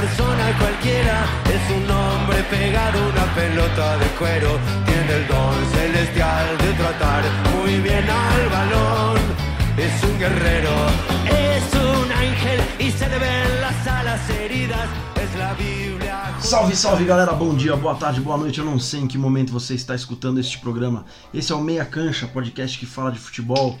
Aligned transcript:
persona 0.00 0.56
cualquiera, 0.60 1.26
es 1.56 1.64
un 1.76 1.90
hombre 1.90 2.40
pegado 2.48 2.98
a 3.02 3.08
una 3.08 3.34
pelota 3.34 3.98
de 3.98 4.06
cuero, 4.18 4.50
tiene 4.86 5.12
el 5.12 5.26
don 5.26 5.56
celestial 5.72 6.46
de 6.58 6.72
tratar 6.74 7.22
muy 7.52 7.80
bien 7.80 8.06
al 8.08 8.48
balón, 8.48 9.16
es 9.76 10.04
un 10.04 10.16
guerrero, 10.16 10.70
es 11.26 11.64
un 11.74 12.12
ángel 12.12 12.60
y 12.78 12.92
se 12.92 13.08
le 13.08 13.18
ven 13.18 13.60
las 13.60 13.86
alas 13.88 14.30
heridas, 14.30 14.88
es 15.16 15.36
la 15.36 15.54
Biblia. 15.54 16.32
Salve, 16.38 16.76
salve 16.76 17.04
galera, 17.04 17.32
bom 17.32 17.56
dia, 17.56 17.74
boa 17.74 17.96
tarde, 17.96 18.20
boa 18.20 18.38
noite. 18.38 18.60
Eu 18.60 18.64
não 18.64 18.78
sei 18.78 19.00
em 19.00 19.08
que 19.08 19.18
momento 19.18 19.52
você 19.52 19.74
está 19.74 19.96
escutando 19.96 20.38
este 20.38 20.58
programa. 20.58 21.06
Esse 21.34 21.52
é 21.52 21.56
o 21.56 21.60
Meia 21.60 21.84
Cancha, 21.84 22.28
podcast 22.28 22.78
que 22.78 22.86
fala 22.86 23.10
de 23.10 23.18
futebol. 23.18 23.76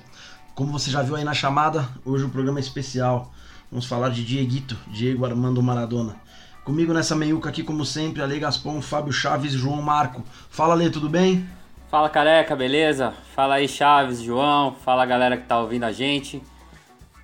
Como 0.56 0.72
você 0.72 0.90
já 0.90 1.00
viu 1.00 1.14
aí 1.14 1.22
na 1.22 1.32
chamada, 1.32 1.88
hoje 2.04 2.24
o 2.24 2.28
programa 2.28 2.58
é 2.58 2.62
especial. 2.62 3.32
Vamos 3.70 3.84
falar 3.84 4.08
de 4.08 4.24
Dieguito, 4.24 4.78
Diego 4.86 5.26
Armando 5.26 5.62
Maradona. 5.62 6.16
Comigo 6.64 6.94
nessa 6.94 7.14
meiuca 7.14 7.50
aqui, 7.50 7.62
como 7.62 7.84
sempre, 7.84 8.22
Ale 8.22 8.38
Gaspon, 8.38 8.80
Fábio 8.80 9.12
Chaves 9.12 9.52
e 9.52 9.58
João 9.58 9.82
Marco. 9.82 10.24
Fala, 10.48 10.74
Lê, 10.74 10.88
tudo 10.88 11.06
bem? 11.06 11.46
Fala 11.90 12.08
careca, 12.08 12.56
beleza? 12.56 13.12
Fala 13.34 13.56
aí 13.56 13.68
Chaves, 13.68 14.22
João, 14.22 14.74
fala 14.74 15.04
galera 15.04 15.36
que 15.36 15.46
tá 15.46 15.60
ouvindo 15.60 15.84
a 15.84 15.92
gente. 15.92 16.42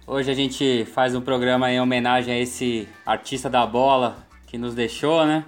Hoje 0.07 0.30
a 0.30 0.35
gente 0.35 0.85
faz 0.85 1.15
um 1.15 1.21
programa 1.23 1.73
em 1.73 1.80
homenagem 1.80 2.35
a 2.35 2.38
esse 2.38 2.87
artista 3.07 3.49
da 3.49 3.65
bola 3.65 4.19
que 4.47 4.59
nos 4.59 4.74
deixou, 4.74 5.24
né? 5.24 5.47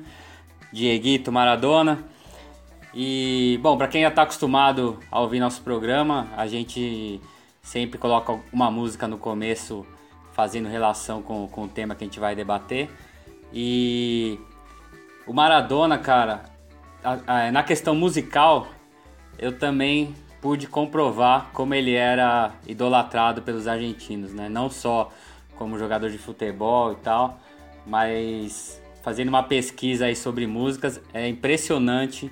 Dieguito 0.73 1.31
Maradona. 1.31 1.99
E, 2.95 3.61
bom, 3.63 3.77
para 3.77 3.89
quem 3.89 4.01
já 4.01 4.11
tá 4.11 4.23
acostumado 4.23 4.99
a 5.13 5.21
ouvir 5.21 5.41
nosso 5.41 5.61
programa, 5.61 6.27
a 6.35 6.47
gente 6.47 7.21
sempre 7.63 7.99
coloca 7.99 8.41
uma 8.51 8.71
música 8.71 9.07
no 9.07 9.19
começo 9.19 9.87
fazendo 10.37 10.69
relação 10.69 11.23
com, 11.23 11.49
com 11.49 11.65
o 11.65 11.69
tema 11.69 11.95
que 11.95 12.05
a 12.05 12.07
gente 12.07 12.21
vai 12.21 12.37
debater. 12.37 12.91
E 13.51 14.39
o 15.27 15.33
Maradona, 15.33 15.97
cara, 15.97 16.45
a, 17.03 17.47
a, 17.47 17.51
na 17.51 17.63
questão 17.63 17.95
musical, 17.95 18.69
eu 19.39 19.59
também 19.59 20.15
pude 20.43 20.67
comprovar 20.67 21.49
como 21.55 21.73
ele 21.75 21.95
era 21.95 22.53
idolatrado 22.67 23.41
pelos 23.41 23.67
argentinos, 23.67 24.35
né? 24.35 24.47
Não 24.47 24.69
só 24.69 25.11
como 25.57 25.79
jogador 25.79 26.11
de 26.11 26.19
futebol 26.19 26.93
e 26.93 26.97
tal, 26.97 27.41
mas 27.87 28.79
fazendo 29.03 29.29
uma 29.29 29.43
pesquisa 29.43 30.05
aí 30.05 30.15
sobre 30.15 30.47
músicas, 30.47 31.01
é 31.15 31.27
impressionante 31.27 32.31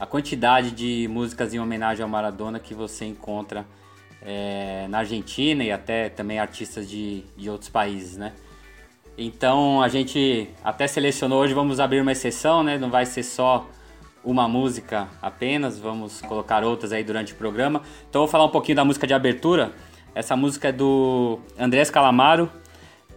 a 0.00 0.06
quantidade 0.06 0.70
de 0.70 1.06
músicas 1.06 1.52
em 1.52 1.60
homenagem 1.60 2.02
ao 2.02 2.08
Maradona 2.08 2.58
que 2.58 2.72
você 2.72 3.04
encontra 3.04 3.66
é, 4.24 4.86
na 4.88 4.98
Argentina 4.98 5.64
e 5.64 5.72
até 5.72 6.08
também 6.08 6.38
artistas 6.38 6.88
de, 6.88 7.24
de 7.36 7.50
outros 7.50 7.68
países, 7.68 8.16
né? 8.16 8.32
Então 9.16 9.82
a 9.82 9.88
gente 9.88 10.48
até 10.64 10.86
selecionou 10.86 11.40
hoje, 11.40 11.52
vamos 11.52 11.80
abrir 11.80 12.00
uma 12.00 12.12
exceção, 12.12 12.62
né? 12.62 12.78
Não 12.78 12.90
vai 12.90 13.04
ser 13.04 13.22
só 13.22 13.68
uma 14.24 14.48
música 14.48 15.08
apenas, 15.20 15.78
vamos 15.78 16.20
colocar 16.22 16.64
outras 16.64 16.92
aí 16.92 17.04
durante 17.04 17.32
o 17.32 17.36
programa. 17.36 17.82
Então 18.08 18.22
vou 18.22 18.28
falar 18.28 18.44
um 18.44 18.50
pouquinho 18.50 18.76
da 18.76 18.84
música 18.84 19.06
de 19.06 19.12
abertura. 19.12 19.72
Essa 20.14 20.36
música 20.36 20.68
é 20.68 20.72
do 20.72 21.40
Andrés 21.58 21.90
Calamaro. 21.90 22.50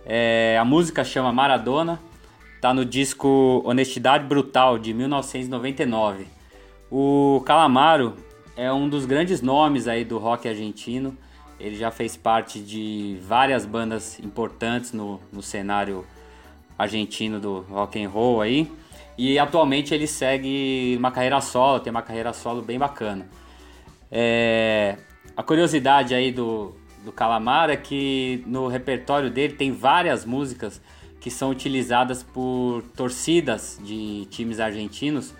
É, 0.06 0.58
a 0.60 0.66
música 0.66 1.04
chama 1.04 1.32
Maradona. 1.32 2.00
Tá 2.62 2.74
no 2.74 2.84
disco 2.84 3.62
Honestidade 3.64 4.26
Brutal 4.26 4.80
de 4.80 4.94
1999. 4.94 6.28
O 6.90 7.44
Calamaro 7.46 8.16
é 8.56 8.72
um 8.72 8.88
dos 8.88 9.06
grandes 9.06 9.42
nomes 9.42 9.88
aí 9.88 10.06
do 10.06 10.18
rock 10.18 10.48
argentino. 10.48 11.18
Ele 11.60 11.76
já 11.76 11.92
fez 11.92 12.16
parte 12.16 12.60
de 12.60 13.18
várias 13.22 13.66
bandas 13.66 14.20
importantes 14.20 14.92
no, 14.92 15.20
no 15.32 15.42
cenário 15.42 16.06
argentino 16.78 17.40
do 17.40 17.62
rock 17.62 18.02
and 18.02 18.10
roll 18.10 18.42
aí. 18.42 18.72
E 19.18 19.40
atualmente 19.40 19.94
ele 19.94 20.08
segue 20.08 20.96
uma 20.98 21.12
carreira 21.12 21.40
solo, 21.40 21.80
tem 21.80 21.92
uma 21.92 22.02
carreira 22.02 22.34
solo 22.34 22.62
bem 22.62 22.78
bacana. 22.78 23.28
É, 24.12 24.98
a 25.36 25.44
curiosidade 25.44 26.14
aí 26.14 26.32
do, 26.32 26.76
do 27.04 27.12
Calamar 27.12 27.70
é 27.70 27.78
que 27.78 28.44
no 28.46 28.68
repertório 28.68 29.30
dele 29.30 29.54
tem 29.54 29.72
várias 29.72 30.26
músicas 30.26 30.82
que 31.20 31.32
são 31.32 31.50
utilizadas 31.50 32.22
por 32.22 32.84
torcidas 32.96 33.80
de 33.84 34.28
times 34.30 34.60
argentinos 34.60 35.34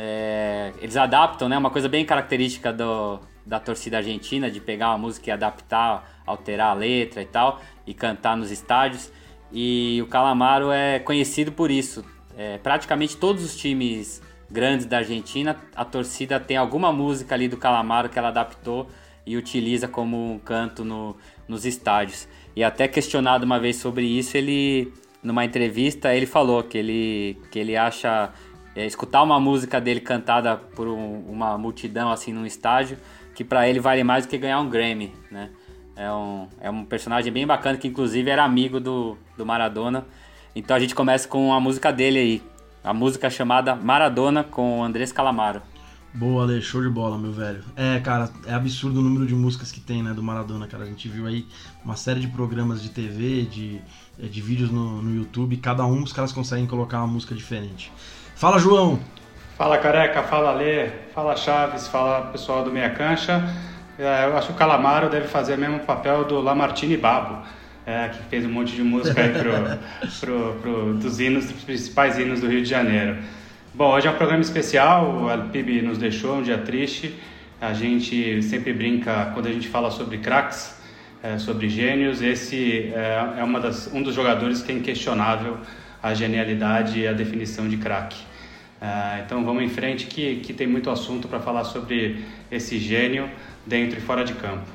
é, 0.00 0.72
eles 0.80 0.96
adaptam, 0.96 1.48
né? 1.48 1.58
Uma 1.58 1.70
coisa 1.70 1.88
bem 1.88 2.04
característica 2.04 2.72
do, 2.72 3.18
da 3.44 3.58
torcida 3.58 3.96
argentina, 3.96 4.48
de 4.48 4.60
pegar 4.60 4.90
uma 4.90 4.98
música 4.98 5.28
e 5.28 5.32
adaptar, 5.32 6.22
alterar 6.24 6.70
a 6.70 6.74
letra 6.74 7.20
e 7.20 7.26
tal, 7.26 7.60
e 7.84 7.92
cantar 7.92 8.36
nos 8.36 8.52
estádios. 8.52 9.10
E 9.52 10.00
o 10.00 10.06
Calamaro 10.06 10.70
é 10.70 11.00
conhecido 11.00 11.50
por 11.50 11.68
isso. 11.68 12.04
É, 12.36 12.58
praticamente 12.58 13.16
todos 13.16 13.42
os 13.44 13.56
times 13.56 14.22
grandes 14.48 14.86
da 14.86 14.98
Argentina, 14.98 15.56
a 15.74 15.84
torcida 15.84 16.38
tem 16.38 16.56
alguma 16.56 16.92
música 16.92 17.34
ali 17.34 17.48
do 17.48 17.56
Calamaro 17.56 18.08
que 18.08 18.16
ela 18.16 18.28
adaptou 18.28 18.88
e 19.26 19.36
utiliza 19.36 19.88
como 19.88 20.32
um 20.32 20.38
canto 20.38 20.84
no, 20.84 21.16
nos 21.48 21.66
estádios. 21.66 22.28
E 22.54 22.62
até 22.62 22.86
questionado 22.86 23.44
uma 23.44 23.58
vez 23.58 23.76
sobre 23.76 24.06
isso, 24.06 24.36
ele 24.36 24.92
numa 25.20 25.44
entrevista 25.44 26.14
ele 26.14 26.26
falou 26.26 26.62
que 26.62 26.78
ele, 26.78 27.36
que 27.50 27.58
ele 27.58 27.76
acha 27.76 28.32
é, 28.78 28.86
escutar 28.86 29.24
uma 29.24 29.40
música 29.40 29.80
dele 29.80 29.98
cantada 29.98 30.56
por 30.56 30.86
um, 30.86 31.24
uma 31.28 31.58
multidão 31.58 32.12
assim 32.12 32.32
num 32.32 32.46
estádio, 32.46 32.96
que 33.34 33.42
para 33.42 33.68
ele 33.68 33.80
vale 33.80 34.04
mais 34.04 34.24
do 34.24 34.28
que 34.28 34.38
ganhar 34.38 34.60
um 34.60 34.70
Grammy, 34.70 35.12
né? 35.32 35.50
É 35.96 36.08
um, 36.12 36.46
é 36.60 36.70
um 36.70 36.84
personagem 36.84 37.32
bem 37.32 37.44
bacana 37.44 37.76
que 37.76 37.88
inclusive 37.88 38.30
era 38.30 38.44
amigo 38.44 38.78
do, 38.78 39.18
do 39.36 39.44
Maradona. 39.44 40.06
Então 40.54 40.76
a 40.76 40.78
gente 40.78 40.94
começa 40.94 41.26
com 41.26 41.52
a 41.52 41.58
música 41.58 41.92
dele 41.92 42.18
aí, 42.20 42.42
a 42.84 42.94
música 42.94 43.28
chamada 43.28 43.74
Maradona 43.74 44.44
com 44.44 44.84
Andrés 44.84 45.10
Calamaro. 45.10 45.60
Boa, 46.14 46.44
Ale, 46.44 46.62
show 46.62 46.80
de 46.80 46.88
bola, 46.88 47.18
meu 47.18 47.32
velho. 47.32 47.64
É, 47.74 47.98
cara, 47.98 48.30
é 48.46 48.54
absurdo 48.54 49.00
o 49.00 49.02
número 49.02 49.26
de 49.26 49.34
músicas 49.34 49.72
que 49.72 49.80
tem, 49.80 50.04
né, 50.04 50.14
do 50.14 50.22
Maradona, 50.22 50.68
cara. 50.68 50.84
A 50.84 50.86
gente 50.86 51.08
viu 51.08 51.26
aí 51.26 51.46
uma 51.84 51.96
série 51.96 52.20
de 52.20 52.28
programas 52.28 52.80
de 52.80 52.90
TV, 52.90 53.42
de, 53.42 53.80
de 54.18 54.40
vídeos 54.40 54.70
no, 54.70 55.02
no 55.02 55.16
YouTube, 55.16 55.56
cada 55.56 55.84
um 55.84 56.00
os 56.04 56.12
caras 56.12 56.32
conseguem 56.32 56.66
colocar 56.66 56.98
uma 56.98 57.08
música 57.08 57.34
diferente. 57.34 57.92
Fala, 58.38 58.60
João. 58.60 59.00
Fala, 59.56 59.78
Careca. 59.78 60.22
Fala, 60.22 60.52
Lê. 60.52 60.90
Fala, 61.12 61.34
Chaves. 61.34 61.88
Fala, 61.88 62.30
pessoal 62.30 62.62
do 62.62 62.70
Meia 62.70 62.90
Cancha. 62.90 63.42
É, 63.98 64.26
eu 64.26 64.36
acho 64.36 64.46
que 64.46 64.52
o 64.52 64.56
Calamaro 64.56 65.10
deve 65.10 65.26
fazer 65.26 65.54
o 65.54 65.58
mesmo 65.58 65.80
papel 65.80 66.24
do 66.24 66.40
Lamartine 66.40 66.96
Babo, 66.96 67.44
é, 67.84 68.10
que 68.10 68.22
fez 68.30 68.44
um 68.44 68.48
monte 68.48 68.76
de 68.76 68.82
música 68.84 69.20
aí 69.20 69.30
pro, 69.30 69.50
pro, 70.20 70.54
pro, 70.60 70.94
dos 70.94 71.18
hinos, 71.18 71.50
dos 71.50 71.64
principais 71.64 72.16
hinos 72.16 72.40
do 72.40 72.46
Rio 72.46 72.62
de 72.62 72.68
Janeiro. 72.68 73.16
Bom, 73.74 73.92
hoje 73.92 74.06
é 74.06 74.10
um 74.12 74.14
programa 74.14 74.42
especial, 74.42 75.16
o 75.16 75.28
Alpib 75.28 75.82
nos 75.82 75.98
deixou, 75.98 76.36
um 76.36 76.42
dia 76.42 76.58
triste. 76.58 77.18
A 77.60 77.72
gente 77.72 78.40
sempre 78.44 78.72
brinca 78.72 79.32
quando 79.34 79.48
a 79.48 79.52
gente 79.52 79.66
fala 79.66 79.90
sobre 79.90 80.18
craques, 80.18 80.76
é, 81.24 81.38
sobre 81.38 81.68
gênios. 81.68 82.22
Esse 82.22 82.92
é, 82.94 83.20
é 83.36 83.60
das, 83.60 83.90
um 83.92 84.00
dos 84.00 84.14
jogadores 84.14 84.62
que 84.62 84.70
é 84.70 84.76
inquestionável 84.76 85.58
a 86.02 86.14
genialidade 86.14 87.00
e 87.00 87.06
a 87.06 87.12
definição 87.12 87.68
de 87.68 87.76
craque. 87.76 88.20
Uh, 88.80 89.22
então 89.24 89.44
vamos 89.44 89.62
em 89.62 89.68
frente 89.68 90.06
que, 90.06 90.36
que 90.36 90.52
tem 90.52 90.66
muito 90.66 90.88
assunto 90.88 91.26
para 91.26 91.40
falar 91.40 91.64
sobre 91.64 92.24
esse 92.50 92.78
gênio 92.78 93.28
dentro 93.66 93.98
e 93.98 94.00
fora 94.00 94.24
de 94.24 94.34
campo. 94.34 94.66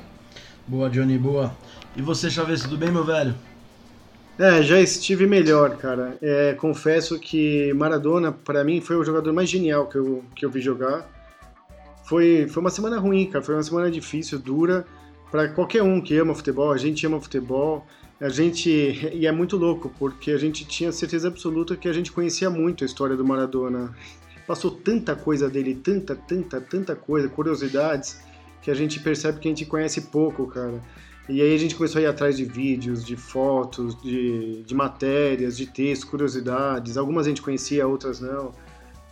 Boa, 0.66 0.90
Johnny, 0.90 1.18
boa. 1.18 1.54
E 1.96 2.02
você, 2.02 2.30
Chaves, 2.30 2.62
tudo 2.62 2.76
bem, 2.76 2.90
meu 2.90 3.04
velho? 3.04 3.34
É, 4.38 4.62
já 4.62 4.80
estive 4.80 5.26
melhor, 5.26 5.76
cara. 5.76 6.18
É, 6.20 6.54
confesso 6.54 7.18
que 7.20 7.72
Maradona, 7.74 8.32
para 8.32 8.64
mim, 8.64 8.80
foi 8.80 8.96
o 8.96 9.04
jogador 9.04 9.32
mais 9.32 9.48
genial 9.48 9.86
que 9.86 9.96
eu, 9.96 10.24
que 10.34 10.44
eu 10.44 10.50
vi 10.50 10.60
jogar. 10.60 11.08
Foi, 12.04 12.46
foi 12.48 12.60
uma 12.60 12.70
semana 12.70 12.98
ruim, 12.98 13.26
cara. 13.26 13.44
Foi 13.44 13.54
uma 13.54 13.62
semana 13.62 13.90
difícil, 13.90 14.38
dura. 14.38 14.84
Para 15.30 15.48
qualquer 15.48 15.82
um 15.82 16.00
que 16.00 16.16
ama 16.18 16.34
futebol, 16.34 16.72
a 16.72 16.76
gente 16.76 17.06
ama 17.06 17.20
futebol 17.20 17.86
a 18.20 18.28
gente 18.28 18.70
e 18.70 19.26
é 19.26 19.32
muito 19.32 19.56
louco 19.56 19.92
porque 19.98 20.30
a 20.30 20.38
gente 20.38 20.64
tinha 20.64 20.92
certeza 20.92 21.28
absoluta 21.28 21.76
que 21.76 21.88
a 21.88 21.92
gente 21.92 22.12
conhecia 22.12 22.48
muito 22.48 22.84
a 22.84 22.86
história 22.86 23.16
do 23.16 23.24
Maradona. 23.24 23.94
Passou 24.46 24.70
tanta 24.70 25.16
coisa 25.16 25.48
dele, 25.48 25.74
tanta, 25.74 26.14
tanta, 26.14 26.60
tanta 26.60 26.94
coisa, 26.94 27.28
curiosidades 27.28 28.20
que 28.62 28.70
a 28.70 28.74
gente 28.74 29.00
percebe 29.00 29.40
que 29.40 29.48
a 29.48 29.50
gente 29.50 29.66
conhece 29.66 30.02
pouco, 30.02 30.46
cara. 30.46 30.82
E 31.28 31.40
aí 31.40 31.54
a 31.54 31.58
gente 31.58 31.74
começou 31.74 31.98
a 31.98 32.02
ir 32.02 32.06
atrás 32.06 32.36
de 32.36 32.44
vídeos, 32.44 33.04
de 33.04 33.16
fotos, 33.16 34.00
de, 34.02 34.62
de 34.62 34.74
matérias, 34.74 35.56
de 35.56 35.66
textos, 35.66 36.08
curiosidades. 36.08 36.96
Algumas 36.96 37.26
a 37.26 37.30
gente 37.30 37.40
conhecia, 37.40 37.86
outras 37.86 38.20
não. 38.20 38.52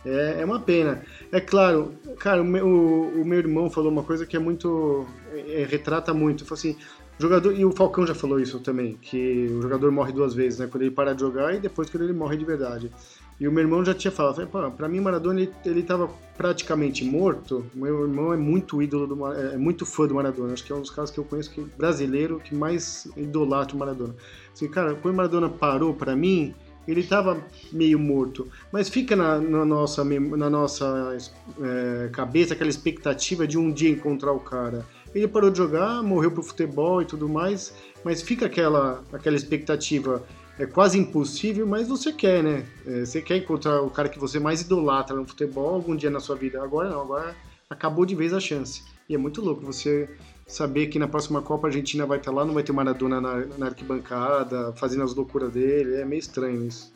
É, 0.05 0.41
é 0.41 0.45
uma 0.45 0.59
pena. 0.59 1.01
É 1.31 1.39
claro, 1.39 1.93
cara, 2.19 2.41
o 2.41 2.45
meu, 2.45 2.67
o 2.67 3.25
meu 3.25 3.39
irmão 3.39 3.69
falou 3.69 3.91
uma 3.91 4.03
coisa 4.03 4.25
que 4.25 4.35
é 4.35 4.39
muito. 4.39 5.07
É, 5.33 5.65
retrata 5.69 6.13
muito. 6.13 6.41
Ele 6.43 6.49
falou 6.49 6.59
assim: 6.59 6.77
jogador, 7.19 7.53
e 7.53 7.63
o 7.63 7.71
Falcão 7.71 8.05
já 8.05 8.15
falou 8.15 8.39
isso 8.39 8.59
também, 8.59 8.97
que 9.01 9.47
o 9.47 9.61
jogador 9.61 9.91
morre 9.91 10.11
duas 10.11 10.33
vezes, 10.33 10.59
né? 10.59 10.67
Quando 10.67 10.83
ele 10.83 10.91
para 10.91 11.13
de 11.13 11.21
jogar 11.21 11.53
e 11.53 11.59
depois 11.59 11.89
quando 11.89 12.03
ele 12.03 12.13
morre 12.13 12.37
de 12.37 12.45
verdade. 12.45 12.91
E 13.39 13.47
o 13.47 13.51
meu 13.51 13.63
irmão 13.63 13.83
já 13.83 13.93
tinha 13.93 14.11
falado, 14.11 14.47
para 14.77 14.87
mim 14.87 14.99
Maradona 14.99 15.41
ele, 15.41 15.51
ele 15.65 15.83
tava 15.83 16.09
praticamente 16.37 17.03
morto. 17.03 17.65
Meu 17.73 18.03
irmão 18.03 18.33
é 18.33 18.37
muito 18.37 18.81
ídolo 18.81 19.07
do 19.07 19.33
é 19.33 19.57
muito 19.57 19.85
fã 19.85 20.07
do 20.07 20.15
Maradona. 20.15 20.53
Acho 20.53 20.63
que 20.63 20.71
é 20.71 20.75
um 20.75 20.81
dos 20.81 20.91
casos 20.91 21.11
que 21.11 21.19
eu 21.19 21.23
conheço 21.23 21.51
que 21.51 21.61
brasileiro 21.61 22.39
que 22.39 22.55
mais 22.55 23.07
idolatra 23.17 23.75
o 23.75 23.79
Maradona. 23.79 24.15
Assim, 24.53 24.67
cara, 24.67 24.95
quando 24.95 25.13
o 25.13 25.17
Maradona 25.17 25.49
parou 25.49 25.93
para 25.93 26.15
mim, 26.15 26.53
ele 26.87 27.01
estava 27.01 27.37
meio 27.71 27.97
morto. 27.97 28.47
Mas 28.71 28.87
fica 28.87 29.15
na, 29.15 29.39
na 29.39 29.65
nossa, 29.65 30.03
na 30.03 30.49
nossa 30.49 31.17
é, 31.61 32.09
cabeça 32.11 32.53
aquela 32.53 32.69
expectativa 32.69 33.47
de 33.47 33.57
um 33.57 33.71
dia 33.71 33.89
encontrar 33.89 34.31
o 34.31 34.39
cara. 34.39 34.85
Ele 35.13 35.27
parou 35.27 35.49
de 35.49 35.57
jogar, 35.57 36.01
morreu 36.01 36.31
pro 36.31 36.41
futebol 36.41 37.01
e 37.01 37.05
tudo 37.05 37.29
mais, 37.29 37.73
mas 38.03 38.21
fica 38.21 38.47
aquela, 38.47 39.03
aquela 39.11 39.35
expectativa. 39.35 40.23
É 40.57 40.65
quase 40.65 40.99
impossível, 40.99 41.65
mas 41.65 41.87
você 41.87 42.11
quer, 42.11 42.43
né? 42.43 42.65
É, 42.85 43.05
você 43.05 43.21
quer 43.21 43.37
encontrar 43.37 43.81
o 43.81 43.89
cara 43.89 44.09
que 44.09 44.19
você 44.19 44.39
mais 44.39 44.61
idolatra 44.61 45.15
no 45.15 45.25
futebol 45.25 45.73
algum 45.73 45.95
dia 45.95 46.09
na 46.09 46.19
sua 46.19 46.35
vida. 46.35 46.63
Agora 46.63 46.89
não, 46.89 47.01
agora 47.01 47.35
acabou 47.69 48.05
de 48.05 48.15
vez 48.15 48.33
a 48.33 48.39
chance. 48.39 48.83
E 49.09 49.15
é 49.15 49.17
muito 49.17 49.41
louco 49.41 49.65
você 49.65 50.09
saber 50.47 50.87
que 50.87 50.99
na 50.99 51.07
próxima 51.07 51.41
Copa 51.41 51.67
a 51.67 51.69
Argentina 51.69 52.05
vai 52.05 52.19
estar 52.19 52.31
lá, 52.31 52.45
não 52.45 52.53
vai 52.53 52.63
ter 52.63 52.71
Maradona 52.71 53.19
na, 53.19 53.45
na 53.57 53.65
arquibancada, 53.67 54.73
fazendo 54.73 55.03
as 55.03 55.13
loucuras 55.13 55.51
dele. 55.51 55.95
É 55.95 56.05
meio 56.05 56.19
estranho 56.19 56.65
isso. 56.65 56.93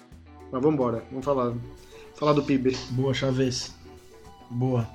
Mas 0.51 0.61
vamos 0.61 0.73
embora, 0.73 1.03
vamos 1.09 1.25
falar, 1.25 1.53
falar 2.15 2.33
do 2.33 2.43
PIB. 2.43 2.77
Boa, 2.91 3.13
Chaves. 3.13 3.75
Boa. 4.49 4.87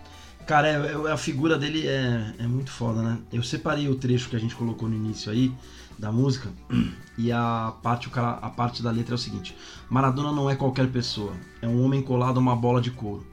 Cara, 0.46 0.68
é, 0.68 0.92
é, 0.92 1.12
a 1.12 1.16
figura 1.16 1.56
dele 1.56 1.86
é, 1.86 2.34
é 2.38 2.46
muito 2.46 2.70
foda, 2.70 3.00
né? 3.02 3.18
Eu 3.32 3.42
separei 3.42 3.88
o 3.88 3.94
trecho 3.94 4.28
que 4.28 4.36
a 4.36 4.38
gente 4.38 4.54
colocou 4.54 4.88
no 4.88 4.96
início 4.96 5.30
aí 5.30 5.52
da 5.98 6.10
música 6.10 6.50
e 7.16 7.30
a 7.30 7.72
parte, 7.82 8.10
a 8.14 8.50
parte 8.50 8.82
da 8.82 8.90
letra 8.90 9.14
é 9.14 9.16
o 9.16 9.18
seguinte: 9.18 9.56
Maradona 9.88 10.32
não 10.32 10.50
é 10.50 10.56
qualquer 10.56 10.88
pessoa, 10.88 11.32
é 11.60 11.68
um 11.68 11.84
homem 11.84 12.02
colado 12.02 12.38
a 12.38 12.40
uma 12.40 12.56
bola 12.56 12.80
de 12.80 12.90
couro. 12.90 13.26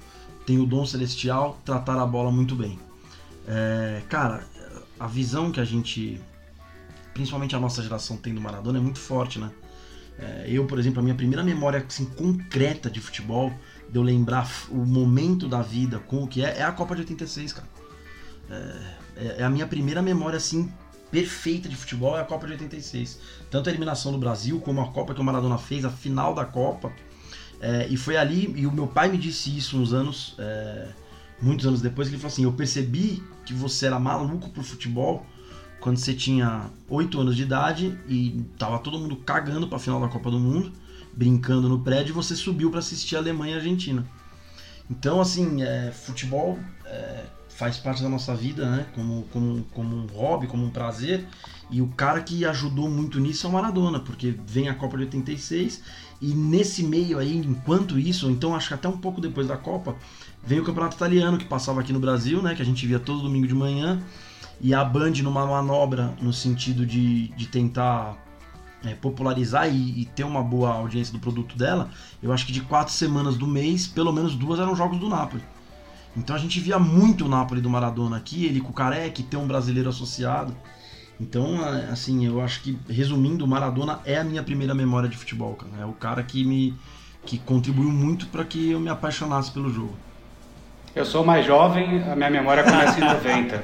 Tem 0.45 0.59
o 0.59 0.65
dom 0.65 0.85
celestial, 0.85 1.59
tratar 1.65 1.99
a 1.99 2.05
bola 2.05 2.31
muito 2.31 2.55
bem. 2.55 2.79
É, 3.47 4.01
cara, 4.09 4.43
a 4.99 5.07
visão 5.07 5.51
que 5.51 5.59
a 5.59 5.65
gente, 5.65 6.21
principalmente 7.13 7.55
a 7.55 7.59
nossa 7.59 7.81
geração 7.81 8.17
tem 8.17 8.33
do 8.33 8.41
Maradona 8.41 8.77
é 8.77 8.81
muito 8.81 8.99
forte, 8.99 9.39
né? 9.39 9.51
É, 10.19 10.45
eu, 10.47 10.65
por 10.65 10.77
exemplo, 10.77 10.99
a 10.99 11.03
minha 11.03 11.15
primeira 11.15 11.43
memória 11.43 11.83
assim, 11.87 12.05
concreta 12.05 12.89
de 12.89 12.99
futebol, 12.99 13.53
de 13.91 13.97
eu 13.97 14.03
lembrar 14.03 14.49
o 14.69 14.85
momento 14.85 15.47
da 15.47 15.61
vida 15.61 15.99
com 15.99 16.23
o 16.23 16.27
que 16.27 16.43
é, 16.43 16.59
é 16.59 16.63
a 16.63 16.71
Copa 16.71 16.95
de 16.95 17.01
86, 17.01 17.53
cara. 17.53 17.67
É, 18.49 18.55
é, 19.15 19.35
é 19.39 19.43
a 19.43 19.49
minha 19.49 19.67
primeira 19.67 20.01
memória 20.01 20.37
assim 20.37 20.71
perfeita 21.11 21.67
de 21.67 21.75
futebol 21.75 22.17
é 22.17 22.21
a 22.21 22.25
Copa 22.25 22.45
de 22.45 22.53
86. 22.53 23.19
Tanto 23.49 23.67
a 23.67 23.71
eliminação 23.71 24.11
do 24.11 24.17
Brasil 24.17 24.59
como 24.59 24.81
a 24.81 24.91
Copa 24.91 25.13
que 25.13 25.21
o 25.21 25.23
Maradona 25.23 25.57
fez, 25.57 25.85
a 25.85 25.89
final 25.89 26.33
da 26.33 26.45
Copa. 26.45 26.91
É, 27.61 27.87
e 27.89 27.97
foi 27.97 28.15
ali, 28.15 28.53
e 28.55 28.65
o 28.65 28.71
meu 28.71 28.87
pai 28.87 29.09
me 29.09 29.17
disse 29.17 29.55
isso 29.55 29.77
uns 29.77 29.91
anos, 29.91 30.35
é, 30.37 30.87
muitos 31.41 31.65
anos 31.65 31.81
depois, 31.81 32.07
que 32.07 32.15
ele 32.15 32.21
falou 32.21 32.31
assim: 32.31 32.43
Eu 32.43 32.53
percebi 32.53 33.23
que 33.45 33.53
você 33.53 33.87
era 33.87 33.99
maluco 33.99 34.49
pro 34.49 34.63
futebol 34.63 35.25
quando 35.79 35.97
você 35.97 36.13
tinha 36.13 36.69
8 36.89 37.19
anos 37.19 37.35
de 37.35 37.43
idade 37.43 37.97
e 38.07 38.45
tava 38.57 38.79
todo 38.79 38.99
mundo 38.99 39.15
cagando 39.17 39.67
pra 39.67 39.79
final 39.79 39.99
da 39.99 40.07
Copa 40.07 40.29
do 40.29 40.39
Mundo, 40.39 40.71
brincando 41.13 41.67
no 41.67 41.79
prédio, 41.79 42.13
você 42.13 42.35
subiu 42.35 42.69
para 42.69 42.79
assistir 42.79 43.15
a 43.15 43.19
Alemanha 43.19 43.53
e 43.53 43.55
a 43.55 43.57
Argentina. 43.57 44.05
Então, 44.89 45.21
assim, 45.21 45.61
é, 45.61 45.91
futebol 45.91 46.57
é, 46.85 47.25
faz 47.49 47.77
parte 47.77 48.01
da 48.01 48.09
nossa 48.09 48.33
vida, 48.33 48.69
né? 48.69 48.85
Como, 48.95 49.23
como, 49.31 49.63
como 49.71 49.95
um 49.95 50.07
hobby, 50.07 50.47
como 50.47 50.65
um 50.65 50.69
prazer. 50.69 51.27
E 51.69 51.81
o 51.81 51.87
cara 51.89 52.21
que 52.21 52.45
ajudou 52.45 52.89
muito 52.89 53.19
nisso 53.19 53.45
é 53.45 53.49
o 53.49 53.53
Maradona, 53.53 53.99
porque 53.99 54.33
vem 54.47 54.69
a 54.69 54.73
Copa 54.73 54.97
de 54.97 55.03
86 55.03 55.83
e 56.21 56.33
nesse 56.33 56.83
meio 56.83 57.19
aí, 57.19 57.35
enquanto 57.37 57.99
isso, 57.99 58.29
então 58.29 58.55
acho 58.55 58.69
que 58.69 58.73
até 58.73 58.87
um 58.87 58.97
pouco 58.97 59.21
depois 59.21 59.47
da 59.47 59.55
Copa, 59.55 59.95
vem 60.43 60.59
o 60.59 60.63
Campeonato 60.63 60.95
Italiano 60.95 61.37
que 61.37 61.45
passava 61.45 61.81
aqui 61.81 61.93
no 61.93 61.99
Brasil, 61.99 62.41
né? 62.41 62.55
Que 62.55 62.61
a 62.61 62.65
gente 62.65 62.87
via 62.87 62.99
todo 62.99 63.21
domingo 63.21 63.45
de 63.45 63.53
manhã 63.53 64.01
e 64.61 64.73
a 64.73 64.83
Band 64.83 65.11
numa 65.21 65.45
manobra 65.45 66.13
no 66.21 66.33
sentido 66.33 66.85
de, 66.85 67.27
de 67.29 67.47
tentar 67.47 68.17
é, 68.83 68.93
popularizar 68.93 69.69
e, 69.69 70.01
e, 70.01 70.05
ter 70.05 70.23
uma 70.23 70.41
boa 70.41 70.71
audiência 70.71 71.13
do 71.13 71.19
produto 71.19 71.57
dela, 71.57 71.89
eu 72.21 72.31
acho 72.31 72.45
que 72.45 72.51
de 72.51 72.61
quatro 72.61 72.93
semanas 72.93 73.37
do 73.37 73.47
mês, 73.47 73.87
pelo 73.87 74.11
menos 74.11 74.35
duas 74.35 74.59
eram 74.59 74.75
jogos 74.75 74.99
do 74.99 75.09
Napoli. 75.09 75.43
Então 76.15 76.35
a 76.35 76.39
gente 76.39 76.59
via 76.59 76.79
muito 76.79 77.25
o 77.25 77.29
Napoli 77.29 77.61
do 77.61 77.69
Maradona 77.69 78.17
aqui, 78.17 78.45
ele 78.45 78.61
com 78.61 78.69
o 78.69 78.73
Careca, 78.73 79.21
ter 79.23 79.37
um 79.37 79.47
brasileiro 79.47 79.89
associado. 79.89 80.55
Então, 81.19 81.61
é, 81.65 81.89
assim, 81.89 82.25
eu 82.25 82.39
acho 82.39 82.61
que, 82.61 82.79
resumindo, 82.87 83.43
o 83.43 83.47
Maradona 83.47 83.99
é 84.05 84.17
a 84.17 84.23
minha 84.23 84.41
primeira 84.41 84.73
memória 84.73 85.09
de 85.09 85.17
futebol, 85.17 85.53
cara. 85.53 85.83
É 85.83 85.85
o 85.85 85.91
cara 85.93 86.23
que 86.23 86.45
me 86.45 86.73
que 87.25 87.37
contribuiu 87.37 87.91
muito 87.91 88.27
para 88.27 88.45
que 88.45 88.71
eu 88.71 88.79
me 88.79 88.89
apaixonasse 88.89 89.51
pelo 89.51 89.69
jogo. 89.69 89.95
Eu 90.95 91.05
sou 91.05 91.23
mais 91.23 91.45
jovem, 91.45 92.03
a 92.11 92.15
minha 92.15 92.29
memória 92.31 92.63
começa 92.63 92.99
em 92.99 93.03
90. 93.03 93.63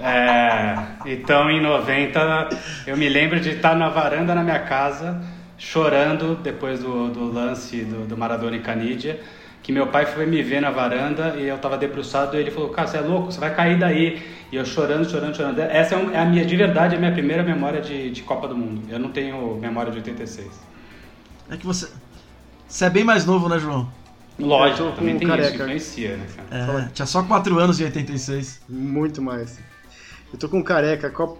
É, 0.00 0.76
então, 1.06 1.48
em 1.50 1.60
90, 1.60 2.48
eu 2.86 2.96
me 2.96 3.08
lembro 3.08 3.38
de 3.38 3.50
estar 3.50 3.76
na 3.76 3.88
varanda 3.88 4.34
na 4.34 4.42
minha 4.42 4.58
casa, 4.58 5.22
chorando 5.56 6.36
depois 6.36 6.80
do, 6.80 7.08
do 7.10 7.32
lance 7.32 7.84
do, 7.84 8.06
do 8.06 8.16
Maradona 8.16 8.56
e 8.56 8.60
Canidia, 8.60 9.20
que 9.62 9.70
meu 9.70 9.86
pai 9.86 10.06
foi 10.06 10.26
me 10.26 10.42
ver 10.42 10.60
na 10.60 10.70
varanda 10.70 11.36
e 11.38 11.46
eu 11.46 11.56
estava 11.56 11.78
debruçado 11.78 12.36
e 12.36 12.40
ele 12.40 12.50
falou, 12.50 12.70
cara, 12.70 12.88
você 12.88 12.98
é 12.98 13.00
louco, 13.02 13.30
você 13.30 13.38
vai 13.38 13.54
cair 13.54 13.78
daí. 13.78 14.22
E 14.50 14.56
eu 14.56 14.64
chorando, 14.64 15.08
chorando, 15.08 15.36
chorando. 15.36 15.60
Essa 15.60 15.94
é, 15.94 16.14
é 16.14 16.18
a 16.18 16.24
minha, 16.24 16.44
de 16.44 16.56
verdade, 16.56 16.96
a 16.96 16.98
minha 16.98 17.12
primeira 17.12 17.42
memória 17.42 17.80
de, 17.80 18.10
de 18.10 18.22
Copa 18.22 18.48
do 18.48 18.56
Mundo. 18.56 18.82
Eu 18.88 18.98
não 18.98 19.10
tenho 19.10 19.56
memória 19.60 19.92
de 19.92 19.98
86. 19.98 20.48
É 21.50 21.56
que 21.56 21.66
você... 21.66 21.88
Você 22.66 22.84
é 22.84 22.90
bem 22.90 23.04
mais 23.04 23.24
novo, 23.24 23.48
né, 23.48 23.58
João? 23.58 23.88
Lógico, 24.38 24.92
também 24.92 25.18
tem 25.18 25.26
careca. 25.26 25.48
isso, 25.50 25.62
influencia, 25.62 26.16
né, 26.16 26.26
cara? 26.36 26.82
É, 26.82 26.88
tinha 26.92 27.06
só 27.06 27.22
4 27.22 27.58
anos 27.58 27.80
em 27.80 27.84
86. 27.84 28.60
Muito 28.68 29.20
mais. 29.20 29.58
Eu 30.32 30.38
tô 30.38 30.48
com 30.48 30.62
careca. 30.62 31.08
A 31.08 31.10
Copa, 31.10 31.38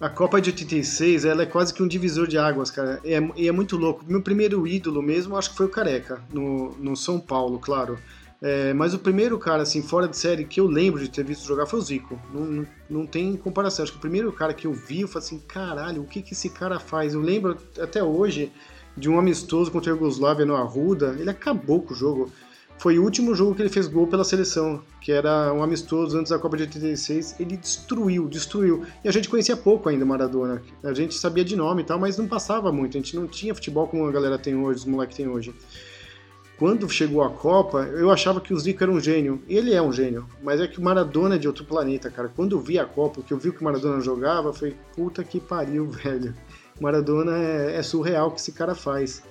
a 0.00 0.08
Copa 0.08 0.40
de 0.40 0.50
86, 0.50 1.24
ela 1.24 1.42
é 1.42 1.46
quase 1.46 1.74
que 1.74 1.82
um 1.82 1.88
divisor 1.88 2.26
de 2.26 2.38
águas, 2.38 2.70
cara. 2.70 3.00
E 3.04 3.12
é, 3.12 3.30
e 3.36 3.48
é 3.48 3.52
muito 3.52 3.76
louco. 3.76 4.04
Meu 4.06 4.22
primeiro 4.22 4.66
ídolo 4.66 5.02
mesmo, 5.02 5.36
acho 5.36 5.50
que 5.50 5.56
foi 5.56 5.66
o 5.66 5.70
Careca, 5.70 6.20
no, 6.32 6.72
no 6.78 6.96
São 6.96 7.20
Paulo, 7.20 7.58
claro. 7.58 7.98
É, 8.40 8.74
mas 8.74 8.92
o 8.92 8.98
primeiro 8.98 9.38
cara, 9.38 9.62
assim, 9.62 9.82
fora 9.82 10.06
de 10.06 10.16
série 10.16 10.44
que 10.44 10.60
eu 10.60 10.66
lembro 10.66 11.00
de 11.00 11.08
ter 11.08 11.24
visto 11.24 11.46
jogar 11.46 11.66
foi 11.66 11.78
o 11.78 11.82
Zico. 11.82 12.20
Não, 12.32 12.44
não, 12.44 12.66
não 12.88 13.06
tem 13.06 13.34
comparação. 13.36 13.82
Acho 13.82 13.92
que 13.92 13.98
o 13.98 14.00
primeiro 14.00 14.30
cara 14.32 14.52
que 14.52 14.66
eu 14.66 14.72
vi, 14.72 15.00
eu 15.00 15.08
falei 15.08 15.26
assim, 15.26 15.38
caralho, 15.40 16.02
o 16.02 16.06
que 16.06 16.20
que 16.22 16.34
esse 16.34 16.50
cara 16.50 16.78
faz? 16.78 17.14
Eu 17.14 17.20
lembro 17.20 17.56
até 17.80 18.02
hoje 18.02 18.52
de 18.96 19.10
um 19.10 19.18
amistoso 19.18 19.70
contra 19.70 19.92
a 19.92 19.94
Yugoslávia 19.94 20.46
no 20.46 20.56
Arruda, 20.56 21.16
ele 21.18 21.30
acabou 21.30 21.82
com 21.82 21.92
o 21.92 21.96
jogo. 21.96 22.30
Foi 22.78 22.98
o 22.98 23.02
último 23.02 23.34
jogo 23.34 23.54
que 23.54 23.62
ele 23.62 23.70
fez 23.70 23.88
gol 23.88 24.06
pela 24.06 24.22
seleção, 24.22 24.82
que 25.00 25.10
era 25.10 25.52
um 25.52 25.62
amistoso 25.62 26.18
antes 26.18 26.30
da 26.30 26.38
Copa 26.38 26.56
de 26.58 26.64
86. 26.64 27.36
Ele 27.40 27.56
destruiu, 27.56 28.28
destruiu. 28.28 28.84
E 29.02 29.08
a 29.08 29.12
gente 29.12 29.28
conhecia 29.28 29.56
pouco 29.56 29.88
ainda 29.88 30.04
Maradona. 30.04 30.62
A 30.82 30.92
gente 30.92 31.14
sabia 31.14 31.44
de 31.44 31.56
nome 31.56 31.82
e 31.82 31.84
tal, 31.84 31.98
mas 31.98 32.18
não 32.18 32.28
passava 32.28 32.70
muito. 32.70 32.96
A 32.96 33.00
gente 33.00 33.16
não 33.16 33.26
tinha 33.26 33.54
futebol 33.54 33.88
como 33.88 34.06
a 34.06 34.12
galera 34.12 34.38
tem 34.38 34.54
hoje, 34.54 34.80
os 34.80 34.84
moleques 34.84 35.16
têm 35.16 35.26
hoje. 35.26 35.54
Quando 36.58 36.88
chegou 36.88 37.22
a 37.22 37.28
Copa, 37.28 37.82
eu 37.82 38.10
achava 38.10 38.40
que 38.40 38.52
o 38.54 38.58
Zico 38.58 38.82
era 38.82 38.90
um 38.90 39.00
gênio. 39.00 39.42
Ele 39.46 39.74
é 39.74 39.80
um 39.80 39.92
gênio, 39.92 40.26
mas 40.42 40.58
é 40.58 40.66
que 40.66 40.78
o 40.78 40.82
Maradona 40.82 41.34
é 41.34 41.38
de 41.38 41.46
outro 41.46 41.64
planeta, 41.64 42.10
cara. 42.10 42.28
Quando 42.34 42.56
eu 42.56 42.60
vi 42.60 42.78
a 42.78 42.86
Copa, 42.86 43.22
que 43.22 43.32
eu 43.32 43.38
vi 43.38 43.52
que 43.52 43.60
o 43.60 43.64
Maradona 43.64 44.00
jogava, 44.00 44.54
falei, 44.54 44.74
puta 44.94 45.22
que 45.22 45.38
pariu, 45.38 45.88
velho. 45.88 46.34
Maradona 46.80 47.36
é, 47.36 47.76
é 47.76 47.82
surreal 47.82 48.28
o 48.28 48.30
que 48.32 48.40
esse 48.40 48.52
cara 48.52 48.74
faz. 48.74 49.22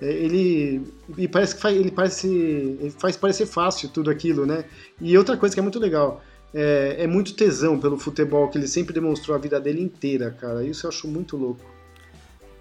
É, 0.00 0.06
ele, 0.06 0.82
e 1.18 1.28
parece 1.28 1.54
que 1.54 1.60
faz, 1.60 1.76
ele 1.76 1.90
parece 1.90 2.28
ele 2.28 2.90
faz 2.90 3.16
parecer 3.16 3.46
fácil 3.46 3.88
tudo 3.88 4.10
aquilo, 4.10 4.46
né? 4.46 4.64
E 5.00 5.16
outra 5.16 5.36
coisa 5.36 5.54
que 5.54 5.60
é 5.60 5.62
muito 5.62 5.78
legal, 5.78 6.22
é, 6.54 6.96
é, 7.00 7.06
muito 7.06 7.34
tesão 7.34 7.78
pelo 7.78 7.98
futebol 7.98 8.48
que 8.48 8.58
ele 8.58 8.66
sempre 8.66 8.94
demonstrou 8.94 9.36
a 9.36 9.38
vida 9.38 9.60
dele 9.60 9.82
inteira, 9.82 10.30
cara. 10.30 10.64
Isso 10.64 10.86
eu 10.86 10.88
acho 10.90 11.06
muito 11.06 11.36
louco. 11.36 11.60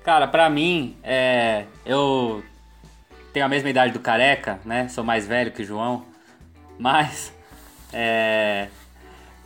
Cara, 0.03 0.27
pra 0.27 0.49
mim, 0.49 0.95
é, 1.03 1.65
eu 1.85 2.43
tenho 3.33 3.45
a 3.45 3.49
mesma 3.49 3.69
idade 3.69 3.93
do 3.93 3.99
Careca, 3.99 4.59
né? 4.65 4.87
Sou 4.89 5.03
mais 5.03 5.27
velho 5.27 5.51
que 5.51 5.61
o 5.61 5.65
João, 5.65 6.05
mas 6.77 7.31
é, 7.93 8.67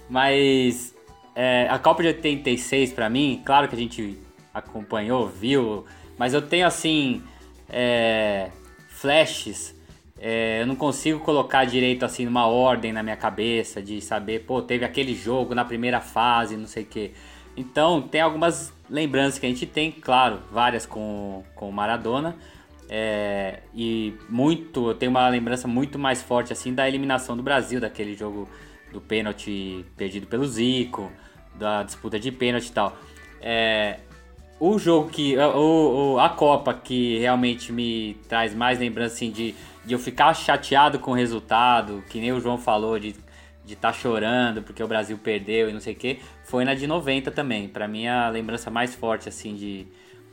mas 0.09 0.93
é, 1.35 1.67
a 1.69 1.79
Copa 1.79 2.01
de 2.01 2.09
86 2.09 2.93
para 2.93 3.09
mim, 3.09 3.41
claro 3.45 3.67
que 3.67 3.75
a 3.75 3.79
gente 3.79 4.19
acompanhou, 4.53 5.27
viu, 5.27 5.85
mas 6.17 6.33
eu 6.33 6.41
tenho 6.41 6.67
assim 6.67 7.23
é, 7.69 8.51
flashes. 8.87 9.75
É, 10.19 10.61
eu 10.61 10.67
não 10.67 10.75
consigo 10.75 11.19
colocar 11.19 11.65
direito 11.65 12.05
assim 12.05 12.25
numa 12.25 12.45
ordem 12.45 12.93
na 12.93 13.03
minha 13.03 13.17
cabeça 13.17 13.81
de 13.81 13.99
saber, 13.99 14.45
pô, 14.45 14.61
teve 14.61 14.85
aquele 14.85 15.13
jogo 15.13 15.53
na 15.53 15.65
primeira 15.65 15.99
fase, 15.99 16.55
não 16.55 16.67
sei 16.67 16.83
o 16.83 16.85
que. 16.85 17.11
Então 17.57 18.01
tem 18.01 18.21
algumas 18.21 18.73
lembranças 18.89 19.39
que 19.39 19.45
a 19.45 19.49
gente 19.49 19.65
tem, 19.65 19.91
claro, 19.91 20.39
várias 20.51 20.85
com 20.85 21.43
com 21.55 21.71
Maradona. 21.71 22.35
É, 22.89 23.61
e 23.73 24.13
muito, 24.29 24.89
eu 24.89 24.93
tenho 24.93 25.09
uma 25.09 25.27
lembrança 25.27 25.67
muito 25.67 25.97
mais 25.97 26.21
forte 26.21 26.53
assim 26.53 26.73
da 26.73 26.87
eliminação 26.87 27.35
do 27.35 27.41
Brasil, 27.41 27.79
daquele 27.79 28.13
jogo 28.15 28.47
do 28.91 29.01
pênalti 29.01 29.83
perdido 29.97 30.27
pelo 30.27 30.45
Zico, 30.45 31.11
da 31.55 31.83
disputa 31.83 32.19
de 32.19 32.31
pênalti 32.31 32.67
e 32.67 32.71
tal. 32.71 32.95
É, 33.41 33.99
o 34.59 34.77
jogo 34.79 35.09
que. 35.09 35.37
O, 35.37 36.13
o, 36.15 36.19
a 36.19 36.29
Copa 36.29 36.73
que 36.73 37.17
realmente 37.19 37.71
me 37.71 38.15
traz 38.27 38.53
mais 38.53 38.79
lembrança 38.79 39.15
assim, 39.15 39.31
de, 39.31 39.55
de 39.85 39.93
eu 39.93 39.99
ficar 39.99 40.33
chateado 40.33 40.99
com 40.99 41.11
o 41.11 41.15
resultado, 41.15 42.03
que 42.09 42.19
nem 42.19 42.31
o 42.31 42.39
João 42.39 42.57
falou, 42.57 42.99
de 42.99 43.15
de 43.65 43.73
estar 43.73 43.91
tá 43.91 43.97
chorando 43.97 44.61
porque 44.61 44.83
o 44.83 44.87
Brasil 44.87 45.17
perdeu 45.17 45.69
e 45.69 45.73
não 45.73 45.79
sei 45.79 45.93
o 45.93 45.95
que, 45.95 46.19
foi 46.43 46.65
na 46.65 46.73
de 46.73 46.85
90 46.85 47.31
também. 47.31 47.67
Para 47.67 47.87
mim 47.87 48.07
a 48.07 48.29
lembrança 48.29 48.69
mais 48.69 48.93
forte 48.93 49.29
assim 49.29 49.55
de 49.55 49.87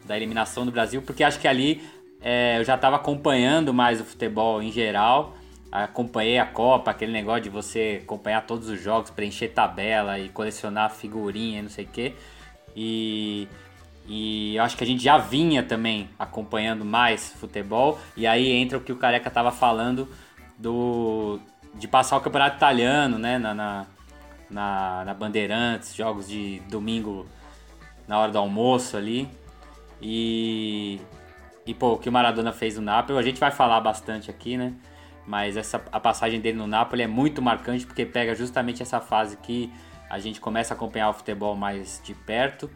da 0.05 0.17
eliminação 0.17 0.65
do 0.65 0.73
Brasil, 0.73 1.03
porque 1.03 1.23
acho 1.23 1.39
que 1.39 1.47
ali 1.47 1.83
é, 2.21 2.59
eu 2.59 2.65
já 2.65 2.75
estava 2.75 2.97
acompanhando 2.97 3.73
mais 3.73 4.01
o 4.01 4.05
futebol 4.05 4.63
em 4.63 4.73
geral. 4.73 5.37
Acompanhei 5.71 6.39
a 6.39 6.47
Copa, 6.47 6.91
aquele 6.91 7.13
negócio 7.13 7.43
de 7.43 7.51
você 7.51 8.01
acompanhar 8.03 8.45
todos 8.45 8.69
os 8.69 8.81
jogos, 8.81 9.11
preencher 9.11 9.49
tabela 9.49 10.19
e 10.19 10.29
colecionar 10.31 10.91
figurinha 10.91 11.61
e 11.61 11.63
não 11.63 11.69
sei 11.69 11.85
o 11.85 11.89
quê. 11.89 12.15
E, 12.75 13.47
e 14.13 14.59
acho 14.59 14.77
que 14.77 14.83
a 14.83 14.87
gente 14.87 15.05
já 15.05 15.17
vinha 15.19 15.63
também 15.63 16.11
acompanhando 16.19 16.85
mais 16.85 17.33
futebol. 17.35 17.97
E 18.17 18.27
aí 18.27 18.51
entra 18.51 18.77
o 18.77 18.81
que 18.81 18.91
o 18.91 18.97
Careca 18.97 19.29
estava 19.29 19.53
falando 19.53 20.09
do, 20.59 21.39
de 21.77 21.87
passar 21.87 22.17
o 22.17 22.21
campeonato 22.21 22.57
italiano, 22.57 23.21
né? 23.21 23.39
Na, 23.39 23.55
na, 23.55 23.87
na, 24.51 25.05
na 25.05 25.15
Bandeirantes, 25.15 25.95
jogos 25.95 26.29
de 26.29 26.59
domingo 26.69 27.25
na 28.09 28.19
hora 28.19 28.33
do 28.33 28.39
almoço 28.39 28.97
ali. 28.97 29.29
E, 30.03 31.01
e 31.65 31.73
pô, 31.73 31.93
o 31.93 31.99
que 31.99 32.09
o 32.09 32.13
Maradona 32.13 32.51
fez 32.53 32.75
no 32.75 32.83
Napoli, 32.83 33.17
a 33.17 33.23
gente 33.23 33.39
vai 33.39 33.53
falar 33.53 33.81
bastante 33.81 34.29
aqui, 34.29 34.57
né? 34.57 34.75
Mas 35.25 35.57
essa, 35.57 35.81
a 35.93 36.01
passagem 36.01 36.41
dele 36.41 36.59
no 36.59 36.67
Napoli 36.67 37.03
é 37.03 37.07
muito 37.07 37.41
marcante 37.41 37.87
porque 37.87 38.05
pega 38.05 38.35
justamente 38.35 38.83
essa 38.83 39.01
fase 39.01 39.37
que 39.37 39.73
a 40.09 40.19
gente 40.19 40.41
começa 40.41 40.75
a 40.75 40.77
acompanhar 40.77 41.11
o 41.11 41.13
futebol 41.13 41.55
mais 41.55 42.03
de 42.03 42.13
perto, 42.13 42.69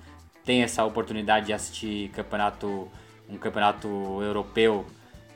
tem 0.44 0.62
essa 0.62 0.84
oportunidade 0.84 1.46
de 1.46 1.52
assistir 1.52 2.10
campeonato, 2.10 2.88
um 3.28 3.38
campeonato 3.38 3.88
europeu 4.22 4.86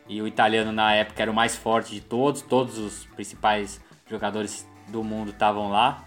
e 0.08 0.20
o 0.22 0.26
italiano 0.26 0.72
na 0.72 0.94
época 0.94 1.22
era 1.22 1.30
o 1.30 1.34
mais 1.34 1.56
forte 1.56 1.94
de 1.94 2.00
todos, 2.00 2.42
todos 2.42 2.78
os 2.78 3.04
principais 3.06 3.80
jogadores 4.08 4.66
do 4.88 5.02
mundo 5.02 5.30
estavam 5.30 5.70
lá 5.70 6.04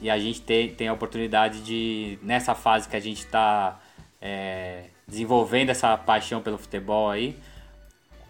e 0.00 0.10
a 0.10 0.18
gente 0.18 0.40
tem, 0.40 0.68
tem 0.74 0.88
a 0.88 0.92
oportunidade 0.92 1.60
de, 1.60 2.18
nessa 2.22 2.54
fase 2.54 2.88
que 2.88 2.96
a 2.96 3.00
gente 3.00 3.20
está 3.20 3.78
é, 4.20 4.84
desenvolvendo 5.06 5.70
essa 5.70 5.96
paixão 5.96 6.42
pelo 6.42 6.58
futebol 6.58 7.10
aí, 7.10 7.38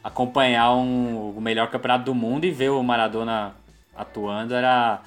acompanhar 0.02 0.74
um, 0.74 1.30
o 1.30 1.40
melhor 1.40 1.70
campeonato 1.70 2.04
do 2.04 2.14
mundo 2.14 2.44
e 2.44 2.50
ver 2.50 2.70
o 2.70 2.82
Maradona 2.82 3.54
atuando 3.96 4.54
era, 4.54 5.00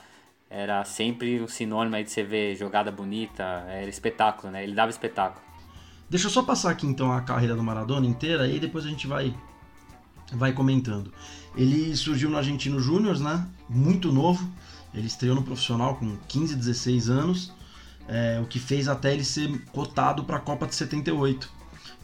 era 0.50 0.84
sempre 0.86 1.42
um 1.42 1.48
sinônimo 1.48 1.96
aí 1.96 2.04
de 2.04 2.12
você 2.12 2.24
ver 2.24 2.56
jogada 2.56 2.92
bonita, 2.92 3.44
era 3.68 3.90
espetáculo, 3.90 4.52
né? 4.52 4.64
Ele 4.64 4.74
dava 4.74 4.90
espetáculo. 4.90 5.46
Deixa 6.10 6.28
eu 6.28 6.32
só 6.32 6.42
passar 6.42 6.72
aqui 6.72 6.88
então 6.88 7.12
a 7.12 7.22
carreira 7.22 7.56
do 7.56 7.64
Maradona 7.64 8.08
inteira 8.08 8.48
e 8.48 8.60
depois 8.60 8.86
a 8.86 8.90
gente 8.90 9.08
vai 9.08 9.36
vai 10.32 10.54
comentando. 10.54 11.12
Ele 11.56 11.96
surgiu 11.96 12.30
no 12.30 12.38
Argentino 12.38 12.80
Júnior, 12.80 13.20
né? 13.20 13.48
Muito 13.70 14.12
novo. 14.12 14.50
Ele 14.94 15.08
estreou 15.08 15.36
no 15.36 15.44
profissional 15.44 15.96
com 15.96 16.18
15, 16.28 16.56
16 16.56 17.10
anos, 17.10 17.54
é, 18.08 18.40
o 18.42 18.46
que 18.46 18.58
fez 18.58 18.88
até 18.88 19.14
ele 19.14 19.24
ser 19.24 19.62
cotado 19.72 20.24
para 20.24 20.38
a 20.38 20.40
Copa 20.40 20.66
de 20.66 20.76
78. 20.76 21.50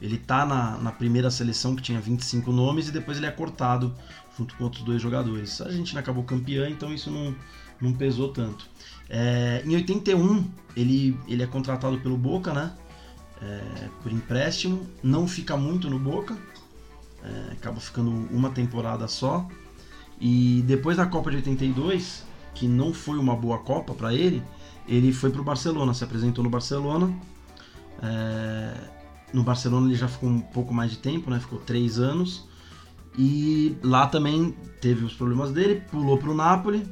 Ele 0.01 0.17
tá 0.17 0.45
na, 0.45 0.77
na 0.77 0.91
primeira 0.91 1.31
seleção 1.31 1.75
que 1.75 1.81
tinha 1.81 1.99
25 1.99 2.51
nomes 2.51 2.89
e 2.89 2.91
depois 2.91 3.17
ele 3.17 3.25
é 3.25 3.31
cortado 3.31 3.95
junto 4.37 4.55
com 4.55 4.65
outros 4.65 4.83
dois 4.83 5.01
jogadores. 5.01 5.61
A 5.61 5.65
Argentina 5.65 5.99
acabou 5.99 6.23
campeã, 6.23 6.69
então 6.69 6.93
isso 6.93 7.09
não, 7.09 7.35
não 7.83 7.93
pesou 7.93 8.29
tanto. 8.29 8.65
É, 9.09 9.61
em 9.65 9.75
81 9.75 10.45
ele, 10.75 11.17
ele 11.27 11.43
é 11.43 11.47
contratado 11.47 11.99
pelo 11.99 12.17
Boca, 12.17 12.53
né? 12.53 12.71
É, 13.41 13.89
por 14.01 14.11
empréstimo, 14.11 14.87
não 15.03 15.27
fica 15.27 15.57
muito 15.57 15.89
no 15.89 15.99
Boca, 15.99 16.37
é, 17.21 17.51
acaba 17.51 17.79
ficando 17.79 18.09
uma 18.31 18.49
temporada 18.49 19.07
só. 19.07 19.45
E 20.19 20.63
depois 20.65 20.95
da 20.95 21.05
Copa 21.05 21.29
de 21.29 21.37
82, 21.37 22.25
que 22.55 22.67
não 22.67 22.93
foi 22.93 23.17
uma 23.17 23.35
boa 23.35 23.59
Copa 23.59 23.93
para 23.93 24.13
ele, 24.13 24.41
ele 24.87 25.11
foi 25.11 25.29
para 25.29 25.41
o 25.41 25.43
Barcelona, 25.43 25.93
se 25.93 26.03
apresentou 26.03 26.43
no 26.43 26.49
Barcelona. 26.49 27.13
É, 28.01 28.73
no 29.33 29.43
Barcelona 29.43 29.87
ele 29.87 29.95
já 29.95 30.07
ficou 30.07 30.29
um 30.29 30.39
pouco 30.39 30.73
mais 30.73 30.91
de 30.91 30.97
tempo, 30.97 31.29
né? 31.29 31.39
Ficou 31.39 31.59
três 31.59 31.99
anos. 31.99 32.47
E 33.17 33.77
lá 33.83 34.07
também 34.07 34.55
teve 34.79 35.03
os 35.03 35.13
problemas 35.13 35.51
dele, 35.51 35.81
pulou 35.91 36.17
para 36.17 36.29
o 36.29 36.35
Napoli. 36.35 36.83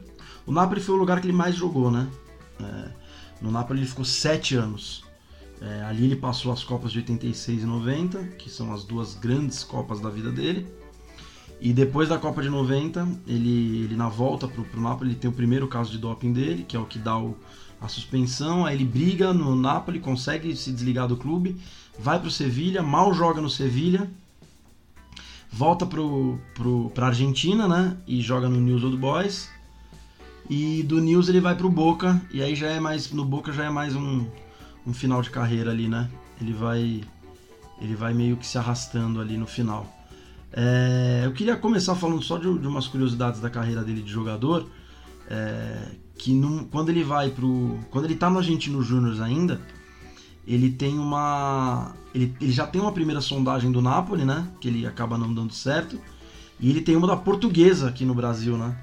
O 0.45 0.51
Napoli 0.51 0.81
foi 0.81 0.95
o 0.95 0.97
lugar 0.97 1.19
que 1.21 1.27
ele 1.27 1.35
mais 1.35 1.55
jogou, 1.55 1.91
né? 1.91 2.07
É, 2.59 2.91
no 3.41 3.51
Napoli 3.51 3.79
ele 3.79 3.87
ficou 3.87 4.05
sete 4.05 4.55
anos. 4.55 5.03
É, 5.61 5.83
ali 5.83 6.05
ele 6.05 6.15
passou 6.15 6.51
as 6.51 6.63
Copas 6.63 6.91
de 6.91 6.99
86 6.99 7.63
e 7.63 7.65
90, 7.65 8.23
que 8.37 8.49
são 8.49 8.73
as 8.73 8.83
duas 8.83 9.13
grandes 9.13 9.63
Copas 9.63 9.99
da 9.99 10.09
vida 10.09 10.31
dele. 10.31 10.67
E 11.59 11.71
depois 11.71 12.09
da 12.09 12.17
Copa 12.17 12.41
de 12.41 12.49
90, 12.49 13.07
ele, 13.27 13.83
ele 13.83 13.95
na 13.95 14.09
volta 14.09 14.47
pro, 14.47 14.63
pro 14.63 14.81
Napoli, 14.81 15.11
ele 15.11 15.19
tem 15.19 15.29
o 15.29 15.33
primeiro 15.33 15.67
caso 15.67 15.91
de 15.91 15.99
doping 15.99 16.33
dele, 16.33 16.65
que 16.67 16.75
é 16.75 16.79
o 16.79 16.85
que 16.85 16.97
dá 16.97 17.15
o, 17.15 17.37
a 17.79 17.87
suspensão. 17.87 18.65
Aí 18.65 18.75
ele 18.75 18.85
briga 18.85 19.31
no 19.31 19.55
Napoli, 19.55 19.99
consegue 19.99 20.55
se 20.55 20.71
desligar 20.71 21.07
do 21.07 21.15
clube, 21.15 21.55
vai 21.99 22.19
pro 22.19 22.31
Sevilha, 22.31 22.81
mal 22.81 23.13
joga 23.13 23.39
no 23.39 23.49
Sevilha, 23.49 24.09
volta 25.51 25.85
pro, 25.85 26.39
pro, 26.55 26.89
pra 26.95 27.07
Argentina, 27.07 27.67
né? 27.67 27.95
E 28.07 28.21
joga 28.21 28.49
no 28.49 28.59
News 28.59 28.83
Old 28.83 28.97
Boys. 28.97 29.47
E 30.51 30.83
do 30.83 30.99
News 30.99 31.29
ele 31.29 31.39
vai 31.39 31.55
pro 31.55 31.69
Boca, 31.69 32.21
e 32.29 32.43
aí 32.43 32.55
já 32.55 32.67
é 32.67 32.77
mais. 32.77 33.09
No 33.13 33.23
Boca 33.23 33.53
já 33.53 33.63
é 33.63 33.69
mais 33.69 33.95
um, 33.95 34.27
um 34.85 34.93
final 34.93 35.21
de 35.21 35.29
carreira 35.29 35.71
ali, 35.71 35.87
né? 35.87 36.11
Ele 36.41 36.51
vai. 36.51 37.01
Ele 37.79 37.95
vai 37.95 38.13
meio 38.13 38.35
que 38.35 38.45
se 38.45 38.57
arrastando 38.57 39.21
ali 39.21 39.37
no 39.37 39.47
final. 39.47 39.87
É, 40.51 41.21
eu 41.23 41.31
queria 41.31 41.55
começar 41.55 41.95
falando 41.95 42.21
só 42.21 42.37
de, 42.37 42.59
de, 42.59 42.67
umas 42.67 42.85
curiosidades 42.85 43.39
da 43.39 43.49
carreira 43.49 43.81
dele 43.81 44.01
de 44.01 44.11
jogador. 44.11 44.69
É, 45.29 45.93
que 46.17 46.33
num, 46.33 46.65
quando 46.65 46.89
ele 46.89 47.01
vai 47.05 47.29
pro. 47.29 47.79
Quando 47.89 48.03
ele 48.03 48.15
tá 48.15 48.29
no 48.29 48.39
Argentino 48.39 48.83
Júnior 48.83 49.21
ainda, 49.21 49.61
ele 50.45 50.69
tem 50.69 50.99
uma. 50.99 51.93
Ele, 52.13 52.35
ele, 52.41 52.51
já 52.51 52.67
tem 52.67 52.81
uma 52.81 52.91
primeira 52.91 53.21
sondagem 53.21 53.71
do 53.71 53.81
Napoli, 53.81 54.25
né? 54.25 54.45
Que 54.59 54.67
ele 54.67 54.85
acaba 54.85 55.17
não 55.17 55.33
dando 55.33 55.53
certo. 55.53 55.97
E 56.59 56.69
ele 56.69 56.81
tem 56.81 56.97
uma 56.97 57.07
da 57.07 57.15
portuguesa 57.15 57.87
aqui 57.87 58.03
no 58.03 58.13
Brasil, 58.13 58.57
né? 58.57 58.75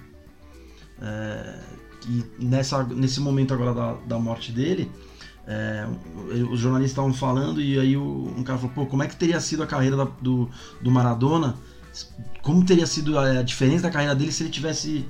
É, 1.00 1.59
e 2.09 2.25
nessa, 2.45 2.83
nesse 2.85 3.21
momento 3.21 3.52
agora 3.55 3.75
da, 3.75 3.93
da 4.07 4.19
morte 4.19 4.52
dele, 4.52 4.90
é, 5.47 5.87
os 6.50 6.61
jornalistas 6.61 6.93
estavam 6.93 7.12
falando 7.12 7.61
e 7.61 7.78
aí 7.78 7.97
o, 7.97 8.33
um 8.37 8.43
cara 8.43 8.59
falou, 8.59 8.75
pô, 8.75 8.87
como 8.87 9.02
é 9.02 9.07
que 9.07 9.17
teria 9.17 9.40
sido 9.40 9.62
a 9.62 9.67
carreira 9.67 9.97
da, 9.97 10.05
do, 10.05 10.49
do 10.81 10.90
Maradona? 10.90 11.57
Como 12.43 12.64
teria 12.64 12.87
sido 12.87 13.19
a, 13.19 13.40
a, 13.40 13.43
diferença 13.43 13.85
da 13.85 13.90
carreira 13.90 14.14
dele 14.14 14.31
se 14.31 14.43
ele 14.43 14.50
tivesse 14.50 15.07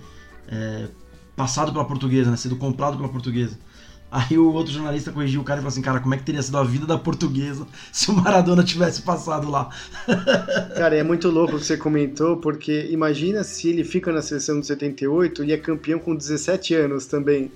é, 0.47 0.88
passado 1.37 1.73
pela 1.73 1.85
portuguesa, 1.85 2.30
né? 2.30 2.37
Sido 2.37 2.57
comprado 2.57 2.97
pela 2.97 3.09
portuguesa. 3.09 3.59
Aí 4.10 4.38
o 4.38 4.52
outro 4.52 4.72
jornalista 4.72 5.12
corrigiu 5.12 5.42
o 5.42 5.44
cara 5.44 5.60
e 5.60 5.62
falou 5.62 5.68
assim, 5.70 5.82
cara, 5.82 6.00
como 6.00 6.14
é 6.14 6.16
que 6.16 6.24
teria 6.24 6.40
sido 6.40 6.56
a 6.56 6.64
vida 6.64 6.86
da 6.86 6.96
portuguesa 6.96 7.66
se 7.92 8.10
o 8.10 8.14
Maradona 8.14 8.64
tivesse 8.64 9.02
passado 9.02 9.50
lá? 9.50 9.68
Cara, 10.76 10.96
é 10.96 11.02
muito 11.02 11.28
louco 11.28 11.56
o 11.56 11.58
que 11.58 11.66
você 11.66 11.76
comentou, 11.76 12.38
porque 12.38 12.88
imagina 12.90 13.44
se 13.44 13.68
ele 13.68 13.84
fica 13.84 14.10
na 14.10 14.22
seleção 14.22 14.60
de 14.60 14.66
78 14.66 15.44
e 15.44 15.52
é 15.52 15.58
campeão 15.58 15.98
com 15.98 16.16
17 16.16 16.74
anos 16.74 17.06
também. 17.06 17.50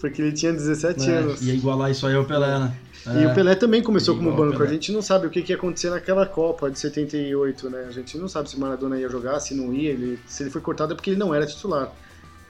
Porque 0.00 0.20
ele 0.20 0.32
tinha 0.32 0.52
17 0.52 1.08
é, 1.08 1.14
anos. 1.14 1.42
Ia 1.42 1.54
igualar 1.54 1.90
isso 1.90 2.06
aí 2.06 2.14
ao 2.14 2.24
Pelé, 2.24 2.58
né? 2.58 2.76
É. 3.06 3.22
E 3.22 3.26
o 3.26 3.34
Pelé 3.34 3.54
também 3.54 3.82
começou 3.82 4.16
como 4.16 4.32
banco. 4.32 4.62
A 4.62 4.66
gente 4.66 4.90
não 4.90 5.00
sabe 5.00 5.26
o 5.26 5.30
que, 5.30 5.42
que 5.42 5.52
ia 5.52 5.56
acontecer 5.56 5.90
naquela 5.90 6.26
Copa 6.26 6.70
de 6.70 6.78
78, 6.78 7.70
né? 7.70 7.86
A 7.88 7.92
gente 7.92 8.18
não 8.18 8.28
sabe 8.28 8.50
se 8.50 8.56
o 8.56 8.60
Maradona 8.60 8.98
ia 8.98 9.08
jogar, 9.08 9.38
se 9.38 9.54
não 9.54 9.72
ia. 9.72 9.90
Ele, 9.90 10.18
se 10.26 10.42
ele 10.42 10.50
foi 10.50 10.60
cortado 10.60 10.92
é 10.92 10.96
porque 10.96 11.10
ele 11.10 11.18
não 11.18 11.34
era 11.34 11.46
titular. 11.46 11.92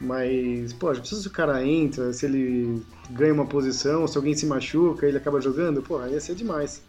Mas, 0.00 0.72
pô, 0.74 0.92
já 0.92 1.00
precisa 1.00 1.22
se 1.22 1.28
o 1.28 1.30
cara 1.30 1.64
entra, 1.64 2.12
se 2.12 2.26
ele 2.26 2.82
ganha 3.10 3.32
uma 3.32 3.46
posição, 3.46 4.06
se 4.06 4.16
alguém 4.16 4.34
se 4.34 4.44
machuca, 4.44 5.06
ele 5.06 5.16
acaba 5.16 5.40
jogando, 5.40 5.80
pô, 5.82 6.04
ia 6.06 6.20
ser 6.20 6.34
demais. 6.34 6.82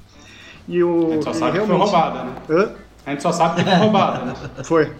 E 0.67 0.83
o, 0.83 1.07
a 1.07 1.11
gente 1.11 1.23
só 1.23 1.33
sabe 1.33 1.57
realmente... 1.57 1.79
que 1.79 1.89
foi 1.89 1.99
roubada, 1.99 2.23
né? 2.25 2.35
Hã? 2.49 2.75
A 3.05 3.11
gente 3.11 3.23
só 3.23 3.31
sabe 3.31 3.63
que 3.63 3.69
foi 3.69 3.79
roubada, 3.79 4.25
né? 4.25 4.33
Foi. 4.65 4.91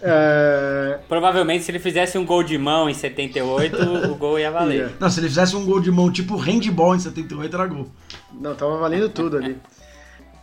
É... 0.00 0.98
Provavelmente 1.08 1.64
se 1.64 1.70
ele 1.70 1.78
fizesse 1.78 2.16
um 2.16 2.24
gol 2.24 2.42
de 2.42 2.56
mão 2.56 2.88
em 2.88 2.94
78, 2.94 3.76
o 4.10 4.14
gol 4.14 4.38
ia 4.38 4.50
valer. 4.50 4.74
Yeah. 4.74 4.94
Não, 4.98 5.10
se 5.10 5.20
ele 5.20 5.28
fizesse 5.28 5.54
um 5.54 5.64
gol 5.66 5.78
de 5.78 5.90
mão 5.90 6.10
tipo 6.10 6.36
handball 6.36 6.96
em 6.96 7.00
78, 7.00 7.54
era 7.54 7.66
gol. 7.66 7.86
Não, 8.32 8.54
tava 8.54 8.78
valendo 8.78 9.10
tudo 9.10 9.36
ali. 9.36 9.58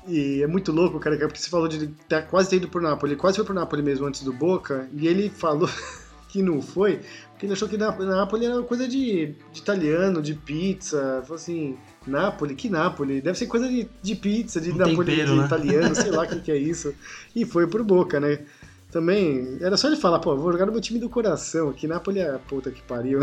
E 0.07 0.41
é 0.43 0.47
muito 0.47 0.71
louco, 0.71 0.99
cara, 0.99 1.17
porque 1.17 1.39
você 1.39 1.49
falou 1.49 1.67
de 1.67 1.87
ter 1.87 2.25
quase 2.27 2.49
ter 2.49 2.57
ido 2.57 2.67
pro 2.67 2.81
Napoli. 2.81 3.13
Ele 3.13 3.19
quase 3.19 3.37
foi 3.37 3.45
pro 3.45 3.53
Napoli 3.53 3.81
mesmo 3.81 4.05
antes 4.05 4.21
do 4.23 4.33
Boca, 4.33 4.87
e 4.93 5.07
ele 5.07 5.29
falou 5.29 5.69
que 6.31 6.41
não 6.41 6.61
foi, 6.61 7.01
porque 7.31 7.45
ele 7.45 7.53
achou 7.53 7.67
que 7.67 7.75
Napoli 7.75 8.45
era 8.45 8.61
coisa 8.63 8.87
de, 8.87 9.35
de 9.51 9.59
italiano, 9.59 10.21
de 10.21 10.33
pizza. 10.33 11.21
Falou 11.23 11.35
assim, 11.35 11.77
Napoli, 12.07 12.55
que 12.55 12.69
Napoli? 12.69 13.21
Deve 13.21 13.37
ser 13.37 13.47
coisa 13.47 13.67
de, 13.67 13.89
de 14.01 14.15
pizza, 14.15 14.61
de 14.61 14.71
um 14.71 14.77
Napoli 14.77 15.11
tempero, 15.11 15.33
de 15.33 15.39
né? 15.39 15.45
italiano, 15.45 15.93
sei 15.93 16.09
lá 16.09 16.23
o 16.23 16.27
que, 16.27 16.39
que 16.39 16.51
é 16.51 16.57
isso. 16.57 16.93
E 17.35 17.45
foi 17.45 17.67
pro 17.67 17.83
Boca, 17.83 18.19
né? 18.19 18.39
Também, 18.91 19.57
era 19.61 19.75
só 19.77 19.87
ele 19.87 19.95
falar, 19.95 20.19
pô, 20.19 20.35
vou 20.35 20.51
jogar 20.51 20.65
no 20.65 20.71
meu 20.71 20.81
time 20.81 20.99
do 20.99 21.09
coração, 21.09 21.71
que 21.73 21.87
Napoli 21.87 22.19
é 22.19 22.35
a 22.35 22.39
puta 22.39 22.71
que 22.71 22.81
pariu. 22.81 23.19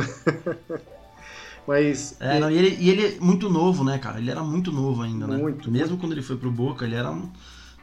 Mas. 1.67 2.17
É, 2.21 2.38
não, 2.38 2.50
e, 2.50 2.57
ele, 2.57 2.77
e 2.81 2.91
ele 2.91 3.07
é 3.07 3.21
muito 3.21 3.49
novo, 3.49 3.85
né, 3.85 3.99
cara? 3.99 4.19
Ele 4.19 4.31
era 4.31 4.43
muito 4.43 4.73
novo 4.73 5.03
ainda, 5.03 5.27
né? 5.27 5.37
Muito. 5.37 5.71
Mesmo 5.71 5.88
muito. 5.88 6.00
quando 6.00 6.12
ele 6.12 6.23
foi 6.23 6.37
pro 6.37 6.50
Boca, 6.50 6.85
ele 6.87 6.95
era 6.95 7.15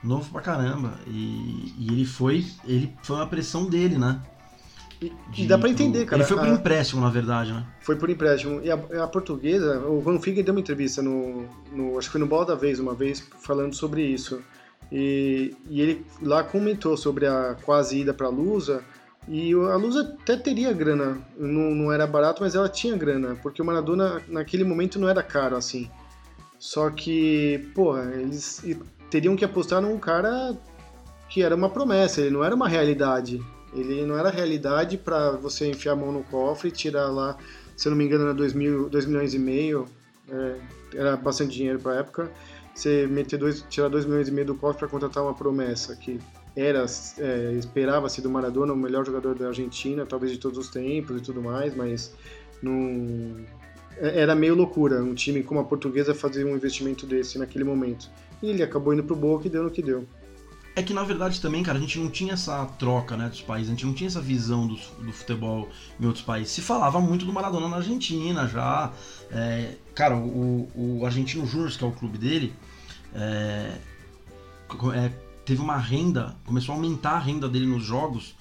novo 0.04 0.32
pra 0.32 0.42
caramba. 0.42 0.96
E, 1.08 1.74
e 1.78 1.88
ele 1.92 2.06
foi. 2.06 2.46
Ele 2.66 2.92
foi 3.04 3.16
uma 3.18 3.28
pressão 3.28 3.68
dele, 3.68 3.98
né? 3.98 4.20
E, 5.38 5.44
e 5.44 5.48
dá 5.48 5.58
pra 5.58 5.70
entender, 5.70 6.06
cara. 6.06 6.22
Ele 6.22 6.28
foi 6.28 6.38
por 6.38 6.48
a... 6.48 6.50
empréstimo, 6.50 7.02
na 7.02 7.10
verdade, 7.10 7.52
né? 7.54 7.66
Foi 7.82 7.96
por 7.96 8.10
empréstimo. 8.10 8.62
E 8.64 8.72
a, 8.72 8.76
a 9.04 9.08
portuguesa, 9.08 9.80
o 9.80 10.00
Van 10.02 10.20
Figueiredo 10.20 10.46
deu 10.46 10.54
uma 10.54 10.62
entrevista 10.62 11.02
no, 11.02 11.46
no. 11.72 11.98
Acho 11.98 12.08
que 12.08 12.14
foi 12.14 12.22
no 12.22 12.28
Bola 12.28 12.46
da 12.46 12.56
Vez 12.56 12.80
uma 12.80 12.94
vez, 12.94 13.28
falando 13.42 13.74
sobre 13.74 14.04
isso 14.04 14.42
E, 14.92 15.54
e 15.70 15.82
ele 15.82 16.06
lá 16.22 16.44
comentou 16.44 16.96
sobre 16.96 17.26
a 17.26 17.56
quase 17.64 18.00
ida 18.00 18.14
para 18.14 18.28
a 18.28 18.30
Lusa. 18.30 18.84
E 19.28 19.54
a 19.54 19.76
Lusa 19.76 20.16
até 20.22 20.38
teria 20.38 20.72
grana, 20.72 21.18
não, 21.36 21.74
não 21.74 21.92
era 21.92 22.06
barato, 22.06 22.44
mas 22.44 22.54
ela 22.54 22.70
tinha 22.70 22.96
grana, 22.96 23.36
porque 23.42 23.60
o 23.60 23.66
Maradona 23.66 24.22
naquele 24.28 24.64
momento 24.64 25.00
não 25.00 25.10
era 25.10 25.24
caro 25.24 25.56
assim. 25.56 25.90
Só 26.60 26.90
que, 26.92 27.68
pô, 27.74 27.98
eles 27.98 28.64
teriam 29.10 29.36
que 29.36 29.44
apostar 29.44 29.82
num 29.82 29.98
cara 29.98 30.56
que 31.28 31.42
era 31.42 31.56
uma 31.56 31.70
promessa, 31.70 32.22
ele 32.22 32.30
não 32.30 32.44
era 32.44 32.56
uma 32.56 32.68
realidade. 32.68 33.44
Ele 33.76 34.06
não 34.06 34.18
era 34.18 34.30
realidade 34.30 34.98
para 34.98 35.32
você 35.32 35.68
enfiar 35.68 35.94
a 35.94 35.96
mão 35.96 36.12
no 36.12 36.24
cofre 36.24 36.70
e 36.70 36.72
tirar 36.72 37.10
lá, 37.10 37.38
se 37.76 37.88
eu 37.88 37.92
não 37.92 37.98
me 37.98 38.06
engano, 38.06 38.24
era 38.24 38.34
2 38.34 38.54
milhões 38.54 39.34
e 39.34 39.40
meio, 39.40 39.86
é, 40.30 40.56
era 40.96 41.18
bastante 41.18 41.56
dinheiro 41.56 41.80
para 41.80 41.94
a 41.94 41.96
época. 41.98 42.32
Você 42.74 43.08
meter 43.08 43.38
dois, 43.38 43.64
tirar 43.70 43.88
2 43.88 44.06
milhões 44.06 44.28
e 44.28 44.32
meio 44.32 44.48
do 44.48 44.56
cofre 44.56 44.80
para 44.80 44.88
contratar 44.88 45.24
uma 45.24 45.34
promessa 45.34 45.96
que 45.96 46.20
era 46.56 46.86
é, 47.20 47.54
esperava-se 47.54 48.22
do 48.22 48.30
Maradona 48.30 48.74
o 48.74 48.78
melhor 48.78 49.06
jogador 49.06 49.36
da 49.36 49.48
Argentina, 49.48 50.06
talvez 50.06 50.32
de 50.32 50.38
todos 50.38 50.58
os 50.58 50.70
tempos 50.70 51.18
e 51.18 51.22
tudo 51.22 51.42
mais, 51.42 51.76
mas 51.76 52.14
não 52.62 53.46
é, 53.98 54.22
era 54.22 54.36
meio 54.36 54.56
loucura 54.56 55.04
um 55.04 55.14
time 55.14 55.44
como 55.44 55.60
a 55.60 55.64
Portuguesa 55.64 56.14
fazer 56.14 56.46
um 56.46 56.56
investimento 56.56 57.06
desse 57.06 57.38
naquele 57.38 57.64
momento. 57.64 58.10
E 58.42 58.50
ele 58.50 58.64
acabou 58.64 58.94
indo 58.94 59.04
pro 59.04 59.16
Boca 59.16 59.48
e 59.48 59.50
deu 59.50 59.64
no 59.64 59.72
que 59.72 59.82
deu. 59.82 60.06
É 60.76 60.84
que 60.84 60.94
na 60.94 61.04
verdade 61.04 61.40
também, 61.40 61.64
cara, 61.64 61.78
a 61.78 61.82
gente 61.82 61.98
não 61.98 62.10
tinha 62.10 62.34
essa 62.34 62.66
troca, 62.78 63.16
né, 63.16 63.30
dos 63.30 63.42
países, 63.42 63.70
a 63.70 63.72
gente 63.72 63.86
não 63.86 63.94
tinha 63.94 64.08
essa 64.08 64.20
visão 64.20 64.68
do, 64.68 64.76
do 64.76 65.14
futebol 65.14 65.70
em 65.98 66.06
outros 66.06 66.24
países. 66.26 66.52
Se 66.52 66.62
falava 66.62 67.00
muito 67.00 67.26
do 67.26 67.32
Maradona 67.32 67.70
na 67.70 67.78
Argentina 67.78 68.46
já. 68.46 68.92
É, 69.32 69.76
cara, 69.94 70.18
o, 70.18 70.70
o 70.76 71.06
Argentino 71.06 71.46
Júnior, 71.46 71.72
que 71.72 71.84
é 71.84 71.88
o 71.88 71.94
clube 71.94 72.18
dele, 72.18 72.54
é, 73.14 73.78
é, 74.96 75.10
teve 75.46 75.62
uma 75.62 75.78
renda, 75.78 76.36
começou 76.46 76.74
a 76.74 76.78
aumentar 76.78 77.12
a 77.12 77.20
renda 77.20 77.48
dele 77.48 77.66
nos 77.66 77.84
jogos. 77.84 78.36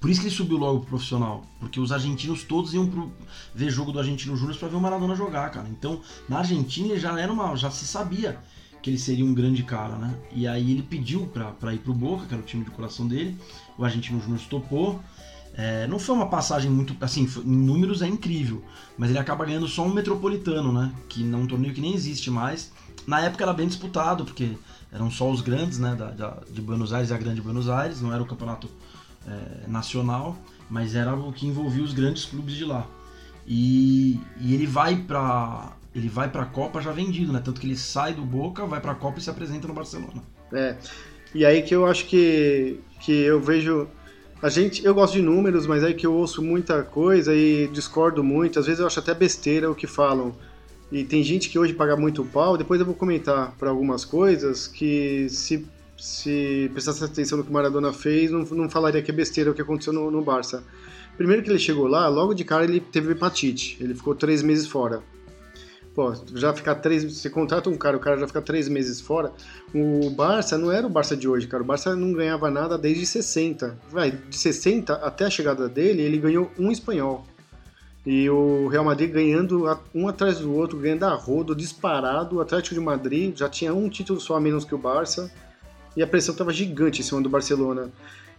Por 0.00 0.08
isso 0.08 0.20
que 0.20 0.26
ele 0.26 0.34
subiu 0.34 0.56
logo 0.56 0.80
pro 0.80 0.90
profissional, 0.90 1.44
porque 1.60 1.80
os 1.80 1.92
argentinos 1.92 2.44
todos 2.44 2.72
iam 2.72 2.86
pro, 2.86 3.12
ver 3.54 3.70
jogo 3.70 3.92
do 3.92 3.98
Argentino 3.98 4.36
Júnior 4.36 4.56
para 4.56 4.68
ver 4.68 4.76
o 4.76 4.80
Maradona 4.80 5.14
jogar, 5.14 5.50
cara. 5.50 5.68
Então, 5.68 6.00
na 6.28 6.38
Argentina 6.38 6.98
já 6.98 7.18
era 7.20 7.30
uma, 7.30 7.54
já 7.56 7.70
se 7.70 7.86
sabia 7.86 8.38
que 8.84 8.90
ele 8.90 8.98
seria 8.98 9.24
um 9.24 9.32
grande 9.32 9.62
cara, 9.62 9.96
né? 9.96 10.14
E 10.30 10.46
aí 10.46 10.70
ele 10.70 10.82
pediu 10.82 11.26
para 11.26 11.72
ir 11.72 11.78
pro 11.78 11.94
Boca, 11.94 12.26
que 12.26 12.34
era 12.34 12.42
o 12.42 12.44
time 12.44 12.62
de 12.64 12.70
coração 12.70 13.08
dele. 13.08 13.34
O 13.78 13.84
Argentino 13.84 14.20
Júnior 14.20 14.42
topou. 14.42 15.00
É, 15.54 15.86
não 15.86 15.98
foi 15.98 16.14
uma 16.14 16.28
passagem 16.28 16.70
muito. 16.70 16.94
Assim, 17.02 17.26
em 17.46 17.56
números 17.56 18.02
é 18.02 18.06
incrível, 18.06 18.62
mas 18.98 19.08
ele 19.08 19.18
acaba 19.18 19.46
ganhando 19.46 19.66
só 19.66 19.86
um 19.86 19.88
metropolitano, 19.88 20.70
né? 20.70 20.92
Que 21.08 21.24
não 21.24 21.40
é 21.40 21.42
um 21.44 21.46
torneio 21.46 21.72
que 21.72 21.80
nem 21.80 21.94
existe 21.94 22.30
mais. 22.30 22.72
Na 23.06 23.20
época 23.20 23.42
era 23.42 23.54
bem 23.54 23.66
disputado, 23.66 24.22
porque 24.22 24.52
eram 24.92 25.10
só 25.10 25.30
os 25.30 25.40
grandes, 25.40 25.78
né? 25.78 25.94
Da, 25.94 26.10
da 26.10 26.42
de 26.50 26.60
Buenos 26.60 26.92
Aires 26.92 27.08
e 27.08 27.14
a 27.14 27.16
Grande 27.16 27.40
Buenos 27.40 27.70
Aires, 27.70 28.02
não 28.02 28.12
era 28.12 28.22
o 28.22 28.26
campeonato 28.26 28.68
é, 29.26 29.66
nacional, 29.66 30.36
mas 30.68 30.94
era 30.94 31.16
o 31.16 31.32
que 31.32 31.46
envolvia 31.46 31.82
os 31.82 31.94
grandes 31.94 32.26
clubes 32.26 32.54
de 32.54 32.66
lá. 32.66 32.86
E, 33.46 34.20
e 34.38 34.52
ele 34.52 34.66
vai 34.66 34.94
para 34.94 35.72
ele 35.94 36.08
vai 36.08 36.28
para 36.28 36.42
a 36.42 36.46
Copa 36.46 36.80
já 36.80 36.90
vendido, 36.90 37.32
né? 37.32 37.40
Tanto 37.44 37.60
que 37.60 37.66
ele 37.66 37.76
sai 37.76 38.14
do 38.14 38.22
Boca, 38.22 38.66
vai 38.66 38.80
para 38.80 38.92
a 38.92 38.94
Copa 38.94 39.18
e 39.18 39.22
se 39.22 39.30
apresenta 39.30 39.68
no 39.68 39.74
Barcelona. 39.74 40.22
É. 40.52 40.76
E 41.34 41.44
aí 41.44 41.62
que 41.62 41.74
eu 41.74 41.86
acho 41.86 42.06
que 42.06 42.80
que 43.00 43.12
eu 43.12 43.40
vejo 43.40 43.86
a 44.42 44.48
gente, 44.48 44.84
eu 44.84 44.94
gosto 44.94 45.14
de 45.14 45.22
números, 45.22 45.66
mas 45.66 45.82
aí 45.82 45.94
que 45.94 46.06
eu 46.06 46.12
ouço 46.12 46.42
muita 46.42 46.82
coisa 46.82 47.34
e 47.34 47.68
discordo 47.68 48.22
muito, 48.22 48.58
às 48.58 48.66
vezes 48.66 48.80
eu 48.80 48.86
acho 48.86 48.98
até 48.98 49.14
besteira 49.14 49.70
o 49.70 49.74
que 49.74 49.86
falam. 49.86 50.34
E 50.92 51.02
tem 51.02 51.22
gente 51.22 51.48
que 51.48 51.58
hoje 51.58 51.72
paga 51.72 51.96
muito 51.96 52.24
pau, 52.24 52.56
depois 52.56 52.78
eu 52.78 52.86
vou 52.86 52.94
comentar 52.94 53.54
para 53.58 53.70
algumas 53.70 54.04
coisas 54.04 54.68
que 54.68 55.26
se 55.30 55.66
se 55.96 56.68
prestasse 56.72 57.02
atenção 57.02 57.38
no 57.38 57.44
que 57.44 57.50
o 57.50 57.52
Maradona 57.52 57.92
fez, 57.92 58.30
não, 58.30 58.40
não 58.40 58.68
falaria 58.68 59.00
que 59.00 59.10
é 59.10 59.14
besteira 59.14 59.50
o 59.50 59.54
que 59.54 59.62
aconteceu 59.62 59.92
no, 59.92 60.10
no 60.10 60.22
Barça. 60.22 60.62
Primeiro 61.16 61.42
que 61.42 61.48
ele 61.48 61.58
chegou 61.58 61.86
lá, 61.86 62.08
logo 62.08 62.34
de 62.34 62.44
cara 62.44 62.64
ele 62.64 62.80
teve 62.80 63.12
hepatite, 63.12 63.78
ele 63.80 63.94
ficou 63.94 64.14
três 64.14 64.42
meses 64.42 64.66
fora. 64.66 65.02
Pô, 65.94 66.12
já 66.34 66.52
ficar 66.52 66.74
três. 66.76 67.04
Você 67.04 67.30
contrata 67.30 67.70
um 67.70 67.76
cara, 67.76 67.96
o 67.96 68.00
cara 68.00 68.18
já 68.18 68.26
fica 68.26 68.42
três 68.42 68.68
meses 68.68 69.00
fora. 69.00 69.32
O 69.72 70.10
Barça 70.10 70.58
não 70.58 70.72
era 70.72 70.84
o 70.84 70.90
Barça 70.90 71.16
de 71.16 71.28
hoje, 71.28 71.46
cara. 71.46 71.62
O 71.62 71.66
Barça 71.66 71.94
não 71.94 72.12
ganhava 72.12 72.50
nada 72.50 72.76
desde 72.76 73.06
60. 73.06 73.78
Vai, 73.90 74.10
de 74.10 74.36
60 74.36 74.94
até 74.94 75.24
a 75.24 75.30
chegada 75.30 75.68
dele, 75.68 76.02
ele 76.02 76.18
ganhou 76.18 76.50
um 76.58 76.72
espanhol. 76.72 77.24
E 78.04 78.28
o 78.28 78.66
Real 78.66 78.84
Madrid 78.84 79.10
ganhando 79.10 79.64
um 79.94 80.08
atrás 80.08 80.40
do 80.40 80.52
outro, 80.52 80.78
ganhando 80.78 81.04
a 81.04 81.14
rodo, 81.14 81.54
disparado. 81.54 82.36
O 82.36 82.40
Atlético 82.40 82.74
de 82.74 82.80
Madrid 82.80 83.38
já 83.38 83.48
tinha 83.48 83.72
um 83.72 83.88
título 83.88 84.20
só 84.20 84.34
a 84.36 84.40
menos 84.40 84.64
que 84.64 84.74
o 84.74 84.78
Barça. 84.78 85.32
E 85.96 86.02
a 86.02 86.06
pressão 86.08 86.32
estava 86.32 86.52
gigante 86.52 87.00
em 87.00 87.04
cima 87.04 87.22
do 87.22 87.30
Barcelona. 87.30 87.88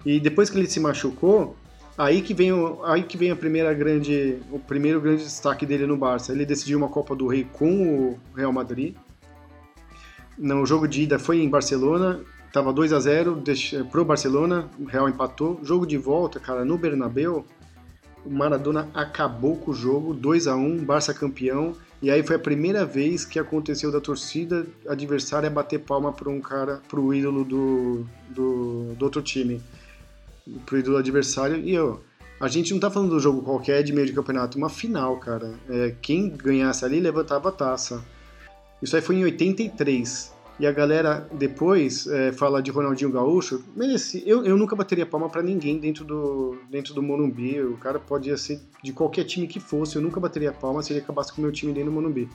E 0.06 0.20
depois 0.20 0.50
que 0.50 0.58
ele 0.58 0.68
se 0.68 0.80
machucou, 0.80 1.56
Aí 1.98 2.22
que 2.22 2.34
vem, 2.34 2.52
o, 2.52 2.84
aí 2.84 3.04
que 3.04 3.18
vem 3.18 3.32
a 3.32 3.36
primeira 3.36 3.74
grande, 3.74 4.40
o 4.52 4.60
primeiro 4.60 5.00
grande 5.00 5.24
destaque 5.24 5.66
dele 5.66 5.88
no 5.88 5.96
Barça. 5.96 6.34
Ele 6.34 6.46
decidiu 6.46 6.78
uma 6.78 6.90
Copa 6.90 7.16
do 7.16 7.28
Rei 7.28 7.48
com 7.54 7.88
o 7.88 8.20
Real 8.36 8.52
Madrid. 8.52 8.96
No 10.38 10.66
jogo 10.66 10.88
de 10.88 11.04
ida 11.04 11.18
foi 11.18 11.40
em 11.40 11.50
Barcelona, 11.50 12.20
tava 12.52 12.74
2 12.74 12.92
a 12.92 13.00
0 13.00 13.42
pro 13.90 14.04
Barcelona, 14.04 14.70
o 14.78 14.84
Real 14.84 15.08
empatou. 15.08 15.58
Jogo 15.64 15.88
de 15.88 15.98
volta, 15.98 16.38
cara, 16.38 16.66
no 16.66 16.78
Bernabéu, 16.78 17.46
o 18.26 18.30
Maradona 18.30 18.90
acabou 18.94 19.56
com 19.56 19.72
o 19.72 19.74
jogo, 19.74 20.14
2 20.14 20.48
a 20.48 20.56
1 20.58 20.84
Barça 20.84 21.14
campeão. 21.14 21.74
E 22.02 22.12
aí 22.12 22.22
foi 22.22 22.36
a 22.36 22.40
primeira 22.40 22.86
vez 22.86 23.24
que 23.24 23.40
aconteceu 23.40 23.90
da 23.90 24.02
torcida 24.02 24.68
adversária 24.86 25.50
bater 25.50 25.80
palma 25.80 26.12
para 26.12 26.30
um 26.30 26.42
cara, 26.42 26.82
pro 26.90 27.14
ídolo 27.14 27.46
do, 27.46 28.06
do, 28.30 28.94
do 28.96 29.06
outro 29.06 29.22
time 29.22 29.62
pro 30.66 30.78
ídolo 30.78 30.98
adversário. 30.98 31.58
E 31.58 31.74
eu, 31.74 32.02
a 32.40 32.48
gente 32.48 32.74
não 32.74 32.80
tá 32.80 32.92
falando 32.92 33.12
do 33.12 33.20
jogo 33.20 33.42
qualquer 33.42 33.84
de 33.84 33.94
meio 33.94 34.08
de 34.08 34.14
campeonato, 34.14 34.58
uma 34.58 34.70
final, 34.70 35.18
cara. 35.18 35.54
É, 35.70 35.96
quem 36.02 36.30
ganhasse 36.30 36.84
ali 36.84 37.00
levantava 37.00 37.50
a 37.50 37.52
taça. 37.52 38.04
Isso 38.82 38.96
aí 38.96 39.02
foi 39.02 39.16
em 39.16 39.24
83. 39.24 40.34
E 40.58 40.66
a 40.66 40.72
galera 40.72 41.28
depois 41.34 42.08
é, 42.08 42.32
fala 42.32 42.62
de 42.62 42.72
Ronaldinho 42.72 43.12
Gaúcho. 43.12 43.64
Mereci. 43.76 44.24
Eu, 44.26 44.46
eu 44.46 44.56
nunca 44.56 44.76
bateria 44.76 45.06
palma 45.06 45.30
para 45.30 45.42
ninguém 45.42 45.78
dentro 45.80 46.06
do, 46.06 46.58
dentro 46.70 46.94
do 46.94 47.02
Morumbi. 47.02 47.62
O 47.62 47.78
cara 47.78 48.00
podia 48.00 48.38
ser 48.38 48.62
de 48.82 48.94
qualquer 48.94 49.26
time 49.26 49.48
que 49.48 49.60
fosse. 49.60 49.98
Eu 49.98 50.02
nunca 50.02 50.20
bateria 50.20 50.54
palma 50.54 50.82
se 50.82 50.94
ele 50.94 51.00
acabasse 51.02 51.34
com 51.34 51.40
o 51.40 51.42
meu 51.42 51.52
time 51.52 51.74
dentro 51.74 51.90
do 51.90 51.94
Morumbi. 51.94 52.30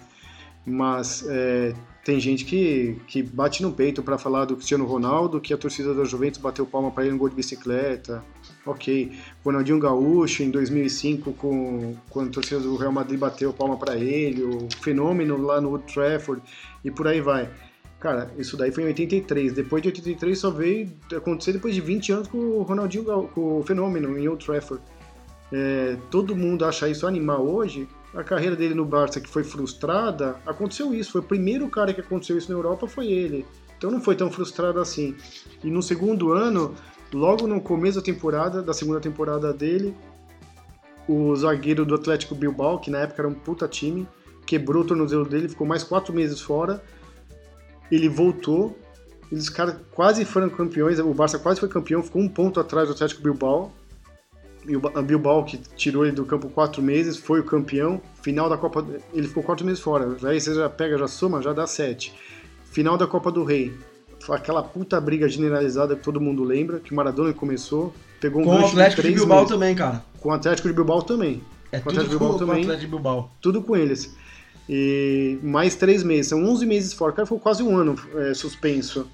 Mas 0.64 1.24
é, 1.28 1.74
tem 2.04 2.18
gente 2.18 2.44
que, 2.44 2.96
que 3.06 3.22
bate 3.22 3.62
no 3.62 3.72
peito 3.72 4.02
para 4.02 4.16
falar 4.18 4.44
do 4.44 4.56
Cristiano 4.56 4.84
Ronaldo, 4.86 5.40
que 5.40 5.52
a 5.52 5.58
torcida 5.58 5.94
da 5.94 6.04
Juventus 6.04 6.40
bateu 6.40 6.66
palma 6.66 6.90
para 6.90 7.04
ele 7.04 7.12
no 7.12 7.18
gol 7.18 7.28
de 7.28 7.34
bicicleta. 7.34 8.24
Ok. 8.64 9.12
Ronaldinho 9.44 9.78
Gaúcho 9.78 10.42
em 10.42 10.50
2005, 10.50 11.32
com, 11.34 11.94
quando 12.08 12.28
a 12.28 12.32
torcida 12.32 12.60
do 12.60 12.76
Real 12.76 12.92
Madrid 12.92 13.18
bateu 13.18 13.52
palma 13.52 13.76
para 13.76 13.96
ele, 13.96 14.42
o 14.42 14.68
fenômeno 14.80 15.40
lá 15.40 15.60
no 15.60 15.70
Old 15.70 15.92
Trafford 15.92 16.42
e 16.84 16.90
por 16.90 17.06
aí 17.06 17.20
vai. 17.20 17.50
Cara, 17.98 18.30
isso 18.38 18.56
daí 18.56 18.72
foi 18.72 18.84
em 18.84 18.86
83. 18.86 19.52
Depois 19.52 19.82
de 19.82 19.88
83 19.88 20.38
só 20.38 20.50
veio 20.50 20.90
acontecer 21.14 21.52
depois 21.52 21.74
de 21.74 21.82
20 21.82 22.12
anos 22.12 22.28
com 22.28 22.38
o 22.38 22.62
Ronaldinho, 22.62 23.04
com 23.34 23.58
o 23.58 23.62
fenômeno 23.62 24.18
em 24.18 24.26
Old 24.26 24.44
Trafford. 24.44 24.82
É, 25.52 25.96
todo 26.10 26.34
mundo 26.34 26.64
acha 26.64 26.88
isso 26.88 27.06
animal 27.06 27.46
hoje, 27.46 27.86
a 28.14 28.24
carreira 28.24 28.56
dele 28.56 28.74
no 28.74 28.84
Barça 28.84 29.20
que 29.20 29.28
foi 29.28 29.44
frustrada, 29.44 30.36
aconteceu 30.44 30.92
isso. 30.92 31.12
Foi 31.12 31.20
o 31.20 31.24
primeiro 31.24 31.68
cara 31.68 31.94
que 31.94 32.00
aconteceu 32.00 32.36
isso 32.36 32.50
na 32.50 32.58
Europa, 32.58 32.86
foi 32.86 33.06
ele. 33.06 33.46
Então 33.78 33.90
não 33.90 34.00
foi 34.00 34.16
tão 34.16 34.30
frustrado 34.30 34.80
assim. 34.80 35.16
E 35.62 35.70
no 35.70 35.82
segundo 35.82 36.32
ano, 36.32 36.74
logo 37.12 37.46
no 37.46 37.60
começo 37.60 37.98
da 37.98 38.04
temporada, 38.04 38.62
da 38.62 38.74
segunda 38.74 39.00
temporada 39.00 39.52
dele, 39.52 39.94
o 41.08 41.34
zagueiro 41.34 41.84
do 41.84 41.94
Atlético 41.94 42.34
Bilbao, 42.34 42.78
que 42.78 42.90
na 42.90 42.98
época 42.98 43.22
era 43.22 43.28
um 43.28 43.34
puta 43.34 43.66
time, 43.66 44.06
quebrou 44.44 44.82
o 44.82 44.86
tornozelo 44.86 45.24
dele, 45.24 45.48
ficou 45.48 45.66
mais 45.66 45.82
quatro 45.82 46.12
meses 46.12 46.40
fora. 46.40 46.82
Ele 47.90 48.08
voltou, 48.08 48.76
eles 49.30 49.48
quase 49.92 50.24
foram 50.24 50.48
campeões, 50.48 50.98
o 50.98 51.14
Barça 51.14 51.38
quase 51.38 51.60
foi 51.60 51.68
campeão, 51.68 52.02
ficou 52.02 52.20
um 52.20 52.28
ponto 52.28 52.60
atrás 52.60 52.88
do 52.88 52.94
Atlético 52.94 53.22
Bilbao 53.22 53.72
Bilbao, 55.04 55.44
que 55.44 55.56
tirou 55.76 56.04
ele 56.04 56.14
do 56.14 56.24
campo 56.24 56.48
quatro 56.48 56.82
meses, 56.82 57.16
foi 57.16 57.40
o 57.40 57.44
campeão. 57.44 58.00
Final 58.22 58.48
da 58.48 58.56
Copa. 58.56 58.86
Ele 59.12 59.26
ficou 59.26 59.42
quatro 59.42 59.64
meses 59.64 59.80
fora. 59.80 60.16
Aí 60.24 60.40
você 60.40 60.54
já 60.54 60.68
pega, 60.68 60.98
já 60.98 61.08
soma, 61.08 61.42
já 61.42 61.52
dá 61.52 61.66
sete. 61.66 62.12
Final 62.70 62.96
da 62.96 63.06
Copa 63.06 63.32
do 63.32 63.44
Rei. 63.44 63.72
Aquela 64.28 64.62
puta 64.62 65.00
briga 65.00 65.28
generalizada 65.28 65.96
que 65.96 66.02
todo 66.02 66.20
mundo 66.20 66.44
lembra, 66.44 66.78
que 66.78 66.92
o 66.92 66.94
Maradona 66.94 67.32
começou. 67.32 67.94
Pegou 68.20 68.42
um 68.42 68.44
com 68.44 68.50
o 68.50 68.66
Atlético 68.66 69.02
de, 69.02 69.08
de 69.08 69.14
Bilbao 69.14 69.38
meses. 69.38 69.52
também, 69.52 69.74
cara. 69.74 70.04
Com 70.20 70.28
o 70.28 70.32
Atlético 70.32 70.68
de 70.68 70.74
Bilbao 70.74 71.02
também. 71.02 71.42
É 71.72 71.78
com 71.78 71.88
tudo 71.88 72.00
Atlético 72.00 72.18
com, 72.18 72.38
também, 72.38 72.46
com 72.46 72.52
o 72.52 72.62
Atlético 72.64 72.80
de 72.80 72.86
Bilbao. 72.86 73.30
Tudo 73.40 73.62
com 73.62 73.76
eles. 73.76 74.14
E 74.68 75.38
mais 75.42 75.74
três 75.74 76.02
meses. 76.02 76.28
São 76.28 76.44
11 76.44 76.66
meses 76.66 76.92
fora. 76.92 77.12
O 77.12 77.14
cara 77.14 77.26
ficou 77.26 77.40
quase 77.40 77.62
um 77.62 77.74
ano 77.76 77.96
é, 78.16 78.34
suspenso. 78.34 79.08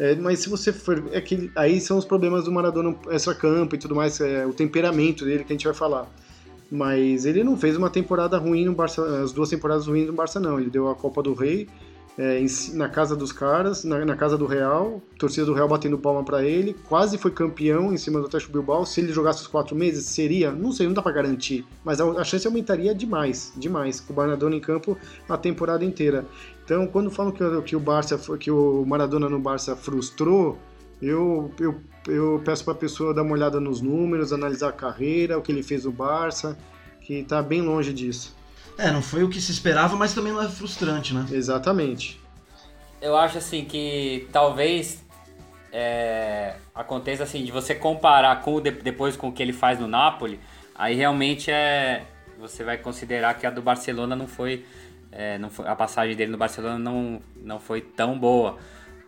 É, 0.00 0.14
mas 0.14 0.38
se 0.38 0.48
você 0.48 0.72
for. 0.72 1.04
É 1.12 1.20
que, 1.20 1.50
aí 1.54 1.78
são 1.78 1.98
os 1.98 2.06
problemas 2.06 2.44
do 2.44 2.50
Maradona 2.50 2.96
extra-campo 3.10 3.74
e 3.74 3.78
tudo 3.78 3.94
mais, 3.94 4.18
é, 4.18 4.46
o 4.46 4.52
temperamento 4.52 5.26
dele 5.26 5.44
que 5.44 5.52
a 5.52 5.54
gente 5.54 5.66
vai 5.66 5.74
falar. 5.74 6.10
Mas 6.70 7.26
ele 7.26 7.44
não 7.44 7.54
fez 7.56 7.76
uma 7.76 7.90
temporada 7.90 8.38
ruim 8.38 8.64
no 8.64 8.72
Barça, 8.72 9.04
as 9.22 9.30
duas 9.30 9.50
temporadas 9.50 9.86
ruins 9.86 10.06
no 10.06 10.14
Barça, 10.14 10.40
não. 10.40 10.58
Ele 10.58 10.70
deu 10.70 10.88
a 10.88 10.94
Copa 10.94 11.22
do 11.22 11.34
Rei 11.34 11.68
é, 12.16 12.40
em- 12.40 12.46
na 12.74 12.88
casa 12.88 13.14
dos 13.14 13.30
caras, 13.32 13.84
na, 13.84 14.04
na 14.04 14.16
casa 14.16 14.38
do 14.38 14.46
Real, 14.46 15.02
torcida 15.18 15.44
do 15.46 15.52
Real 15.52 15.68
batendo 15.68 15.98
palma 15.98 16.24
pra 16.24 16.42
ele, 16.44 16.74
quase 16.88 17.18
foi 17.18 17.30
campeão 17.30 17.92
em 17.92 17.96
cima 17.96 18.20
do 18.20 18.26
Atlético 18.26 18.52
Bilbao. 18.52 18.86
Se 18.86 19.00
ele 19.00 19.12
jogasse 19.12 19.42
os 19.42 19.48
quatro 19.48 19.74
meses, 19.76 20.06
seria? 20.06 20.50
Não 20.50 20.72
sei, 20.72 20.86
não 20.86 20.94
dá 20.94 21.02
pra 21.02 21.12
garantir, 21.12 21.64
mas 21.84 22.00
a, 22.00 22.04
a 22.04 22.24
chance 22.24 22.46
aumentaria 22.46 22.94
demais, 22.94 23.52
demais, 23.56 24.00
com 24.00 24.12
o 24.12 24.16
Maradona 24.16 24.56
em 24.56 24.60
campo 24.60 24.96
a 25.28 25.36
temporada 25.36 25.84
inteira. 25.84 26.24
Então, 26.70 26.86
quando 26.86 27.10
falam 27.10 27.32
que, 27.32 27.42
o- 27.42 27.62
que 27.62 27.74
o 27.74 27.80
Barça, 27.80 28.16
que 28.38 28.48
o 28.48 28.84
Maradona 28.86 29.28
no 29.28 29.40
Barça 29.40 29.74
frustrou, 29.74 30.56
eu, 31.02 31.52
eu, 31.58 31.80
eu 32.06 32.40
peço 32.44 32.64
pra 32.64 32.76
pessoa 32.76 33.12
dar 33.12 33.22
uma 33.22 33.32
olhada 33.32 33.58
nos 33.58 33.80
números, 33.80 34.32
analisar 34.32 34.68
a 34.68 34.72
carreira, 34.72 35.36
o 35.36 35.42
que 35.42 35.50
ele 35.50 35.64
fez 35.64 35.84
no 35.84 35.90
Barça, 35.90 36.56
que 37.00 37.24
tá 37.24 37.42
bem 37.42 37.60
longe 37.60 37.92
disso. 37.92 38.36
É, 38.78 38.88
não 38.92 39.02
foi 39.02 39.24
o 39.24 39.28
que 39.28 39.40
se 39.40 39.50
esperava, 39.50 39.96
mas 39.96 40.14
também 40.14 40.32
não 40.32 40.40
é 40.40 40.48
frustrante, 40.48 41.12
né? 41.12 41.26
Exatamente. 41.32 42.20
Eu 43.02 43.16
acho 43.16 43.38
assim 43.38 43.64
que 43.64 44.28
talvez 44.30 45.02
é, 45.72 46.54
aconteça 46.72 47.24
assim 47.24 47.44
de 47.44 47.50
você 47.50 47.74
comparar 47.74 48.42
com 48.42 48.60
depois 48.60 49.16
com 49.16 49.30
o 49.30 49.32
que 49.32 49.42
ele 49.42 49.52
faz 49.52 49.80
no 49.80 49.88
Napoli, 49.88 50.38
aí 50.76 50.94
realmente 50.94 51.50
é 51.50 52.04
você 52.38 52.62
vai 52.62 52.78
considerar 52.78 53.34
que 53.34 53.44
a 53.44 53.50
do 53.50 53.60
Barcelona 53.60 54.14
não 54.16 54.26
foi, 54.28 54.64
é, 55.12 55.38
não 55.38 55.50
foi- 55.50 55.66
a 55.66 55.74
passagem 55.74 56.14
dele 56.16 56.30
no 56.32 56.38
Barcelona 56.38 56.78
não, 56.78 57.20
não 57.36 57.58
foi 57.60 57.80
tão 57.80 58.18
boa. 58.18 58.58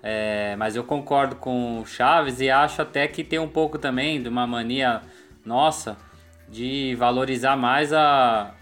É, 0.03 0.57
mas 0.57 0.75
eu 0.75 0.83
concordo 0.83 1.37
com 1.37 1.81
o 1.81 1.87
Chaves 1.87 2.41
e 2.41 2.51
acho 2.51 2.83
até 2.83 3.07
que 3.07 3.23
tem 3.23 3.39
um 3.39 3.49
pouco 3.49 3.79
também 3.79 4.21
de 4.21 4.29
uma 4.29 4.47
mania 4.47 5.01
nossa 5.45 5.97
de 6.49 6.95
valorizar 6.97 7.57
mais 7.57 7.93
a, 7.93 8.53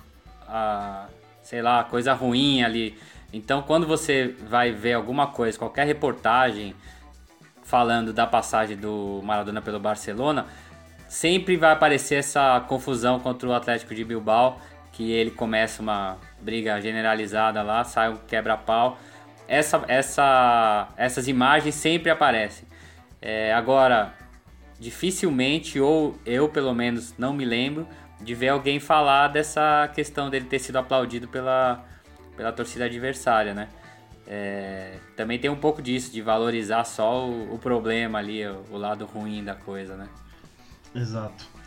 a 0.46 1.06
sei 1.42 1.62
lá, 1.62 1.82
coisa 1.82 2.12
ruim 2.12 2.62
ali. 2.62 2.96
Então, 3.32 3.62
quando 3.62 3.86
você 3.86 4.34
vai 4.48 4.70
ver 4.70 4.92
alguma 4.94 5.28
coisa, 5.28 5.58
qualquer 5.58 5.86
reportagem 5.86 6.74
falando 7.62 8.12
da 8.12 8.26
passagem 8.26 8.76
do 8.76 9.20
Maradona 9.24 9.62
pelo 9.62 9.80
Barcelona, 9.80 10.46
sempre 11.08 11.56
vai 11.56 11.72
aparecer 11.72 12.16
essa 12.16 12.60
confusão 12.68 13.18
contra 13.18 13.48
o 13.48 13.52
Atlético 13.52 13.94
de 13.94 14.04
Bilbao, 14.04 14.60
que 14.92 15.10
ele 15.10 15.30
começa 15.30 15.80
uma 15.82 16.18
briga 16.40 16.80
generalizada 16.80 17.62
lá, 17.62 17.84
sai 17.84 18.10
um 18.10 18.16
quebra-pau. 18.16 18.98
Essa, 19.46 19.84
essa, 19.88 20.88
essas 20.96 21.28
imagens 21.28 21.74
sempre 21.74 22.10
aparecem. 22.10 22.66
É, 23.20 23.52
agora, 23.52 24.14
dificilmente, 24.78 25.80
ou 25.80 26.16
eu 26.24 26.48
pelo 26.48 26.72
menos 26.74 27.14
não 27.18 27.32
me 27.32 27.44
lembro, 27.44 27.86
de 28.20 28.34
ver 28.34 28.48
alguém 28.48 28.78
falar 28.78 29.28
dessa 29.28 29.90
questão 29.94 30.30
dele 30.30 30.44
ter 30.44 30.58
sido 30.58 30.76
aplaudido 30.76 31.26
pela, 31.28 31.84
pela 32.36 32.52
torcida 32.52 32.84
adversária, 32.84 33.54
né? 33.54 33.68
É, 34.26 34.98
também 35.16 35.38
tem 35.38 35.50
um 35.50 35.56
pouco 35.56 35.82
disso, 35.82 36.12
de 36.12 36.22
valorizar 36.22 36.84
só 36.84 37.26
o, 37.26 37.54
o 37.54 37.58
problema 37.58 38.18
ali, 38.18 38.46
o, 38.46 38.64
o 38.70 38.76
lado 38.76 39.04
ruim 39.04 39.42
da 39.42 39.54
coisa, 39.54 39.96
né? 39.96 40.08
Exato. 40.94 41.59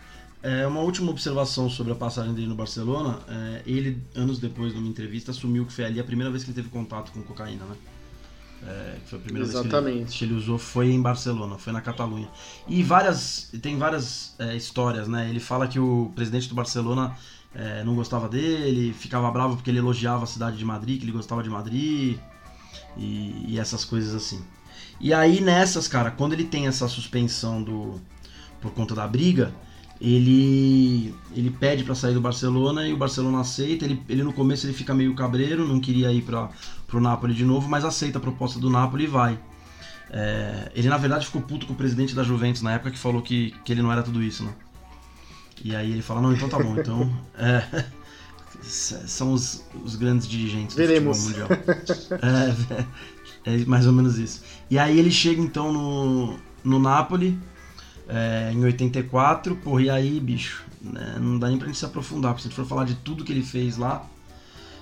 É, 0.43 0.67
uma 0.67 0.81
última 0.81 1.09
observação 1.09 1.69
sobre 1.69 1.93
a 1.93 1.95
passagem 1.95 2.33
dele 2.33 2.47
no 2.47 2.55
Barcelona. 2.55 3.19
é, 3.29 3.61
ele, 3.65 4.03
anos 4.13 4.39
depois, 4.39 4.73
numa 4.73 4.87
entrevista, 4.87 5.31
assumiu 5.31 5.65
que 5.65 5.71
foi 5.71 5.85
ali 5.85 6.01
a 6.01 6.03
primeira 6.03 6.29
vez 6.29 6.43
que 6.43 6.49
ele 6.49 6.55
teve 6.55 6.67
contato 6.67 7.13
com 7.13 7.23
cocaína, 7.23 7.63
né? 7.63 7.75
É, 8.67 8.97
que 9.01 9.09
foi 9.09 9.19
a 9.19 9.21
primeira 9.21 9.47
vez 9.47 9.57
que 9.57 9.65
ele, 9.65 9.75
Exatamente. 9.75 10.17
que 10.17 10.25
ele 10.25 10.33
usou 10.33 10.57
foi 10.57 10.91
em 10.91 11.01
Barcelona, 11.01 11.57
foi 11.57 11.71
na 11.71 11.79
Catalunha. 11.79 12.29
E 12.67 12.83
várias, 12.83 13.51
tem 13.61 13.77
várias 13.77 14.35
é, 14.37 14.53
histórias, 14.53 15.07
né? 15.07 15.29
Ele 15.29 15.39
fala 15.39 15.65
que 15.65 15.79
o 15.79 16.11
presidente 16.13 16.49
do 16.49 16.55
Barcelona 16.55 17.15
é, 17.55 17.81
não 17.85 17.95
gostava 17.95 18.27
dele, 18.27 18.93
ficava 18.93 19.31
bravo 19.31 19.55
porque 19.55 19.69
ele 19.69 19.79
elogiava 19.79 20.25
a 20.25 20.27
cidade 20.27 20.57
de 20.57 20.65
Madrid, 20.65 20.99
que 20.99 21.05
ele 21.05 21.13
gostava 21.13 21.41
de 21.41 21.49
Madrid 21.49 22.17
e, 22.97 23.45
e 23.47 23.59
essas 23.59 23.85
coisas 23.85 24.13
assim. 24.13 24.43
E 24.99 25.13
aí 25.13 25.39
nessas, 25.39 25.87
cara, 25.87 26.11
quando 26.11 26.33
ele 26.33 26.43
tem 26.43 26.67
essa 26.67 26.87
suspensão 26.89 27.63
do 27.63 28.01
por 28.61 28.71
conta 28.71 28.95
da 28.95 29.05
briga, 29.05 29.53
ele 29.99 31.13
ele 31.35 31.49
pede 31.49 31.83
pra 31.83 31.95
sair 31.95 32.13
do 32.13 32.21
Barcelona 32.21 32.87
e 32.87 32.93
o 32.93 32.97
Barcelona 32.97 33.41
aceita. 33.41 33.85
Ele, 33.85 34.01
ele 34.09 34.23
no 34.23 34.33
começo 34.33 34.65
ele 34.65 34.73
fica 34.73 34.93
meio 34.93 35.15
cabreiro, 35.15 35.67
não 35.67 35.79
queria 35.79 36.11
ir 36.11 36.21
para 36.21 36.49
pro 36.87 36.99
Napoli 36.99 37.33
de 37.33 37.45
novo, 37.45 37.67
mas 37.69 37.83
aceita 37.83 38.17
a 38.17 38.21
proposta 38.21 38.59
do 38.59 38.69
Napoli 38.69 39.05
e 39.05 39.07
vai. 39.07 39.39
É, 40.09 40.71
ele 40.75 40.89
na 40.89 40.97
verdade 40.97 41.25
ficou 41.25 41.41
puto 41.41 41.65
com 41.65 41.73
o 41.73 41.75
presidente 41.75 42.13
da 42.13 42.21
Juventus 42.21 42.61
na 42.61 42.73
época 42.73 42.91
que 42.91 42.99
falou 42.99 43.21
que, 43.21 43.55
que 43.65 43.71
ele 43.71 43.81
não 43.81 43.91
era 43.91 44.03
tudo 44.03 44.21
isso, 44.21 44.43
né? 44.43 44.53
E 45.63 45.75
aí 45.75 45.91
ele 45.91 46.01
fala, 46.01 46.21
não, 46.21 46.33
então 46.33 46.49
tá 46.49 46.59
bom, 46.59 46.77
então. 46.77 47.11
É, 47.35 47.85
são 48.61 49.33
os, 49.33 49.65
os 49.83 49.95
grandes 49.95 50.27
dirigentes 50.27 50.75
Veremos. 50.75 51.17
do 51.17 51.23
futebol 51.29 51.57
mundial. 51.57 51.83
É, 53.45 53.55
é 53.55 53.65
mais 53.65 53.87
ou 53.87 53.93
menos 53.93 54.17
isso. 54.17 54.41
E 54.69 54.77
aí 54.77 54.97
ele 54.97 55.11
chega 55.11 55.41
então 55.41 55.73
no, 55.73 56.39
no 56.63 56.79
Napoli 56.79 57.37
é, 58.07 58.51
em 58.53 58.63
84, 58.63 59.55
porra, 59.57 59.81
e 59.81 59.89
aí, 59.89 60.19
bicho, 60.19 60.65
né, 60.81 61.17
não 61.19 61.39
dá 61.39 61.47
nem 61.47 61.57
pra 61.57 61.67
gente 61.67 61.79
se 61.79 61.85
aprofundar, 61.85 62.33
porque 62.33 62.43
se 62.43 62.47
a 62.47 62.49
gente 62.49 62.59
for 62.59 62.67
falar 62.67 62.85
de 62.85 62.95
tudo 62.95 63.23
que 63.23 63.31
ele 63.31 63.43
fez 63.43 63.77
lá. 63.77 64.05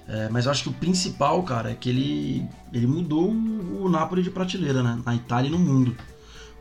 é, 0.07 0.29
mas 0.29 0.45
eu 0.45 0.51
acho 0.51 0.63
que 0.63 0.69
o 0.69 0.73
principal, 0.73 1.41
cara, 1.43 1.71
é 1.71 1.75
que 1.75 1.89
ele, 1.89 2.45
ele 2.73 2.88
mudou 2.88 3.29
o, 3.29 3.86
o 3.86 3.89
Napoli 3.89 4.23
de 4.23 4.31
prateleira, 4.31 4.81
né? 4.81 4.99
Na 5.05 5.15
Itália 5.15 5.47
e 5.47 5.51
no 5.51 5.60
mundo. 5.60 5.95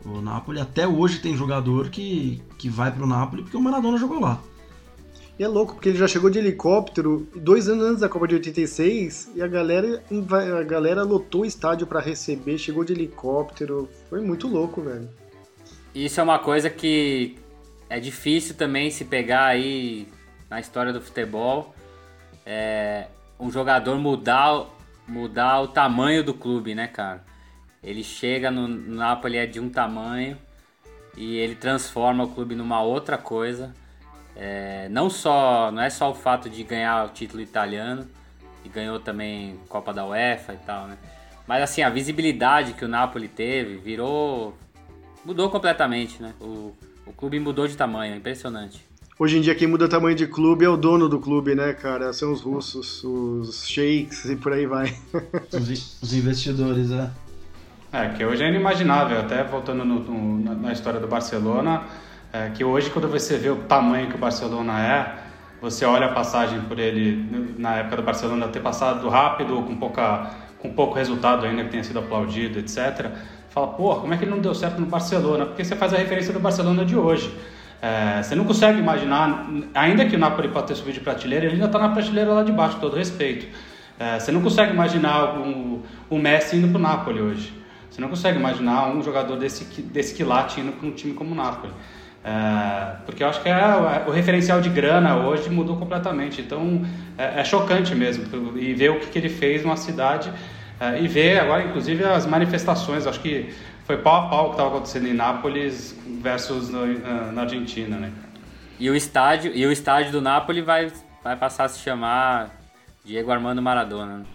O 0.05 0.21
Napoli 0.21 0.59
até 0.59 0.87
hoje 0.87 1.19
tem 1.19 1.35
jogador 1.35 1.89
que, 1.89 2.41
que 2.57 2.69
vai 2.69 2.91
pro 2.91 3.05
Napoli 3.05 3.43
porque 3.43 3.57
o 3.57 3.61
Maradona 3.61 3.97
jogou 3.97 4.19
lá. 4.19 4.41
E 5.37 5.43
é 5.43 5.47
louco, 5.47 5.73
porque 5.73 5.89
ele 5.89 5.97
já 5.97 6.07
chegou 6.07 6.29
de 6.29 6.37
helicóptero 6.37 7.27
dois 7.35 7.67
anos 7.67 7.85
antes 7.85 8.01
da 8.01 8.09
Copa 8.09 8.27
de 8.27 8.35
86 8.35 9.31
e 9.35 9.41
a 9.41 9.47
galera, 9.47 10.03
a 10.59 10.63
galera 10.63 11.03
lotou 11.03 11.41
o 11.41 11.45
estádio 11.45 11.87
pra 11.87 11.99
receber, 11.99 12.57
chegou 12.57 12.83
de 12.83 12.93
helicóptero. 12.93 13.89
Foi 14.09 14.21
muito 14.21 14.47
louco, 14.47 14.81
velho. 14.81 15.09
Isso 15.93 16.19
é 16.19 16.23
uma 16.23 16.39
coisa 16.39 16.69
que 16.69 17.37
é 17.89 17.99
difícil 17.99 18.55
também 18.55 18.89
se 18.89 19.03
pegar 19.03 19.45
aí 19.45 20.07
na 20.49 20.59
história 20.59 20.93
do 20.93 21.01
futebol. 21.01 21.75
É, 22.45 23.07
um 23.37 23.51
jogador 23.51 23.97
mudar, 23.97 24.67
mudar 25.05 25.61
o 25.61 25.67
tamanho 25.67 26.23
do 26.23 26.33
clube, 26.33 26.73
né, 26.73 26.87
cara? 26.87 27.23
Ele 27.83 28.03
chega 28.03 28.49
no 28.49 28.67
no 28.67 28.95
Napoli 28.95 29.37
é 29.37 29.45
de 29.45 29.59
um 29.59 29.69
tamanho 29.69 30.37
e 31.17 31.35
ele 31.37 31.55
transforma 31.55 32.23
o 32.23 32.29
clube 32.29 32.55
numa 32.55 32.81
outra 32.81 33.17
coisa. 33.17 33.73
É, 34.35 34.87
não 34.89 35.09
só, 35.09 35.71
não 35.71 35.81
é 35.81 35.89
só 35.89 36.09
o 36.09 36.15
fato 36.15 36.49
de 36.49 36.63
ganhar 36.63 37.05
o 37.05 37.09
título 37.09 37.41
italiano 37.41 38.07
e 38.63 38.69
ganhou 38.69 38.99
também 38.99 39.59
Copa 39.67 39.93
da 39.93 40.05
UEFA 40.05 40.53
e 40.53 40.57
tal, 40.57 40.87
né? 40.87 40.97
Mas 41.45 41.63
assim, 41.63 41.81
a 41.81 41.89
visibilidade 41.89 42.73
que 42.73 42.85
o 42.85 42.87
Napoli 42.87 43.27
teve 43.27 43.75
virou 43.75 44.55
mudou 45.25 45.49
completamente, 45.49 46.21
né? 46.21 46.33
O, 46.39 46.73
o 47.05 47.13
clube 47.13 47.39
mudou 47.39 47.67
de 47.67 47.75
tamanho, 47.75 48.13
é 48.13 48.17
impressionante. 48.17 48.83
Hoje 49.19 49.37
em 49.37 49.41
dia 49.41 49.53
quem 49.53 49.67
muda 49.67 49.87
tamanho 49.87 50.15
de 50.15 50.25
clube 50.25 50.65
é 50.65 50.69
o 50.69 50.75
dono 50.75 51.07
do 51.07 51.19
clube, 51.19 51.53
né, 51.53 51.73
cara? 51.73 52.11
São 52.11 52.31
os 52.33 52.41
russos, 52.41 53.03
os 53.03 53.67
sheiks 53.67 54.25
e 54.25 54.35
por 54.35 54.51
aí 54.53 54.65
vai. 54.65 54.95
Os, 55.53 56.01
os 56.01 56.13
investidores, 56.13 56.91
é. 56.91 57.09
É, 57.93 58.09
que 58.09 58.25
hoje 58.25 58.41
é 58.43 58.47
inimaginável, 58.49 59.19
até 59.19 59.43
voltando 59.43 59.83
no- 59.85 59.99
no- 59.99 60.39
na, 60.43 60.55
na 60.55 60.71
história 60.71 60.99
do 60.99 61.07
Barcelona, 61.07 61.83
é, 62.33 62.49
que 62.49 62.63
hoje 62.63 62.89
quando 62.89 63.07
você 63.09 63.37
vê 63.37 63.49
o 63.49 63.57
tamanho 63.57 64.07
que 64.09 64.15
o 64.15 64.17
Barcelona 64.17 64.81
é, 64.81 65.15
você 65.61 65.85
olha 65.85 66.07
a 66.07 66.13
passagem 66.13 66.61
por 66.61 66.79
ele 66.79 67.53
na 67.59 67.75
época 67.75 67.97
do 67.97 68.01
Barcelona 68.03 68.47
ter 68.47 68.61
passado 68.61 69.07
rápido, 69.09 69.61
com, 69.63 69.75
pouca, 69.75 70.31
com 70.57 70.73
pouco 70.73 70.95
resultado 70.95 71.45
ainda 71.45 71.63
que 71.65 71.69
tenha 71.69 71.83
sido 71.83 71.99
aplaudido, 71.99 72.57
etc. 72.59 73.11
Fala, 73.51 73.67
pô, 73.67 73.95
como 73.97 74.13
é 74.13 74.17
que 74.17 74.23
ele 74.23 74.31
não 74.31 74.39
deu 74.39 74.55
certo 74.55 74.79
no 74.79 74.85
Barcelona? 74.87 75.45
Porque 75.45 75.63
você 75.63 75.75
faz 75.75 75.93
a 75.93 75.97
referência 75.97 76.31
do 76.31 76.39
Barcelona 76.39 76.85
de 76.85 76.95
hoje. 76.95 77.33
É, 77.81 78.23
você 78.23 78.33
não 78.33 78.45
consegue 78.45 78.79
imaginar, 78.79 79.49
ainda 79.73 80.05
que 80.05 80.15
o 80.15 80.19
Napoli 80.19 80.47
pode 80.47 80.67
ter 80.67 80.75
subido 80.75 80.93
de 80.93 80.99
prateleira, 81.01 81.45
ele 81.45 81.55
ainda 81.55 81.65
está 81.65 81.77
na 81.77 81.89
prateleira 81.89 82.31
lá 82.31 82.43
de 82.43 82.51
baixo, 82.51 82.75
com 82.75 82.81
todo 82.81 82.95
respeito. 82.95 83.47
É, 83.99 84.17
você 84.19 84.31
não 84.31 84.41
consegue 84.41 84.71
imaginar 84.71 85.37
o, 85.37 85.83
o 86.09 86.17
Messi 86.17 86.55
indo 86.55 86.69
para 86.69 86.77
o 86.77 86.81
Napoli 86.81 87.21
hoje. 87.21 87.53
Você 87.89 87.99
não 87.99 88.07
consegue 88.07 88.39
imaginar 88.39 88.87
um 88.87 89.03
jogador 89.03 89.35
desse, 89.35 89.65
desse 89.81 90.15
quilate 90.15 90.61
indo 90.61 90.71
para 90.71 90.87
um 90.87 90.91
time 90.91 91.13
como 91.13 91.33
o 91.33 91.35
Napoli. 91.35 91.73
É, 92.23 92.95
porque 93.05 93.21
eu 93.21 93.27
acho 93.27 93.41
que 93.41 93.49
é, 93.49 94.05
o 94.07 94.11
referencial 94.11 94.61
de 94.61 94.69
grana 94.69 95.17
hoje 95.17 95.49
mudou 95.49 95.75
completamente. 95.75 96.39
Então 96.39 96.85
é, 97.17 97.41
é 97.41 97.43
chocante 97.43 97.93
mesmo. 97.93 98.23
E 98.55 98.73
ver 98.73 98.91
o 98.91 98.99
que, 99.01 99.07
que 99.07 99.19
ele 99.19 99.27
fez 99.27 99.61
numa 99.61 99.75
cidade 99.75 100.31
é, 100.31 100.35
e 101.01 101.07
ver 101.07 101.39
agora, 101.39 101.63
inclusive, 101.63 102.03
as 102.03 102.25
manifestações. 102.25 103.05
Acho 103.05 103.19
que 103.19 103.53
foi 103.85 103.97
pau 103.97 104.25
a 104.25 104.29
pau 104.29 104.43
o 104.45 104.47
que 104.49 104.51
estava 104.55 104.69
acontecendo 104.69 105.07
em 105.07 105.13
Nápoles 105.13 105.95
versus 106.21 106.69
no- 106.69 106.85
na, 106.99 107.31
na 107.31 107.41
Argentina, 107.43 107.97
né? 107.97 108.11
E 108.79 108.89
o 108.89 108.95
estádio, 108.95 109.51
e 109.55 109.65
o 109.65 109.71
estádio 109.71 110.11
do 110.11 110.21
Napoli 110.21 110.61
vai, 110.61 110.91
vai 111.23 111.35
passar 111.35 111.65
a 111.65 111.69
se 111.69 111.79
chamar 111.79 112.49
Diego 113.05 113.31
Armando 113.31 113.61
Maradona. 113.61 114.17
né? 114.19 114.25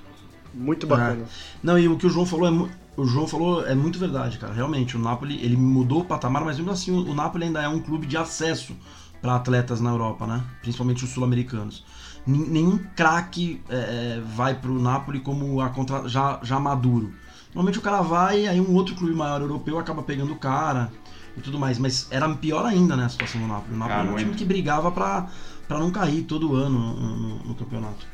Muito 0.54 0.86
bacana. 0.86 1.22
É. 1.22 1.26
Não, 1.62 1.78
e 1.78 1.88
o 1.88 1.96
que 1.96 2.06
o 2.06 2.10
João 2.10 2.24
falou 2.24 2.46
é 2.46 2.50
mu- 2.50 2.70
o 2.96 3.04
João 3.04 3.26
falou 3.26 3.66
é 3.66 3.74
muito 3.74 3.98
verdade, 3.98 4.38
cara. 4.38 4.52
Realmente, 4.54 4.96
o 4.96 5.00
Napoli 5.00 5.44
ele 5.44 5.56
mudou 5.56 6.00
o 6.00 6.04
patamar, 6.04 6.44
mas 6.44 6.56
mesmo 6.58 6.70
assim 6.70 6.92
o, 6.92 7.10
o 7.10 7.14
Napoli 7.14 7.44
ainda 7.44 7.60
é 7.60 7.68
um 7.68 7.80
clube 7.80 8.06
de 8.06 8.16
acesso 8.16 8.74
para 9.20 9.34
atletas 9.34 9.80
na 9.80 9.90
Europa, 9.90 10.26
né? 10.26 10.42
Principalmente 10.62 11.02
os 11.04 11.10
sul-americanos. 11.10 11.84
Nenhum 12.26 12.78
craque 12.96 13.62
é, 13.68 13.76
é, 13.76 14.22
vai 14.34 14.54
pro 14.54 14.80
Napoli 14.80 15.20
como 15.20 15.60
a 15.60 15.68
contra, 15.68 16.08
já, 16.08 16.40
já 16.42 16.58
maduro. 16.58 17.12
Normalmente 17.54 17.78
o 17.78 17.82
cara 17.82 18.02
vai 18.02 18.46
aí 18.46 18.60
um 18.60 18.74
outro 18.74 18.94
clube 18.96 19.14
maior 19.14 19.40
europeu 19.40 19.78
acaba 19.78 20.02
pegando 20.02 20.32
o 20.32 20.36
cara 20.36 20.90
e 21.36 21.40
tudo 21.40 21.58
mais. 21.58 21.78
Mas 21.78 22.08
era 22.10 22.28
pior 22.34 22.66
ainda, 22.66 22.96
né, 22.96 23.04
a 23.04 23.08
situação 23.08 23.40
do 23.40 23.46
Napoli. 23.46 23.74
O 23.74 23.78
Napoli 23.78 24.00
era 24.00 24.12
um 24.12 24.16
time 24.16 24.34
que 24.34 24.44
brigava 24.44 24.90
pra, 24.90 25.28
pra 25.68 25.78
não 25.78 25.90
cair 25.90 26.24
todo 26.24 26.54
ano 26.54 26.78
no, 26.78 27.16
no, 27.16 27.38
no 27.44 27.54
campeonato. 27.54 28.06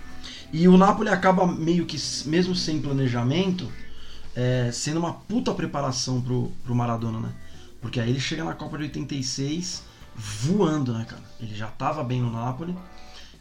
E 0.53 0.68
o 0.68 0.77
Napoli 0.77 1.09
acaba 1.09 1.46
meio 1.46 1.87
que, 1.87 1.96
mesmo 2.27 2.55
sem 2.55 2.81
planejamento, 2.81 3.72
é, 4.37 4.70
sendo 4.70 5.01
uma 5.01 5.14
puta 5.14 5.53
preparação 5.55 6.20
pro, 6.20 6.53
pro 6.62 6.75
Maradona, 6.75 7.18
né? 7.18 7.33
Porque 7.81 7.98
aí 7.98 8.11
ele 8.11 8.20
chega 8.20 8.44
na 8.44 8.53
Copa 8.53 8.77
de 8.77 8.85
86 8.85 9.83
voando, 10.14 10.92
né, 10.92 11.07
cara? 11.09 11.22
Ele 11.40 11.55
já 11.55 11.66
tava 11.68 12.05
bem 12.05 12.20
no 12.20 12.31
Napoli 12.31 12.77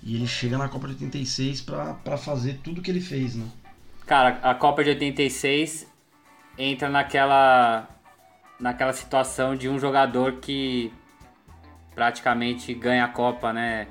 e 0.04 0.16
ele 0.16 0.28
chega 0.28 0.58
na 0.58 0.68
Copa 0.68 0.88
de 0.88 0.94
86 0.94 1.62
para 1.62 2.18
fazer 2.18 2.60
tudo 2.64 2.82
que 2.82 2.90
ele 2.90 3.02
fez, 3.02 3.36
né? 3.36 3.46
Cara, 4.06 4.40
a 4.42 4.56
Copa 4.56 4.84
de 4.84 4.90
86 4.90 5.88
entra 6.58 6.90
naquela 6.90 7.88
naquela 8.60 8.94
situação 8.94 9.56
de 9.56 9.68
um 9.68 9.80
jogador 9.80 10.34
que 10.34 10.94
praticamente 11.96 12.74
ganha 12.74 13.06
a 13.06 13.08
Copa, 13.08 13.52
né? 13.52 13.88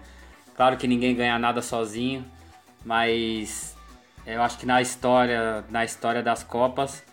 Claro 0.54 0.76
que 0.76 0.86
ninguém 0.86 1.14
ganha 1.14 1.38
nada 1.38 1.60
sozinho, 1.60 2.24
mas 2.84 3.76
eu 4.26 4.42
acho 4.42 4.58
que 4.58 4.66
na 4.66 4.80
história, 4.80 5.64
na 5.70 5.84
história 5.84 6.22
das 6.22 6.44
Copas, 6.44 7.04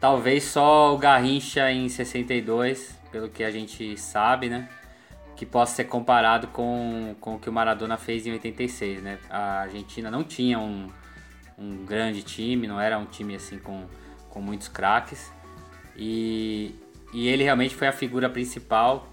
talvez 0.00 0.44
só 0.44 0.94
o 0.94 0.98
Garrincha 0.98 1.70
em 1.70 1.88
62, 1.88 2.98
pelo 3.10 3.28
que 3.28 3.44
a 3.44 3.50
gente 3.50 3.96
sabe, 3.96 4.48
né? 4.48 4.68
Que 5.42 5.46
possa 5.46 5.74
ser 5.74 5.86
comparado 5.86 6.46
com, 6.46 7.16
com 7.20 7.34
o 7.34 7.38
que 7.40 7.50
o 7.50 7.52
Maradona 7.52 7.96
fez 7.96 8.24
em 8.24 8.30
86, 8.30 9.02
né? 9.02 9.18
A 9.28 9.62
Argentina 9.62 10.08
não 10.08 10.22
tinha 10.22 10.56
um, 10.56 10.88
um 11.58 11.84
grande 11.84 12.22
time, 12.22 12.68
não 12.68 12.80
era 12.80 12.96
um 12.96 13.04
time 13.04 13.34
assim 13.34 13.58
com, 13.58 13.88
com 14.30 14.40
muitos 14.40 14.68
craques. 14.68 15.32
E, 15.96 16.76
e 17.12 17.26
ele 17.26 17.42
realmente 17.42 17.74
foi 17.74 17.88
a 17.88 17.92
figura 17.92 18.30
principal. 18.30 19.08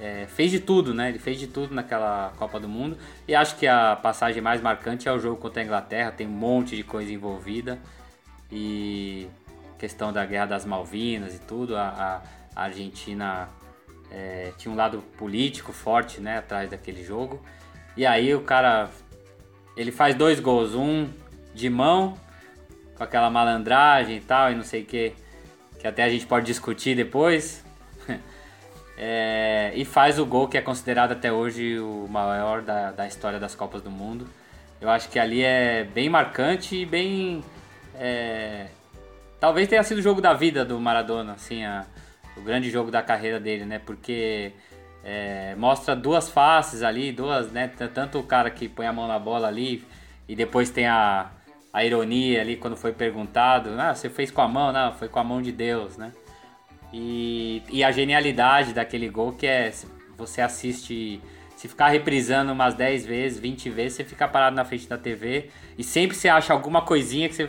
É, 0.00 0.28
fez 0.28 0.52
de 0.52 0.60
tudo, 0.60 0.94
né? 0.94 1.08
Ele 1.08 1.18
fez 1.18 1.40
de 1.40 1.48
tudo 1.48 1.74
naquela 1.74 2.32
Copa 2.36 2.60
do 2.60 2.68
Mundo. 2.68 2.96
E 3.26 3.34
acho 3.34 3.56
que 3.56 3.66
a 3.66 3.96
passagem 3.96 4.40
mais 4.40 4.62
marcante 4.62 5.08
é 5.08 5.12
o 5.12 5.18
jogo 5.18 5.38
contra 5.38 5.60
a 5.60 5.64
Inglaterra. 5.64 6.12
Tem 6.12 6.24
um 6.24 6.30
monte 6.30 6.76
de 6.76 6.84
coisa 6.84 7.12
envolvida. 7.12 7.80
E 8.48 9.26
questão 9.76 10.12
da 10.12 10.24
Guerra 10.24 10.46
das 10.46 10.64
Malvinas 10.64 11.34
e 11.34 11.40
tudo. 11.40 11.76
A, 11.76 12.22
a 12.54 12.62
Argentina 12.62 13.48
é, 14.10 14.52
tinha 14.56 14.72
um 14.72 14.76
lado 14.76 15.02
político 15.16 15.72
forte, 15.72 16.20
né? 16.20 16.38
Atrás 16.38 16.70
daquele 16.70 17.04
jogo. 17.04 17.42
E 17.96 18.06
aí 18.06 18.34
o 18.34 18.40
cara... 18.40 18.90
Ele 19.76 19.92
faz 19.92 20.14
dois 20.14 20.40
gols. 20.40 20.74
Um 20.74 21.08
de 21.54 21.70
mão, 21.70 22.18
com 22.96 23.04
aquela 23.04 23.30
malandragem 23.30 24.16
e 24.16 24.20
tal, 24.20 24.52
e 24.52 24.54
não 24.54 24.62
sei 24.62 24.82
o 24.82 24.86
que 24.86 25.14
que 25.78 25.86
até 25.86 26.02
a 26.02 26.08
gente 26.08 26.26
pode 26.26 26.46
discutir 26.46 26.96
depois. 26.96 27.64
é, 28.98 29.72
e 29.74 29.84
faz 29.84 30.18
o 30.18 30.26
gol 30.26 30.48
que 30.48 30.58
é 30.58 30.60
considerado 30.60 31.12
até 31.12 31.32
hoje 31.32 31.78
o 31.78 32.06
maior 32.08 32.62
da, 32.62 32.90
da 32.90 33.06
história 33.06 33.38
das 33.38 33.54
Copas 33.54 33.80
do 33.80 33.90
Mundo. 33.90 34.28
Eu 34.80 34.90
acho 34.90 35.08
que 35.08 35.18
ali 35.18 35.42
é 35.42 35.84
bem 35.84 36.08
marcante 36.08 36.76
e 36.76 36.86
bem. 36.86 37.44
É, 37.94 38.66
talvez 39.40 39.68
tenha 39.68 39.82
sido 39.82 39.98
o 39.98 40.02
jogo 40.02 40.20
da 40.20 40.34
vida 40.34 40.64
do 40.64 40.78
Maradona, 40.80 41.32
assim, 41.32 41.64
a, 41.64 41.84
o 42.38 42.42
grande 42.42 42.70
jogo 42.70 42.90
da 42.90 43.02
carreira 43.02 43.40
dele, 43.40 43.64
né? 43.64 43.78
Porque 43.78 44.52
é, 45.04 45.54
mostra 45.56 45.94
duas 45.96 46.30
faces 46.30 46.82
ali, 46.82 47.12
duas, 47.12 47.50
né? 47.50 47.68
Tanto 47.68 48.18
o 48.18 48.22
cara 48.22 48.50
que 48.50 48.68
põe 48.68 48.86
a 48.86 48.92
mão 48.92 49.08
na 49.08 49.18
bola 49.18 49.48
ali 49.48 49.84
e 50.28 50.36
depois 50.36 50.70
tem 50.70 50.86
a, 50.86 51.30
a 51.72 51.84
ironia 51.84 52.40
ali 52.40 52.56
quando 52.56 52.76
foi 52.76 52.92
perguntado, 52.92 53.70
ah, 53.78 53.94
você 53.94 54.08
fez 54.08 54.30
com 54.30 54.40
a 54.40 54.48
mão? 54.48 54.72
Não, 54.72 54.92
foi 54.92 55.08
com 55.08 55.18
a 55.18 55.24
mão 55.24 55.42
de 55.42 55.52
Deus, 55.52 55.96
né? 55.96 56.12
E, 56.92 57.62
e 57.70 57.84
a 57.84 57.90
genialidade 57.90 58.72
daquele 58.72 59.08
gol 59.08 59.32
que 59.32 59.46
é 59.46 59.72
você 60.16 60.40
assiste, 60.40 61.20
se 61.56 61.68
ficar 61.68 61.88
reprisando 61.88 62.52
umas 62.52 62.74
10 62.74 63.06
vezes, 63.06 63.38
20 63.38 63.70
vezes, 63.70 63.94
você 63.94 64.04
fica 64.04 64.26
parado 64.26 64.56
na 64.56 64.64
frente 64.64 64.88
da 64.88 64.98
TV 64.98 65.50
e 65.76 65.84
sempre 65.84 66.16
você 66.16 66.28
acha 66.28 66.52
alguma 66.52 66.82
coisinha 66.82 67.28
que 67.28 67.34
você 67.34 67.48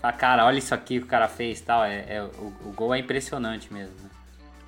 fala, 0.00 0.12
cara, 0.12 0.46
olha 0.46 0.58
isso 0.58 0.74
aqui 0.74 0.98
que 0.98 1.04
o 1.04 1.08
cara 1.08 1.28
fez 1.28 1.60
tal. 1.60 1.84
É, 1.84 2.04
é 2.08 2.22
o, 2.22 2.52
o, 2.66 2.72
gol 2.74 2.94
é 2.94 2.98
impressionante 2.98 3.72
mesmo. 3.72 3.94
Né? 4.02 4.09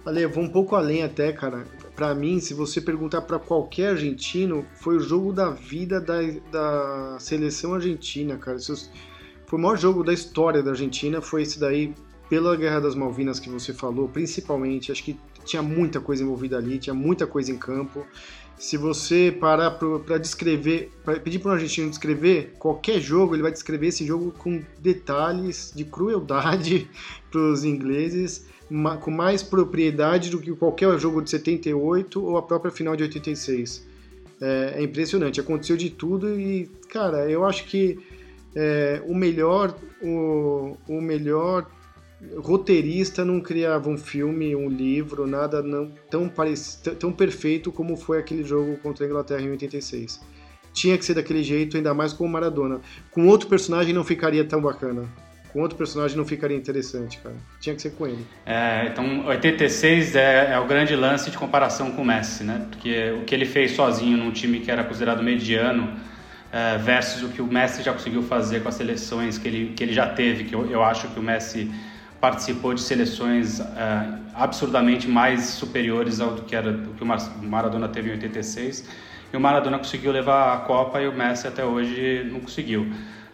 Ale, 0.04 0.26
vou 0.26 0.42
um 0.42 0.48
pouco 0.48 0.74
além 0.74 1.02
até, 1.02 1.32
cara. 1.32 1.64
Para 1.94 2.14
mim, 2.14 2.40
se 2.40 2.54
você 2.54 2.80
perguntar 2.80 3.22
para 3.22 3.38
qualquer 3.38 3.90
argentino, 3.90 4.66
foi 4.74 4.96
o 4.96 5.00
jogo 5.00 5.32
da 5.32 5.50
vida 5.50 6.00
da, 6.00 6.18
da 6.50 7.18
seleção 7.20 7.74
argentina, 7.74 8.36
cara. 8.36 8.58
Foi 8.58 9.58
o 9.58 9.62
maior 9.62 9.76
jogo 9.76 10.02
da 10.02 10.12
história 10.12 10.62
da 10.62 10.70
Argentina, 10.70 11.20
foi 11.20 11.42
esse 11.42 11.60
daí 11.60 11.94
pela 12.28 12.56
Guerra 12.56 12.80
das 12.80 12.94
Malvinas 12.94 13.38
que 13.38 13.48
você 13.48 13.72
falou, 13.72 14.08
principalmente. 14.08 14.90
Acho 14.90 15.04
que 15.04 15.16
tinha 15.44 15.62
muita 15.62 16.00
coisa 16.00 16.24
envolvida 16.24 16.56
ali, 16.56 16.78
tinha 16.78 16.94
muita 16.94 17.26
coisa 17.26 17.52
em 17.52 17.58
campo. 17.58 18.04
Se 18.56 18.76
você 18.76 19.36
parar 19.38 19.72
para 19.72 20.18
descrever, 20.18 20.90
pra 21.04 21.18
pedir 21.18 21.38
para 21.38 21.50
um 21.50 21.54
argentino 21.54 21.90
descrever 21.90 22.54
qualquer 22.58 23.00
jogo, 23.00 23.34
ele 23.34 23.42
vai 23.42 23.52
descrever 23.52 23.88
esse 23.88 24.04
jogo 24.04 24.32
com 24.32 24.62
detalhes 24.78 25.72
de 25.74 25.84
crueldade 25.84 26.88
para 27.30 27.40
os 27.40 27.64
ingleses 27.64 28.46
com 29.00 29.10
mais 29.10 29.42
propriedade 29.42 30.30
do 30.30 30.40
que 30.40 30.52
qualquer 30.52 30.98
jogo 30.98 31.20
de 31.20 31.30
78 31.30 32.24
ou 32.24 32.36
a 32.36 32.42
própria 32.42 32.70
final 32.70 32.96
de 32.96 33.02
86. 33.02 33.86
É, 34.40 34.74
é 34.76 34.82
impressionante, 34.82 35.40
aconteceu 35.40 35.76
de 35.76 35.90
tudo 35.90 36.38
e, 36.38 36.68
cara, 36.88 37.30
eu 37.30 37.44
acho 37.44 37.64
que 37.66 37.98
é, 38.54 39.02
o 39.06 39.14
melhor 39.14 39.76
o, 40.02 40.76
o 40.88 41.00
melhor 41.00 41.66
roteirista 42.36 43.24
não 43.24 43.40
criava 43.40 43.88
um 43.88 43.98
filme, 43.98 44.54
um 44.54 44.68
livro, 44.68 45.26
nada 45.26 45.62
não 45.62 45.90
tão, 46.10 46.30
tão 46.98 47.12
perfeito 47.12 47.72
como 47.72 47.96
foi 47.96 48.18
aquele 48.18 48.44
jogo 48.44 48.76
contra 48.78 49.04
a 49.04 49.08
Inglaterra 49.08 49.42
em 49.42 49.50
86. 49.50 50.20
Tinha 50.72 50.96
que 50.96 51.04
ser 51.04 51.14
daquele 51.14 51.42
jeito, 51.42 51.76
ainda 51.76 51.92
mais 51.92 52.12
com 52.12 52.24
o 52.24 52.28
Maradona. 52.28 52.80
Com 53.10 53.26
outro 53.26 53.48
personagem 53.48 53.92
não 53.92 54.04
ficaria 54.04 54.44
tão 54.44 54.60
bacana 54.60 55.08
com 55.52 55.60
outro 55.60 55.76
personagem 55.76 56.16
não 56.16 56.24
ficaria 56.24 56.56
interessante, 56.56 57.18
cara. 57.18 57.34
Tinha 57.60 57.74
que 57.74 57.82
ser 57.82 57.90
com 57.90 58.06
ele. 58.06 58.24
É, 58.46 58.88
então 58.90 59.26
86 59.26 60.16
é, 60.16 60.52
é, 60.52 60.58
o 60.58 60.66
grande 60.66 60.96
lance 60.96 61.30
de 61.30 61.36
comparação 61.36 61.90
com 61.92 62.02
o 62.02 62.04
Messi, 62.04 62.42
né? 62.42 62.66
Porque 62.70 63.12
o 63.12 63.24
que 63.24 63.34
ele 63.34 63.44
fez 63.44 63.72
sozinho 63.72 64.16
num 64.16 64.30
time 64.30 64.60
que 64.60 64.70
era 64.70 64.82
considerado 64.82 65.22
mediano 65.22 65.94
é, 66.50 66.78
versus 66.78 67.22
o 67.22 67.28
que 67.28 67.42
o 67.42 67.46
Messi 67.46 67.82
já 67.82 67.92
conseguiu 67.92 68.22
fazer 68.22 68.62
com 68.62 68.68
as 68.68 68.74
seleções 68.74 69.36
que 69.36 69.46
ele, 69.46 69.72
que 69.74 69.82
ele 69.82 69.92
já 69.92 70.08
teve, 70.08 70.44
que 70.44 70.54
eu, 70.54 70.70
eu 70.70 70.82
acho 70.82 71.08
que 71.08 71.20
o 71.20 71.22
Messi 71.22 71.70
participou 72.18 72.72
de 72.72 72.80
seleções 72.80 73.60
é, 73.60 74.18
absurdamente 74.34 75.08
mais 75.08 75.44
superiores 75.44 76.20
ao 76.20 76.36
que, 76.36 76.56
era, 76.56 76.72
do 76.72 76.94
que 76.94 77.02
o 77.02 77.06
Maradona 77.46 77.88
teve 77.88 78.08
em 78.08 78.12
86. 78.12 78.88
E 79.32 79.36
o 79.36 79.40
Maradona 79.40 79.78
conseguiu 79.78 80.12
levar 80.12 80.54
a 80.54 80.58
Copa 80.58 81.00
e 81.00 81.08
o 81.08 81.12
Messi 81.12 81.46
até 81.46 81.64
hoje 81.64 82.28
não 82.30 82.40
conseguiu. 82.40 82.90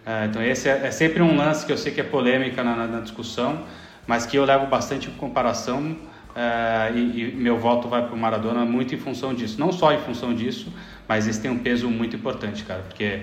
É, 0.09 0.25
então 0.25 0.43
esse 0.43 0.71
é, 0.71 0.87
é, 0.87 0.91
sempre 0.91 1.23
um 1.23 1.37
lance 1.37 1.67
que 1.67 1.71
eu 1.71 1.77
sei 1.77 1.93
que 1.93 2.01
é 2.01 2.05
polêmica 2.05 2.65
na, 2.65 2.87
na 2.87 3.01
discussão, 3.01 3.67
mas 4.07 4.25
que 4.25 4.39
eu 4.39 4.45
levo 4.47 4.67
bastante 4.67 5.11
em 5.11 5.13
comparação 5.13 5.99
é, 6.35 6.93
e, 6.95 7.25
e, 7.25 7.37
meu 7.37 7.59
voto 7.59 7.89
vai 7.89 8.07
para 8.07 8.15
o 8.15 8.19
Maradona 8.19 8.65
muito 8.65 8.95
em 8.95 8.99
função 8.99 9.35
disso. 9.35 9.61
Não 9.61 9.71
só 9.71 9.93
em 9.93 9.99
função 9.99 10.33
disso, 10.33 10.73
mas 11.07 11.29
esse 11.29 11.43
tem 11.43 11.51
um 11.51 11.59
peso 11.59 11.91
muito 11.91 12.17
importante, 12.17 12.65
cara, 12.65 12.81
porque 12.89 13.21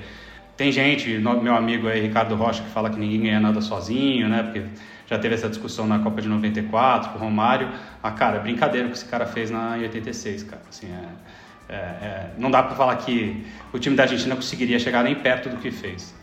tem 0.56 0.71
gente, 0.71 1.10
meu 1.17 1.56
amigo 1.56 1.88
aí, 1.88 2.02
Ricardo 2.02 2.36
Rocha, 2.36 2.62
que 2.62 2.69
fala 2.69 2.91
que 2.91 3.00
ninguém 3.00 3.21
ganha 3.21 3.39
nada 3.39 3.62
sozinho, 3.62 4.30
né, 4.30 4.43
porque 4.43 4.62
já 5.08 5.17
teve 5.17 5.34
essa 5.34 5.50
discussão 5.50 5.88
na 5.88 5.98
Copa 5.98 6.21
de 6.21 6.28
94 6.28 7.10
com 7.10 7.17
o 7.17 7.21
Romário. 7.21 7.67
Ah, 8.04 8.12
cara, 8.12 8.38
é 8.38 8.39
brincadeira 8.41 8.88
o 8.88 8.91
que 8.91 8.98
esse 8.98 9.06
cara 9.06 9.26
fez 9.26 9.50
na, 9.50 9.76
em 9.76 9.82
86, 9.82 10.43
cara. 10.43 10.62
Assim, 10.69 10.88
é, 10.88 11.74
é, 11.74 11.76
é, 11.76 12.30
não 12.38 12.52
dá 12.52 12.62
para 12.62 12.76
falar 12.76 12.95
que 12.98 13.43
o 13.74 13.80
time 13.80 13.95
da 13.95 14.04
Argentina 14.04 14.36
conseguiria 14.36 14.78
chegar 14.78 15.04
nem 15.04 15.15
perto 15.15 15.50
do 15.50 15.58
que 15.58 15.71
fez. 15.71 16.13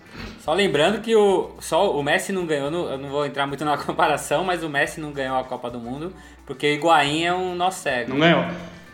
Só 0.42 0.52
lembrando 0.52 1.00
que 1.00 1.14
o, 1.14 1.52
só 1.60 1.96
o 1.96 2.02
Messi 2.02 2.32
não 2.32 2.44
ganhou, 2.44 2.68
eu 2.90 2.98
não 2.98 3.08
vou 3.08 3.24
entrar 3.24 3.46
muito 3.46 3.64
na 3.64 3.78
comparação, 3.78 4.42
mas 4.42 4.64
o 4.64 4.68
Messi 4.68 5.00
não 5.00 5.12
ganhou 5.12 5.38
a 5.38 5.44
Copa 5.44 5.70
do 5.70 5.78
Mundo 5.78 6.12
porque 6.44 6.66
o 6.66 6.74
Higuaín 6.74 7.22
é 7.22 7.32
um 7.32 7.54
nó 7.54 7.70
cego. 7.70 8.10
Não 8.10 8.18
ganhou. 8.18 8.44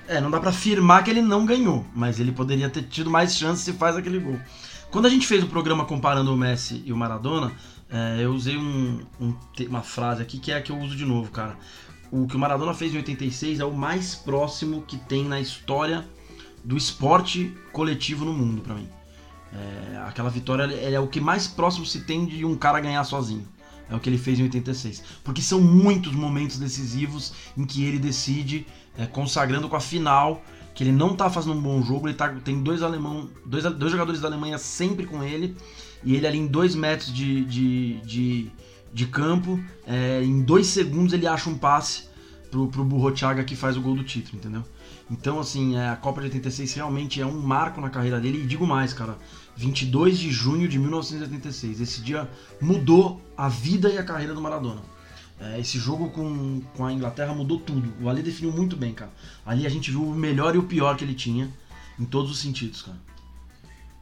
É, 0.06 0.20
não 0.20 0.30
dá 0.30 0.40
para 0.40 0.50
afirmar 0.50 1.02
que 1.02 1.11
ele 1.11 1.22
não 1.22 1.46
ganhou, 1.46 1.87
mas 1.94 2.20
ele 2.20 2.32
poderia 2.32 2.68
ter 2.68 2.82
tido 2.82 3.08
mais 3.08 3.34
chances 3.34 3.64
se 3.64 3.72
faz 3.72 3.96
aquele 3.96 4.18
gol. 4.18 4.38
Quando 4.90 5.06
a 5.06 5.08
gente 5.08 5.26
fez 5.26 5.42
o 5.42 5.46
programa 5.46 5.87
comparando 5.87 6.34
o 6.34 6.37
Messi 6.37 6.82
e 6.84 6.92
o 6.92 6.96
Maradona, 6.96 7.50
é, 7.90 8.22
eu 8.22 8.32
usei 8.32 8.58
um, 8.58 9.00
um, 9.18 9.34
uma 9.68 9.82
frase 9.82 10.20
aqui 10.20 10.38
que 10.38 10.52
é 10.52 10.56
a 10.58 10.61
que 10.61 10.70
eu 10.70 10.76
uso 10.76 10.94
de 10.94 11.06
novo, 11.06 11.30
cara. 11.30 11.56
O 12.11 12.26
que 12.26 12.37
o 12.37 12.38
Maradona 12.38 12.74
fez 12.74 12.92
em 12.92 12.98
86 12.98 13.61
é 13.61 13.64
o 13.64 13.72
mais 13.72 14.14
próximo 14.14 14.82
que 14.82 14.98
tem 14.98 15.24
na 15.24 15.40
história 15.40 16.04
do 16.62 16.76
esporte 16.76 17.56
coletivo 17.72 18.26
no 18.26 18.34
mundo, 18.34 18.61
para 18.61 18.74
mim. 18.74 18.97
É, 19.52 19.98
aquela 20.06 20.30
vitória 20.30 20.64
é 20.64 21.00
o 21.00 21.06
que 21.06 21.20
mais 21.20 21.46
próximo 21.46 21.87
se 21.87 22.00
tem 22.00 22.26
de 22.26 22.44
um 22.44 22.56
cara 22.56 22.80
ganhar 22.80 23.02
sozinho. 23.04 23.46
É 23.90 23.94
o 23.94 24.00
que 24.00 24.08
ele 24.08 24.18
fez 24.18 24.38
em 24.38 24.42
86. 24.42 25.02
Porque 25.24 25.40
são 25.40 25.61
muitos 25.61 26.12
momentos 26.12 26.58
decisivos 26.58 27.32
em 27.56 27.64
que 27.64 27.84
ele 27.84 27.98
decide, 27.98 28.66
é, 28.96 29.06
consagrando 29.06 29.68
com 29.68 29.76
a 29.76 29.80
final, 29.80 30.42
que 30.74 30.84
ele 30.84 30.92
não 30.92 31.16
tá 31.16 31.28
fazendo 31.30 31.54
um 31.54 31.61
bom 31.61 31.82
jogo, 31.82 32.06
ele 32.06 32.14
tá, 32.14 32.28
tem 32.44 32.62
dois 32.62 32.82
alemão, 32.82 33.28
dois, 33.44 33.64
dois 33.64 33.90
jogadores 33.90 34.20
da 34.20 34.28
Alemanha 34.28 34.58
sempre 34.58 35.06
com 35.06 35.24
ele, 35.24 35.56
e 36.04 36.14
ele 36.14 36.26
ali 36.26 36.38
em 36.38 36.46
dois 36.46 36.74
metros 36.74 37.12
de, 37.12 37.44
de, 37.46 38.00
de, 38.02 38.52
de 38.92 39.06
campo, 39.06 39.58
é, 39.87 40.22
em 40.22 40.42
dois 40.42 40.68
segundos 40.68 41.12
ele 41.12 41.26
acha 41.26 41.50
um 41.50 41.58
passe 41.58 42.04
pro, 42.50 42.68
pro 42.68 42.84
Burrochaga 42.84 43.42
que 43.42 43.56
faz 43.56 43.76
o 43.76 43.80
gol 43.80 43.96
do 43.96 44.04
título, 44.04 44.38
entendeu? 44.38 44.62
Então, 45.11 45.40
assim, 45.40 45.77
é, 45.77 45.88
a 45.88 45.97
Copa 45.97 46.21
de 46.21 46.27
86 46.27 46.75
realmente 46.75 47.21
é 47.21 47.27
um 47.27 47.40
marco 47.40 47.81
na 47.81 47.88
carreira 47.88 48.21
dele, 48.21 48.42
e 48.42 48.47
digo 48.47 48.66
mais, 48.66 48.92
cara, 48.92 49.16
22 49.57 50.18
de 50.18 50.31
junho 50.31 50.68
de 50.68 50.79
1986, 50.79 51.81
esse 51.81 52.01
dia 52.01 52.29
mudou 52.61 53.21
a 53.37 53.49
vida 53.49 53.88
e 53.88 53.99
a 53.99 54.05
carreira 54.05 54.35
do 54.35 54.40
Maradona. 54.40 54.83
É, 55.40 55.59
esse 55.59 55.79
jogo 55.79 56.11
com, 56.11 56.61
com 56.77 56.85
a 56.85 56.92
Inglaterra 56.92 57.33
mudou 57.33 57.59
tudo. 57.59 57.92
O 58.03 58.09
Ali 58.09 58.23
definiu 58.23 58.53
muito 58.53 58.77
bem, 58.77 58.92
cara. 58.92 59.12
Ali 59.47 59.66
a 59.66 59.68
gente 59.68 59.90
viu 59.90 60.03
o 60.03 60.14
melhor 60.14 60.55
e 60.55 60.59
o 60.59 60.64
pior 60.64 60.97
que 60.97 61.05
ele 61.05 61.14
tinha, 61.14 61.49
em 61.99 62.05
todos 62.05 62.31
os 62.31 62.40
sentidos, 62.40 62.83
cara. 62.83 62.99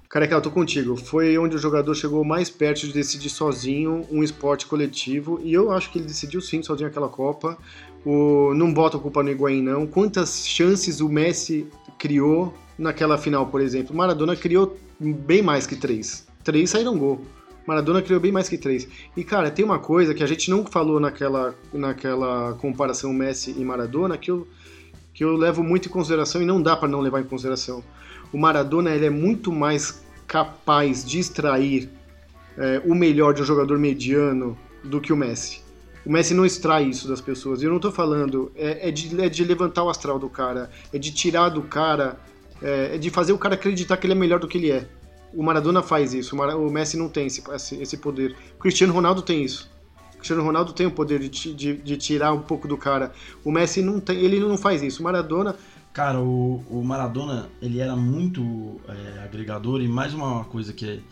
Careca, 0.09 0.35
eu 0.35 0.41
tô 0.41 0.51
contigo. 0.51 0.97
Foi 0.97 1.37
onde 1.37 1.57
o 1.57 1.59
jogador 1.59 1.95
chegou 1.95 2.25
mais 2.25 2.49
perto 2.49 2.87
de 2.87 2.93
decidir 2.93 3.29
sozinho 3.29 4.07
um 4.11 4.23
esporte 4.23 4.65
coletivo. 4.65 5.41
E 5.43 5.53
eu 5.53 5.73
acho 5.73 5.91
que 5.91 5.99
ele 5.99 6.07
decidiu 6.07 6.41
sim 6.41 6.63
sozinho 6.63 6.89
aquela 6.89 7.09
Copa. 7.09 7.59
O, 8.07 8.55
não 8.55 8.73
bota 8.73 8.97
a 8.97 9.01
culpa 9.01 9.21
no 9.21 9.31
Higuaín, 9.31 9.61
não. 9.61 9.85
Quantas 9.85 10.47
chances 10.47 11.01
o 11.01 11.09
Messi 11.09 11.67
criou 11.99 12.55
naquela 12.79 13.19
final, 13.19 13.49
por 13.49 13.61
exemplo? 13.61 13.97
Maradona 13.97 14.37
criou 14.37 14.79
bem 15.01 15.43
mais 15.43 15.67
que 15.67 15.75
três. 15.75 16.25
Três 16.45 16.71
saíram 16.71 16.97
gol. 16.97 17.21
Maradona 17.67 18.01
criou 18.01 18.21
bem 18.21 18.31
mais 18.31 18.49
que 18.49 18.57
três. 18.57 18.87
E, 19.17 19.25
cara, 19.25 19.51
tem 19.51 19.65
uma 19.65 19.81
coisa 19.81 20.15
que 20.15 20.23
a 20.23 20.27
gente 20.27 20.49
não 20.49 20.65
falou 20.65 21.01
naquela, 21.01 21.53
naquela 21.73 22.53
comparação 22.61 23.13
Messi 23.13 23.57
e 23.59 23.65
Maradona 23.65 24.17
que 24.17 24.31
eu, 24.31 24.47
que 25.13 25.25
eu 25.25 25.37
levo 25.37 25.65
muito 25.65 25.89
em 25.89 25.91
consideração 25.91 26.41
e 26.41 26.47
não 26.47 26.63
dá 26.63 26.77
para 26.77 26.87
não 26.87 27.01
levar 27.01 27.21
em 27.21 27.25
consideração. 27.25 27.83
O 28.33 28.39
Maradona 28.39 28.95
ele 28.95 29.07
é 29.07 29.11
muito 29.11 29.51
mais 29.51 30.01
capaz 30.29 31.05
de 31.05 31.19
extrair 31.19 31.91
é, 32.57 32.81
o 32.85 32.95
melhor 32.95 33.35
de 33.35 33.43
um 33.43 33.45
jogador 33.45 33.81
mediano 33.81 34.57
do 34.85 35.01
que 35.01 35.13
o 35.13 35.17
Messi. 35.17 35.66
O 36.07 36.13
Messi 36.13 36.33
não 36.33 36.47
extrai 36.47 36.85
isso 36.85 37.09
das 37.09 37.21
pessoas. 37.21 37.63
Eu 37.63 37.69
não 37.69 37.77
estou 37.77 37.91
falando, 37.91 38.53
é, 38.55 38.89
é, 38.89 38.93
de, 38.93 39.21
é, 39.21 39.29
de, 39.29 39.45
levantar 39.45 39.83
o 39.83 39.89
astral 39.89 40.21
do 40.21 40.29
cara, 40.29 40.71
é 40.93 40.99
de 40.99 41.11
tirar 41.11 41.49
do 41.49 41.63
cara, 41.63 42.17
é, 42.63 42.95
é, 42.95 42.99
de 42.99 43.11
fazer 43.11 43.33
o 43.33 43.39
cara 43.39 43.55
acreditar 43.55 43.97
que 43.97 44.07
ele 44.07 44.13
é 44.13 44.17
melhor 44.17 44.39
do 44.39 44.47
que 44.47 44.57
ele 44.57 44.71
é. 44.71 44.89
O 45.35 45.43
Maradona 45.43 45.83
faz 45.83 46.15
isso, 46.15 46.37
o, 46.37 46.71
Messi 46.71 46.97
não 46.97 47.09
tem 47.09 47.27
esse, 47.27 47.43
esse, 47.75 47.97
poder. 47.97 48.37
O 48.55 48.61
Cristiano 48.61 48.93
Ronaldo 48.93 49.21
tem 49.21 49.43
isso. 49.43 49.69
O 50.15 50.19
Cristiano 50.19 50.45
Ronaldo 50.45 50.73
tem 50.73 50.87
o 50.87 50.93
poder 50.93 51.19
de, 51.29 51.53
de, 51.53 51.77
de 51.77 51.97
tirar 51.97 52.33
um 52.33 52.41
pouco 52.41 52.69
do 52.69 52.77
cara. 52.77 53.13
O 53.45 53.51
Messi 53.51 53.83
não 53.83 53.99
tem, 53.99 54.17
ele 54.19 54.39
não 54.39 54.57
faz 54.57 54.83
isso. 54.83 55.01
O 55.01 55.05
Maradona 55.05 55.57
Cara, 55.93 56.21
o, 56.21 56.63
o 56.69 56.85
Maradona, 56.85 57.49
ele 57.61 57.81
era 57.81 57.97
muito 57.97 58.79
é, 58.87 59.25
agregador 59.25 59.81
e 59.81 59.89
mais 59.89 60.13
uma 60.13 60.45
coisa 60.45 60.71
que, 60.71 61.03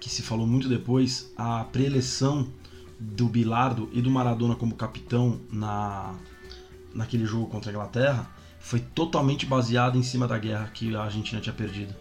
que 0.00 0.10
se 0.10 0.20
falou 0.20 0.44
muito 0.44 0.68
depois, 0.68 1.32
a 1.36 1.62
preleção 1.62 2.48
do 2.98 3.26
Bilardo 3.28 3.88
e 3.92 4.00
do 4.00 4.10
Maradona 4.10 4.54
como 4.54 4.74
capitão 4.74 5.40
na, 5.50 6.14
naquele 6.94 7.26
jogo 7.26 7.46
contra 7.46 7.70
a 7.70 7.72
Inglaterra 7.72 8.30
foi 8.58 8.80
totalmente 8.80 9.46
baseada 9.46 9.96
em 9.96 10.02
cima 10.02 10.26
da 10.26 10.38
guerra 10.38 10.70
que 10.74 10.94
a 10.96 11.02
Argentina 11.02 11.40
tinha 11.40 11.54
perdido. 11.54 11.94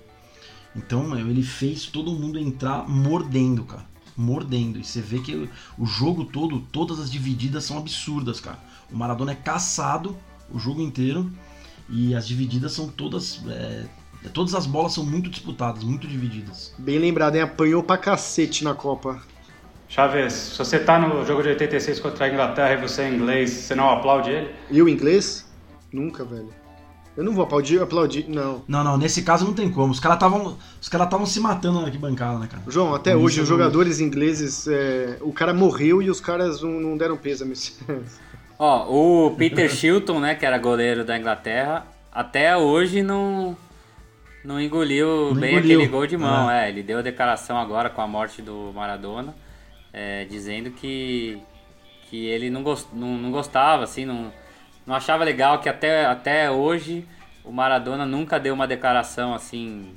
Então, 0.76 1.18
ele 1.18 1.44
fez 1.44 1.86
todo 1.86 2.12
mundo 2.12 2.40
entrar 2.40 2.90
mordendo, 2.90 3.64
cara. 3.64 3.86
Mordendo. 4.18 4.80
E 4.80 4.84
você 4.84 5.00
vê 5.00 5.20
que 5.20 5.50
o 5.78 5.86
jogo 5.86 6.26
todo, 6.26 6.60
todas 6.72 7.00
as 7.00 7.12
divididas 7.12 7.64
são 7.66 7.78
absurdas, 7.78 8.40
cara. 8.40 8.60
O 8.92 8.98
Maradona 8.98 9.34
é 9.34 9.36
caçado 9.36 10.18
o 10.50 10.60
jogo 10.60 10.82
inteiro 10.82 11.32
e 11.90 12.16
as 12.16 12.28
divididas 12.28 12.72
são 12.72 12.88
todas. 12.88 13.42
É, 13.48 13.86
todas 14.34 14.56
as 14.56 14.66
bolas 14.66 14.94
são 14.94 15.06
muito 15.06 15.30
disputadas, 15.30 15.84
muito 15.84 16.08
divididas. 16.08 16.74
Bem 16.78 16.98
lembrado, 16.98 17.36
hein? 17.36 17.42
Apanhou 17.42 17.84
pra 17.84 17.98
cacete 17.98 18.64
na 18.64 18.74
Copa. 18.74 19.22
Chaves, 19.96 20.34
se 20.34 20.58
você 20.58 20.78
tá 20.78 21.00
no 21.00 21.26
jogo 21.26 21.42
de 21.42 21.48
86 21.48 22.02
contra 22.02 22.26
a 22.26 22.30
Inglaterra 22.30 22.74
e 22.74 22.78
você 22.86 23.04
é 23.04 23.10
inglês, 23.10 23.50
você 23.50 23.74
não 23.74 23.90
aplaude 23.90 24.30
ele? 24.30 24.50
E 24.70 24.82
o 24.82 24.90
inglês? 24.90 25.50
Nunca, 25.90 26.26
velho. 26.26 26.50
Eu 27.16 27.24
não 27.24 27.32
vou 27.32 27.46
aplaudir, 27.46 27.82
aplaudir, 27.82 28.26
não. 28.28 28.62
Não, 28.68 28.84
não, 28.84 28.98
nesse 28.98 29.22
caso 29.22 29.46
não 29.46 29.54
tem 29.54 29.72
como. 29.72 29.94
Os 29.94 30.00
caras 30.02 30.18
estavam 30.18 30.58
os 30.82 30.90
cara 30.90 31.26
se 31.26 31.40
matando 31.40 31.80
na 31.80 31.86
arquibancada, 31.86 32.40
né, 32.40 32.50
cara? 32.52 32.62
João, 32.68 32.94
até 32.94 33.16
hoje, 33.16 33.40
os 33.40 33.48
jogadores 33.48 34.02
ingleses, 34.02 34.68
é, 34.68 35.18
o 35.22 35.32
cara 35.32 35.54
morreu 35.54 36.02
e 36.02 36.10
os 36.10 36.20
caras 36.20 36.62
não, 36.62 36.72
não 36.72 36.98
deram 36.98 37.16
peso 37.16 37.46
a 37.46 37.48
Ó, 38.60 39.28
o 39.28 39.32
Peter 39.38 39.72
Shilton, 39.72 40.20
né, 40.20 40.36
que 40.36 40.46
era 40.46 40.58
goleiro 40.58 41.06
da 41.06 41.18
Inglaterra, 41.18 41.88
até 42.12 42.58
hoje 42.58 43.02
não 43.02 43.56
não 44.44 44.60
engoliu 44.60 45.34
não 45.34 45.36
bem 45.36 45.56
engoliu. 45.56 45.80
aquele 45.80 45.88
gol 45.90 46.06
de 46.06 46.18
mão. 46.18 46.52
É. 46.52 46.66
é. 46.66 46.70
ele 46.70 46.84
deu 46.84 47.00
a 47.00 47.02
declaração 47.02 47.58
agora 47.58 47.90
com 47.90 48.02
a 48.02 48.08
morte 48.08 48.42
do 48.42 48.74
Maradona, 48.76 49.34
é, 49.96 50.26
dizendo 50.26 50.72
que 50.72 51.42
que 52.10 52.28
ele 52.28 52.52
não, 52.52 52.62
gost, 52.62 52.88
não, 52.94 53.18
não 53.18 53.32
gostava, 53.32 53.84
assim, 53.84 54.06
não, 54.06 54.32
não 54.86 54.94
achava 54.94 55.24
legal 55.24 55.60
que 55.60 55.68
até, 55.68 56.06
até 56.06 56.52
hoje 56.52 57.08
o 57.44 57.52
Maradona 57.52 58.06
nunca 58.06 58.40
deu 58.40 58.54
uma 58.54 58.68
declaração 58.68 59.34
assim 59.34 59.96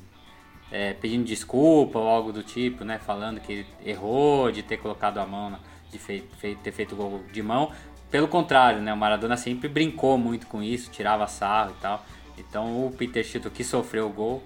é, 0.71 0.95
pedindo 0.95 1.25
desculpa 1.25 1.99
ou 1.99 2.09
algo 2.09 2.33
do 2.33 2.43
tipo, 2.43 2.85
né? 2.85 2.99
Falando 2.99 3.41
que 3.41 3.67
errou 3.85 4.51
de 4.53 4.63
ter 4.63 4.79
colocado 4.79 5.19
a 5.19 5.27
mão, 5.27 5.59
de 5.91 5.99
fei, 5.99 6.27
fei, 6.39 6.55
ter 6.55 6.73
feito 6.73 6.95
o 6.95 6.97
gol 6.97 7.23
de 7.33 7.43
mão. 7.43 7.73
Pelo 8.11 8.29
contrário, 8.29 8.81
né? 8.81 8.93
O 8.93 8.97
Maradona 8.97 9.37
sempre 9.37 9.69
brincou 9.69 10.17
muito 10.17 10.47
com 10.47 10.63
isso, 10.63 10.91
tirava 10.91 11.27
sarro 11.27 11.75
e 11.77 11.83
tal. 11.83 12.07
Então 12.39 12.87
o 12.87 12.91
Peter 12.93 13.25
Chito 13.25 13.51
que 13.51 13.65
sofreu 13.65 14.07
o 14.07 14.11
gol, 14.11 14.43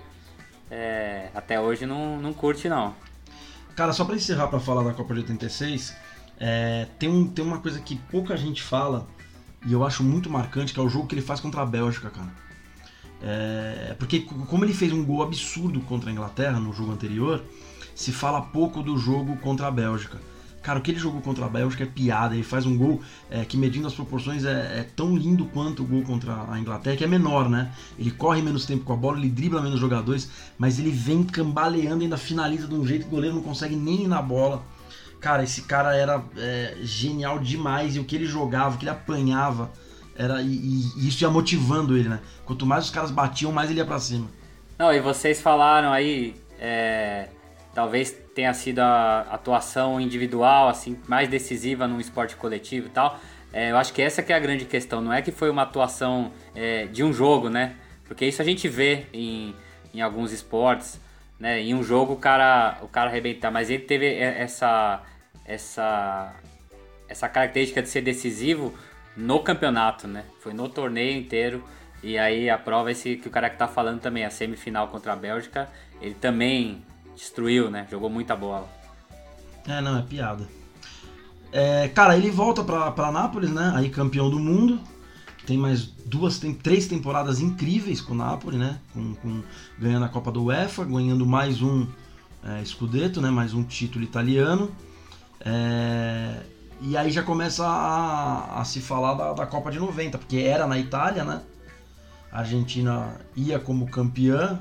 é, 0.71 1.29
até 1.35 1.61
hoje 1.61 1.87
não, 1.87 2.17
não 2.17 2.33
curte 2.33 2.69
não. 2.69 2.95
Cara, 3.75 3.93
só 3.93 4.05
para 4.05 4.17
encerrar 4.17 4.49
para 4.49 4.61
falar 4.61 4.83
da 4.83 4.93
Copa 4.93 5.15
de 5.15 5.21
86, 5.21 5.97
é, 6.39 6.87
tem, 6.99 7.09
um, 7.09 7.27
tem 7.27 7.45
uma 7.45 7.59
coisa 7.59 7.81
que 7.81 7.97
pouca 7.97 8.37
gente 8.37 8.63
fala 8.63 9.09
e 9.65 9.73
eu 9.73 9.85
acho 9.85 10.03
muito 10.03 10.29
marcante, 10.29 10.75
que 10.75 10.81
é 10.81 10.83
o 10.83 10.89
jogo 10.89 11.07
que 11.07 11.15
ele 11.15 11.23
faz 11.23 11.41
contra 11.41 11.63
a 11.63 11.67
Bélgica, 11.67 12.11
cara. 12.11 12.33
É, 13.23 13.95
porque 13.99 14.21
como 14.21 14.65
ele 14.65 14.75
fez 14.75 14.93
um 14.93 15.05
gol 15.05 15.23
absurdo 15.23 15.81
contra 15.83 16.11
a 16.11 16.13
Inglaterra 16.13 16.59
no 16.59 16.73
jogo 16.73 16.93
anterior, 16.93 17.45
se 17.95 18.11
fala 18.11 18.41
pouco 18.43 18.83
do 18.83 18.99
jogo 18.99 19.37
contra 19.37 19.69
a 19.69 19.71
Bélgica. 19.71 20.19
Cara, 20.63 20.79
o 20.79 20.83
que 20.83 20.93
ele 20.93 20.99
jogou 20.99 21.21
contra 21.21 21.45
a 21.45 21.49
Bélgica 21.49 21.83
é 21.83 21.87
piada. 21.87 22.35
Ele 22.35 22.45
faz 22.45 22.65
um 22.65 22.79
gol 22.79 23.03
é, 23.29 23.45
que, 23.45 23.57
medindo 23.57 23.87
as 23.87 23.95
proporções, 23.95 24.45
é, 24.45 24.81
é, 24.81 24.87
tão 24.95 25.17
lindo 25.17 25.45
quanto 25.47 25.83
o 25.83 25.87
gol 25.87 26.03
contra 26.03 26.47
a 26.49 26.59
Inglaterra, 26.59 26.97
que 26.97 27.05
é 27.05 27.07
menor, 27.07 27.49
né? 27.49 27.73
Ele 27.99 28.13
corre 28.13 28.41
menos 28.41 28.65
tempo 28.65 28.85
com 28.85 28.93
a 28.93 28.97
bola, 28.97 29.19
ele 29.19 29.29
dribla 29.29 29.61
menos 29.61 29.81
jogadores, 29.81 30.31
mas 30.57 30.79
ele 30.79 30.91
vem 30.91 31.25
cambaleando 31.25 32.03
e 32.03 32.05
ainda 32.05 32.17
finaliza 32.17 32.69
de 32.69 32.75
um 32.75 32.87
jeito 32.87 33.03
que 33.03 33.09
o 33.09 33.11
goleiro 33.11 33.35
não 33.35 33.43
consegue 33.43 33.75
nem 33.75 34.05
ir 34.05 34.09
na 34.09 34.23
bola. 34.23 34.63
Cara, 35.21 35.43
esse 35.43 35.63
cara 35.63 35.97
era 35.97 36.23
é, 36.37 36.77
genial 36.83 37.39
demais 37.41 37.97
e 37.97 37.99
o 37.99 38.05
que 38.05 38.15
ele 38.15 38.27
jogava, 38.27 38.77
o 38.77 38.79
que 38.79 38.85
ele 38.85 38.91
apanhava, 38.91 39.71
era 40.17 40.43
e, 40.43 40.47
e, 40.47 41.09
isso 41.09 41.25
ia 41.25 41.31
motivando 41.31 41.97
ele, 41.97 42.09
né? 42.09 42.21
Quanto 42.45 42.65
mais 42.65 42.85
os 42.85 42.91
caras 42.91 43.11
batiam, 43.11 43.51
mais 43.51 43.69
ele 43.69 43.81
ia 43.81 43.87
pra 43.87 43.99
cima. 43.99 44.29
Não, 44.79 44.93
e 44.93 45.01
vocês 45.01 45.41
falaram 45.41 45.93
aí. 45.93 46.35
É 46.59 47.29
talvez 47.75 48.17
tenha 48.35 48.53
sido 48.55 48.81
a 48.81 49.21
atuação 49.31 50.01
individual 50.01 50.69
assim 50.69 50.99
mais 51.07 51.29
decisiva 51.29 51.87
num 51.87 52.01
esporte 52.01 52.37
coletivo 52.37 52.87
e 52.87 52.91
tal. 52.91 53.19
É, 53.53 53.71
eu 53.71 53.77
acho 53.77 53.93
que 53.93 54.01
essa 54.01 54.23
que 54.23 54.33
é 54.33 54.37
a 54.37 54.39
grande 54.39 54.65
questão, 54.65 55.01
não 55.03 55.13
é 55.13 55.21
que 55.21 55.31
foi 55.31 55.51
uma 55.51 55.63
atuação 55.63 56.33
é, 56.55 56.87
de 56.87 57.05
um 57.05 57.13
jogo, 57.13 57.51
né? 57.51 57.77
Porque 58.07 58.25
isso 58.25 58.41
a 58.41 58.45
gente 58.45 58.67
vê 58.69 59.07
em, 59.13 59.55
em 59.93 60.01
alguns 60.01 60.33
esportes, 60.33 60.99
né? 61.39 61.61
Em 61.61 61.75
um 61.75 61.83
jogo 61.83 62.15
o 62.15 62.17
cara 62.17 62.79
o 62.83 62.89
cara 62.89 63.11
arrebentar, 63.11 63.51
mas 63.51 63.69
ele 63.69 63.83
teve 63.83 64.07
essa 64.15 65.03
essa 65.45 66.35
essa 67.09 67.29
característica 67.29 67.83
de 67.83 67.89
ser 67.89 68.01
decisivo 68.01 68.75
no 69.17 69.41
campeonato, 69.41 70.09
né? 70.09 70.25
Foi 70.41 70.55
no 70.55 70.69
torneio 70.69 71.17
inteiro. 71.19 71.63
E 72.03 72.19
aí 72.19 72.51
a 72.51 72.59
prova 72.59 72.89
é 72.89 72.93
esse 72.93 73.17
que 73.17 73.29
o 73.29 73.31
cara 73.31 73.49
que 73.49 73.57
tá 73.57 73.69
falando 73.69 74.01
também, 74.01 74.25
a 74.25 74.31
semifinal 74.31 74.89
contra 74.89 75.13
a 75.13 75.17
Bélgica, 75.17 75.69
ele 76.01 76.15
também 76.15 76.83
destruiu, 77.15 77.71
né? 77.71 77.87
Jogou 77.91 78.11
muita 78.11 78.35
bola. 78.37 78.69
É, 79.67 79.81
não, 79.81 79.99
é 79.99 80.03
piada. 80.03 80.49
É, 81.53 81.89
cara, 81.89 82.17
ele 82.17 82.31
volta 82.31 82.65
pra, 82.65 82.91
pra 82.91 83.13
Nápoles, 83.13 83.51
né? 83.51 83.73
Aí 83.75 83.91
campeão 83.91 84.31
do 84.31 84.39
mundo. 84.39 84.81
Tem 85.47 85.59
mais 85.59 85.85
duas, 85.85 86.39
tem 86.39 86.55
três 86.55 86.87
temporadas 86.87 87.41
incríveis 87.41 88.01
com 88.01 88.15
o 88.15 88.17
Napoli, 88.17 88.57
né? 88.57 88.79
Com, 88.93 89.15
com, 89.17 89.43
ganhando 89.79 90.05
a 90.05 90.09
Copa 90.09 90.31
do 90.31 90.45
UEFA, 90.45 90.85
ganhando 90.85 91.27
mais 91.27 91.61
um 91.61 91.87
é, 92.45 92.65
Scudetto, 92.65 93.21
né? 93.21 93.31
Mais 93.31 93.53
um 93.53 93.63
título 93.63 94.05
italiano. 94.05 94.71
É, 95.45 96.43
e 96.81 96.97
aí 96.97 97.11
já 97.11 97.23
começa 97.23 97.67
a, 97.67 98.61
a 98.61 98.65
se 98.65 98.81
falar 98.81 99.15
da, 99.15 99.33
da, 99.33 99.47
Copa 99.47 99.71
de 99.71 99.79
90, 99.79 100.19
porque 100.19 100.39
era 100.39 100.67
na 100.67 100.79
Itália, 100.79 101.25
né? 101.25 101.43
A 102.31 102.41
Argentina 102.41 103.21
ia 103.37 103.59
como 103.59 103.89
campeã, 103.89 104.61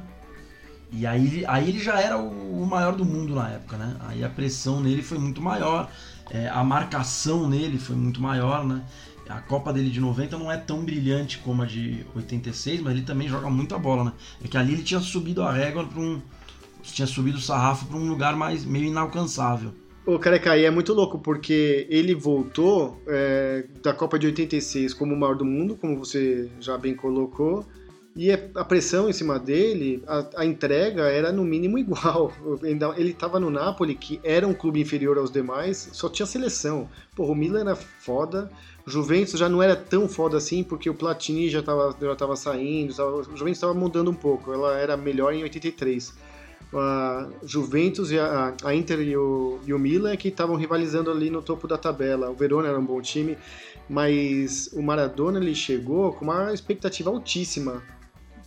e 0.91 1.05
aí, 1.05 1.43
aí 1.47 1.69
ele 1.69 1.79
já 1.79 1.99
era 1.99 2.17
o, 2.17 2.65
maior 2.65 2.95
do 2.95 3.05
mundo 3.05 3.35
na 3.35 3.49
época, 3.49 3.77
né? 3.77 3.95
Aí 4.01 4.23
a 4.23 4.29
pressão 4.29 4.81
nele 4.81 5.01
foi 5.01 5.17
muito 5.17 5.41
maior, 5.41 5.89
é, 6.29 6.47
a 6.47 6.63
marcação 6.63 7.49
nele 7.49 7.77
foi 7.77 7.95
muito 7.95 8.21
maior, 8.21 8.65
né? 8.65 8.81
A 9.29 9.39
Copa 9.39 9.71
dele 9.71 9.89
de 9.89 9.99
90 9.99 10.37
não 10.37 10.51
é 10.51 10.57
tão 10.57 10.83
brilhante 10.83 11.37
como 11.39 11.61
a 11.61 11.65
de 11.65 12.05
86, 12.15 12.81
mas 12.81 12.93
ele 12.93 13.03
também 13.03 13.29
joga 13.29 13.49
muita 13.49 13.77
bola, 13.77 14.05
né? 14.05 14.13
É 14.43 14.47
que 14.47 14.57
ali 14.57 14.73
ele 14.73 14.83
tinha 14.83 14.99
subido 14.99 15.41
a 15.41 15.51
régua 15.51 15.85
para 15.85 15.99
um. 16.01 16.21
tinha 16.83 17.07
subido 17.07 17.37
o 17.37 17.41
sarrafo 17.41 17.85
para 17.85 17.97
um 17.97 18.09
lugar 18.09 18.35
mais 18.35 18.65
meio 18.65 18.85
inalcançável. 18.85 19.73
O 20.05 20.17
Careca, 20.17 20.57
e 20.57 20.65
é 20.65 20.71
muito 20.71 20.93
louco, 20.93 21.19
porque 21.19 21.85
ele 21.89 22.15
voltou 22.15 23.01
é, 23.07 23.65
da 23.83 23.93
Copa 23.93 24.17
de 24.17 24.25
86 24.25 24.93
como 24.95 25.13
o 25.13 25.19
maior 25.19 25.35
do 25.35 25.45
mundo, 25.45 25.75
como 25.75 25.97
você 25.97 26.49
já 26.59 26.77
bem 26.77 26.95
colocou, 26.95 27.65
e 28.15 28.29
é, 28.29 28.51
a 28.55 28.65
pressão 28.65 29.09
em 29.09 29.13
cima 29.13 29.39
dele, 29.39 30.03
a, 30.05 30.25
a 30.37 30.45
entrega 30.45 31.03
era 31.03 31.31
no 31.31 31.43
mínimo 31.43 31.77
igual. 31.77 32.33
Ele 32.97 33.11
estava 33.11 33.39
no 33.39 33.49
Napoli, 33.49 33.95
que 33.95 34.19
era 34.23 34.47
um 34.47 34.53
clube 34.53 34.81
inferior 34.81 35.17
aos 35.17 35.31
demais, 35.31 35.89
só 35.93 36.09
tinha 36.09 36.25
seleção. 36.25 36.89
Pô, 37.15 37.25
o 37.25 37.35
Milan 37.35 37.61
era 37.61 37.75
foda, 37.75 38.51
Juventus 38.85 39.39
já 39.39 39.47
não 39.47 39.61
era 39.61 39.75
tão 39.75 40.09
foda 40.09 40.37
assim, 40.37 40.63
porque 40.63 40.89
o 40.89 40.93
Platini 40.93 41.49
já 41.49 41.59
estava 41.59 41.95
já 41.99 42.15
tava 42.15 42.35
saindo, 42.35 42.93
tava, 42.93 43.11
o 43.11 43.23
Juventus 43.23 43.57
estava 43.57 43.73
mudando 43.73 44.11
um 44.11 44.15
pouco, 44.15 44.51
ela 44.51 44.77
era 44.77 44.97
melhor 44.97 45.33
em 45.33 45.43
83 45.43 46.13
a 46.73 47.27
Juventus 47.43 48.11
e 48.11 48.19
a, 48.19 48.53
a 48.63 48.73
Inter 48.73 48.99
e 49.01 49.17
o, 49.17 49.59
e 49.65 49.73
o 49.73 49.79
Milan 49.79 50.15
que 50.15 50.29
estavam 50.29 50.55
rivalizando 50.55 51.11
ali 51.11 51.29
no 51.29 51.41
topo 51.41 51.67
da 51.67 51.77
tabela. 51.77 52.29
O 52.29 52.33
Verona 52.33 52.69
era 52.69 52.79
um 52.79 52.85
bom 52.85 53.01
time, 53.01 53.37
mas 53.89 54.69
o 54.73 54.81
Maradona 54.81 55.39
ele 55.39 55.53
chegou 55.53 56.13
com 56.13 56.25
uma 56.25 56.53
expectativa 56.53 57.09
altíssima. 57.09 57.83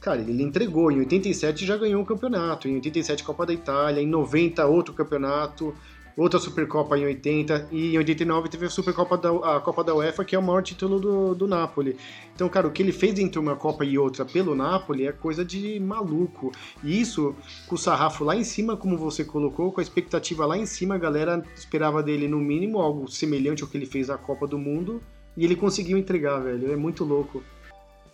Cara, 0.04 0.20
ele 0.20 0.42
entregou. 0.42 0.92
Em 0.92 0.98
87 0.98 1.64
já 1.64 1.78
ganhou 1.78 2.02
um 2.02 2.04
campeonato, 2.04 2.68
em 2.68 2.74
87 2.74 3.24
Copa 3.24 3.46
da 3.46 3.54
Itália, 3.54 4.02
em 4.02 4.06
90 4.06 4.66
outro 4.66 4.92
campeonato 4.92 5.74
outra 6.16 6.38
Supercopa 6.38 6.96
em 6.96 7.04
80 7.04 7.68
e 7.72 7.94
em 7.94 7.98
89 7.98 8.48
teve 8.48 8.66
a 8.66 8.70
Supercopa 8.70 9.16
da 9.16 9.30
a 9.30 9.60
Copa 9.60 9.82
da 9.82 9.94
UEFA, 9.94 10.24
que 10.24 10.34
é 10.34 10.38
o 10.38 10.42
maior 10.42 10.62
título 10.62 11.00
do, 11.00 11.34
do 11.34 11.46
Napoli. 11.46 11.96
Então, 12.34 12.48
cara, 12.48 12.68
o 12.68 12.70
que 12.70 12.82
ele 12.82 12.92
fez 12.92 13.18
entre 13.18 13.38
uma 13.38 13.56
Copa 13.56 13.84
e 13.84 13.98
outra 13.98 14.24
pelo 14.24 14.54
Napoli 14.54 15.06
é 15.06 15.12
coisa 15.12 15.44
de 15.44 15.80
maluco. 15.80 16.52
E 16.82 17.00
isso, 17.00 17.34
com 17.66 17.74
o 17.74 17.78
sarrafo 17.78 18.24
lá 18.24 18.36
em 18.36 18.44
cima, 18.44 18.76
como 18.76 18.96
você 18.96 19.24
colocou, 19.24 19.72
com 19.72 19.80
a 19.80 19.82
expectativa 19.82 20.46
lá 20.46 20.56
em 20.56 20.66
cima, 20.66 20.94
a 20.94 20.98
galera 20.98 21.42
esperava 21.56 22.02
dele 22.02 22.28
no 22.28 22.38
mínimo 22.38 22.80
algo 22.80 23.08
semelhante 23.08 23.62
ao 23.62 23.68
que 23.68 23.76
ele 23.76 23.86
fez 23.86 24.08
na 24.08 24.18
Copa 24.18 24.46
do 24.46 24.58
Mundo, 24.58 25.02
e 25.36 25.44
ele 25.44 25.56
conseguiu 25.56 25.98
entregar, 25.98 26.38
velho. 26.38 26.70
É 26.70 26.76
muito 26.76 27.04
louco. 27.04 27.42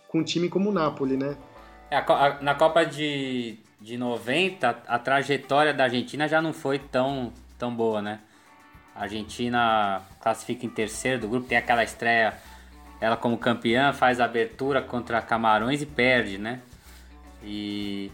Com 0.07 0.19
um 0.19 0.23
time 0.23 0.49
como 0.49 0.69
o 0.69 0.73
Napoli, 0.73 1.15
né? 1.15 1.37
É, 1.91 2.01
na 2.41 2.55
Copa 2.55 2.85
de, 2.85 3.59
de 3.81 3.97
90, 3.97 4.83
a 4.87 4.97
trajetória 4.97 5.73
da 5.73 5.83
Argentina 5.83 6.25
já 6.25 6.41
não 6.41 6.53
foi 6.53 6.79
tão 6.79 7.33
tão 7.59 7.75
boa, 7.75 8.01
né? 8.01 8.21
A 8.95 9.03
Argentina 9.03 10.01
classifica 10.21 10.65
em 10.65 10.69
terceiro 10.69 11.19
do 11.19 11.27
grupo, 11.27 11.47
tem 11.47 11.57
aquela 11.57 11.83
estreia, 11.83 12.33
ela 13.01 13.17
como 13.17 13.37
campeã, 13.37 13.91
faz 13.91 14.21
a 14.21 14.25
abertura 14.25 14.81
contra 14.81 15.21
Camarões 15.21 15.81
e 15.81 15.85
perde, 15.85 16.37
né? 16.37 16.61
E, 17.43 18.09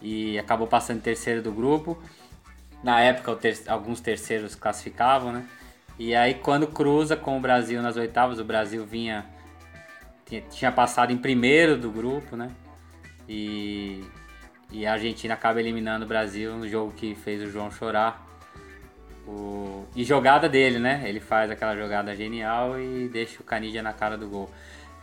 e 0.00 0.38
acabou 0.38 0.68
passando 0.68 0.98
em 0.98 1.02
terceiro 1.02 1.42
do 1.42 1.50
grupo. 1.50 2.00
Na 2.82 3.00
época, 3.00 3.34
ter, 3.34 3.60
alguns 3.66 4.00
terceiros 4.00 4.54
classificavam, 4.54 5.32
né? 5.32 5.46
E 5.98 6.14
aí, 6.14 6.34
quando 6.34 6.68
cruza 6.68 7.16
com 7.16 7.36
o 7.36 7.40
Brasil 7.40 7.82
nas 7.82 7.96
oitavas, 7.96 8.38
o 8.38 8.44
Brasil 8.44 8.86
vinha. 8.86 9.26
Tinha 10.50 10.70
passado 10.70 11.12
em 11.12 11.18
primeiro 11.18 11.76
do 11.76 11.90
grupo, 11.90 12.36
né? 12.36 12.50
E, 13.32 14.00
e 14.72 14.84
a 14.84 14.94
Argentina 14.94 15.34
acaba 15.34 15.60
eliminando 15.60 16.04
o 16.04 16.08
Brasil 16.08 16.56
no 16.56 16.68
jogo 16.68 16.92
que 16.96 17.14
fez 17.14 17.40
o 17.40 17.48
João 17.48 17.70
chorar. 17.70 18.26
O... 19.24 19.84
E 19.94 20.02
jogada 20.02 20.48
dele, 20.48 20.80
né? 20.80 21.04
Ele 21.06 21.20
faz 21.20 21.48
aquela 21.48 21.76
jogada 21.76 22.16
genial 22.16 22.80
e 22.80 23.08
deixa 23.08 23.40
o 23.40 23.44
Canidia 23.44 23.84
na 23.84 23.92
cara 23.92 24.18
do 24.18 24.28
gol. 24.28 24.50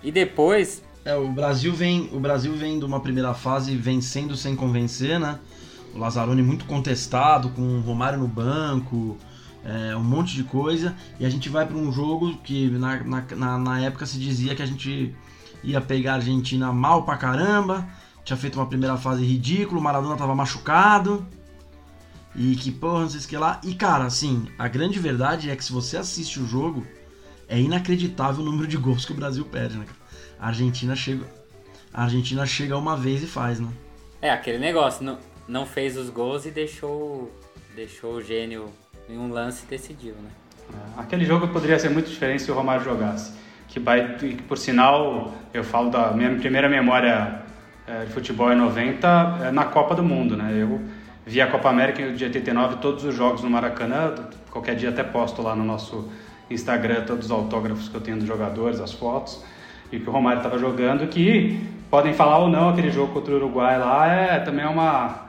E 0.03 0.11
depois. 0.11 0.83
É, 1.05 1.15
o 1.15 1.29
Brasil 1.29 1.73
vem, 1.73 2.09
o 2.11 2.19
Brasil 2.19 2.53
vem 2.53 2.77
de 2.77 2.83
uma 2.83 2.99
primeira 2.99 3.33
fase 3.33 3.77
vencendo 3.77 4.35
sem 4.35 4.57
convencer, 4.57 5.17
né? 5.17 5.39
O 5.95 5.97
Lazzaroni 5.97 6.43
muito 6.43 6.65
contestado, 6.65 7.49
com 7.51 7.61
o 7.61 7.79
Romário 7.79 8.19
no 8.19 8.27
banco, 8.27 9.17
é, 9.63 9.95
um 9.95 10.03
monte 10.03 10.35
de 10.35 10.43
coisa. 10.43 10.93
E 11.17 11.25
a 11.25 11.29
gente 11.29 11.47
vai 11.47 11.65
para 11.65 11.77
um 11.77 11.93
jogo 11.93 12.35
que 12.39 12.69
na, 12.71 13.01
na, 13.05 13.57
na 13.57 13.79
época 13.79 14.05
se 14.05 14.19
dizia 14.19 14.53
que 14.53 14.61
a 14.61 14.65
gente 14.65 15.15
ia 15.63 15.79
pegar 15.79 16.11
a 16.11 16.15
Argentina 16.15 16.73
mal 16.73 17.03
pra 17.03 17.15
caramba. 17.15 17.87
Tinha 18.27 18.35
feito 18.35 18.59
uma 18.59 18.67
primeira 18.67 18.97
fase 18.97 19.23
ridícula, 19.23 19.79
o 19.79 19.81
Maradona 19.81 20.17
tava 20.17 20.35
machucado. 20.35 21.25
E 22.35 22.57
que 22.57 22.73
porra, 22.73 23.03
não 23.03 23.09
sei 23.09 23.21
o 23.21 23.23
que 23.23 23.37
lá. 23.37 23.61
E 23.63 23.73
cara, 23.73 24.03
assim, 24.03 24.49
a 24.59 24.67
grande 24.67 24.99
verdade 24.99 25.49
é 25.49 25.55
que 25.55 25.63
se 25.63 25.71
você 25.71 25.95
assiste 25.95 26.37
o 26.37 26.45
jogo, 26.45 26.85
é 27.47 27.57
inacreditável 27.57 28.41
o 28.41 28.45
número 28.45 28.67
de 28.67 28.75
gols 28.75 29.05
que 29.05 29.13
o 29.13 29.15
Brasil 29.15 29.45
perde, 29.45 29.77
né? 29.77 29.85
A 30.37 30.47
Argentina 30.47 30.93
chega. 30.93 31.23
A 31.93 32.03
Argentina 32.03 32.45
chega 32.45 32.77
uma 32.77 32.97
vez 32.97 33.23
e 33.23 33.27
faz, 33.27 33.61
né? 33.61 33.69
É, 34.21 34.29
aquele 34.29 34.57
negócio, 34.57 35.05
não, 35.05 35.17
não 35.47 35.65
fez 35.65 35.95
os 35.95 36.09
gols 36.09 36.45
e 36.45 36.51
deixou, 36.51 37.31
deixou 37.77 38.15
o 38.15 38.21
gênio 38.21 38.65
em 39.07 39.17
um 39.17 39.31
lance 39.31 39.63
e 39.65 39.69
decidiu, 39.69 40.15
né? 40.15 40.29
É, 40.73 40.99
aquele 40.99 41.23
jogo 41.23 41.47
poderia 41.47 41.79
ser 41.79 41.87
muito 41.91 42.09
diferente 42.09 42.43
se 42.43 42.51
o 42.51 42.53
Romário 42.53 42.83
jogasse. 42.83 43.31
Que, 43.69 43.79
by, 43.79 44.35
por 44.49 44.57
sinal, 44.57 45.33
eu 45.53 45.63
falo 45.63 45.89
da 45.89 46.11
minha 46.11 46.35
primeira 46.35 46.67
memória 46.67 47.46
é, 47.87 48.03
de 48.03 48.11
futebol 48.11 48.51
em 48.51 48.55
90 48.57 49.39
é 49.45 49.51
na 49.51 49.63
Copa 49.63 49.95
do 49.95 50.03
Mundo, 50.03 50.35
né? 50.35 50.51
Eu 50.53 50.81
vi 51.25 51.41
a 51.41 51.47
Copa 51.47 51.69
América 51.69 52.11
de 52.11 52.23
89, 52.23 52.75
todos 52.77 53.05
os 53.05 53.15
jogos 53.15 53.41
no 53.41 53.49
Maracanã. 53.49 54.13
Qualquer 54.51 54.75
dia 54.75 54.89
até 54.89 55.03
posto 55.03 55.41
lá 55.41 55.55
no 55.55 55.63
nosso 55.63 56.09
Instagram 56.49 57.05
todos 57.05 57.25
os 57.25 57.31
autógrafos 57.31 57.87
que 57.87 57.95
eu 57.95 58.01
tenho 58.01 58.17
dos 58.17 58.27
jogadores, 58.27 58.81
as 58.81 58.91
fotos. 58.91 59.41
E 59.89 59.99
que 59.99 60.09
o 60.09 60.11
Romário 60.11 60.39
estava 60.39 60.57
jogando, 60.57 61.07
que 61.07 61.65
podem 61.89 62.13
falar 62.13 62.39
ou 62.39 62.49
não, 62.49 62.69
aquele 62.69 62.91
jogo 62.91 63.13
contra 63.13 63.33
o 63.33 63.37
Uruguai 63.37 63.79
lá 63.79 64.07
é 64.07 64.39
também 64.39 64.65
é 64.65 64.67
uma, 64.67 65.27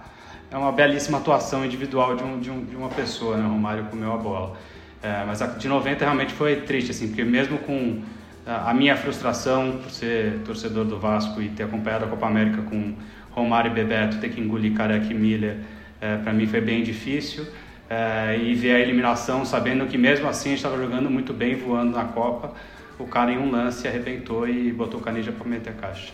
é 0.51 0.57
uma 0.57 0.73
belíssima 0.73 1.19
atuação 1.19 1.65
individual 1.65 2.17
de, 2.17 2.25
um, 2.25 2.41
de, 2.41 2.51
um, 2.51 2.65
de 2.65 2.75
uma 2.75 2.89
pessoa, 2.89 3.37
né? 3.37 3.45
O 3.47 3.51
Romário 3.51 3.85
comeu 3.85 4.13
a 4.13 4.17
bola. 4.17 4.57
É, 5.01 5.23
mas 5.25 5.41
a 5.41 5.47
de 5.47 5.69
90 5.69 6.05
realmente 6.05 6.33
foi 6.33 6.57
triste, 6.63 6.91
assim, 6.91 7.07
porque 7.07 7.23
mesmo 7.23 7.59
com 7.59 8.03
a 8.51 8.73
minha 8.73 8.97
frustração 8.97 9.79
por 9.83 9.91
ser 9.91 10.39
torcedor 10.45 10.85
do 10.85 10.99
Vasco 10.99 11.41
e 11.41 11.49
ter 11.51 11.65
acompanhado 11.65 12.07
a 12.07 12.09
Copa 12.09 12.27
América 12.27 12.63
com 12.63 12.95
Romário 13.31 13.71
e 13.71 13.75
Bebeto, 13.75 14.19
ter 14.19 14.31
que 14.31 14.41
engolir 14.41 14.75
Careca 14.75 15.07
e 15.07 15.15
Miller 15.15 15.59
é, 16.01 16.17
para 16.17 16.33
mim 16.33 16.47
foi 16.47 16.61
bem 16.61 16.83
difícil 16.83 17.47
é, 17.91 18.39
e 18.41 18.55
ver 18.55 18.77
a 18.77 18.81
eliminação 18.81 19.45
sabendo 19.45 19.87
que 19.87 19.99
mesmo 19.99 20.29
assim 20.29 20.53
estava 20.55 20.77
jogando 20.77 21.11
muito 21.11 21.33
bem, 21.33 21.57
voando 21.57 21.97
na 21.97 22.05
Copa, 22.05 22.53
o 22.99 23.07
cara 23.07 23.33
em 23.33 23.39
um 23.39 23.51
lance 23.51 23.87
arrebentou 23.87 24.49
e 24.49 24.73
botou 24.73 25.01
o 25.01 25.03
Canija 25.03 25.33
para 25.33 25.47
meter 25.47 25.71
a 25.71 25.73
caixa. 25.75 26.13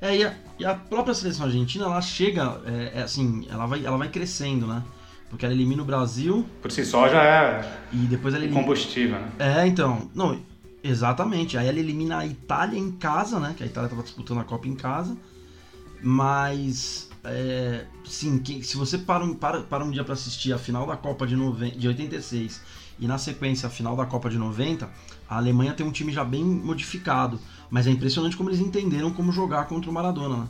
É, 0.00 0.16
e 0.16 0.24
a, 0.24 0.34
e 0.58 0.64
a, 0.64 0.74
própria 0.74 1.14
seleção 1.14 1.46
argentina, 1.46 1.84
ela 1.84 2.00
chega, 2.00 2.60
é, 2.66 2.98
é, 2.98 3.02
assim, 3.02 3.46
ela 3.48 3.66
vai, 3.66 3.84
ela 3.84 3.96
vai 3.96 4.08
crescendo, 4.08 4.66
né? 4.66 4.82
Porque 5.32 5.46
ela 5.46 5.54
elimina 5.54 5.80
o 5.80 5.84
Brasil. 5.86 6.44
Por 6.60 6.70
si 6.70 6.84
só 6.84 7.08
já 7.08 7.24
é 7.24 7.78
e 7.90 7.96
depois 7.96 8.34
ela 8.34 8.44
elimina... 8.44 8.60
combustível, 8.60 9.18
né? 9.18 9.32
É, 9.38 9.66
então. 9.66 10.10
Não, 10.14 10.38
exatamente. 10.84 11.56
Aí 11.56 11.66
ela 11.66 11.78
elimina 11.78 12.18
a 12.18 12.26
Itália 12.26 12.78
em 12.78 12.92
casa, 12.92 13.40
né? 13.40 13.54
Que 13.56 13.62
a 13.62 13.66
Itália 13.66 13.86
estava 13.86 14.02
disputando 14.02 14.40
a 14.40 14.44
Copa 14.44 14.68
em 14.68 14.74
casa. 14.74 15.16
Mas, 16.02 17.08
é, 17.24 17.86
sim, 18.04 18.38
que, 18.40 18.62
se 18.62 18.76
você 18.76 18.98
para 18.98 19.24
um, 19.24 19.32
para, 19.32 19.62
para 19.62 19.82
um 19.82 19.90
dia 19.90 20.04
para 20.04 20.12
assistir 20.12 20.52
a 20.52 20.58
final 20.58 20.86
da 20.86 20.98
Copa 20.98 21.26
de, 21.26 21.34
noven 21.34 21.70
de 21.70 21.88
86 21.88 22.60
e 23.00 23.06
na 23.06 23.16
sequência 23.16 23.68
a 23.68 23.70
final 23.70 23.96
da 23.96 24.04
Copa 24.04 24.28
de 24.28 24.36
90, 24.36 24.86
a 25.30 25.36
Alemanha 25.38 25.72
tem 25.72 25.86
um 25.86 25.90
time 25.90 26.12
já 26.12 26.24
bem 26.24 26.44
modificado. 26.44 27.40
Mas 27.70 27.86
é 27.86 27.90
impressionante 27.90 28.36
como 28.36 28.50
eles 28.50 28.60
entenderam 28.60 29.10
como 29.10 29.32
jogar 29.32 29.64
contra 29.64 29.90
o 29.90 29.94
Maradona. 29.94 30.36
Né? 30.36 30.46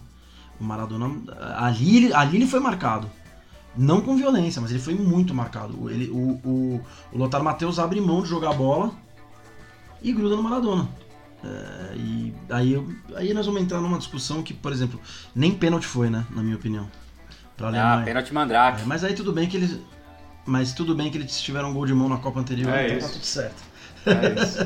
O 0.59 0.65
Maradona, 0.65 1.09
ali, 1.57 2.13
ali 2.13 2.39
ele 2.39 2.49
foi 2.49 2.59
marcado. 2.59 3.09
Não 3.77 4.01
com 4.01 4.17
violência, 4.17 4.61
mas 4.61 4.71
ele 4.71 4.81
foi 4.81 4.95
muito 4.95 5.35
marcado. 5.35 5.91
Ele, 5.91 6.11
o, 6.11 6.41
o, 6.45 6.81
o 7.13 7.19
Lothar 7.19 7.43
Matheus 7.43 7.79
abre 7.79 8.01
mão 8.01 8.23
de 8.23 8.29
jogar 8.29 8.51
a 8.51 8.55
bola 8.55 8.93
e 10.03 10.13
gruda 10.13 10.37
no 10.37 10.43
Maradona. 10.43 10.89
É, 11.45 11.97
e 11.97 12.35
aí, 12.51 12.87
aí 13.17 13.35
nós 13.35 13.47
vamos 13.47 13.63
entrar 13.63 13.81
numa 13.81 13.99
discussão 13.99 14.43
que, 14.43 14.55
por 14.55 14.73
exemplo, 14.73 15.01
nem 15.35 15.53
pênalti 15.53 15.87
foi, 15.87 16.09
né? 16.11 16.27
Na 16.31 16.43
minha 16.43 16.57
opinião. 16.57 16.89
Pra 17.57 17.69
Ah, 17.69 18.03
pênalti 18.03 18.33
mandrake. 18.33 18.83
É, 18.83 18.85
mas 18.85 19.05
aí 19.05 19.15
tudo 19.15 19.33
bem 19.33 19.49
que 19.49 19.57
eles. 19.57 19.79
Mas 20.45 20.73
tudo 20.73 20.95
bem 20.95 21.11
que 21.11 21.19
eles 21.19 21.41
tiveram 21.41 21.71
um 21.71 21.75
gol 21.75 21.87
de 21.87 21.95
mão 21.95 22.09
na 22.09 22.19
Copa 22.19 22.41
anterior, 22.41 22.73
é 22.73 22.87
então 22.87 22.99
isso. 22.99 23.07
tá 23.07 23.13
tudo 23.13 23.25
certo. 23.25 23.63
É 24.07 24.43
isso. 24.43 24.59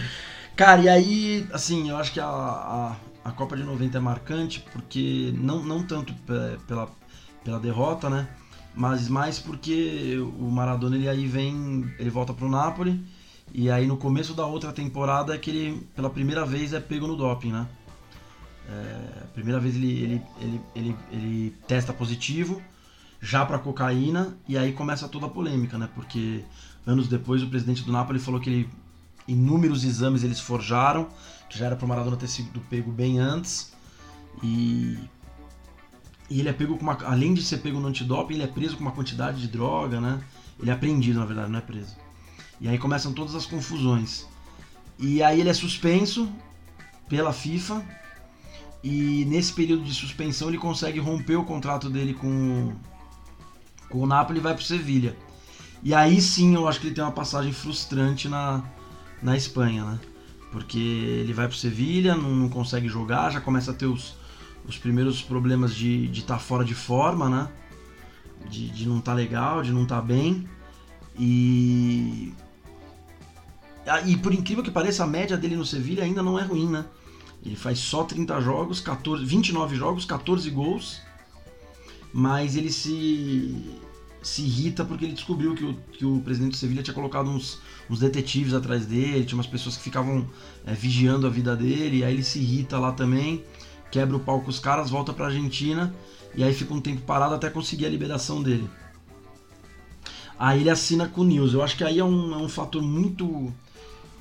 Cara, 0.56 0.80
e 0.80 0.88
aí, 0.88 1.46
assim, 1.52 1.88
eu 1.88 1.96
acho 1.96 2.12
que 2.12 2.18
a, 2.18 2.26
a, 2.26 2.96
a, 3.24 3.30
Copa 3.30 3.56
de 3.56 3.62
90 3.62 3.96
é 3.96 4.00
marcante 4.00 4.64
porque 4.72 5.32
não, 5.36 5.62
não 5.62 5.84
tanto 5.84 6.12
pela, 6.66 6.88
pela 7.48 7.58
derrota, 7.58 8.10
né? 8.10 8.28
Mas 8.74 9.08
mais 9.08 9.38
porque 9.38 10.18
o 10.38 10.50
Maradona 10.50 10.96
ele 10.96 11.08
aí 11.08 11.26
vem, 11.26 11.90
ele 11.98 12.10
volta 12.10 12.34
pro 12.34 12.46
Napoli 12.46 13.02
e 13.54 13.70
aí 13.70 13.86
no 13.86 13.96
começo 13.96 14.34
da 14.34 14.44
outra 14.44 14.70
temporada 14.70 15.34
é 15.34 15.38
que 15.38 15.48
ele, 15.48 15.88
pela 15.96 16.10
primeira 16.10 16.44
vez, 16.44 16.74
é 16.74 16.80
pego 16.80 17.06
no 17.06 17.16
doping, 17.16 17.52
né? 17.52 17.66
É, 18.68 19.22
primeira 19.32 19.58
vez 19.58 19.74
ele, 19.76 20.02
ele, 20.02 20.22
ele, 20.42 20.60
ele, 20.76 20.96
ele 21.10 21.56
testa 21.66 21.90
positivo 21.90 22.60
já 23.18 23.46
para 23.46 23.58
cocaína 23.58 24.36
e 24.46 24.58
aí 24.58 24.72
começa 24.72 25.08
toda 25.08 25.24
a 25.24 25.30
polêmica, 25.30 25.78
né? 25.78 25.88
Porque 25.94 26.44
anos 26.86 27.08
depois 27.08 27.42
o 27.42 27.48
presidente 27.48 27.82
do 27.82 27.90
Napoli 27.90 28.18
falou 28.18 28.38
que 28.38 28.50
ele, 28.50 28.70
inúmeros 29.26 29.84
exames 29.84 30.22
eles 30.22 30.38
forjaram, 30.38 31.08
que 31.48 31.58
já 31.58 31.64
era 31.64 31.76
para 31.76 31.86
o 31.86 31.88
Maradona 31.88 32.18
ter 32.18 32.28
sido 32.28 32.60
pego 32.68 32.92
bem 32.92 33.18
antes 33.18 33.72
e 34.42 34.98
e 36.30 36.40
ele 36.40 36.48
é 36.48 36.52
pego 36.52 36.76
com 36.76 36.82
uma. 36.82 36.98
Além 37.04 37.32
de 37.32 37.42
ser 37.42 37.58
pego 37.58 37.80
no 37.80 37.88
antidoping, 37.88 38.34
ele 38.34 38.42
é 38.42 38.46
preso 38.46 38.76
com 38.76 38.82
uma 38.82 38.92
quantidade 38.92 39.40
de 39.40 39.48
droga, 39.48 40.00
né? 40.00 40.20
Ele 40.60 40.70
é 40.70 40.72
apreendido, 40.72 41.20
na 41.20 41.26
verdade, 41.26 41.50
não 41.50 41.58
é 41.58 41.62
preso. 41.62 41.96
E 42.60 42.68
aí 42.68 42.76
começam 42.78 43.12
todas 43.12 43.34
as 43.34 43.46
confusões. 43.46 44.26
E 44.98 45.22
aí 45.22 45.40
ele 45.40 45.48
é 45.48 45.54
suspenso 45.54 46.28
pela 47.08 47.32
FIFA. 47.32 47.84
E 48.82 49.24
nesse 49.26 49.52
período 49.52 49.82
de 49.84 49.94
suspensão 49.94 50.48
ele 50.48 50.58
consegue 50.58 51.00
romper 51.00 51.36
o 51.36 51.44
contrato 51.44 51.88
dele 51.90 52.14
com, 52.14 52.72
com 53.88 53.98
o 54.00 54.06
Napoli 54.06 54.38
e 54.38 54.42
vai 54.42 54.54
pro 54.54 54.62
Sevilha. 54.62 55.16
E 55.82 55.94
aí 55.94 56.20
sim 56.20 56.54
eu 56.54 56.68
acho 56.68 56.80
que 56.80 56.88
ele 56.88 56.94
tem 56.94 57.02
uma 57.02 57.12
passagem 57.12 57.52
frustrante 57.52 58.28
na, 58.28 58.62
na 59.22 59.36
Espanha, 59.36 59.84
né? 59.84 60.00
Porque 60.52 60.78
ele 60.78 61.32
vai 61.32 61.48
pro 61.48 61.56
Sevilha, 61.56 62.14
não, 62.14 62.34
não 62.34 62.48
consegue 62.48 62.88
jogar, 62.88 63.30
já 63.30 63.40
começa 63.40 63.70
a 63.72 63.74
ter 63.74 63.86
os, 63.86 64.14
os 64.68 64.76
primeiros 64.76 65.22
problemas 65.22 65.74
de 65.74 66.10
estar 66.12 66.34
tá 66.34 66.38
fora 66.38 66.62
de 66.62 66.74
forma, 66.74 67.28
né? 67.28 67.48
De, 68.48 68.68
de 68.68 68.86
não 68.86 68.98
estar 68.98 69.12
tá 69.12 69.16
legal, 69.16 69.62
de 69.62 69.72
não 69.72 69.84
estar 69.84 69.96
tá 69.96 70.02
bem. 70.02 70.46
E. 71.18 72.32
E 74.06 74.16
por 74.18 74.34
incrível 74.34 74.62
que 74.62 74.70
pareça, 74.70 75.02
a 75.02 75.06
média 75.06 75.36
dele 75.38 75.56
no 75.56 75.64
Sevilha 75.64 76.04
ainda 76.04 76.22
não 76.22 76.38
é 76.38 76.42
ruim, 76.42 76.68
né? 76.68 76.84
Ele 77.42 77.56
faz 77.56 77.78
só 77.78 78.04
30 78.04 78.38
jogos, 78.42 78.80
14, 78.80 79.24
29 79.24 79.74
jogos, 79.74 80.04
14 80.04 80.50
gols. 80.50 81.00
Mas 82.12 82.54
ele 82.54 82.70
se, 82.70 83.54
se 84.22 84.42
irrita 84.42 84.84
porque 84.84 85.06
ele 85.06 85.14
descobriu 85.14 85.54
que 85.54 85.64
o, 85.64 85.74
que 85.92 86.04
o 86.04 86.20
presidente 86.20 86.50
do 86.50 86.56
Sevilha 86.56 86.82
tinha 86.82 86.94
colocado 86.94 87.30
uns, 87.30 87.60
uns 87.88 88.00
detetives 88.00 88.52
atrás 88.52 88.84
dele, 88.84 89.24
tinha 89.24 89.36
umas 89.36 89.46
pessoas 89.46 89.76
que 89.76 89.82
ficavam 89.82 90.28
é, 90.66 90.74
vigiando 90.74 91.26
a 91.26 91.30
vida 91.30 91.56
dele, 91.56 91.98
e 91.98 92.04
aí 92.04 92.12
ele 92.12 92.22
se 92.22 92.38
irrita 92.38 92.78
lá 92.78 92.92
também 92.92 93.42
quebra 93.90 94.16
o 94.16 94.20
pau 94.20 94.40
com 94.40 94.50
os 94.50 94.58
caras, 94.58 94.90
volta 94.90 95.12
pra 95.12 95.26
Argentina 95.26 95.94
e 96.34 96.44
aí 96.44 96.52
fica 96.54 96.72
um 96.74 96.80
tempo 96.80 97.02
parado 97.02 97.34
até 97.34 97.50
conseguir 97.50 97.86
a 97.86 97.90
liberação 97.90 98.42
dele. 98.42 98.68
Aí 100.38 100.60
ele 100.60 100.70
assina 100.70 101.08
com 101.08 101.22
o 101.22 101.24
News. 101.24 101.52
Eu 101.52 101.62
acho 101.62 101.76
que 101.76 101.82
aí 101.82 101.98
é 101.98 102.04
um, 102.04 102.32
é 102.32 102.36
um 102.36 102.48
fator 102.48 102.80
muito 102.80 103.52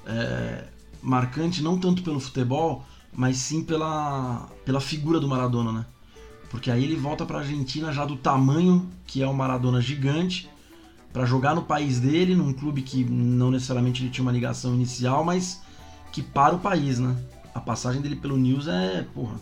é, 0.05 0.63
marcante, 1.01 1.61
não 1.61 1.77
tanto 1.77 2.01
pelo 2.01 2.19
futebol, 2.19 2.83
mas 3.13 3.37
sim 3.37 3.63
pela, 3.63 4.49
pela 4.65 4.81
figura 4.81 5.19
do 5.19 5.27
Maradona, 5.27 5.71
né? 5.71 5.85
Porque 6.49 6.71
aí 6.71 6.83
ele 6.83 6.95
volta 6.95 7.25
pra 7.25 7.39
Argentina 7.39 7.91
já 7.91 8.05
do 8.05 8.15
tamanho 8.15 8.89
que 9.05 9.21
é 9.21 9.27
o 9.27 9.33
Maradona 9.33 9.79
gigante, 9.79 10.49
para 11.13 11.25
jogar 11.25 11.55
no 11.55 11.63
país 11.63 11.99
dele, 11.99 12.35
num 12.35 12.53
clube 12.53 12.81
que 12.81 13.03
não 13.03 13.51
necessariamente 13.51 14.03
ele 14.03 14.09
tinha 14.09 14.23
uma 14.23 14.31
ligação 14.31 14.73
inicial, 14.73 15.23
mas 15.23 15.61
que 16.11 16.21
para 16.21 16.55
o 16.55 16.59
país, 16.59 16.99
né? 16.99 17.15
A 17.53 17.59
passagem 17.59 18.01
dele 18.01 18.15
pelo 18.15 18.37
News 18.37 18.67
é, 18.67 19.05
porra, 19.13 19.39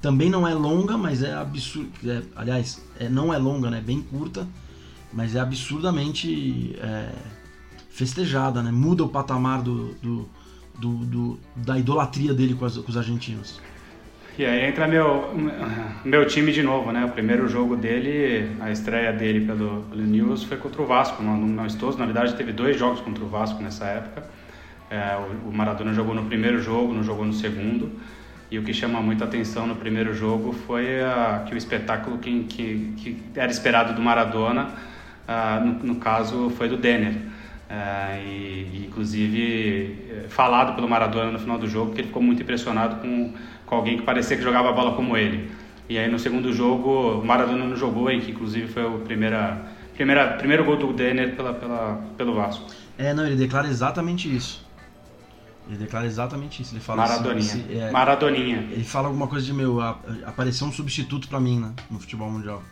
também 0.00 0.30
não 0.30 0.46
é 0.46 0.54
longa, 0.54 0.96
mas 0.96 1.22
é 1.22 1.32
absurdo. 1.32 1.90
É, 2.04 2.22
aliás, 2.34 2.84
é, 2.98 3.08
não 3.08 3.32
é 3.32 3.38
longa, 3.38 3.70
né? 3.70 3.82
Bem 3.84 4.00
curta, 4.00 4.46
mas 5.12 5.34
é 5.34 5.40
absurdamente 5.40 6.76
é, 6.80 7.10
festejada, 7.90 8.62
né? 8.62 8.70
Muda 8.70 9.04
o 9.04 9.08
patamar 9.08 9.62
do, 9.62 9.94
do, 9.94 10.28
do, 10.78 10.96
do, 11.06 11.40
da 11.56 11.78
idolatria 11.78 12.34
dele 12.34 12.54
com, 12.54 12.64
as, 12.64 12.76
com 12.76 12.90
os 12.90 12.96
argentinos. 12.96 13.60
E 14.38 14.44
aí 14.44 14.66
entra 14.66 14.86
meu, 14.86 15.34
meu 16.04 16.26
time 16.26 16.52
de 16.52 16.62
novo, 16.62 16.92
né? 16.92 17.06
O 17.06 17.08
primeiro 17.08 17.48
jogo 17.48 17.74
dele, 17.74 18.54
a 18.60 18.70
estreia 18.70 19.10
dele 19.10 19.46
pelo, 19.46 19.84
pelo 19.84 20.02
News 20.02 20.44
foi 20.44 20.58
contra 20.58 20.82
o 20.82 20.86
Vasco, 20.86 21.22
não, 21.22 21.38
não 21.38 21.64
estou, 21.64 21.96
na 21.96 22.04
verdade 22.04 22.34
teve 22.34 22.52
dois 22.52 22.78
jogos 22.78 23.00
contra 23.00 23.24
o 23.24 23.28
Vasco 23.28 23.62
nessa 23.62 23.86
época. 23.86 24.28
É, 24.90 25.16
o, 25.16 25.48
o 25.48 25.52
Maradona 25.52 25.94
jogou 25.94 26.14
no 26.14 26.26
primeiro 26.26 26.60
jogo, 26.60 26.92
não 26.92 27.02
jogou 27.02 27.24
no 27.24 27.32
segundo. 27.32 27.90
E 28.56 28.58
o 28.58 28.62
que 28.62 28.72
chama 28.72 29.02
muita 29.02 29.26
atenção 29.26 29.66
no 29.66 29.76
primeiro 29.76 30.14
jogo 30.14 30.50
foi 30.50 30.86
que 31.46 31.54
o 31.54 31.58
espetáculo 31.58 32.16
que, 32.16 32.44
que, 32.44 32.94
que, 32.96 33.22
era 33.38 33.52
esperado 33.52 33.92
do 33.92 34.00
Maradona, 34.00 34.70
uh, 35.28 35.62
no, 35.62 35.72
no, 35.84 35.96
caso, 35.96 36.48
foi 36.56 36.66
do 36.66 36.78
Denner. 36.78 37.12
Uh, 37.12 38.24
e, 38.24 38.86
inclusive, 38.86 40.06
eh, 40.10 40.24
falado 40.30 40.74
pelo 40.74 40.88
Maradona 40.88 41.32
no 41.32 41.38
final 41.38 41.58
do 41.58 41.68
jogo 41.68 41.92
que 41.92 42.00
ele 42.00 42.08
ficou 42.08 42.22
muito 42.22 42.40
impressionado 42.40 42.96
com, 43.02 43.34
com 43.66 43.74
alguém 43.74 43.98
que 43.98 44.04
parecia 44.04 44.38
que 44.38 44.42
jogava 44.42 44.70
a 44.70 44.72
bola 44.72 44.94
como 44.94 45.18
ele. 45.18 45.50
E 45.86 45.98
aí 45.98 46.10
no 46.10 46.18
segundo 46.18 46.50
jogo, 46.50 47.20
o 47.20 47.26
Maradona 47.26 47.62
não 47.62 47.76
jogou, 47.76 48.10
e 48.10 48.22
que 48.22 48.30
inclusive 48.30 48.68
foi 48.68 48.86
o 48.86 49.00
primeira, 49.00 49.66
primeira, 49.94 50.28
primeiro 50.28 50.64
gol 50.64 50.78
do 50.78 50.94
Denner 50.94 51.36
pela, 51.36 51.52
pela, 51.52 52.02
pelo 52.16 52.32
Vasco. 52.32 52.70
É, 52.96 53.12
não, 53.12 53.26
ele 53.26 53.36
declara 53.36 53.68
exatamente 53.68 54.34
isso. 54.34 54.65
Ele 55.68 55.76
declara 55.76 56.06
exatamente 56.06 56.62
isso. 56.62 56.74
Ele 56.74 56.80
fala 56.80 57.02
Maradoninha. 57.02 57.52
Assim, 57.52 57.78
é, 57.78 57.90
Maradoninha. 57.90 58.58
Ele 58.70 58.84
fala 58.84 59.08
alguma 59.08 59.26
coisa 59.26 59.44
de 59.44 59.52
meu, 59.52 59.80
apareceu 60.24 60.66
um 60.66 60.72
substituto 60.72 61.28
para 61.28 61.40
mim, 61.40 61.60
né, 61.60 61.74
no 61.90 61.98
futebol 61.98 62.30
mundial. 62.30 62.62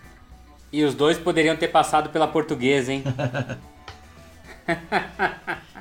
E 0.73 0.85
os 0.85 0.95
dois 0.95 1.19
poderiam 1.19 1.57
ter 1.57 1.69
passado 1.69 2.11
pela 2.11 2.27
portuguesa, 2.27 2.93
hein? 2.93 3.05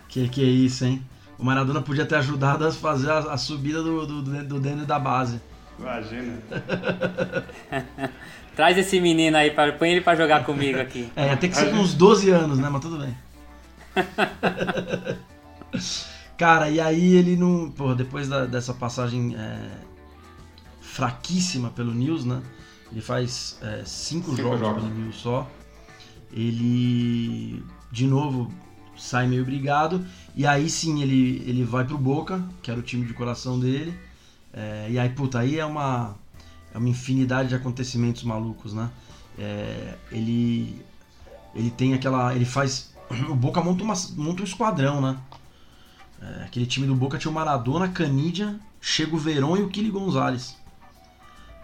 que 0.08 0.28
que 0.30 0.42
é 0.42 0.48
isso, 0.48 0.86
hein? 0.86 1.04
O 1.38 1.44
Maradona 1.44 1.82
podia 1.82 2.06
ter 2.06 2.16
ajudado 2.16 2.66
a 2.66 2.72
fazer 2.72 3.10
a, 3.10 3.20
a 3.20 3.38
subida 3.38 3.82
do, 3.82 4.06
do, 4.06 4.22
do, 4.22 4.60
do 4.60 4.86
da 4.86 5.00
base. 5.00 5.42
Imagina. 5.80 6.38
Traz 8.56 8.78
esse 8.78 9.00
menino 9.00 9.36
aí, 9.36 9.50
pra, 9.50 9.74
põe 9.74 9.90
ele 9.90 10.02
para 10.02 10.16
jogar 10.16 10.46
comigo 10.46 10.80
aqui. 10.80 11.12
É, 11.16 11.28
ia 11.28 11.38
ter 11.38 11.50
que 11.50 11.56
ser 11.56 11.74
uns 11.74 11.96
12 11.96 12.30
anos, 12.30 12.60
né? 12.60 12.70
Mas 12.70 12.82
tudo 12.82 13.00
bem. 13.00 13.18
Cara, 16.38 16.70
e 16.70 16.80
aí 16.80 17.16
ele 17.16 17.36
não. 17.36 17.70
Porra, 17.72 17.96
depois 17.96 18.28
da, 18.28 18.46
dessa 18.46 18.74
passagem 18.74 19.36
é, 19.36 19.70
fraquíssima 20.82 21.70
pelo 21.70 21.94
News, 21.94 22.26
né? 22.26 22.42
Ele 22.92 23.02
faz 23.02 23.58
é, 23.62 23.84
cinco, 23.86 24.32
cinco 24.32 24.44
jogos, 24.44 24.60
jogos 24.60 24.84
pelo 24.84 24.96
News 24.96 25.16
só. 25.16 25.50
Ele 26.32 27.64
de 27.92 28.08
novo 28.08 28.52
sai 28.98 29.28
meio 29.28 29.46
brigado. 29.46 30.06
E 30.36 30.46
aí 30.46 30.70
sim 30.70 31.02
ele, 31.02 31.44
ele 31.48 31.64
vai 31.64 31.86
pro 31.86 31.98
Boca, 31.98 32.44
que 32.62 32.72
era 32.72 32.80
o 32.80 32.84
time 32.84 33.06
de 33.06 33.14
coração 33.14 33.60
dele. 33.60 33.98
É, 34.54 34.88
e 34.90 35.00
aí, 35.00 35.10
puta, 35.10 35.40
aí 35.40 35.58
é 35.58 35.66
uma, 35.66 36.16
é 36.74 36.78
uma 36.78 36.90
infinidade 36.90 37.50
de 37.50 37.56
acontecimentos 37.56 38.24
malucos, 38.24 38.74
né? 38.74 38.90
É, 39.38 39.96
ele, 40.12 40.80
ele 41.56 41.72
tem 41.72 41.94
aquela. 41.94 42.36
Ele 42.36 42.46
faz. 42.46 42.92
O 43.30 43.36
Boca 43.36 43.62
monta, 43.62 43.84
uma, 43.84 43.94
monta 44.16 44.42
um 44.42 44.46
esquadrão, 44.46 45.00
né? 45.02 45.18
É, 46.24 46.44
aquele 46.46 46.66
time 46.66 46.88
do 46.88 46.96
Boca 46.96 47.18
tinha 47.18 47.30
o 47.30 47.34
Maradona, 47.34 47.90
Canidia, 47.90 48.58
Chego 48.80 49.18
Verón 49.18 49.58
e 49.58 49.62
o 49.62 49.68
Kili 49.68 49.90
Gonzalez. 49.90 50.56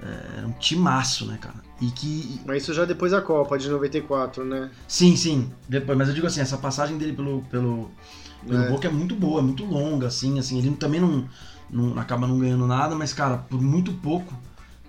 É, 0.02 0.38
era 0.38 0.48
um 0.48 0.52
timaço, 0.54 1.26
né, 1.26 1.38
cara? 1.40 1.56
E 1.80 1.90
que. 1.92 2.42
Mas 2.46 2.64
isso 2.64 2.74
já 2.74 2.84
depois 2.84 3.12
da 3.12 3.22
Copa 3.22 3.58
de 3.58 3.70
94, 3.70 4.44
né? 4.44 4.70
Sim, 4.88 5.16
sim. 5.16 5.52
Depois, 5.68 5.98
mas 5.98 6.10
eu 6.10 6.14
digo 6.14 6.28
assim, 6.28 6.42
essa 6.42 6.58
passagem 6.58 6.98
dele 6.98 7.14
pelo, 7.14 7.42
pelo, 7.44 7.92
pelo 8.46 8.64
é. 8.64 8.70
Boca 8.70 8.88
é 8.88 8.92
muito 8.92 9.16
boa, 9.16 9.40
é 9.40 9.44
muito 9.44 9.64
longa, 9.66 10.08
assim, 10.08 10.40
assim. 10.40 10.58
Ele 10.58 10.72
também 10.72 11.00
não, 11.00 11.28
não 11.70 11.98
acaba 11.98 12.28
não 12.28 12.38
ganhando 12.40 12.68
nada, 12.68 12.96
mas, 12.96 13.14
cara, 13.14 13.38
por 13.38 13.62
muito 13.62 13.94
pouco. 13.94 14.34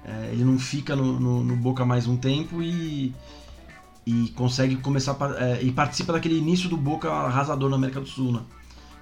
É, 0.04 0.30
ele 0.32 0.44
não 0.44 0.58
fica 0.58 0.96
no, 0.96 1.20
no, 1.20 1.44
no, 1.44 1.56
Boca 1.56 1.84
mais 1.84 2.06
um 2.06 2.16
tempo 2.16 2.62
e, 2.62 3.14
e 4.06 4.28
consegue 4.34 4.76
começar 4.76 5.14
é, 5.36 5.62
e 5.62 5.70
participa 5.70 6.12
daquele 6.12 6.38
início 6.38 6.70
do 6.70 6.76
Boca 6.76 7.10
arrasador 7.12 7.68
na 7.68 7.76
América 7.76 8.00
do 8.00 8.06
Sul, 8.06 8.32
né? 8.32 8.40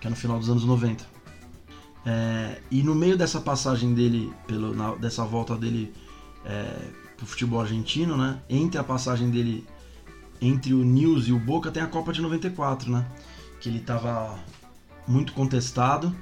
Que 0.01 0.07
é 0.07 0.11
no 0.11 0.17
final 0.17 0.39
dos 0.39 0.49
anos 0.49 0.65
90. 0.65 1.05
É, 2.07 2.61
e 2.71 2.83
no 2.83 2.95
meio 2.95 3.17
dessa 3.17 3.41
passagem 3.41 3.95
dele, 3.95 4.33
pelo, 4.47 4.75
na, 4.75 4.95
dessa 4.95 5.25
volta 5.25 5.57
dele 5.57 5.93
é, 6.45 6.75
pro 7.17 7.27
futebol 7.27 7.61
argentino, 7.61 8.17
né? 8.17 8.41
Entre 8.49 8.79
a 8.79 8.85
passagem 8.85 9.31
dele 9.31 9.67
entre 10.41 10.73
o 10.73 10.85
News 10.85 11.27
e 11.27 11.33
o 11.33 11.39
Boca 11.39 11.71
tem 11.71 11.83
a 11.83 11.87
Copa 11.87 12.13
de 12.13 12.23
94, 12.23 12.91
né? 12.91 13.07
Que 13.61 13.69
ele 13.69 13.81
tava 13.81 14.39
muito 15.07 15.33
contestado 15.33 16.15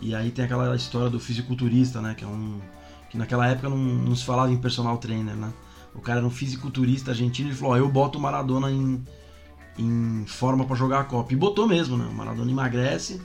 e 0.00 0.14
aí 0.14 0.30
tem 0.30 0.44
aquela 0.44 0.74
história 0.74 1.10
do 1.10 1.20
fisiculturista, 1.20 2.00
né? 2.00 2.14
Que 2.14 2.24
é 2.24 2.26
um 2.26 2.60
que 3.10 3.16
naquela 3.16 3.46
época 3.46 3.68
não, 3.68 3.76
não 3.76 4.14
se 4.14 4.24
falava 4.24 4.52
em 4.52 4.56
personal 4.56 4.98
trainer, 4.98 5.34
né? 5.34 5.52
O 5.94 6.00
cara 6.00 6.18
era 6.18 6.26
um 6.26 6.30
fisiculturista 6.30 7.10
argentino 7.10 7.50
e 7.50 7.54
falou: 7.54 7.74
ó, 7.74 7.76
eu 7.76 7.88
boto 7.88 8.18
o 8.18 8.20
Maradona 8.20 8.70
em, 8.70 9.02
em 9.78 10.24
forma 10.26 10.64
para 10.64 10.76
jogar 10.76 11.00
a 11.00 11.04
Copa. 11.04 11.32
E 11.32 11.36
botou 11.36 11.66
mesmo, 11.66 11.96
né? 11.96 12.06
O 12.06 12.12
Maradona 12.12 12.50
emagrece. 12.50 13.20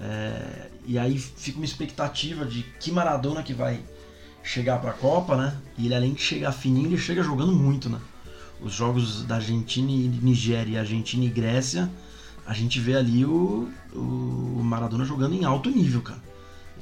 É, 0.00 0.68
e 0.86 0.98
aí 0.98 1.18
fica 1.18 1.58
uma 1.58 1.64
expectativa 1.64 2.44
de 2.44 2.62
que 2.80 2.90
Maradona 2.90 3.42
que 3.42 3.52
vai 3.52 3.80
chegar 4.42 4.78
para 4.78 4.90
a 4.90 4.94
Copa, 4.94 5.36
né? 5.36 5.56
E 5.76 5.86
ele 5.86 5.94
além 5.94 6.14
de 6.14 6.22
chegar 6.22 6.52
fininho, 6.52 6.86
ele 6.86 6.98
chega 6.98 7.22
jogando 7.22 7.52
muito, 7.52 7.90
né? 7.90 8.00
Os 8.60 8.72
jogos 8.72 9.24
da 9.24 9.36
Argentina 9.36 9.90
e 9.90 10.08
Nigéria, 10.08 10.80
Argentina 10.80 11.24
e 11.24 11.28
Grécia, 11.28 11.90
a 12.46 12.54
gente 12.54 12.80
vê 12.80 12.94
ali 12.94 13.24
o, 13.24 13.68
o 13.92 14.60
Maradona 14.62 15.04
jogando 15.04 15.34
em 15.34 15.44
alto 15.44 15.68
nível, 15.68 16.00
cara. 16.00 16.20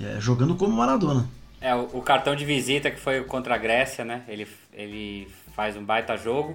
É, 0.00 0.20
jogando 0.20 0.54
como 0.54 0.76
Maradona. 0.76 1.28
É, 1.60 1.74
o, 1.74 1.88
o, 1.94 2.02
cartão 2.02 2.36
de 2.36 2.44
visita 2.44 2.90
que 2.90 3.00
foi 3.00 3.24
contra 3.24 3.54
a 3.54 3.58
Grécia, 3.58 4.04
né? 4.04 4.22
Ele, 4.28 4.46
ele 4.72 5.28
faz 5.54 5.76
um 5.76 5.84
baita 5.84 6.16
jogo. 6.16 6.54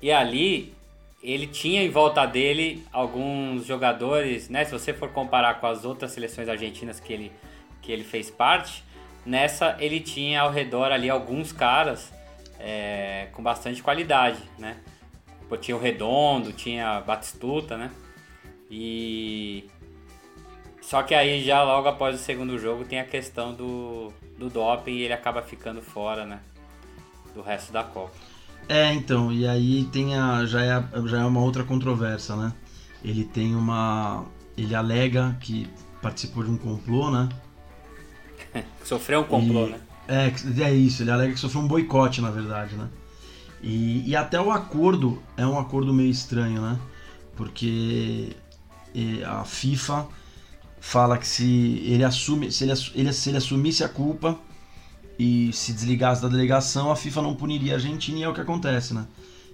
E 0.00 0.12
ali 0.12 0.74
ele 1.22 1.46
tinha 1.46 1.82
em 1.82 1.88
volta 1.88 2.26
dele 2.26 2.84
alguns 2.92 3.64
jogadores, 3.64 4.48
né? 4.48 4.64
Se 4.64 4.72
você 4.72 4.92
for 4.92 5.10
comparar 5.10 5.60
com 5.60 5.66
as 5.66 5.84
outras 5.84 6.10
seleções 6.12 6.48
argentinas 6.48 6.98
que 6.98 7.12
ele, 7.12 7.32
que 7.80 7.92
ele 7.92 8.02
fez 8.02 8.30
parte, 8.30 8.82
nessa 9.24 9.76
ele 9.78 10.00
tinha 10.00 10.40
ao 10.40 10.50
redor 10.50 10.90
ali 10.90 11.08
alguns 11.08 11.52
caras 11.52 12.12
é, 12.58 13.28
com 13.32 13.42
bastante 13.42 13.82
qualidade, 13.82 14.40
né? 14.58 14.76
Tinha 15.60 15.76
o 15.76 15.80
Redondo, 15.80 16.50
tinha 16.50 17.02
Batistuta, 17.02 17.76
né? 17.76 17.90
E 18.70 19.68
só 20.80 21.02
que 21.02 21.14
aí 21.14 21.44
já 21.44 21.62
logo 21.62 21.88
após 21.88 22.18
o 22.18 22.18
segundo 22.18 22.58
jogo 22.58 22.86
tem 22.86 22.98
a 22.98 23.04
questão 23.04 23.52
do, 23.52 24.10
do 24.38 24.48
doping 24.48 24.92
e 24.92 25.02
ele 25.02 25.12
acaba 25.12 25.42
ficando 25.42 25.82
fora, 25.82 26.24
né? 26.24 26.40
Do 27.34 27.42
resto 27.42 27.70
da 27.70 27.84
Copa. 27.84 28.31
É, 28.68 28.92
então, 28.94 29.32
e 29.32 29.46
aí 29.46 29.84
tem 29.92 30.16
a, 30.16 30.44
já, 30.46 30.62
é, 30.62 30.84
já 31.06 31.20
é 31.20 31.24
uma 31.24 31.40
outra 31.40 31.64
controvérsia, 31.64 32.36
né? 32.36 32.52
Ele 33.04 33.24
tem 33.24 33.54
uma. 33.54 34.24
Ele 34.56 34.74
alega 34.74 35.36
que 35.40 35.68
participou 36.00 36.42
de 36.44 36.50
um 36.50 36.56
complô, 36.56 37.10
né? 37.10 37.28
Sofreu 38.84 39.20
um 39.20 39.24
complô, 39.24 39.66
E- 39.66 39.70
né? 39.70 39.80
É, 40.08 40.32
é 40.62 40.74
isso, 40.74 41.02
ele 41.02 41.10
alega 41.10 41.32
que 41.32 41.38
sofreu 41.40 41.62
um 41.62 41.68
boicote, 41.68 42.20
na 42.20 42.30
verdade, 42.30 42.74
né? 42.74 42.88
E, 43.62 44.08
e 44.08 44.16
até 44.16 44.40
o 44.40 44.50
acordo 44.50 45.22
é 45.36 45.46
um 45.46 45.58
acordo 45.58 45.94
meio 45.94 46.10
estranho, 46.10 46.60
né? 46.60 46.78
Porque 47.36 48.34
a 49.26 49.44
FIFA 49.44 50.06
fala 50.80 51.16
que 51.16 51.26
se 51.26 51.80
ele 51.86 52.04
assume, 52.04 52.50
se 52.50 52.64
ele, 52.64 52.72
ele- 52.94 53.12
se 53.12 53.30
ele 53.30 53.38
assumisse 53.38 53.84
a 53.84 53.88
culpa 53.88 54.38
e 55.22 55.52
se 55.52 55.72
desligasse 55.72 56.20
da 56.20 56.26
delegação, 56.26 56.90
a 56.90 56.96
FIFA 56.96 57.22
não 57.22 57.34
puniria 57.36 57.74
a 57.74 57.76
Argentina 57.76 58.18
e 58.18 58.22
é 58.24 58.28
o 58.28 58.34
que 58.34 58.40
acontece, 58.40 58.92
né? 58.92 59.06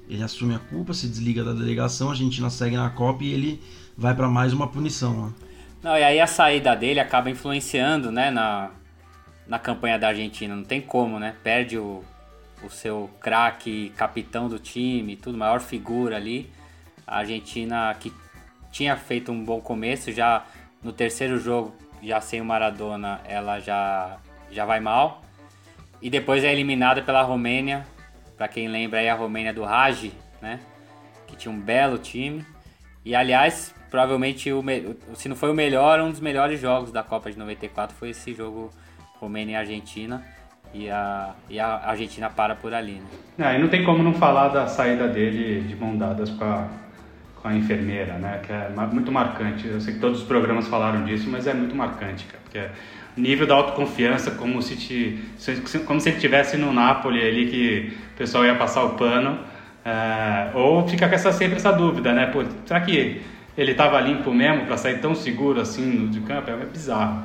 Ele 0.08 0.22
assume 0.22 0.54
a 0.54 0.58
culpa, 0.58 0.94
se 0.94 1.06
desliga 1.06 1.44
da 1.44 1.52
delegação, 1.52 2.08
a 2.08 2.12
Argentina 2.12 2.48
segue 2.48 2.74
na 2.74 2.88
Copa 2.88 3.22
e 3.22 3.34
ele 3.34 3.62
vai 3.94 4.14
para 4.14 4.28
mais 4.28 4.54
uma 4.54 4.66
punição, 4.66 5.26
né? 5.26 5.32
Não, 5.82 5.94
e 5.94 6.02
aí 6.02 6.20
a 6.20 6.26
saída 6.26 6.74
dele 6.74 7.00
acaba 7.00 7.28
influenciando, 7.28 8.10
né, 8.10 8.30
na, 8.30 8.70
na 9.46 9.58
campanha 9.58 9.98
da 9.98 10.08
Argentina. 10.08 10.56
Não 10.56 10.64
tem 10.64 10.80
como, 10.80 11.18
né? 11.18 11.34
Perde 11.44 11.76
o, 11.76 12.02
o 12.64 12.70
seu 12.70 13.10
craque, 13.20 13.92
capitão 13.94 14.48
do 14.48 14.58
time, 14.58 15.16
tudo, 15.16 15.36
maior 15.36 15.60
figura 15.60 16.16
ali. 16.16 16.50
A 17.06 17.18
Argentina 17.18 17.94
que 18.00 18.10
tinha 18.72 18.96
feito 18.96 19.30
um 19.30 19.44
bom 19.44 19.60
começo, 19.60 20.10
já 20.12 20.46
no 20.82 20.94
terceiro 20.94 21.38
jogo, 21.38 21.74
já 22.02 22.22
sem 22.22 22.40
o 22.40 22.44
Maradona, 22.44 23.20
ela 23.26 23.60
já, 23.60 24.16
já 24.50 24.64
vai 24.64 24.80
mal. 24.80 25.27
E 26.00 26.08
depois 26.08 26.44
é 26.44 26.52
eliminada 26.52 27.02
pela 27.02 27.22
Romênia. 27.22 27.86
Pra 28.36 28.46
quem 28.46 28.68
lembra 28.68 29.00
aí 29.00 29.08
a 29.08 29.14
Romênia 29.14 29.52
do 29.52 29.64
Raj, 29.64 30.10
né? 30.40 30.60
Que 31.26 31.36
tinha 31.36 31.52
um 31.52 31.58
belo 31.58 31.98
time. 31.98 32.44
E 33.04 33.14
aliás, 33.14 33.74
provavelmente 33.90 34.52
o 34.52 34.62
se 35.14 35.28
não 35.28 35.36
foi 35.36 35.50
o 35.50 35.54
melhor, 35.54 36.00
um 36.00 36.10
dos 36.10 36.20
melhores 36.20 36.60
jogos 36.60 36.92
da 36.92 37.02
Copa 37.02 37.30
de 37.30 37.38
94 37.38 37.96
foi 37.96 38.10
esse 38.10 38.34
jogo 38.34 38.70
Romênia 39.20 39.54
e 39.54 39.56
Argentina. 39.56 40.24
E 40.72 40.90
a, 40.90 41.34
e 41.48 41.58
a 41.58 41.80
Argentina 41.86 42.28
para 42.28 42.54
por 42.54 42.74
ali, 42.74 43.00
né? 43.38 43.52
É, 43.52 43.56
e 43.56 43.58
não 43.58 43.68
tem 43.68 43.82
como 43.84 44.02
não 44.02 44.12
falar 44.12 44.48
da 44.48 44.66
saída 44.66 45.08
dele 45.08 45.62
de 45.62 45.74
mão 45.74 45.96
dadas 45.96 46.28
com 46.28 46.44
a, 46.44 46.68
com 47.36 47.48
a 47.48 47.54
enfermeira, 47.54 48.18
né? 48.18 48.40
Que 48.44 48.52
é 48.52 48.68
muito 48.92 49.10
marcante. 49.10 49.66
Eu 49.66 49.80
sei 49.80 49.94
que 49.94 50.00
todos 50.00 50.20
os 50.20 50.26
programas 50.26 50.68
falaram 50.68 51.04
disso, 51.04 51.28
mas 51.30 51.46
é 51.46 51.54
muito 51.54 51.74
marcante, 51.74 52.26
cara. 52.26 52.42
Porque 52.44 52.68
nível 53.18 53.46
da 53.46 53.54
autoconfiança, 53.54 54.30
como 54.32 54.62
se, 54.62 54.76
te, 54.76 55.18
como 55.86 56.00
se 56.00 56.08
ele 56.08 56.16
estivesse 56.16 56.56
no 56.56 56.72
Napoli 56.72 57.20
ali, 57.20 57.46
que 57.48 57.96
o 58.14 58.18
pessoal 58.18 58.44
ia 58.44 58.54
passar 58.54 58.84
o 58.84 58.90
pano. 58.90 59.38
É, 59.84 60.50
ou 60.54 60.86
fica 60.86 61.08
com 61.08 61.14
essa, 61.14 61.32
sempre 61.32 61.56
essa 61.56 61.72
dúvida, 61.72 62.12
né? 62.12 62.26
Pô, 62.26 62.44
será 62.66 62.80
que 62.80 63.22
ele 63.56 63.72
estava 63.72 64.00
limpo 64.00 64.32
mesmo 64.32 64.66
para 64.66 64.76
sair 64.76 65.00
tão 65.00 65.14
seguro 65.14 65.60
assim 65.60 66.08
de 66.08 66.20
campo? 66.20 66.50
É 66.50 66.56
bizarro. 66.66 67.22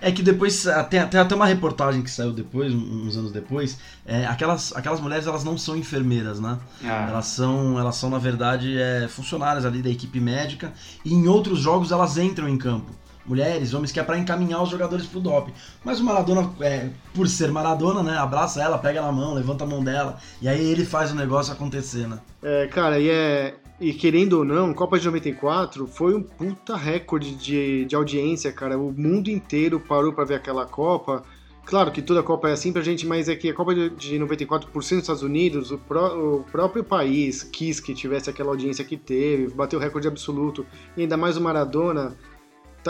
É 0.00 0.12
que 0.12 0.22
depois, 0.22 0.66
tem, 0.90 1.06
tem 1.06 1.18
até 1.18 1.34
uma 1.34 1.46
reportagem 1.46 2.02
que 2.02 2.10
saiu 2.10 2.30
depois, 2.30 2.72
uns 2.72 3.16
anos 3.16 3.32
depois, 3.32 3.78
é, 4.04 4.26
aquelas, 4.26 4.76
aquelas 4.76 5.00
mulheres 5.00 5.26
elas 5.26 5.42
não 5.42 5.56
são 5.56 5.74
enfermeiras, 5.74 6.38
né? 6.38 6.58
Ah. 6.84 7.06
Elas 7.08 7.26
são, 7.26 7.78
elas 7.78 7.96
são 7.96 8.10
na 8.10 8.18
verdade, 8.18 8.78
é, 8.78 9.08
funcionárias 9.08 9.64
ali 9.64 9.80
da 9.80 9.88
equipe 9.88 10.20
médica 10.20 10.72
e 11.02 11.14
em 11.14 11.26
outros 11.26 11.58
jogos 11.58 11.92
elas 11.92 12.18
entram 12.18 12.46
em 12.46 12.58
campo. 12.58 12.92
Mulheres, 13.26 13.74
homens, 13.74 13.90
que 13.92 13.98
é 13.98 14.02
pra 14.02 14.18
encaminhar 14.18 14.62
os 14.62 14.68
jogadores 14.70 15.06
pro 15.06 15.20
doping. 15.20 15.52
Mas 15.84 15.98
o 16.00 16.04
Maradona, 16.04 16.50
é, 16.60 16.88
por 17.14 17.26
ser 17.28 17.50
Maradona, 17.50 18.02
né? 18.02 18.16
Abraça 18.16 18.62
ela, 18.62 18.78
pega 18.78 19.02
na 19.02 19.10
mão, 19.10 19.34
levanta 19.34 19.64
a 19.64 19.66
mão 19.66 19.82
dela. 19.82 20.18
E 20.40 20.48
aí 20.48 20.64
ele 20.70 20.84
faz 20.84 21.10
o 21.10 21.14
negócio 21.14 21.52
acontecer, 21.52 22.06
né? 22.06 22.18
É, 22.42 22.66
cara, 22.68 23.00
e, 23.00 23.08
é, 23.10 23.54
e 23.80 23.92
querendo 23.92 24.34
ou 24.34 24.44
não, 24.44 24.72
Copa 24.72 24.98
de 24.98 25.06
94 25.06 25.86
foi 25.86 26.14
um 26.14 26.22
puta 26.22 26.76
recorde 26.76 27.34
de, 27.34 27.84
de 27.84 27.96
audiência, 27.96 28.52
cara. 28.52 28.78
O 28.78 28.92
mundo 28.92 29.28
inteiro 29.28 29.80
parou 29.80 30.12
pra 30.12 30.24
ver 30.24 30.34
aquela 30.36 30.64
Copa. 30.64 31.22
Claro 31.64 31.90
que 31.90 32.00
toda 32.00 32.22
Copa 32.22 32.48
é 32.48 32.52
assim 32.52 32.72
pra 32.72 32.80
gente, 32.80 33.04
mas 33.04 33.28
é 33.28 33.34
que 33.34 33.50
a 33.50 33.52
Copa 33.54 33.74
de, 33.74 33.90
de 33.90 34.18
94 34.20 34.70
por 34.70 34.84
ser 34.84 34.94
nos 34.94 35.02
Estados 35.02 35.24
Unidos, 35.24 35.72
o, 35.72 35.78
pró- 35.78 36.14
o 36.16 36.44
próprio 36.52 36.84
país 36.84 37.42
quis 37.42 37.80
que 37.80 37.92
tivesse 37.92 38.30
aquela 38.30 38.50
audiência 38.50 38.84
que 38.84 38.96
teve, 38.96 39.48
bateu 39.52 39.80
recorde 39.80 40.06
absoluto. 40.06 40.64
E 40.96 41.00
ainda 41.02 41.16
mais 41.16 41.36
o 41.36 41.40
Maradona, 41.40 42.14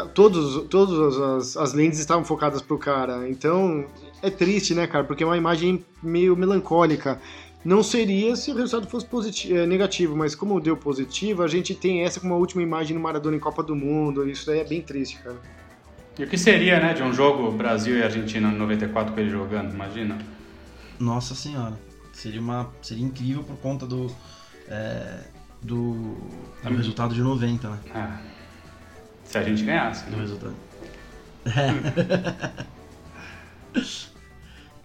todos, 0.03 0.69
todas 0.69 1.21
as, 1.21 1.57
as 1.57 1.73
lentes 1.73 1.99
estavam 1.99 2.25
focadas 2.25 2.63
pro 2.63 2.79
cara. 2.79 3.29
Então 3.29 3.87
é 4.23 4.31
triste, 4.31 4.75
né, 4.75 4.87
cara? 4.87 5.05
Porque 5.05 5.23
é 5.23 5.27
uma 5.27 5.37
imagem 5.37 5.85
meio 6.03 6.37
melancólica. 6.37 7.21
Não 7.65 7.83
seria 7.83 8.37
se 8.37 8.51
o 8.53 8.55
resultado 8.55 8.89
fosse 8.89 9.07
positivo, 9.07 9.59
é, 9.59 9.67
negativo, 9.67 10.17
mas 10.17 10.35
como 10.35 10.61
deu 10.61 10.77
positivo, 10.77 11.43
a 11.43 11.49
gente 11.49 11.75
tem 11.75 12.03
essa 12.03 12.21
como 12.21 12.33
a 12.33 12.37
última 12.37 12.63
imagem 12.63 12.97
do 12.97 13.03
Maradona 13.03 13.37
em 13.37 13.41
Copa 13.41 13.63
do 13.63 13.75
Mundo. 13.75 14.29
Isso 14.29 14.47
daí 14.47 14.61
é 14.61 14.65
bem 14.65 14.81
triste, 14.81 15.19
cara. 15.19 15.37
E 16.19 16.23
o 16.23 16.29
que 16.29 16.39
seria, 16.39 16.79
né, 16.81 16.95
de 16.95 17.03
um 17.03 17.13
jogo 17.13 17.51
Brasil 17.53 17.99
e 17.99 18.03
Argentina 18.03 18.51
no 18.51 18.59
94 18.59 19.13
com 19.13 19.21
ele 19.21 19.31
jogando, 19.31 19.75
imagina? 19.75 20.17
Nossa 20.99 21.35
senhora. 21.35 21.79
Seria, 22.13 22.41
uma, 22.41 22.71
seria 22.81 23.05
incrível 23.05 23.43
por 23.43 23.57
conta 23.57 23.85
do. 23.85 24.11
é, 24.69 25.25
do, 25.61 26.17
do 26.63 26.77
resultado 26.77 27.15
de 27.15 27.21
90, 27.21 27.69
né? 27.69 27.79
Ah, 27.95 28.21
se 29.27 29.39
a 29.39 29.43
gente 29.43 29.63
ganhasse. 29.63 30.05
do 30.07 30.13
Né? 30.13 30.23
resultado. 30.23 30.55
É. 31.47 32.67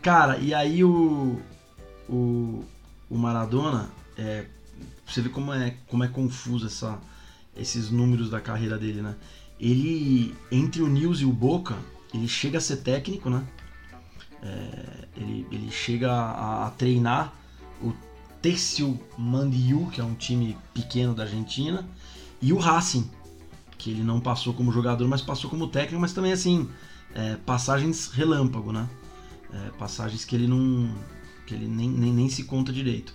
Cara, 0.02 0.38
e 0.38 0.54
aí 0.54 0.84
o, 0.84 1.40
o, 2.10 2.66
o 3.10 3.18
Maradona, 3.18 3.90
é, 4.18 4.46
você 5.06 5.22
vê 5.22 5.30
como 5.30 5.54
é, 5.54 5.76
como 5.88 6.04
é 6.04 6.08
confuso 6.08 6.66
essa, 6.66 7.00
esses 7.56 7.92
números 7.92 8.30
da 8.30 8.42
carreira 8.42 8.78
dele, 8.78 9.02
né? 9.02 9.16
Ele, 9.60 10.36
entre 10.52 10.82
o 10.82 10.88
Nils 10.88 11.20
e 11.20 11.26
o 11.26 11.32
Boca, 11.32 11.78
ele 12.14 12.28
chega 12.28 12.58
a 12.58 12.62
ser 12.62 12.78
técnico, 12.78 13.30
né? 13.30 13.44
É, 14.42 15.08
ele, 15.18 15.48
ele 15.52 15.70
chega 15.72 16.12
a, 16.12 16.66
a 16.66 16.72
treinar 16.72 17.34
o 17.80 17.94
Tercio 18.42 19.00
Mandiu, 19.18 19.88
que 19.94 20.02
é 20.02 20.04
um 20.04 20.16
time 20.16 20.58
pequeno 20.74 21.14
da 21.14 21.24
Argentina, 21.24 21.88
e 22.42 22.52
o 22.52 22.58
Racing, 22.58 23.08
que 23.82 23.90
ele 23.90 24.04
não 24.04 24.20
passou 24.20 24.54
como 24.54 24.72
jogador, 24.72 25.08
mas 25.08 25.22
passou 25.22 25.50
como 25.50 25.68
técnico, 25.68 26.00
mas 26.00 26.14
também 26.14 26.32
assim, 26.32 26.70
é, 27.16 27.36
passagens 27.36 28.12
relâmpago, 28.12 28.72
né? 28.72 28.88
É, 29.52 29.70
passagens 29.72 30.24
que 30.24 30.36
ele 30.36 30.48
não. 30.48 30.94
que 31.48 31.56
ele 31.56 31.68
nem, 31.68 31.90
nem, 31.90 32.14
nem 32.14 32.30
se 32.30 32.44
conta 32.44 32.72
direito. 32.72 33.12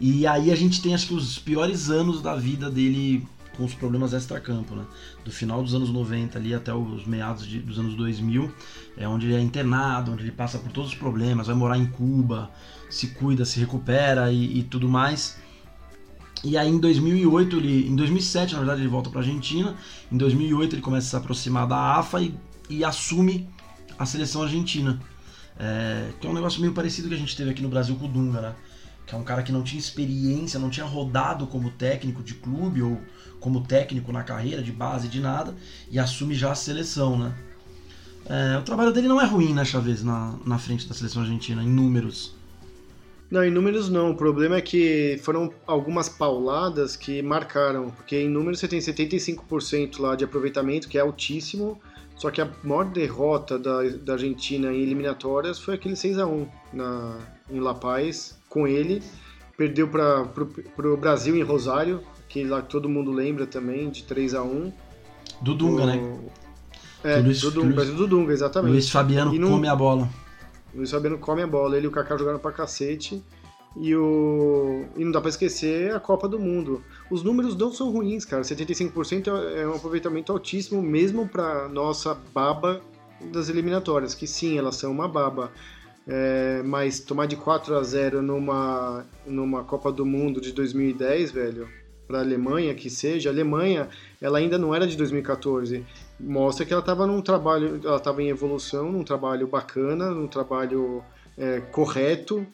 E 0.00 0.24
aí 0.26 0.52
a 0.52 0.54
gente 0.54 0.80
tem 0.80 0.94
acho 0.94 1.08
que 1.08 1.14
os 1.14 1.38
piores 1.40 1.90
anos 1.90 2.22
da 2.22 2.36
vida 2.36 2.70
dele 2.70 3.26
com 3.56 3.64
os 3.64 3.74
problemas 3.74 4.12
extra-campo, 4.12 4.76
né? 4.76 4.84
Do 5.24 5.32
final 5.32 5.60
dos 5.62 5.74
anos 5.74 5.90
90 5.90 6.38
ali 6.38 6.54
até 6.54 6.72
os 6.72 7.04
meados 7.04 7.44
de- 7.46 7.58
dos 7.60 7.78
anos 7.78 7.94
2000, 7.96 8.52
é 8.96 9.08
onde 9.08 9.26
ele 9.26 9.34
é 9.34 9.40
internado, 9.40 10.12
onde 10.12 10.22
ele 10.22 10.30
passa 10.30 10.58
por 10.58 10.70
todos 10.70 10.90
os 10.90 10.96
problemas, 10.96 11.48
vai 11.48 11.56
morar 11.56 11.78
em 11.78 11.86
Cuba, 11.86 12.50
se 12.88 13.08
cuida, 13.08 13.44
se 13.44 13.58
recupera 13.58 14.30
e, 14.30 14.58
e 14.58 14.62
tudo 14.62 14.88
mais. 14.88 15.36
E 16.44 16.56
aí 16.56 16.68
em 16.68 16.78
2008, 16.78 17.56
ele, 17.56 17.88
em 17.88 17.96
2007 17.96 18.52
na 18.52 18.58
verdade 18.58 18.80
ele 18.80 18.88
volta 18.88 19.10
para 19.10 19.20
Argentina, 19.20 19.74
em 20.10 20.16
2008 20.16 20.76
ele 20.76 20.82
começa 20.82 21.06
a 21.06 21.10
se 21.10 21.16
aproximar 21.16 21.66
da 21.66 21.96
AFA 21.96 22.20
e, 22.20 22.34
e 22.68 22.84
assume 22.84 23.48
a 23.98 24.06
seleção 24.06 24.42
argentina. 24.42 25.00
É, 25.58 26.10
que 26.20 26.26
é 26.26 26.30
um 26.30 26.34
negócio 26.34 26.60
meio 26.60 26.74
parecido 26.74 27.08
que 27.08 27.14
a 27.14 27.18
gente 27.18 27.34
teve 27.34 27.50
aqui 27.50 27.62
no 27.62 27.68
Brasil 27.68 27.96
com 27.96 28.04
o 28.04 28.08
Dunga, 28.08 28.40
né? 28.40 28.54
Que 29.06 29.14
é 29.14 29.18
um 29.18 29.24
cara 29.24 29.42
que 29.42 29.50
não 29.50 29.62
tinha 29.62 29.78
experiência, 29.78 30.60
não 30.60 30.68
tinha 30.68 30.84
rodado 30.84 31.46
como 31.46 31.70
técnico 31.70 32.22
de 32.22 32.34
clube 32.34 32.82
ou 32.82 33.00
como 33.40 33.62
técnico 33.62 34.12
na 34.12 34.22
carreira, 34.22 34.62
de 34.62 34.72
base, 34.72 35.08
de 35.08 35.20
nada, 35.20 35.54
e 35.90 35.98
assume 35.98 36.34
já 36.34 36.52
a 36.52 36.54
seleção, 36.54 37.16
né? 37.18 37.34
É, 38.28 38.58
o 38.58 38.62
trabalho 38.62 38.92
dele 38.92 39.08
não 39.08 39.20
é 39.20 39.24
ruim, 39.24 39.54
né, 39.54 39.64
Chaves, 39.64 40.02
na, 40.02 40.34
na 40.44 40.58
frente 40.58 40.88
da 40.88 40.94
seleção 40.94 41.22
argentina, 41.22 41.62
em 41.62 41.68
números. 41.68 42.35
Não, 43.30 43.44
em 43.44 43.50
números 43.50 43.88
não. 43.88 44.12
O 44.12 44.16
problema 44.16 44.56
é 44.56 44.60
que 44.60 45.18
foram 45.22 45.52
algumas 45.66 46.08
pauladas 46.08 46.96
que 46.96 47.20
marcaram. 47.22 47.90
Porque 47.90 48.16
em 48.16 48.28
números 48.28 48.60
você 48.60 48.68
tem 48.68 48.78
75% 48.78 50.00
lá 50.00 50.14
de 50.14 50.24
aproveitamento, 50.24 50.88
que 50.88 50.96
é 50.96 51.00
altíssimo. 51.00 51.80
Só 52.16 52.30
que 52.30 52.40
a 52.40 52.48
maior 52.64 52.84
derrota 52.84 53.58
da, 53.58 53.82
da 53.82 54.14
Argentina 54.14 54.72
em 54.72 54.80
eliminatórias 54.80 55.58
foi 55.58 55.74
aquele 55.74 55.96
6 55.96 56.18
a 56.18 56.26
1 56.26 56.48
na, 56.72 57.18
em 57.50 57.60
La 57.60 57.74
Paz 57.74 58.38
com 58.48 58.66
ele. 58.66 59.02
perdeu 59.56 59.86
para 59.88 60.88
o 60.88 60.96
Brasil 60.96 61.36
em 61.36 61.42
Rosário, 61.42 62.00
que 62.28 62.42
lá 62.42 62.62
todo 62.62 62.88
mundo 62.88 63.12
lembra 63.12 63.46
também, 63.46 63.90
de 63.90 64.02
3 64.04 64.34
a 64.34 64.42
1 64.42 64.72
Do 65.42 65.54
Dunga, 65.54 65.82
o... 65.82 65.86
né? 65.86 66.18
É, 67.04 67.16
Luiz, 67.18 67.40
do 67.40 67.50
Dunga, 67.50 67.82
Luiz, 67.82 67.90
do 67.90 68.06
Dunga, 68.06 68.32
exatamente. 68.32 68.72
Luiz 68.72 68.88
Fabiano 68.88 69.32
no... 69.34 69.50
come 69.50 69.68
a 69.68 69.76
bola. 69.76 70.08
Luiz 70.76 70.90
Fabiano 70.90 71.18
come 71.18 71.42
a 71.42 71.46
bola, 71.46 71.76
ele 71.76 71.86
e 71.86 71.88
o 71.88 71.90
Kaká 71.90 72.16
jogaram 72.16 72.38
pra 72.38 72.52
cacete. 72.52 73.22
E, 73.78 73.94
o... 73.94 74.86
e 74.96 75.04
não 75.04 75.12
dá 75.12 75.20
pra 75.20 75.28
esquecer 75.28 75.94
a 75.94 76.00
Copa 76.00 76.26
do 76.26 76.38
Mundo. 76.38 76.82
Os 77.10 77.22
números 77.22 77.56
não 77.56 77.72
são 77.72 77.90
ruins, 77.90 78.24
cara. 78.24 78.42
75% 78.42 79.28
é 79.54 79.66
um 79.66 79.74
aproveitamento 79.74 80.32
altíssimo, 80.32 80.80
mesmo 80.80 81.28
pra 81.28 81.68
nossa 81.68 82.14
baba 82.14 82.80
das 83.32 83.48
eliminatórias, 83.48 84.14
que 84.14 84.26
sim, 84.26 84.58
elas 84.58 84.76
são 84.76 84.90
uma 84.92 85.08
baba. 85.08 85.50
É, 86.06 86.62
mas 86.64 87.00
tomar 87.00 87.26
de 87.26 87.36
4 87.36 87.76
a 87.76 87.82
0 87.82 88.22
numa, 88.22 89.04
numa 89.26 89.64
Copa 89.64 89.90
do 89.90 90.06
Mundo 90.06 90.40
de 90.40 90.52
2010, 90.52 91.32
velho, 91.32 91.68
para 92.06 92.20
Alemanha 92.20 92.74
que 92.74 92.88
seja, 92.88 93.28
a 93.28 93.32
Alemanha 93.32 93.88
ela 94.22 94.38
ainda 94.38 94.56
não 94.56 94.74
era 94.74 94.86
de 94.86 94.96
2014. 94.96 95.84
Mostra 96.18 96.64
que 96.64 96.72
ela 96.72 96.80
estava 96.80 97.06
num 97.06 97.20
trabalho, 97.20 97.80
ela 97.84 97.96
estava 97.96 98.22
em 98.22 98.28
evolução, 98.28 98.90
num 98.90 99.04
trabalho 99.04 99.46
bacana, 99.46 100.10
num 100.10 100.26
trabalho 100.26 101.04
é, 101.36 101.60
correto, 101.60 102.46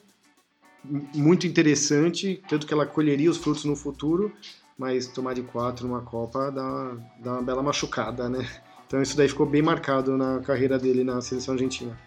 muito 1.15 1.47
interessante, 1.47 2.43
tanto 2.49 2.67
que 2.67 2.75
ela 2.75 2.85
colheria 2.87 3.31
os 3.31 3.37
frutos 3.37 3.65
no 3.65 3.77
futuro, 3.77 4.33
mas 4.77 5.07
tomar 5.07 5.35
de 5.35 5.43
quatro 5.43 5.87
numa 5.87 6.01
Copa 6.01 6.51
dá, 6.51 6.97
dá 7.21 7.33
uma 7.35 7.43
bela 7.43 7.63
machucada, 7.63 8.29
né? 8.29 8.49
Então 8.87 9.01
isso 9.01 9.17
daí 9.17 9.29
ficou 9.29 9.47
bem 9.47 9.63
marcado 9.63 10.19
na 10.19 10.41
carreira 10.41 10.79
dele 10.79 11.03
na 11.03 11.21
seleção 11.21 11.55
argentina. 11.55 11.99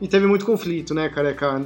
E 0.00 0.08
teve 0.08 0.26
muito 0.26 0.44
conflito, 0.44 0.92
né, 0.92 1.08
careca, 1.08 1.64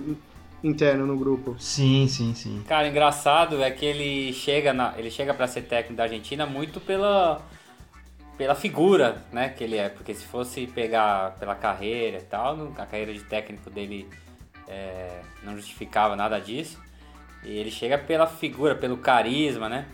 interno 0.63 1.07
no 1.07 1.17
grupo. 1.17 1.57
Sim, 1.59 2.07
sim, 2.09 2.35
sim. 2.35 2.63
Cara, 2.67 2.89
engraçado 2.89 3.63
é 3.63 3.71
que 3.71 3.85
ele 3.85 4.33
chega 4.33 4.73
na, 4.73 4.95
ele 4.99 5.11
chega 5.11 5.33
para 5.33 5.47
ser 5.47 5.63
técnico 5.63 5.97
da 5.97 6.03
Argentina 6.05 6.47
muito 6.47 6.81
pela 6.81 7.41
pela 8.41 8.55
figura, 8.55 9.19
né, 9.31 9.51
que 9.51 9.63
ele 9.63 9.77
é, 9.77 9.91
porque 9.91 10.15
se 10.15 10.25
fosse 10.25 10.67
pegar 10.67 11.37
pela 11.39 11.55
carreira 11.55 12.17
e 12.17 12.23
tal, 12.23 12.73
a 12.79 12.87
carreira 12.87 13.13
de 13.13 13.23
técnico 13.23 13.69
dele 13.69 14.09
é, 14.67 15.21
não 15.43 15.55
justificava 15.55 16.17
nada 16.17 16.41
disso. 16.41 16.81
E 17.45 17.51
ele 17.51 17.71
chega 17.71 17.99
pela 17.99 18.27
figura, 18.27 18.75
pelo 18.75 18.97
carisma, 18.97 19.69
né? 19.69 19.85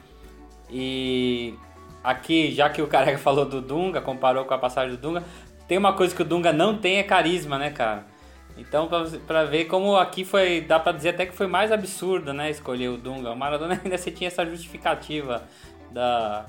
E 0.70 1.54
aqui, 2.04 2.52
já 2.52 2.70
que 2.70 2.80
o 2.80 2.86
Careca 2.86 3.18
falou 3.18 3.44
do 3.44 3.60
Dunga, 3.60 4.00
comparou 4.00 4.44
com 4.44 4.54
a 4.54 4.58
passagem 4.58 4.94
do 4.94 5.00
Dunga, 5.00 5.24
tem 5.66 5.76
uma 5.76 5.94
coisa 5.94 6.14
que 6.14 6.22
o 6.22 6.24
Dunga 6.24 6.52
não 6.52 6.78
tem 6.78 6.98
é 6.98 7.02
carisma, 7.02 7.58
né, 7.58 7.70
cara? 7.70 8.06
Então, 8.56 8.86
pra, 8.86 9.04
pra 9.26 9.44
ver 9.44 9.64
como 9.64 9.96
aqui 9.96 10.24
foi, 10.24 10.60
dá 10.60 10.78
pra 10.78 10.92
dizer 10.92 11.08
até 11.08 11.26
que 11.26 11.34
foi 11.34 11.48
mais 11.48 11.72
absurdo, 11.72 12.32
né, 12.32 12.48
escolher 12.48 12.90
o 12.90 12.96
Dunga. 12.96 13.32
O 13.32 13.36
Maradona 13.36 13.74
ainda 13.82 13.98
você 13.98 14.12
tinha 14.12 14.28
essa 14.28 14.46
justificativa 14.46 15.42
da, 15.90 16.46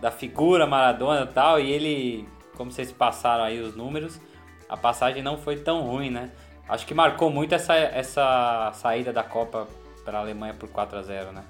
da 0.00 0.10
figura 0.10 0.66
Maradona 0.66 1.22
e 1.22 1.32
tal, 1.32 1.60
e 1.60 1.70
ele, 1.70 2.28
como 2.56 2.70
vocês 2.70 2.90
passaram 2.90 3.44
aí 3.44 3.60
os 3.60 3.76
números, 3.76 4.20
a 4.68 4.76
passagem 4.76 5.22
não 5.22 5.36
foi 5.36 5.56
tão 5.56 5.82
ruim, 5.82 6.10
né? 6.10 6.30
Acho 6.68 6.86
que 6.86 6.94
marcou 6.94 7.30
muito 7.30 7.54
essa, 7.54 7.74
essa 7.74 8.72
saída 8.74 9.12
da 9.12 9.24
Copa 9.24 9.66
para 10.04 10.18
a 10.18 10.20
Alemanha 10.20 10.54
por 10.54 10.68
4 10.68 10.98
a 10.98 11.02
0 11.02 11.32
né? 11.32 11.42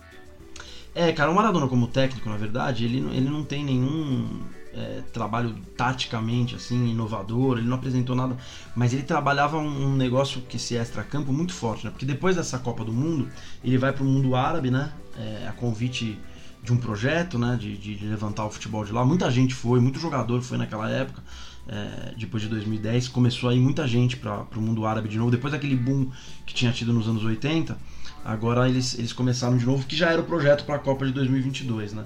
É, 0.95 1.13
cara, 1.13 1.31
o 1.31 1.35
Maradona 1.35 1.69
como 1.69 1.87
técnico, 1.87 2.29
na 2.29 2.37
verdade, 2.37 2.85
ele, 2.85 2.99
ele 3.17 3.29
não 3.29 3.45
tem 3.45 3.65
nenhum 3.65 4.41
é, 4.73 5.03
trabalho 5.13 5.55
taticamente 5.77 6.55
assim 6.55 6.89
inovador, 6.89 7.59
ele 7.59 7.69
não 7.69 7.77
apresentou 7.77 8.17
nada, 8.17 8.37
mas 8.75 8.93
ele 8.93 9.03
trabalhava 9.03 9.59
um, 9.59 9.87
um 9.87 9.97
negócio 9.97 10.41
que 10.43 10.59
se 10.59 10.77
extra-campo 10.77 11.33
muito 11.33 11.53
forte, 11.53 11.85
né? 11.85 11.91
Porque 11.91 12.07
depois 12.07 12.37
dessa 12.37 12.59
Copa 12.59 12.85
do 12.85 12.93
Mundo, 12.93 13.29
ele 13.63 13.79
vai 13.79 13.93
para 13.93 14.03
o 14.03 14.07
mundo 14.07 14.35
árabe, 14.35 14.71
né? 14.71 14.93
É, 15.17 15.47
a 15.49 15.53
convite 15.53 16.19
de 16.63 16.73
um 16.73 16.77
projeto, 16.77 17.39
né? 17.39 17.57
De, 17.61 17.77
de, 17.77 18.05
levantar 18.07 18.45
o 18.45 18.51
futebol 18.51 18.85
de 18.85 18.93
lá. 18.93 19.05
Muita 19.05 19.31
gente 19.31 19.55
foi, 19.55 19.81
muito 19.81 19.99
jogador 19.99 20.43
foi 20.43 20.59
naquela 20.59 20.91
época. 20.91 21.23
É, 21.69 22.15
depois 22.17 22.43
de 22.43 22.49
2010 22.49 23.09
começou 23.09 23.49
a 23.49 23.55
ir 23.55 23.61
muita 23.61 23.87
gente 23.87 24.17
para 24.17 24.45
o 24.57 24.61
mundo 24.61 24.85
árabe 24.87 25.09
de 25.09 25.19
novo. 25.19 25.31
Depois 25.31 25.53
daquele 25.53 25.77
boom 25.77 26.11
que 26.45 26.55
tinha 26.55 26.73
tido 26.73 26.93
nos 26.93 27.09
anos 27.09 27.25
80, 27.25 27.77
agora 28.25 28.69
eles, 28.69 28.99
eles 28.99 29.13
começaram 29.13 29.57
de 29.57 29.65
novo, 29.65 29.87
que 29.87 29.97
já 29.97 30.11
era 30.11 30.21
o 30.21 30.25
projeto 30.25 30.65
para 30.65 30.77
a 30.77 30.79
Copa 30.79 31.07
de 31.07 31.13
2022, 31.13 31.93
né? 31.93 32.05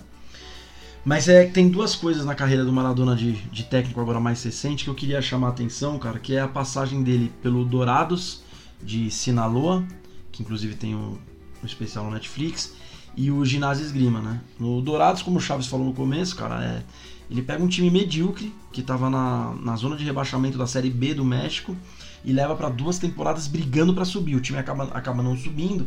Mas 1.05 1.29
é 1.29 1.45
tem 1.45 1.69
duas 1.69 1.95
coisas 1.95 2.25
na 2.25 2.35
carreira 2.35 2.65
do 2.65 2.73
Maradona 2.73 3.15
de, 3.15 3.33
de 3.33 3.65
técnico 3.65 4.01
agora 4.01 4.19
mais 4.19 4.43
recente 4.43 4.85
que 4.85 4.91
eu 4.91 4.95
queria 4.95 5.21
chamar 5.21 5.49
a 5.49 5.51
atenção, 5.51 5.99
cara, 5.99 6.19
que 6.19 6.35
é 6.35 6.41
a 6.41 6.49
passagem 6.49 7.03
dele 7.03 7.31
pelo 7.43 7.63
Dourados 7.65 8.43
de 8.83 9.11
Sinaloa, 9.11 9.85
que 10.33 10.43
inclusive 10.43 10.75
tem 10.75 10.95
um, 10.95 11.19
um 11.63 11.67
especial 11.67 12.07
no 12.07 12.11
Netflix, 12.11 12.75
e 13.17 13.31
o 13.31 13.45
Ginásio 13.45 13.85
Esgrima, 13.85 14.21
né? 14.21 14.41
No 14.59 14.81
Dourados, 14.81 15.23
como 15.23 15.39
o 15.39 15.41
Chaves 15.41 15.67
falou 15.67 15.87
no 15.87 15.95
começo, 15.95 16.35
cara, 16.37 16.63
é, 16.65 16.83
ele 17.31 17.43
pega 17.43 17.63
um 17.63 17.69
time 17.69 17.91
medíocre 17.91 18.55
que 18.73 18.81
estava 18.81 19.09
na, 19.09 19.55
na 19.63 19.77
zona 19.77 19.97
de 19.97 20.05
rebaixamento 20.05 20.59
da 20.59 20.67
Série 20.67 20.91
B 20.91 21.15
do 21.15 21.25
México 21.25 21.77
e 22.25 22.33
leva 22.33 22.57
para 22.57 22.69
duas 22.69 22.99
temporadas 22.99 23.47
brigando 23.47 23.95
para 23.95 24.05
subir. 24.05 24.35
O 24.35 24.41
time 24.41 24.59
acaba, 24.59 24.85
acaba 24.85 25.23
não 25.23 25.37
subindo, 25.37 25.87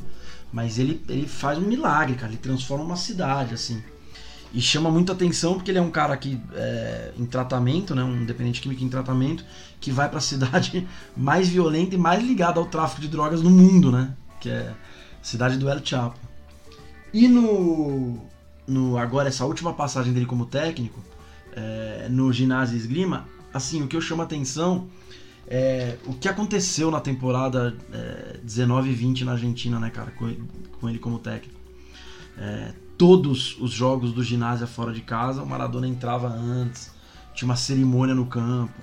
mas 0.52 0.80
ele, 0.80 1.02
ele 1.10 1.28
faz 1.28 1.58
um 1.58 1.62
milagre, 1.62 2.16
cara. 2.16 2.32
Ele 2.32 2.38
transforma 2.38 2.84
uma 2.84 2.96
cidade, 2.96 3.54
assim. 3.54 3.82
E 4.54 4.62
chama 4.62 4.90
muita 4.90 5.12
atenção 5.12 5.56
porque 5.56 5.70
ele 5.70 5.78
é 5.78 5.82
um 5.82 5.92
cara 5.92 6.16
que 6.16 6.40
é, 6.54 7.12
em 7.18 7.26
tratamento, 7.26 7.94
né, 7.94 8.04
um 8.04 8.24
dependente 8.26 8.62
químico 8.62 8.84
em 8.84 8.90
tratamento, 8.90 9.44
que 9.80 9.92
vai 9.92 10.08
para 10.08 10.20
a 10.20 10.22
cidade 10.22 10.88
mais 11.16 11.50
violenta 11.50 11.96
e 11.96 11.98
mais 11.98 12.24
ligada 12.24 12.60
ao 12.60 12.66
tráfico 12.66 13.02
de 13.02 13.08
drogas 13.08 13.42
no 13.42 13.50
mundo, 13.50 13.92
né? 13.92 14.14
Que 14.40 14.50
é 14.50 14.74
a 15.22 15.24
cidade 15.24 15.58
do 15.58 15.70
El 15.70 15.86
Chapo. 15.86 16.27
E 17.18 17.28
no, 17.28 18.16
no 18.68 18.96
agora 18.96 19.28
essa 19.28 19.44
última 19.44 19.74
passagem 19.74 20.14
dele 20.14 20.28
como 20.28 20.46
técnico 20.46 21.00
é, 21.52 22.08
no 22.12 22.32
ginásio 22.32 22.78
esgrima, 22.78 23.28
assim 23.52 23.82
o 23.82 23.88
que 23.88 23.96
eu 23.96 24.02
chamo 24.02 24.22
a 24.22 24.26
atenção 24.26 24.88
é 25.48 25.98
o 26.06 26.14
que 26.14 26.30
aconteceu 26.30 26.92
na 26.92 27.00
temporada 27.00 27.76
é, 27.92 28.40
19 28.44 28.92
e 28.92 28.94
20 28.94 29.26
na 29.26 29.32
Argentina, 29.32 29.80
né, 29.80 29.90
cara, 29.90 30.12
com, 30.12 30.32
com 30.80 30.88
ele 30.88 31.00
como 31.00 31.18
técnico. 31.18 31.60
É, 32.38 32.72
todos 33.00 33.60
os 33.60 33.72
jogos 33.72 34.14
do 34.14 34.22
ginásio 34.22 34.68
fora 34.68 34.94
de 34.94 35.02
casa, 35.02 35.42
o 35.42 35.46
Maradona 35.48 35.88
entrava 35.88 36.28
antes, 36.28 36.92
tinha 37.34 37.50
uma 37.50 37.56
cerimônia 37.56 38.14
no 38.14 38.28
campo. 38.28 38.80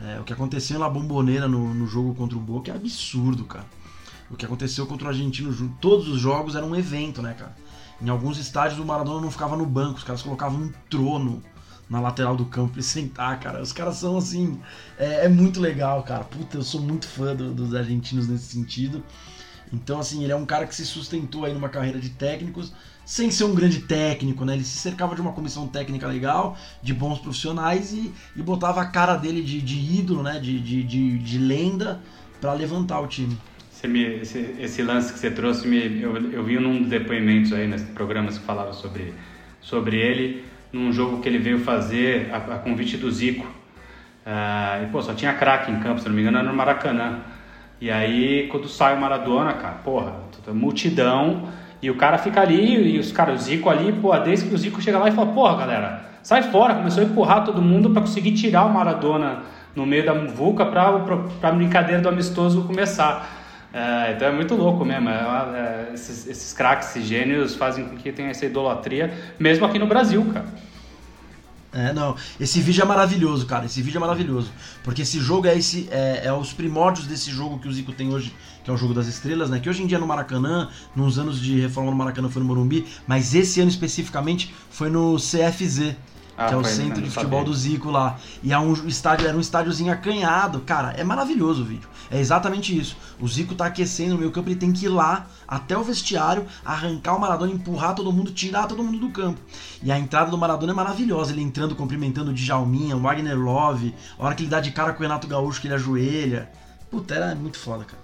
É, 0.00 0.20
o 0.20 0.22
que 0.22 0.32
aconteceu 0.32 0.78
na 0.78 0.88
Bomboneira 0.88 1.48
no, 1.48 1.74
no, 1.74 1.88
jogo 1.88 2.14
contra 2.14 2.38
o 2.38 2.40
Boca 2.40 2.70
é 2.70 2.76
absurdo, 2.76 3.44
cara. 3.44 3.66
O 4.30 4.36
que 4.36 4.46
aconteceu 4.46 4.86
contra 4.86 5.08
o 5.08 5.10
Argentino, 5.10 5.76
todos 5.80 6.06
os 6.06 6.20
jogos 6.20 6.54
eram 6.54 6.70
um 6.70 6.76
evento, 6.76 7.20
né, 7.20 7.34
cara? 7.34 7.56
Em 8.02 8.08
alguns 8.08 8.36
estádios 8.36 8.80
o 8.80 8.84
Maradona 8.84 9.20
não 9.20 9.30
ficava 9.30 9.56
no 9.56 9.64
banco, 9.64 9.98
os 9.98 10.04
caras 10.04 10.22
colocavam 10.22 10.62
um 10.62 10.72
trono 10.90 11.40
na 11.88 12.00
lateral 12.00 12.34
do 12.34 12.46
campo 12.46 12.78
e 12.78 12.82
sentar, 12.82 13.38
cara. 13.38 13.62
Os 13.62 13.72
caras 13.72 13.96
são 13.96 14.16
assim. 14.16 14.58
É, 14.98 15.26
é 15.26 15.28
muito 15.28 15.60
legal, 15.60 16.02
cara. 16.02 16.24
Puta, 16.24 16.56
eu 16.56 16.62
sou 16.62 16.80
muito 16.80 17.06
fã 17.06 17.36
do, 17.36 17.52
dos 17.52 17.74
argentinos 17.74 18.26
nesse 18.26 18.46
sentido. 18.46 19.04
Então, 19.72 20.00
assim, 20.00 20.22
ele 20.24 20.32
é 20.32 20.36
um 20.36 20.44
cara 20.44 20.66
que 20.66 20.74
se 20.74 20.84
sustentou 20.84 21.44
aí 21.44 21.54
numa 21.54 21.68
carreira 21.68 21.98
de 22.00 22.10
técnicos, 22.10 22.72
sem 23.04 23.30
ser 23.30 23.44
um 23.44 23.54
grande 23.54 23.80
técnico, 23.80 24.44
né? 24.44 24.54
Ele 24.54 24.64
se 24.64 24.78
cercava 24.78 25.14
de 25.14 25.20
uma 25.20 25.32
comissão 25.32 25.68
técnica 25.68 26.06
legal, 26.06 26.56
de 26.82 26.92
bons 26.92 27.18
profissionais 27.18 27.92
e, 27.92 28.12
e 28.34 28.42
botava 28.42 28.80
a 28.80 28.86
cara 28.86 29.16
dele 29.16 29.42
de, 29.42 29.60
de 29.60 29.78
ídolo, 29.98 30.22
né? 30.22 30.38
De, 30.38 30.60
de, 30.60 30.82
de, 30.82 31.18
de 31.18 31.38
lenda 31.38 32.00
para 32.40 32.52
levantar 32.52 33.00
o 33.00 33.06
time. 33.06 33.38
Me, 33.84 34.20
esse, 34.20 34.56
esse, 34.60 34.82
lance 34.82 35.12
que 35.12 35.18
você 35.18 35.30
trouxe, 35.30 35.66
me, 35.66 36.00
eu, 36.00 36.16
eu 36.32 36.44
vi 36.44 36.58
num 36.58 36.82
dos 36.82 36.88
depoimentos 36.88 37.52
aí 37.52 37.66
nesses 37.66 37.88
programas 37.88 38.38
que 38.38 38.44
falava 38.44 38.72
sobre, 38.72 39.12
sobre 39.60 39.96
ele, 39.96 40.44
num 40.72 40.92
jogo 40.92 41.20
que 41.20 41.28
ele 41.28 41.38
veio 41.38 41.58
fazer 41.58 42.30
a, 42.32 42.36
a 42.36 42.58
convite 42.58 42.96
do 42.96 43.10
Zico. 43.10 43.44
Uh, 43.44 44.84
e 44.84 44.86
pô, 44.92 45.02
só 45.02 45.14
tinha 45.14 45.34
craque 45.34 45.70
em 45.72 45.80
campo, 45.80 46.00
se 46.00 46.08
não 46.08 46.14
me 46.14 46.22
engano, 46.22 46.38
era 46.38 46.46
no 46.46 46.54
Maracanã. 46.54 47.20
E 47.80 47.90
aí, 47.90 48.46
quando 48.52 48.68
sai 48.68 48.96
o 48.96 49.00
Maradona, 49.00 49.54
cara, 49.54 49.74
porra, 49.74 50.14
multidão 50.52 51.48
e 51.82 51.90
o 51.90 51.96
cara 51.96 52.16
fica 52.16 52.40
ali, 52.40 52.94
e 52.94 52.98
os 53.00 53.10
caras, 53.10 53.40
o 53.40 53.44
Zico 53.44 53.68
ali, 53.68 53.92
pô, 53.92 54.16
desde 54.16 54.48
que 54.48 54.54
o 54.54 54.58
Zico 54.58 54.80
chega 54.80 54.98
lá 54.98 55.08
e 55.08 55.12
fala, 55.12 55.32
porra, 55.32 55.56
galera, 55.56 56.04
sai 56.22 56.42
fora, 56.44 56.76
começou 56.76 57.02
a 57.02 57.06
empurrar 57.06 57.44
todo 57.44 57.60
mundo 57.60 57.90
para 57.90 58.02
conseguir 58.02 58.30
tirar 58.32 58.64
o 58.64 58.72
Maradona 58.72 59.42
no 59.74 59.84
meio 59.84 60.06
da 60.06 60.14
muvuca 60.14 60.64
pra, 60.64 61.00
pra 61.40 61.50
brincadeira 61.50 62.00
do 62.00 62.08
amistoso 62.08 62.62
começar. 62.62 63.41
É, 63.72 64.12
então 64.12 64.28
é 64.28 64.32
muito 64.32 64.54
louco 64.54 64.84
mesmo. 64.84 65.08
É, 65.08 65.88
é, 65.90 65.94
esses, 65.94 66.26
esses 66.26 66.52
craques, 66.52 66.90
esses 66.90 67.04
gênios 67.04 67.54
fazem 67.54 67.88
com 67.88 67.96
que 67.96 68.12
tenha 68.12 68.30
essa 68.30 68.44
idolatria, 68.44 69.12
mesmo 69.38 69.64
aqui 69.64 69.78
no 69.78 69.86
Brasil, 69.86 70.24
cara. 70.32 70.46
É, 71.74 71.90
não. 71.90 72.14
Esse 72.38 72.60
vídeo 72.60 72.82
é 72.82 72.84
maravilhoso, 72.84 73.46
cara. 73.46 73.64
Esse 73.64 73.80
vídeo 73.80 73.96
é 73.96 74.00
maravilhoso. 74.00 74.52
Porque 74.84 75.02
esse 75.02 75.18
jogo 75.18 75.46
é 75.46 75.56
esse. 75.56 75.88
É, 75.90 76.26
é, 76.26 76.32
os 76.32 76.52
primórdios 76.52 77.06
desse 77.06 77.30
jogo 77.30 77.58
que 77.58 77.66
o 77.66 77.72
Zico 77.72 77.92
tem 77.92 78.12
hoje, 78.12 78.34
que 78.62 78.70
é 78.70 78.74
o 78.74 78.76
jogo 78.76 78.92
das 78.92 79.06
estrelas, 79.06 79.48
né? 79.48 79.58
Que 79.58 79.70
hoje 79.70 79.82
em 79.82 79.86
dia 79.86 79.96
é 79.96 80.00
no 80.00 80.06
Maracanã, 80.06 80.68
nos 80.94 81.18
anos 81.18 81.40
de 81.40 81.58
reforma 81.58 81.90
no 81.90 81.96
Maracanã 81.96 82.28
foi 82.28 82.42
no 82.42 82.48
Morumbi, 82.48 82.84
mas 83.06 83.34
esse 83.34 83.58
ano 83.58 83.70
especificamente 83.70 84.54
foi 84.68 84.90
no 84.90 85.16
CFZ. 85.16 85.96
Ah, 86.42 86.48
que 86.48 86.54
é 86.54 86.56
o 86.56 86.64
centro 86.64 87.00
de 87.00 87.08
futebol 87.10 87.40
sabia. 87.40 87.52
do 87.52 87.58
Zico 87.58 87.90
lá. 87.90 88.18
E 88.42 88.52
é 88.52 88.58
um 88.58 88.72
estádio, 88.86 89.26
era 89.26 89.36
um 89.36 89.40
estádiozinho 89.40 89.92
acanhado. 89.92 90.60
Cara, 90.60 90.92
é 90.96 91.04
maravilhoso 91.04 91.62
o 91.62 91.64
vídeo. 91.64 91.88
É 92.10 92.18
exatamente 92.18 92.76
isso. 92.76 92.96
O 93.20 93.28
Zico 93.28 93.54
tá 93.54 93.66
aquecendo 93.66 94.14
no 94.14 94.18
meio 94.18 94.32
campo, 94.32 94.48
ele 94.48 94.56
tem 94.56 94.72
que 94.72 94.86
ir 94.86 94.88
lá 94.88 95.26
até 95.46 95.76
o 95.76 95.82
vestiário, 95.82 96.46
arrancar 96.64 97.14
o 97.14 97.20
Maradona, 97.20 97.52
empurrar 97.52 97.94
todo 97.94 98.12
mundo, 98.12 98.32
tirar 98.32 98.66
todo 98.66 98.82
mundo 98.82 98.98
do 98.98 99.10
campo. 99.10 99.40
E 99.82 99.90
a 99.92 99.98
entrada 99.98 100.30
do 100.30 100.36
Maradona 100.36 100.72
é 100.72 100.74
maravilhosa. 100.74 101.32
Ele 101.32 101.42
entrando, 101.42 101.74
cumprimentando 101.76 102.30
o 102.30 102.34
Djalminha, 102.34 102.96
o 102.96 103.00
Wagner 103.00 103.38
Love, 103.38 103.94
a 104.18 104.24
hora 104.24 104.34
que 104.34 104.42
ele 104.42 104.50
dá 104.50 104.60
de 104.60 104.72
cara 104.72 104.92
com 104.92 105.00
o 105.00 105.02
Renato 105.02 105.26
Gaúcho, 105.26 105.60
que 105.60 105.68
ele 105.68 105.74
ajoelha. 105.74 106.50
Puta, 106.90 107.14
era 107.14 107.34
muito 107.34 107.58
foda, 107.58 107.84
cara. 107.84 108.02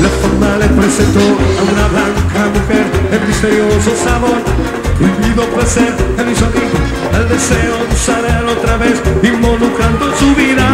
La 0.00 0.08
forma 0.08 0.56
le 0.56 0.68
presentó 0.68 1.20
a 1.20 1.62
una 1.62 1.88
blanca 1.88 2.46
mujer 2.54 2.86
el 3.12 3.26
misterioso 3.26 3.94
sabor, 3.96 4.38
prohibido 4.98 5.44
placer, 5.54 5.94
el 6.18 6.28
insomnio, 6.28 6.62
el 7.14 7.28
deseo 7.28 7.86
de 7.88 7.96
saber 7.96 8.44
otra 8.44 8.76
vez, 8.76 9.00
involucrando 9.22 10.14
su 10.16 10.34
vida. 10.34 10.66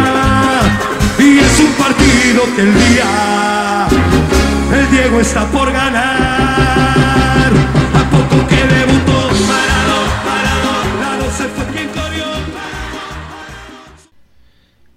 Y 1.19 1.39
es 1.39 1.59
un 1.59 1.71
partido 1.73 2.43
que 2.55 2.61
el 2.61 2.73
día 2.73 3.87
el 4.73 4.91
Diego 4.91 5.19
está 5.19 5.49
por 5.51 5.71
ganar. 5.71 7.51
A 7.93 8.09
poco 8.09 8.47
que 8.47 8.55
debutó, 8.55 9.19
parado, 9.47 9.97
parado, 10.25 10.71
lado 10.99 11.31
se 11.31 11.45
fue 11.45 11.65
quien 11.73 11.89
corrió. 11.89 12.25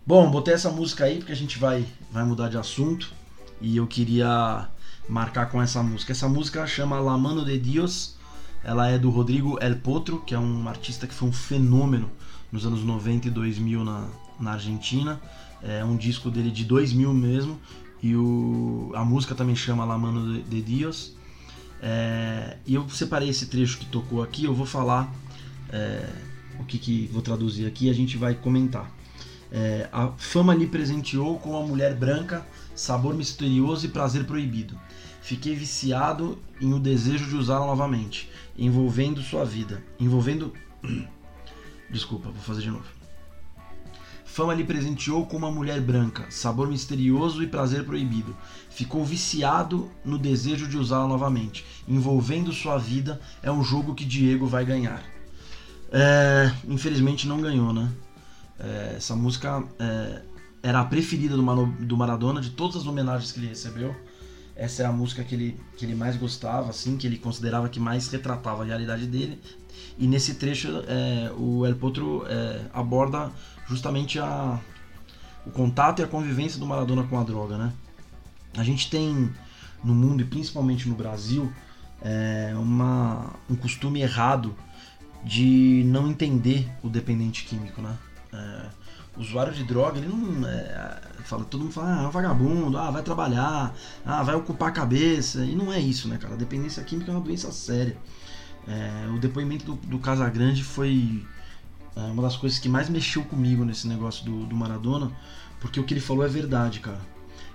Bom, 0.04 0.30
botei 0.30 0.54
essa 0.54 0.70
música 0.70 1.04
aí 1.04 1.18
porque 1.18 1.32
a 1.32 1.36
gente 1.36 1.58
vai, 1.58 1.84
vai 2.10 2.24
mudar 2.24 2.48
de 2.48 2.56
assunto 2.56 3.10
e 3.60 3.76
eu 3.76 3.86
queria 3.86 4.68
marcar 5.08 5.46
com 5.50 5.62
essa 5.62 5.82
música. 5.82 6.12
Essa 6.12 6.28
música 6.28 6.66
chama 6.66 6.98
La 6.98 7.16
Mano 7.16 7.44
de 7.44 7.58
Dios, 7.58 8.17
ela 8.64 8.88
é 8.88 8.98
do 8.98 9.10
Rodrigo 9.10 9.58
El 9.60 9.76
Potro, 9.76 10.20
que 10.20 10.34
é 10.34 10.38
um 10.38 10.68
artista 10.68 11.06
que 11.06 11.14
foi 11.14 11.28
um 11.28 11.32
fenômeno 11.32 12.10
nos 12.50 12.66
anos 12.66 12.82
90 12.82 13.28
e 13.28 13.30
2000 13.30 13.84
na, 13.84 14.08
na 14.38 14.52
Argentina. 14.52 15.20
É 15.62 15.84
um 15.84 15.96
disco 15.96 16.30
dele 16.30 16.50
de 16.50 16.64
2000 16.64 17.12
mesmo, 17.12 17.58
e 18.02 18.14
o, 18.14 18.92
a 18.94 19.04
música 19.04 19.34
também 19.34 19.56
chama 19.56 19.84
La 19.84 19.98
Mano 19.98 20.40
de 20.42 20.62
Dios. 20.62 21.16
É, 21.80 22.56
e 22.66 22.74
eu 22.74 22.88
separei 22.88 23.28
esse 23.28 23.46
trecho 23.46 23.78
que 23.78 23.86
tocou 23.86 24.22
aqui, 24.22 24.44
eu 24.44 24.54
vou 24.54 24.66
falar 24.66 25.12
é, 25.70 26.08
o 26.58 26.64
que, 26.64 26.78
que 26.78 27.08
vou 27.12 27.22
traduzir 27.22 27.66
aqui 27.66 27.86
e 27.86 27.90
a 27.90 27.94
gente 27.94 28.16
vai 28.16 28.34
comentar. 28.34 28.90
É, 29.50 29.88
a 29.92 30.08
fama 30.18 30.54
lhe 30.54 30.66
presenteou 30.66 31.38
com 31.38 31.50
uma 31.50 31.66
mulher 31.66 31.94
branca 31.94 32.46
sabor 32.74 33.14
misterioso 33.14 33.86
e 33.86 33.88
prazer 33.88 34.24
proibido. 34.24 34.78
Fiquei 35.20 35.54
viciado 35.54 36.38
em 36.60 36.72
o 36.72 36.78
desejo 36.78 37.26
de 37.26 37.36
usá-la 37.36 37.66
novamente, 37.66 38.30
envolvendo 38.56 39.22
sua 39.22 39.44
vida, 39.44 39.82
envolvendo. 39.98 40.52
Desculpa, 41.90 42.30
vou 42.30 42.42
fazer 42.42 42.62
de 42.62 42.70
novo. 42.70 42.98
Fama 44.24 44.54
lhe 44.54 44.62
presenteou 44.62 45.26
com 45.26 45.36
uma 45.36 45.50
mulher 45.50 45.80
branca, 45.80 46.26
sabor 46.30 46.68
misterioso 46.68 47.42
e 47.42 47.46
prazer 47.48 47.84
proibido. 47.84 48.36
Ficou 48.70 49.04
viciado 49.04 49.90
no 50.04 50.16
desejo 50.16 50.68
de 50.68 50.76
usá-la 50.76 51.08
novamente. 51.08 51.66
Envolvendo 51.88 52.52
sua 52.52 52.78
vida 52.78 53.20
é 53.42 53.50
um 53.50 53.64
jogo 53.64 53.96
que 53.96 54.04
Diego 54.04 54.46
vai 54.46 54.64
ganhar. 54.64 55.02
É, 55.90 56.52
infelizmente 56.68 57.26
não 57.26 57.40
ganhou, 57.40 57.72
né? 57.72 57.90
É, 58.60 58.94
essa 58.96 59.16
música 59.16 59.64
é, 59.78 60.22
era 60.62 60.80
a 60.80 60.84
preferida 60.84 61.34
do, 61.34 61.42
Mano, 61.42 61.74
do 61.80 61.96
Maradona, 61.96 62.40
de 62.40 62.50
todas 62.50 62.76
as 62.76 62.86
homenagens 62.86 63.32
que 63.32 63.40
ele 63.40 63.48
recebeu. 63.48 63.96
Essa 64.58 64.82
é 64.82 64.86
a 64.86 64.92
música 64.92 65.22
que 65.22 65.36
ele, 65.36 65.60
que 65.76 65.84
ele 65.84 65.94
mais 65.94 66.16
gostava, 66.16 66.68
assim, 66.68 66.96
que 66.96 67.06
ele 67.06 67.16
considerava 67.16 67.68
que 67.68 67.78
mais 67.78 68.08
retratava 68.08 68.64
a 68.64 68.66
realidade 68.66 69.06
dele. 69.06 69.40
E 69.96 70.04
nesse 70.08 70.34
trecho, 70.34 70.82
é, 70.88 71.30
o 71.38 71.64
El 71.64 71.76
Potro 71.76 72.26
é, 72.26 72.62
aborda 72.72 73.30
justamente 73.68 74.18
a, 74.18 74.60
o 75.46 75.50
contato 75.52 76.00
e 76.00 76.02
a 76.02 76.08
convivência 76.08 76.58
do 76.58 76.66
Maradona 76.66 77.04
com 77.04 77.16
a 77.16 77.22
droga, 77.22 77.56
né? 77.56 77.72
A 78.56 78.64
gente 78.64 78.90
tem 78.90 79.30
no 79.84 79.94
mundo 79.94 80.22
e 80.22 80.24
principalmente 80.24 80.88
no 80.88 80.96
Brasil 80.96 81.52
é, 82.02 82.52
uma, 82.56 83.32
um 83.48 83.54
costume 83.54 84.00
errado 84.00 84.56
de 85.22 85.84
não 85.86 86.08
entender 86.10 86.68
o 86.82 86.88
dependente 86.88 87.44
químico, 87.44 87.80
né? 87.80 87.96
É, 88.32 88.66
usuário 89.18 89.52
de 89.52 89.64
droga, 89.64 89.98
ele 89.98 90.08
não. 90.08 90.46
É, 90.46 91.00
fala, 91.24 91.44
todo 91.44 91.62
mundo 91.62 91.72
fala, 91.72 92.04
ah, 92.04 92.08
é 92.08 92.10
vagabundo, 92.10 92.78
ah, 92.78 92.90
vai 92.90 93.02
trabalhar, 93.02 93.74
ah, 94.04 94.22
vai 94.22 94.34
ocupar 94.34 94.68
a 94.68 94.72
cabeça. 94.72 95.44
E 95.44 95.54
não 95.54 95.72
é 95.72 95.78
isso, 95.80 96.08
né, 96.08 96.16
cara? 96.16 96.34
A 96.34 96.36
dependência 96.36 96.82
química 96.82 97.10
é 97.10 97.14
uma 97.14 97.20
doença 97.20 97.52
séria. 97.52 97.96
É, 98.66 99.08
o 99.14 99.18
depoimento 99.18 99.64
do, 99.64 99.74
do 99.74 99.98
Casagrande 99.98 100.62
foi 100.62 101.24
é, 101.96 102.00
uma 102.00 102.22
das 102.22 102.36
coisas 102.36 102.58
que 102.58 102.68
mais 102.68 102.88
mexeu 102.88 103.24
comigo 103.24 103.64
nesse 103.64 103.86
negócio 103.88 104.24
do, 104.24 104.46
do 104.46 104.56
Maradona, 104.56 105.10
porque 105.60 105.80
o 105.80 105.84
que 105.84 105.94
ele 105.94 106.00
falou 106.00 106.24
é 106.24 106.28
verdade, 106.28 106.80
cara. 106.80 107.00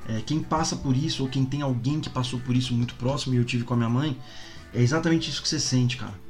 É, 0.07 0.21
quem 0.21 0.41
passa 0.41 0.75
por 0.75 0.95
isso, 0.95 1.23
ou 1.23 1.29
quem 1.29 1.45
tem 1.45 1.61
alguém 1.61 1.99
que 1.99 2.09
passou 2.09 2.39
por 2.39 2.55
isso 2.55 2.73
muito 2.73 2.95
próximo, 2.95 3.33
e 3.33 3.37
eu 3.37 3.45
tive 3.45 3.63
com 3.63 3.73
a 3.73 3.77
minha 3.77 3.89
mãe, 3.89 4.17
é 4.73 4.81
exatamente 4.81 5.29
isso 5.29 5.41
que 5.41 5.47
você 5.47 5.59
sente, 5.59 5.97
cara 5.97 6.22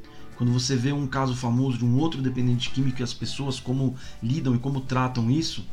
quando 0.43 0.51
você 0.51 0.75
vê 0.75 0.91
um 0.91 1.07
caso 1.07 1.33
famoso 1.33 1.77
de 1.77 1.85
um 1.85 1.97
outro 1.97 2.21
dependente 2.21 2.69
químico 2.69 2.99
e 2.99 3.03
as 3.03 3.13
pessoas 3.13 3.61
como 3.61 3.95
lidam 4.21 4.53
e 4.53 4.59
como 4.59 4.81
tratam 4.81 5.31
isso, 5.31 5.65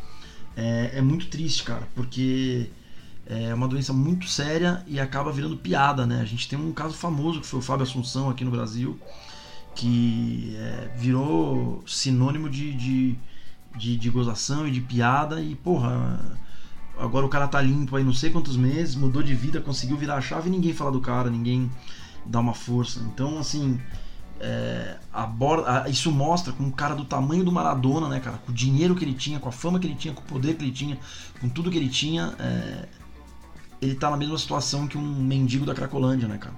é, 0.56 0.92
é 0.94 1.02
muito 1.02 1.26
triste, 1.26 1.64
cara, 1.64 1.88
porque 1.92 2.70
é 3.26 3.52
uma 3.52 3.66
doença 3.66 3.92
muito 3.92 4.28
séria 4.28 4.84
e 4.86 5.00
acaba 5.00 5.32
virando 5.32 5.56
piada, 5.56 6.06
né? 6.06 6.20
A 6.20 6.24
gente 6.24 6.48
tem 6.48 6.56
um 6.56 6.70
caso 6.70 6.94
famoso 6.94 7.40
que 7.40 7.48
foi 7.48 7.58
o 7.58 7.62
Fábio 7.62 7.82
Assunção 7.82 8.30
aqui 8.30 8.44
no 8.44 8.50
Brasil, 8.52 8.96
que 9.74 10.54
é, 10.56 10.92
virou 10.96 11.82
sinônimo 11.84 12.48
de, 12.48 12.72
de, 12.72 13.18
de, 13.76 13.96
de 13.96 14.08
gozação 14.08 14.68
e 14.68 14.70
de 14.70 14.80
piada 14.80 15.42
e, 15.42 15.56
porra, 15.56 16.38
agora 16.96 17.26
o 17.26 17.28
cara 17.28 17.48
tá 17.48 17.60
limpo 17.60 17.96
aí 17.96 18.04
não 18.04 18.14
sei 18.14 18.30
quantos 18.30 18.56
meses, 18.56 18.94
mudou 18.94 19.20
de 19.20 19.34
vida, 19.34 19.60
conseguiu 19.60 19.96
virar 19.96 20.14
a 20.14 20.20
chave 20.20 20.48
e 20.48 20.52
ninguém 20.52 20.72
fala 20.72 20.92
do 20.92 21.00
cara, 21.00 21.28
ninguém 21.28 21.68
dá 22.24 22.38
uma 22.38 22.54
força. 22.54 23.00
Então, 23.00 23.36
assim, 23.36 23.80
é, 24.41 24.97
a, 25.12 25.88
isso 25.88 26.11
mostra 26.11 26.53
com 26.53 26.64
um 26.64 26.70
cara 26.70 26.95
do 26.95 27.05
tamanho 27.05 27.45
do 27.45 27.53
Maradona, 27.53 28.09
né, 28.09 28.20
cara? 28.20 28.38
Com 28.38 28.51
o 28.51 28.55
dinheiro 28.55 28.95
que 28.95 29.05
ele 29.05 29.14
tinha, 29.14 29.38
com 29.38 29.49
a 29.49 29.53
fama 29.53 29.78
que 29.78 29.86
ele 29.86 29.95
tinha, 29.95 30.14
com 30.14 30.22
o 30.22 30.24
poder 30.24 30.57
que 30.57 30.64
ele 30.64 30.72
tinha, 30.72 30.99
com 31.41 31.49
tudo 31.49 31.70
que 31.70 31.76
ele 31.76 31.91
tinha, 31.91 32.34
é, 32.38 32.88
ele 33.82 33.95
tá 33.95 34.11
na 34.11 34.16
mesma 34.16 34.38
situação 34.38 34.86
que 34.86 34.97
um 34.97 35.03
mendigo 35.03 35.66
da 35.66 35.74
Cracolândia, 35.74 36.26
né, 36.26 36.38
cara? 36.38 36.55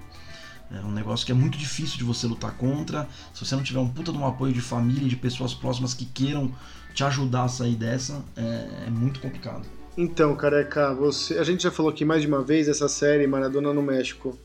É 0.71 0.79
um 0.79 0.91
negócio 0.91 1.25
que 1.25 1.31
é 1.31 1.35
muito 1.35 1.57
difícil 1.57 1.97
de 1.97 2.03
você 2.03 2.25
lutar 2.25 2.51
contra. 2.57 3.07
Se 3.33 3.45
você 3.45 3.55
não 3.55 3.61
tiver 3.61 3.79
um 3.79 3.87
puta 3.87 4.11
de 4.11 4.17
um 4.17 4.25
apoio 4.25 4.53
de 4.53 4.61
família 4.61 5.05
e 5.05 5.09
de 5.09 5.15
pessoas 5.15 5.53
próximas 5.53 5.93
que 5.93 6.05
queiram 6.05 6.51
te 6.95 7.03
ajudar 7.03 7.43
a 7.43 7.47
sair 7.47 7.75
dessa, 7.75 8.23
é, 8.35 8.85
é 8.87 8.89
muito 8.89 9.19
complicado. 9.19 9.67
Então, 9.95 10.35
careca, 10.35 10.93
você, 10.95 11.37
a 11.37 11.43
gente 11.43 11.63
já 11.63 11.69
falou 11.69 11.91
aqui 11.91 12.03
mais 12.03 12.21
de 12.21 12.27
uma 12.27 12.41
vez 12.41 12.67
essa 12.67 12.87
série 12.87 13.27
Maradona 13.27 13.71
no 13.71 13.83
México 13.83 14.39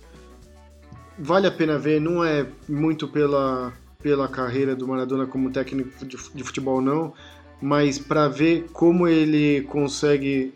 vale 1.19 1.47
a 1.47 1.51
pena 1.51 1.79
ver, 1.79 2.01
não 2.01 2.25
é 2.25 2.47
muito 2.69 3.09
pela, 3.09 3.73
pela 4.03 4.29
carreira 4.29 4.77
do 4.77 4.87
Maradona 4.87 5.27
como 5.27 5.51
técnico 5.51 6.05
de, 6.07 6.17
futebol, 6.45 6.81
não, 6.81 7.13
mas 7.61 7.99
para 7.99 8.29
ver 8.29 8.67
como 8.73 9.09
ele 9.09 9.63
consegue 9.63 10.55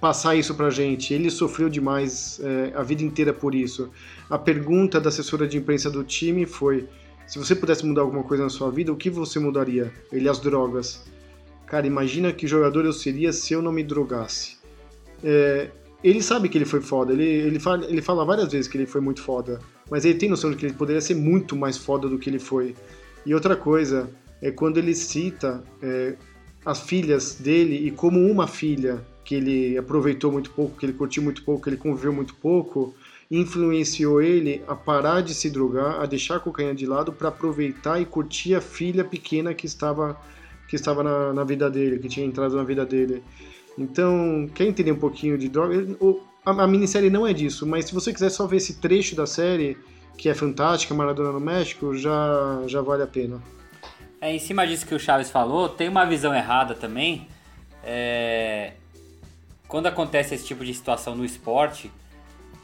passar 0.00 0.36
isso 0.36 0.54
pra 0.54 0.70
gente. 0.70 1.12
Ele 1.14 1.30
sofreu 1.30 1.68
demais 1.68 2.40
é, 2.42 2.72
a 2.74 2.82
vida 2.82 3.02
inteira 3.02 3.32
por 3.32 3.54
isso. 3.54 3.90
A 4.28 4.38
pergunta 4.38 5.00
da 5.00 5.08
assessora 5.08 5.46
de 5.46 5.56
imprensa 5.56 5.90
do 5.90 6.04
time 6.04 6.46
foi: 6.46 6.86
se 7.26 7.38
você 7.38 7.54
pudesse 7.54 7.84
mudar 7.84 8.02
alguma 8.02 8.22
coisa 8.22 8.42
na 8.42 8.50
sua 8.50 8.70
vida, 8.70 8.92
o 8.92 8.96
que 8.96 9.10
você 9.10 9.38
mudaria? 9.38 9.92
Ele 10.12 10.28
as 10.28 10.38
drogas. 10.38 11.04
Cara, 11.66 11.86
imagina 11.86 12.32
que 12.32 12.46
jogador 12.46 12.84
eu 12.84 12.92
seria 12.92 13.32
se 13.32 13.52
eu 13.52 13.62
não 13.62 13.70
me 13.70 13.84
drogasse. 13.84 14.58
É, 15.22 15.70
ele 16.02 16.22
sabe 16.22 16.48
que 16.48 16.56
ele 16.56 16.64
foi 16.64 16.80
foda, 16.80 17.12
ele, 17.12 17.24
ele, 17.24 17.60
fala, 17.60 17.84
ele 17.84 18.00
fala 18.00 18.24
várias 18.24 18.50
vezes 18.50 18.68
que 18.68 18.76
ele 18.76 18.86
foi 18.86 19.00
muito 19.00 19.22
foda, 19.22 19.60
mas 19.90 20.04
ele 20.04 20.18
tem 20.18 20.28
noção 20.28 20.50
de 20.50 20.56
que 20.56 20.66
ele 20.66 20.74
poderia 20.74 21.00
ser 21.00 21.14
muito 21.14 21.54
mais 21.54 21.76
foda 21.76 22.08
do 22.08 22.18
que 22.18 22.30
ele 22.30 22.38
foi. 22.38 22.74
E 23.26 23.34
outra 23.34 23.54
coisa 23.54 24.08
é 24.40 24.50
quando 24.50 24.78
ele 24.78 24.94
cita 24.94 25.62
é, 25.82 26.14
as 26.64 26.80
filhas 26.80 27.34
dele 27.34 27.86
e 27.86 27.90
como 27.90 28.18
uma 28.20 28.46
filha 28.46 29.04
que 29.24 29.34
ele 29.34 29.76
aproveitou 29.76 30.32
muito 30.32 30.50
pouco, 30.50 30.76
que 30.78 30.86
ele 30.86 30.92
curtiu 30.92 31.22
muito 31.22 31.44
pouco, 31.44 31.62
que 31.62 31.70
ele 31.70 31.76
conviveu 31.76 32.12
muito 32.12 32.34
pouco, 32.34 32.94
influenciou 33.30 34.20
ele 34.20 34.62
a 34.66 34.74
parar 34.74 35.20
de 35.20 35.34
se 35.34 35.50
drogar, 35.50 36.00
a 36.00 36.06
deixar 36.06 36.36
a 36.36 36.40
cocaína 36.40 36.74
de 36.74 36.86
lado 36.86 37.12
para 37.12 37.28
aproveitar 37.28 38.00
e 38.00 38.04
curtir 38.04 38.54
a 38.54 38.60
filha 38.60 39.04
pequena 39.04 39.54
que 39.54 39.66
estava 39.66 40.18
que 40.66 40.76
estava 40.76 41.02
na, 41.02 41.32
na 41.32 41.42
vida 41.42 41.68
dele, 41.68 41.98
que 41.98 42.08
tinha 42.08 42.24
entrado 42.24 42.54
na 42.54 42.62
vida 42.62 42.86
dele. 42.86 43.24
Então, 43.78 44.48
quer 44.54 44.64
entender 44.64 44.92
um 44.92 44.98
pouquinho 44.98 45.38
de 45.38 45.48
droga? 45.48 45.74
A, 46.44 46.66
minissérie 46.66 47.10
não 47.10 47.26
é 47.26 47.32
disso, 47.32 47.66
mas 47.66 47.86
se 47.86 47.94
você 47.94 48.12
quiser 48.12 48.30
só 48.30 48.46
ver 48.46 48.56
esse 48.56 48.80
trecho 48.80 49.14
da 49.14 49.26
série, 49.26 49.76
que 50.16 50.28
é 50.28 50.34
fantástica, 50.34 50.94
Maradona 50.94 51.32
no 51.32 51.40
México, 51.40 51.94
já, 51.96 52.62
já 52.66 52.80
vale 52.80 53.02
a 53.02 53.06
pena. 53.06 53.40
É, 54.20 54.34
em 54.34 54.38
cima 54.38 54.66
disso 54.66 54.86
que 54.86 54.94
o 54.94 54.98
Chaves 54.98 55.30
falou, 55.30 55.68
tem 55.68 55.88
uma 55.88 56.04
visão 56.04 56.34
errada 56.34 56.74
também. 56.74 57.26
É... 57.82 58.72
Quando 59.66 59.86
acontece 59.86 60.34
esse 60.34 60.46
tipo 60.46 60.64
de 60.64 60.74
situação 60.74 61.14
no 61.14 61.24
esporte, 61.24 61.90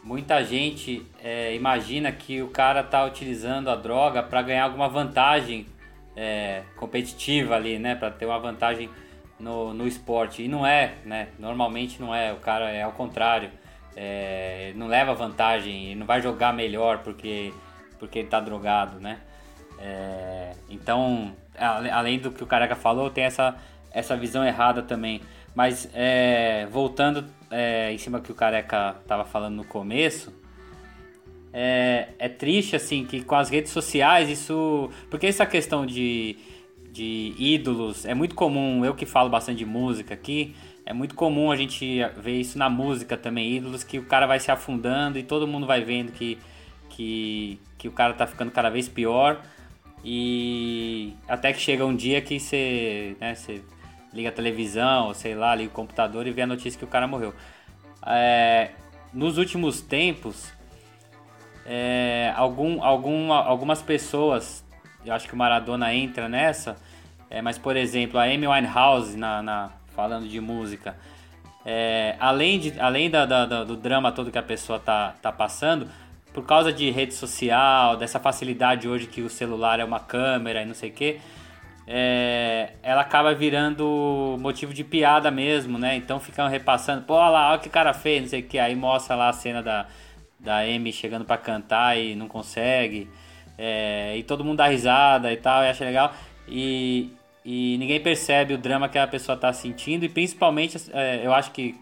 muita 0.03 0.43
gente 0.45 1.07
é, 1.23 1.55
imagina 1.55 2.13
que 2.13 2.43
o 2.43 2.49
cara 2.49 2.83
tá 2.83 3.05
utilizando 3.05 3.71
a 3.71 3.77
droga 3.77 4.23
para 4.23 4.43
ganhar 4.43 4.65
alguma 4.65 4.89
vantagem 4.89 5.67
é, 6.17 6.63
competitiva 6.77 7.55
ali, 7.55 7.79
né? 7.79 7.95
Para 7.95 8.11
ter 8.11 8.27
uma 8.27 8.39
vantagem 8.39 8.91
no, 9.39 9.73
no 9.75 9.87
esporte. 9.87 10.43
E 10.43 10.49
não 10.49 10.67
é, 10.67 10.95
né? 11.05 11.29
Normalmente 11.39 12.01
não 12.01 12.15
é. 12.15 12.33
O 12.33 12.37
cara 12.37 12.71
é 12.71 12.83
ao 12.83 12.93
contrário. 12.93 13.51
É, 13.95 14.73
não 14.77 14.89
leva 14.89 15.15
vantagem, 15.15 15.95
não 15.95 16.05
vai 16.05 16.21
jogar 16.21 16.53
melhor 16.53 16.99
porque, 16.99 17.53
porque 17.99 18.19
ele 18.19 18.29
tá 18.29 18.39
drogado, 18.41 19.01
né? 19.01 19.21
É, 19.79 20.53
então, 20.69 21.35
além 21.59 22.19
do 22.19 22.31
que 22.31 22.43
o 22.43 22.47
Careca 22.47 22.77
falou, 22.77 23.09
tem 23.09 23.25
essa, 23.25 23.57
essa 23.91 24.17
visão 24.17 24.45
errada 24.45 24.83
também. 24.83 25.23
Mas 25.55 25.89
é, 25.95 26.67
voltando 26.71 27.25
é, 27.51 27.91
em 27.93 27.99
cima 27.99 28.19
do 28.19 28.25
que 28.25 28.33
o 28.33 28.35
Careca 28.35 28.97
tava 29.07 29.25
falando 29.25 29.55
no 29.55 29.65
começo, 29.65 30.31
é, 31.53 32.09
é 32.19 32.29
triste 32.29 32.77
assim 32.77 33.07
que 33.07 33.23
com 33.23 33.35
as 33.35 33.49
redes 33.49 33.73
sociais 33.73 34.29
isso. 34.29 34.91
Porque 35.09 35.27
essa 35.27 35.47
questão 35.47 35.87
de, 35.87 36.37
de 36.97 37.35
ídolos 37.39 38.07
é 38.07 38.15
muito 38.15 38.35
comum, 38.35 38.85
eu 38.85 38.95
que 38.95 39.05
falo 39.05 39.29
bastante 39.29 39.59
de 39.59 39.67
música 39.67 40.15
aqui, 40.15 40.55
é 40.87 40.93
muito 40.93 41.15
comum 41.15 41.51
a 41.51 41.57
gente 41.57 42.01
ver 42.17 42.41
isso 42.41 42.57
na 42.57 42.71
música 42.71 43.17
também, 43.17 43.57
ídolos 43.57 43.85
que 43.85 43.99
o 43.99 44.05
cara 44.05 44.27
vai 44.27 44.41
se 44.41 44.51
afundando 44.51 45.19
e 45.19 45.23
todo 45.23 45.47
mundo 45.47 45.67
vai 45.67 45.83
vendo 45.83 46.13
que, 46.13 46.39
que, 46.89 47.61
que 47.77 47.89
o 47.89 47.93
cara 47.93 48.15
tá 48.15 48.27
ficando 48.27 48.51
cada 48.51 48.71
vez 48.71 48.89
pior. 48.89 49.43
E 50.05 51.15
até 51.27 51.53
que 51.53 51.61
chega 51.61 51.85
um 51.85 51.97
dia 51.97 52.23
que 52.23 52.39
você, 52.39 53.17
né, 53.21 53.35
você 53.35 53.61
liga 54.15 54.29
a 54.29 54.33
televisão, 54.33 55.13
sei 55.13 55.35
lá, 55.35 55.55
liga 55.57 55.69
o 55.69 55.73
computador 55.73 56.27
e 56.27 56.31
vê 56.31 56.43
a 56.43 56.47
notícia 56.47 56.79
que 56.79 56.85
o 56.85 56.89
cara 56.89 57.09
morreu. 57.09 57.35
É, 58.07 58.71
nos 59.13 59.39
últimos 59.39 59.81
tempos, 59.81 60.53
é, 61.67 62.33
algum, 62.37 62.81
algumas 62.81 63.83
pessoas, 63.83 64.65
eu 65.05 65.13
acho 65.13 65.27
que 65.27 65.35
o 65.35 65.37
Maradona 65.37 65.93
entra 65.93 66.29
nessa, 66.29 66.77
é, 67.31 67.43
mas 67.43 67.59
por 67.59 67.77
exemplo, 67.77 68.19
a 68.19 68.25
Amy 68.25 68.47
Winehouse, 68.47 69.17
na, 69.17 69.43
na 69.43 69.71
falando 69.95 70.29
de 70.29 70.41
música, 70.41 70.97
é, 71.65 72.15
além, 72.21 72.61
de, 72.61 72.81
além 72.81 73.11
da, 73.11 73.27
da, 73.27 73.65
do 73.65 73.77
drama 73.77 74.13
todo 74.13 74.31
que 74.31 74.39
a 74.39 74.43
pessoa 74.43 74.79
tá, 74.79 75.15
tá 75.21 75.33
passando, 75.33 75.89
por 76.33 76.45
causa 76.45 76.73
de 76.73 76.91
rede 76.91 77.15
social, 77.15 77.97
dessa 77.97 78.21
facilidade 78.21 78.87
hoje 78.87 79.07
que 79.07 79.23
o 79.23 79.29
celular 79.29 79.81
é 79.81 79.85
uma 79.85 79.99
câmera 79.99 80.63
e 80.63 80.67
não 80.67 80.75
sei 80.75 80.91
o 80.91 80.93
que, 80.93 81.19
é, 81.87 82.75
ela 82.83 83.01
acaba 83.01 83.35
virando 83.35 84.37
motivo 84.39 84.75
de 84.75 84.85
piada 84.85 85.31
mesmo, 85.31 85.79
né? 85.79 85.97
Então 85.97 86.21
ficam 86.21 86.49
repassando, 86.49 87.03
pô, 87.03 87.15
olha 87.15 87.31
lá, 87.31 87.49
olha 87.49 87.59
o 87.59 87.61
que 87.61 87.69
cara 87.69 87.95
fez, 87.95 88.23
não 88.23 88.29
sei 88.29 88.41
o 88.41 88.45
que, 88.45 88.59
aí 88.59 88.75
mostra 88.77 89.17
lá 89.17 89.29
a 89.29 89.33
cena 89.33 89.63
da, 89.63 89.87
da 90.39 90.59
Amy 90.59 90.93
chegando 90.93 91.25
para 91.25 91.39
cantar 91.39 91.97
e 91.97 92.15
não 92.15 92.29
consegue, 92.29 93.09
é, 93.57 94.17
e 94.17 94.23
todo 94.23 94.45
mundo 94.45 94.59
dá 94.59 94.67
risada 94.67 95.33
e 95.33 95.37
tal, 95.37 95.65
e 95.65 95.69
acha 95.69 95.85
legal, 95.85 96.13
e, 96.49 97.13
e 97.47 97.79
ninguém 97.79 98.01
percebe 98.01 98.53
o 98.53 98.59
drama 98.59 98.89
que 98.89 98.99
a 98.99 99.07
pessoa 99.07 99.39
tá 99.39 99.53
sentindo, 99.53 100.05
e 100.05 100.09
principalmente, 100.09 100.77
é, 100.93 101.25
eu 101.25 101.33
acho 101.33 101.53
que, 101.53 101.75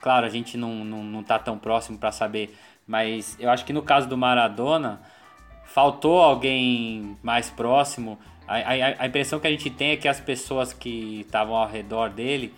claro, 0.00 0.26
a 0.26 0.28
gente 0.28 0.56
não, 0.58 0.84
não, 0.84 1.02
não 1.02 1.22
tá 1.22 1.38
tão 1.38 1.56
próximo 1.56 1.96
para 1.96 2.10
saber 2.10 2.54
mas 2.90 3.36
eu 3.38 3.48
acho 3.48 3.64
que 3.64 3.72
no 3.72 3.82
caso 3.82 4.08
do 4.08 4.18
Maradona, 4.18 5.00
faltou 5.64 6.20
alguém 6.20 7.16
mais 7.22 7.48
próximo. 7.48 8.18
A, 8.48 8.56
a, 8.56 9.02
a 9.04 9.06
impressão 9.06 9.38
que 9.38 9.46
a 9.46 9.50
gente 9.50 9.70
tem 9.70 9.90
é 9.90 9.96
que 9.96 10.08
as 10.08 10.18
pessoas 10.18 10.72
que 10.72 11.20
estavam 11.20 11.54
ao 11.54 11.68
redor 11.68 12.10
dele 12.10 12.52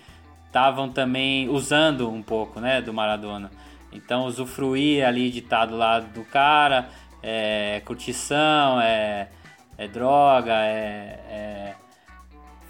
estavam 0.47 0.89
também 0.89 1.51
usando 1.51 2.09
um 2.09 2.23
pouco 2.23 2.61
né, 2.61 2.81
do 2.81 2.95
Maradona. 2.95 3.51
Então, 3.93 4.25
usufruir 4.25 5.07
ali 5.07 5.29
de 5.29 5.41
estar 5.41 5.67
do 5.67 5.77
lado 5.77 6.07
do 6.15 6.25
cara, 6.25 6.89
é 7.23 7.83
curtição, 7.85 8.81
é, 8.81 9.29
é 9.77 9.87
droga, 9.87 10.55
é, 10.65 11.21
é 11.29 11.75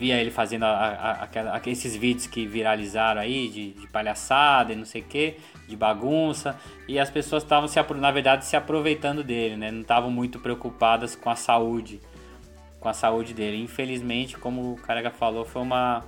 via 0.03 0.21
ele 0.21 0.33
fazendo 0.33 0.65
a, 0.65 1.29
a, 1.33 1.59
vídeos 1.97 2.27
que 2.27 2.45
viralizaram 2.45 3.21
aí 3.21 3.49
de, 3.49 3.71
de 3.71 3.87
palhaçada 3.87 4.73
e 4.73 4.77
não 4.77 4.85
sei 4.85 5.01
o 5.01 5.05
que, 5.05 5.37
de 5.69 5.77
bagunça, 5.77 6.59
e 6.89 6.99
as 6.99 7.09
pessoas 7.09 7.45
estavam 7.45 7.71
na 8.01 8.11
verdade 8.11 8.45
se 8.45 8.57
aproveitando 8.57 9.23
dele, 9.23 9.57
né? 9.57 9.71
Não 9.71 9.83
estavam 9.83 10.11
muito 10.11 10.41
preocupadas 10.41 11.15
com 11.15 11.31
a 11.31 11.37
saúde, 11.37 12.01
com 12.81 12.89
a 12.89 12.93
saúde 12.93 13.33
dele. 13.33 13.63
Infelizmente, 13.63 14.37
como 14.37 14.73
o 14.73 14.77
Carega 14.77 15.13
falou, 15.13 15.45
foi 15.45 15.63
uma 15.63 16.03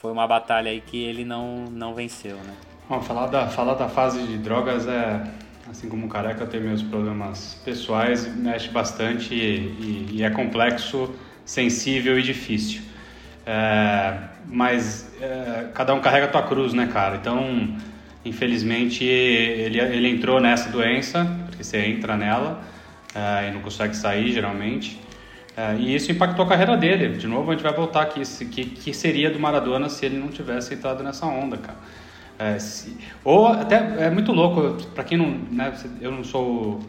foi 0.00 0.10
uma 0.10 0.26
batalha 0.26 0.72
aí 0.72 0.80
que 0.80 1.00
ele 1.00 1.24
não 1.24 1.66
não 1.70 1.94
venceu, 1.94 2.34
né? 2.38 2.56
Bom, 2.88 3.00
falar 3.00 3.28
da 3.28 3.46
falar 3.46 3.74
da 3.74 3.88
fase 3.88 4.20
de 4.26 4.36
drogas 4.36 4.88
é 4.88 5.22
assim 5.70 5.88
como 5.88 6.06
o 6.06 6.08
Careca 6.08 6.44
tem 6.44 6.60
meus 6.60 6.82
problemas 6.82 7.54
pessoais, 7.64 8.26
mexe 8.34 8.68
bastante 8.68 9.32
e, 9.32 9.36
e, 9.38 10.06
e 10.14 10.22
é 10.24 10.30
complexo, 10.30 11.08
sensível 11.44 12.18
e 12.18 12.22
difícil. 12.22 12.91
É, 13.46 14.14
mas 14.46 15.10
é, 15.20 15.68
cada 15.74 15.94
um 15.94 16.00
carrega 16.00 16.26
a 16.26 16.28
tua 16.28 16.42
cruz, 16.42 16.72
né, 16.72 16.88
cara? 16.92 17.16
Então, 17.16 17.76
infelizmente, 18.24 19.04
ele, 19.04 19.80
ele 19.80 20.08
entrou 20.08 20.40
nessa 20.40 20.70
doença, 20.70 21.26
porque 21.46 21.64
você 21.64 21.78
entra 21.78 22.16
nela 22.16 22.62
é, 23.14 23.48
e 23.48 23.50
não 23.52 23.60
consegue 23.60 23.96
sair, 23.96 24.32
geralmente. 24.32 25.00
É, 25.56 25.74
e 25.74 25.94
isso 25.94 26.10
impactou 26.10 26.44
a 26.44 26.48
carreira 26.48 26.76
dele. 26.76 27.16
De 27.16 27.26
novo, 27.26 27.50
a 27.50 27.54
gente 27.54 27.62
vai 27.62 27.72
voltar 27.72 28.02
aqui. 28.02 28.22
Que, 28.46 28.64
que 28.64 28.94
seria 28.94 29.30
do 29.30 29.38
Maradona 29.38 29.88
se 29.88 30.06
ele 30.06 30.18
não 30.18 30.28
tivesse 30.28 30.74
entrado 30.74 31.02
nessa 31.02 31.26
onda, 31.26 31.58
cara? 31.58 31.78
É, 32.38 32.58
se, 32.58 32.96
ou 33.22 33.46
até 33.46 33.76
é 34.06 34.10
muito 34.10 34.32
louco, 34.32 34.82
para 34.94 35.04
quem 35.04 35.18
não. 35.18 35.30
Né, 35.50 35.72
eu 36.00 36.10
não 36.10 36.24
sou 36.24 36.80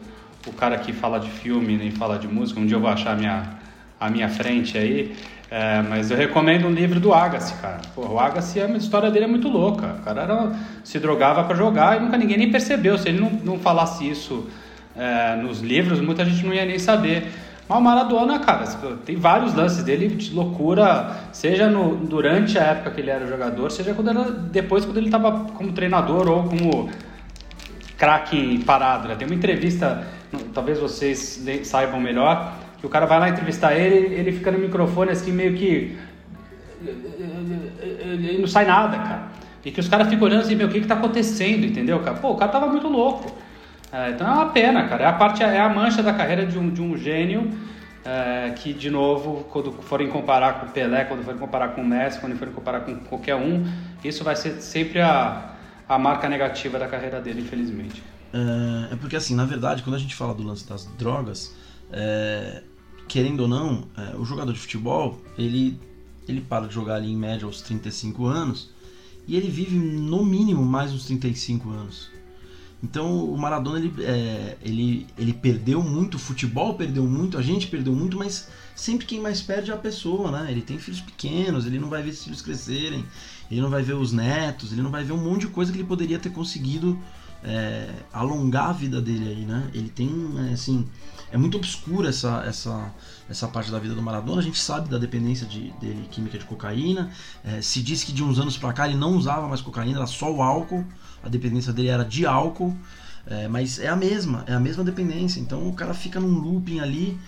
o, 0.46 0.50
o 0.50 0.52
cara 0.52 0.78
que 0.78 0.92
fala 0.92 1.20
de 1.20 1.30
filme 1.30 1.76
nem 1.76 1.90
fala 1.90 2.18
de 2.18 2.26
música. 2.26 2.58
Um 2.58 2.66
dia 2.66 2.76
eu 2.76 2.80
vou 2.80 2.90
achar 2.90 3.12
a 3.12 3.16
minha, 3.16 3.50
a 4.00 4.08
minha 4.08 4.28
frente 4.28 4.78
aí. 4.78 5.14
É, 5.56 5.82
mas 5.82 6.10
eu 6.10 6.16
recomendo 6.16 6.66
um 6.66 6.72
livro 6.72 6.98
do 6.98 7.14
Agassi, 7.14 7.54
cara. 7.62 7.80
Porra, 7.94 8.12
o 8.12 8.18
Agassi, 8.18 8.60
a 8.60 8.66
história 8.70 9.08
dele 9.08 9.26
é 9.26 9.28
muito 9.28 9.48
louca. 9.48 9.98
O 10.00 10.02
cara 10.02 10.22
era, 10.22 10.52
se 10.82 10.98
drogava 10.98 11.44
para 11.44 11.54
jogar 11.54 11.96
e 11.96 12.00
nunca 12.00 12.16
ninguém 12.18 12.36
nem 12.36 12.50
percebeu. 12.50 12.98
Se 12.98 13.08
ele 13.08 13.20
não, 13.20 13.30
não 13.30 13.56
falasse 13.60 14.10
isso 14.10 14.48
é, 14.96 15.36
nos 15.36 15.60
livros, 15.60 16.00
muita 16.00 16.24
gente 16.24 16.44
não 16.44 16.52
ia 16.52 16.64
nem 16.64 16.80
saber. 16.80 17.28
Mas 17.68 17.78
o 17.78 17.80
Maradona, 17.80 18.40
cara, 18.40 18.66
tem 19.06 19.14
vários 19.14 19.54
lances 19.54 19.84
dele 19.84 20.08
de 20.08 20.34
loucura, 20.34 21.18
seja 21.30 21.70
no, 21.70 21.98
durante 21.98 22.58
a 22.58 22.62
época 22.62 22.90
que 22.90 23.00
ele 23.00 23.10
era 23.10 23.24
jogador, 23.24 23.70
seja 23.70 23.94
quando 23.94 24.10
era, 24.10 24.24
depois 24.24 24.84
quando 24.84 24.96
ele 24.96 25.06
estava 25.06 25.52
como 25.54 25.70
treinador 25.70 26.28
ou 26.28 26.42
como 26.48 26.90
craque 27.96 28.58
parado. 28.64 29.06
Né? 29.06 29.14
Tem 29.14 29.24
uma 29.24 29.36
entrevista, 29.36 30.04
talvez 30.52 30.80
vocês 30.80 31.40
saibam 31.62 32.00
melhor, 32.00 32.63
que 32.84 32.86
o 32.86 32.90
cara 32.90 33.06
vai 33.06 33.18
lá 33.18 33.30
entrevistar 33.30 33.74
ele, 33.74 34.14
ele 34.14 34.30
fica 34.30 34.52
no 34.52 34.58
microfone 34.58 35.10
assim, 35.10 35.32
meio 35.32 35.54
que. 35.54 35.96
Ele 36.82 38.38
não 38.38 38.46
sai 38.46 38.66
nada, 38.66 38.98
cara. 38.98 39.28
E 39.64 39.70
que 39.70 39.80
os 39.80 39.88
caras 39.88 40.06
ficam 40.06 40.26
olhando 40.26 40.42
assim, 40.42 40.54
meu, 40.54 40.66
o 40.66 40.70
que 40.70 40.82
que 40.82 40.86
tá 40.86 40.92
acontecendo, 40.92 41.64
entendeu, 41.64 41.98
cara? 42.00 42.18
Pô, 42.18 42.32
o 42.32 42.36
cara 42.36 42.52
tava 42.52 42.66
muito 42.66 42.86
louco. 42.86 43.34
É, 43.90 44.10
então 44.10 44.28
é 44.28 44.30
uma 44.30 44.50
pena, 44.50 44.86
cara. 44.86 45.04
É 45.04 45.06
a 45.06 45.14
parte, 45.14 45.42
é 45.42 45.58
a 45.58 45.68
mancha 45.70 46.02
da 46.02 46.12
carreira 46.12 46.44
de 46.44 46.58
um, 46.58 46.68
de 46.68 46.82
um 46.82 46.94
gênio 46.94 47.50
é, 48.04 48.50
que, 48.50 48.74
de 48.74 48.90
novo, 48.90 49.46
quando 49.50 49.72
forem 49.72 50.08
comparar 50.08 50.60
com 50.60 50.66
o 50.66 50.68
Pelé, 50.68 51.04
quando 51.04 51.24
forem 51.24 51.40
comparar 51.40 51.68
com 51.68 51.80
o 51.80 51.86
Messi, 51.86 52.20
quando 52.20 52.36
forem 52.36 52.52
comparar 52.52 52.80
com 52.80 52.96
qualquer 52.96 53.36
um, 53.36 53.64
isso 54.04 54.22
vai 54.22 54.36
ser 54.36 54.60
sempre 54.60 55.00
a, 55.00 55.54
a 55.88 55.98
marca 55.98 56.28
negativa 56.28 56.78
da 56.78 56.86
carreira 56.86 57.18
dele, 57.18 57.40
infelizmente. 57.40 58.02
É, 58.30 58.92
é 58.92 58.96
porque, 58.96 59.16
assim, 59.16 59.34
na 59.34 59.46
verdade, 59.46 59.82
quando 59.82 59.96
a 59.96 59.98
gente 59.98 60.14
fala 60.14 60.34
do 60.34 60.42
lance 60.42 60.68
das 60.68 60.84
drogas, 60.98 61.56
é, 61.90 62.62
querendo 63.08 63.40
ou 63.40 63.48
não, 63.48 63.84
é, 63.96 64.16
o 64.16 64.24
jogador 64.24 64.52
de 64.52 64.58
futebol, 64.58 65.20
ele, 65.36 65.78
ele 66.28 66.40
para 66.40 66.66
de 66.66 66.74
jogar 66.74 66.96
ali 66.96 67.10
em 67.10 67.16
média 67.16 67.46
aos 67.46 67.60
35 67.60 68.26
anos 68.26 68.70
e 69.26 69.36
ele 69.36 69.48
vive 69.48 69.76
no 69.76 70.24
mínimo 70.24 70.64
mais 70.64 70.92
uns 70.92 71.06
35 71.06 71.70
anos. 71.70 72.10
Então 72.82 73.24
o 73.24 73.38
Maradona 73.38 73.78
ele, 73.78 74.04
é, 74.04 74.58
ele, 74.60 75.06
ele 75.16 75.32
perdeu 75.32 75.82
muito, 75.82 76.16
o 76.16 76.18
futebol 76.18 76.74
perdeu 76.74 77.04
muito, 77.06 77.38
a 77.38 77.42
gente 77.42 77.66
perdeu 77.66 77.94
muito, 77.94 78.18
mas 78.18 78.50
sempre 78.76 79.06
quem 79.06 79.20
mais 79.20 79.40
perde 79.40 79.70
é 79.70 79.74
a 79.74 79.78
pessoa, 79.78 80.30
né? 80.30 80.50
Ele 80.50 80.60
tem 80.60 80.78
filhos 80.78 81.00
pequenos, 81.00 81.64
ele 81.64 81.78
não 81.78 81.88
vai 81.88 82.02
ver 82.02 82.10
esses 82.10 82.24
filhos 82.24 82.42
crescerem, 82.42 83.02
ele 83.50 83.62
não 83.62 83.70
vai 83.70 83.82
ver 83.82 83.94
os 83.94 84.12
netos, 84.12 84.70
ele 84.70 84.82
não 84.82 84.90
vai 84.90 85.02
ver 85.02 85.14
um 85.14 85.24
monte 85.24 85.42
de 85.42 85.46
coisa 85.46 85.72
que 85.72 85.78
ele 85.78 85.88
poderia 85.88 86.18
ter 86.18 86.30
conseguido 86.30 86.98
é, 87.42 87.88
alongar 88.12 88.68
a 88.68 88.72
vida 88.72 89.00
dele 89.00 89.28
aí, 89.30 89.44
né? 89.46 89.70
Ele 89.72 89.88
tem, 89.88 90.10
é, 90.48 90.52
assim, 90.52 90.86
é 91.32 91.36
muito 91.36 91.56
obscura 91.56 92.08
essa, 92.08 92.44
essa, 92.46 92.92
essa 93.28 93.48
parte 93.48 93.70
da 93.70 93.78
vida 93.78 93.94
do 93.94 94.02
Maradona. 94.02 94.40
A 94.40 94.44
gente 94.44 94.58
sabe 94.58 94.88
da 94.88 94.98
dependência 94.98 95.46
de, 95.46 95.70
dele 95.80 96.06
química 96.10 96.38
de 96.38 96.44
cocaína. 96.44 97.10
É, 97.44 97.60
se 97.60 97.82
diz 97.82 98.04
que 98.04 98.12
de 98.12 98.22
uns 98.22 98.38
anos 98.38 98.56
para 98.56 98.72
cá 98.72 98.86
ele 98.86 98.96
não 98.96 99.16
usava 99.16 99.48
mais 99.48 99.60
cocaína, 99.60 99.98
era 99.98 100.06
só 100.06 100.32
o 100.32 100.42
álcool. 100.42 100.84
A 101.22 101.28
dependência 101.28 101.72
dele 101.72 101.88
era 101.88 102.04
de 102.04 102.26
álcool. 102.26 102.76
É, 103.26 103.48
mas 103.48 103.78
é 103.78 103.88
a 103.88 103.96
mesma, 103.96 104.44
é 104.46 104.52
a 104.52 104.60
mesma 104.60 104.84
dependência. 104.84 105.40
Então 105.40 105.66
o 105.68 105.72
cara 105.72 105.94
fica 105.94 106.20
num 106.20 106.38
looping 106.38 106.80
ali. 106.80 107.18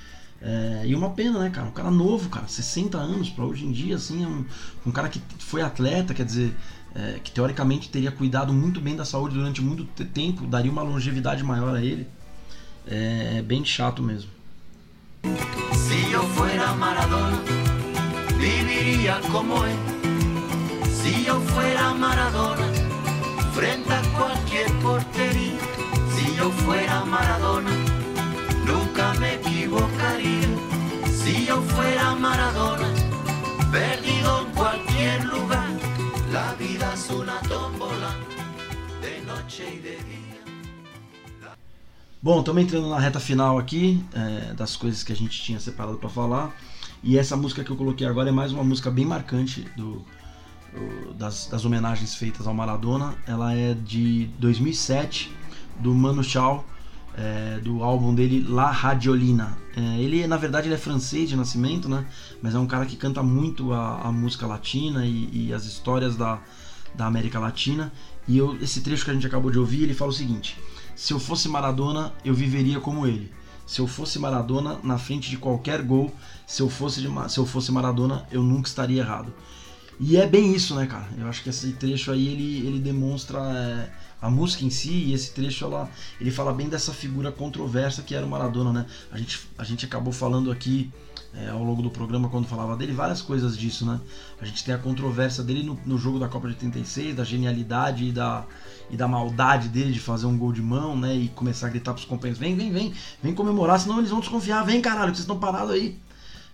É, 0.41 0.83
e 0.85 0.95
uma 0.95 1.11
pena, 1.11 1.39
né, 1.39 1.51
cara? 1.51 1.67
Um 1.67 1.73
cara 1.73 1.91
novo, 1.91 2.29
cara, 2.29 2.47
60 2.47 2.99
anos 2.99 3.31
para 3.31 3.45
hoje 3.45 3.65
em 3.65 3.73
dia, 3.73 3.97
assim, 3.97 4.23
é 4.23 4.29
um, 4.29 4.45
um 4.87 4.91
cara 4.91 5.09
que 5.09 5.21
foi 5.39 5.63
atleta, 5.63 6.13
quer 6.13 6.27
dizer, 6.27 6.55
é, 6.95 7.19
que 7.23 7.31
teoricamente 7.31 7.89
teria 7.89 8.11
cuidado 8.13 8.53
muito 8.53 8.81
bem 8.81 8.95
da 8.95 9.05
saúde 9.05 9.35
durante 9.35 9.63
muito 9.63 9.85
tempo, 10.05 10.47
daria 10.47 10.71
uma 10.71 10.83
longevidade 10.83 11.43
maior 11.43 11.75
a 11.75 11.83
ele. 11.83 12.07
É, 12.89 13.39
é 13.39 13.43
bem 13.43 13.65
chato 13.65 14.03
mesmo. 14.03 14.31
Si 15.75 16.11
yo 16.11 16.23
fuera 16.23 16.73
Maradona, 16.75 17.43
viviría 18.39 19.21
como 19.33 19.65
él. 19.65 19.77
Si 20.95 21.25
yo 21.25 21.41
fuera 21.41 21.95
Maradona, 21.95 22.67
frente 23.55 23.93
a 23.93 24.03
cualquier 24.17 24.71
portería. 24.83 25.59
Si 26.15 26.37
yo 26.37 26.51
fuera 26.51 27.05
Maradona, 27.05 27.71
nunca 28.65 29.15
me 29.15 29.35
equivocaría. 29.35 30.49
Si 31.11 31.45
yo 31.45 31.61
fuera 31.63 32.15
Maradona, 32.15 32.89
perdido 33.73 34.47
en 34.47 34.53
cualquier 34.55 35.25
lugar. 35.25 35.71
La 36.33 36.55
vida 36.55 36.93
es 36.95 37.11
una 37.11 37.41
tómbola 37.49 38.15
de 39.03 39.21
noche 39.23 39.75
y 39.75 39.79
de 39.79 39.97
día. 39.97 40.26
Bom, 42.27 42.41
estamos 42.41 42.61
entrando 42.61 42.89
na 42.89 42.99
reta 42.99 43.21
final 43.21 43.57
aqui 43.57 44.05
é, 44.13 44.53
das 44.53 44.75
coisas 44.75 45.05
que 45.05 45.13
a 45.13 45.15
gente 45.15 45.41
tinha 45.41 45.61
separado 45.61 45.97
para 45.97 46.09
falar. 46.09 46.53
E 47.01 47.17
essa 47.17 47.37
música 47.37 47.63
que 47.63 47.71
eu 47.71 47.77
coloquei 47.77 48.05
agora 48.05 48.31
é 48.31 48.33
mais 48.33 48.51
uma 48.51 48.65
música 48.65 48.91
bem 48.91 49.07
marcante 49.07 49.65
do, 49.77 50.05
das, 51.15 51.47
das 51.47 51.65
homenagens 51.65 52.17
feitas 52.17 52.49
ao 52.49 52.53
Maradona. 52.53 53.15
Ela 53.29 53.55
é 53.55 53.75
de 53.75 54.29
2007, 54.41 55.33
do 55.79 55.95
Mano 55.95 56.25
Chao, 56.25 56.67
é, 57.17 57.61
do 57.61 57.85
álbum 57.85 58.13
dele 58.13 58.45
La 58.49 58.73
Radiolina. 58.73 59.57
É, 59.77 60.01
ele, 60.01 60.27
na 60.27 60.37
verdade, 60.37 60.67
ele 60.67 60.75
é 60.75 60.79
francês 60.79 61.29
de 61.29 61.37
nascimento, 61.37 61.89
né? 61.89 62.05
Mas 62.43 62.57
é 62.57 62.59
um 62.59 62.67
cara 62.67 62.87
que 62.87 62.97
canta 62.97 63.23
muito 63.23 63.73
a, 63.73 64.01
a 64.01 64.11
música 64.11 64.49
latina 64.49 65.07
e, 65.07 65.47
e 65.47 65.55
as 65.55 65.65
histórias 65.65 66.17
da, 66.17 66.41
da 66.93 67.07
América 67.07 67.39
Latina. 67.39 67.93
E 68.27 68.37
eu, 68.37 68.59
esse 68.61 68.81
trecho 68.81 69.05
que 69.05 69.13
a 69.13 69.15
gente 69.15 69.29
acabou 69.29 69.53
de 69.53 69.61
ouvir, 69.61 69.85
ele 69.85 69.95
fala 69.95 70.11
o 70.11 70.13
seguinte: 70.13 70.59
Se 70.97 71.13
eu 71.13 71.21
fosse 71.21 71.47
Maradona, 71.47 72.13
eu 72.25 72.35
viveria 72.35 72.81
como 72.81 73.07
ele. 73.07 73.31
Se 73.67 73.81
eu 73.81 73.87
fosse 73.87 74.19
Maradona, 74.19 74.79
na 74.83 74.97
frente 74.97 75.29
de 75.29 75.37
qualquer 75.37 75.83
gol, 75.83 76.11
se 76.47 76.63
eu 76.63 76.71
fosse, 76.71 77.03
de 77.03 77.09
se 77.29 77.39
eu 77.39 77.45
fosse 77.45 77.71
Maradona, 77.71 78.27
eu 78.33 78.43
nunca 78.43 78.67
estaria 78.67 79.03
errado. 79.03 79.33
E 80.01 80.17
é 80.17 80.27
bem 80.27 80.55
isso, 80.55 80.75
né, 80.75 80.87
cara? 80.87 81.07
Eu 81.19 81.29
acho 81.29 81.43
que 81.43 81.51
esse 81.51 81.73
trecho 81.73 82.11
aí 82.11 82.29
ele, 82.29 82.67
ele 82.67 82.79
demonstra 82.79 83.39
é, 83.41 83.91
a 84.21 84.31
música 84.31 84.65
em 84.65 84.71
si 84.71 84.91
e 84.91 85.13
esse 85.15 85.33
trecho 85.33 85.65
ela, 85.65 85.91
ele 86.21 86.31
fala 86.31 86.53
bem 86.53 86.69
dessa 86.69 86.93
figura 86.93 87.31
controversa 87.31 88.03
que 88.03 88.15
era 88.15 88.25
o 88.25 88.29
Maradona, 88.29 88.73
né? 88.73 88.87
A 89.13 89.19
gente, 89.19 89.41
a 89.59 89.65
gente 89.65 89.85
acabou 89.85 90.13
falando 90.13 90.51
aqui 90.51 90.91
é, 91.35 91.49
ao 91.49 91.63
longo 91.63 91.83
do 91.83 91.91
programa 91.91 92.29
quando 92.29 92.47
falava 92.47 92.77
dele 92.77 92.93
várias 92.93 93.21
coisas 93.21 93.57
disso, 93.57 93.85
né? 93.85 94.01
A 94.41 94.45
gente 94.45 94.65
tem 94.65 94.75
a 94.75 94.79
controvérsia 94.79 95.43
dele 95.43 95.63
no, 95.63 95.79
no 95.85 95.99
jogo 95.99 96.19
da 96.19 96.29
Copa 96.29 96.49
de 96.49 96.55
86, 96.55 97.17
da 97.17 97.25
genialidade 97.25 98.05
e 98.05 98.13
da, 98.13 98.47
e 98.91 98.97
da 98.97 99.09
maldade 99.09 99.69
dele 99.69 99.93
de 99.93 100.01
fazer 100.01 100.27
um 100.27 100.39
gol 100.39 100.53
de 100.53 100.63
mão, 100.63 100.97
né? 100.97 101.15
E 101.15 101.29
começar 101.29 101.67
a 101.67 101.71
gritar 101.71 101.93
pros 101.93 102.05
companheiros: 102.05 102.39
vem, 102.39 102.55
vem, 102.57 102.71
vem, 102.71 102.93
vem 103.23 103.35
comemorar, 103.35 103.81
senão 103.81 103.99
eles 103.99 104.11
vão 104.11 104.21
desconfiar, 104.21 104.65
vem 104.65 104.81
caralho, 104.81 105.11
que 105.11 105.19
vocês 105.19 105.25
estão 105.25 105.39
parados 105.39 105.73
aí. 105.73 105.99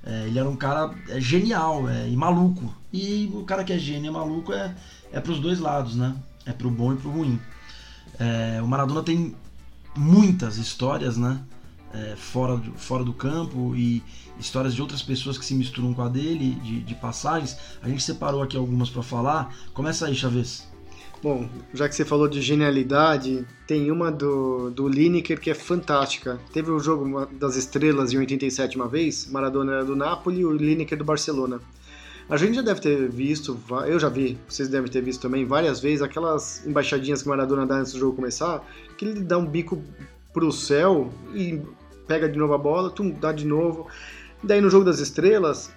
É, 0.04 0.26
ele 0.26 0.38
era 0.38 0.48
um 0.48 0.56
cara 0.56 0.92
é, 1.08 1.20
genial 1.20 1.88
é, 1.88 2.08
e 2.08 2.16
maluco. 2.16 2.74
E 2.92 3.30
o 3.32 3.44
cara 3.44 3.62
que 3.64 3.72
é 3.72 3.78
gênio 3.78 4.10
e 4.10 4.12
maluco 4.12 4.52
é, 4.52 4.74
é 5.12 5.20
pros 5.20 5.38
dois 5.38 5.60
lados, 5.60 5.94
né? 5.94 6.14
É 6.44 6.52
pro 6.52 6.70
bom 6.70 6.92
e 6.92 6.96
pro 6.96 7.10
ruim. 7.10 7.40
É, 8.18 8.60
o 8.60 8.66
Maradona 8.66 9.02
tem 9.02 9.34
muitas 9.96 10.56
histórias, 10.56 11.16
né? 11.16 11.40
É, 11.94 12.16
fora, 12.16 12.56
do, 12.56 12.72
fora 12.72 13.04
do 13.04 13.12
campo 13.12 13.76
e 13.76 14.02
histórias 14.40 14.74
de 14.74 14.80
outras 14.80 15.02
pessoas 15.02 15.36
que 15.36 15.44
se 15.44 15.54
misturam 15.54 15.92
com 15.92 16.02
a 16.02 16.08
dele, 16.08 16.54
de, 16.62 16.80
de 16.80 16.94
passagens. 16.94 17.56
A 17.82 17.88
gente 17.88 18.02
separou 18.02 18.42
aqui 18.42 18.56
algumas 18.56 18.90
para 18.90 19.02
falar. 19.02 19.54
Começa 19.72 20.06
aí, 20.06 20.14
Chaves. 20.14 20.71
Bom, 21.22 21.48
já 21.72 21.88
que 21.88 21.94
você 21.94 22.04
falou 22.04 22.26
de 22.26 22.40
genialidade, 22.40 23.46
tem 23.64 23.92
uma 23.92 24.10
do, 24.10 24.70
do 24.70 24.88
Lineker 24.88 25.40
que 25.40 25.50
é 25.50 25.54
fantástica. 25.54 26.40
Teve 26.52 26.72
o 26.72 26.80
jogo 26.80 27.04
uma- 27.04 27.26
das 27.26 27.54
estrelas 27.54 28.12
em 28.12 28.18
87 28.18 28.74
uma 28.74 28.88
vez, 28.88 29.28
Maradona 29.30 29.72
era 29.74 29.84
do 29.84 29.94
Napoli 29.94 30.40
e 30.40 30.44
o 30.44 30.50
Lineker 30.50 30.98
do 30.98 31.04
Barcelona. 31.04 31.60
A 32.28 32.36
gente 32.36 32.56
já 32.56 32.62
deve 32.62 32.80
ter 32.80 33.08
visto, 33.08 33.56
eu 33.86 34.00
já 34.00 34.08
vi, 34.08 34.36
vocês 34.48 34.68
devem 34.68 34.90
ter 34.90 35.00
visto 35.00 35.20
também 35.20 35.44
várias 35.44 35.78
vezes, 35.78 36.02
aquelas 36.02 36.66
embaixadinhas 36.66 37.22
que 37.22 37.28
Maradona 37.28 37.66
dá 37.66 37.76
antes 37.76 37.92
do 37.92 38.00
jogo 38.00 38.16
começar, 38.16 38.66
que 38.98 39.04
ele 39.04 39.20
dá 39.20 39.38
um 39.38 39.46
bico 39.46 39.80
pro 40.32 40.50
céu 40.50 41.12
e 41.34 41.60
pega 42.08 42.28
de 42.28 42.38
novo 42.38 42.54
a 42.54 42.58
bola, 42.58 42.90
tum, 42.90 43.10
dá 43.10 43.30
de 43.32 43.46
novo. 43.46 43.86
Daí 44.42 44.60
no 44.60 44.70
jogo 44.70 44.84
das 44.84 44.98
estrelas, 44.98 45.70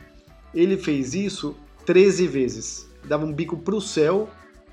ele 0.56 0.76
fez 0.78 1.14
isso 1.14 1.56
13 1.86 2.26
vezes. 2.28 2.88
Dava 3.04 3.26
um 3.26 3.34
bico 3.34 3.58
pro 3.58 3.80
céu 3.80 4.28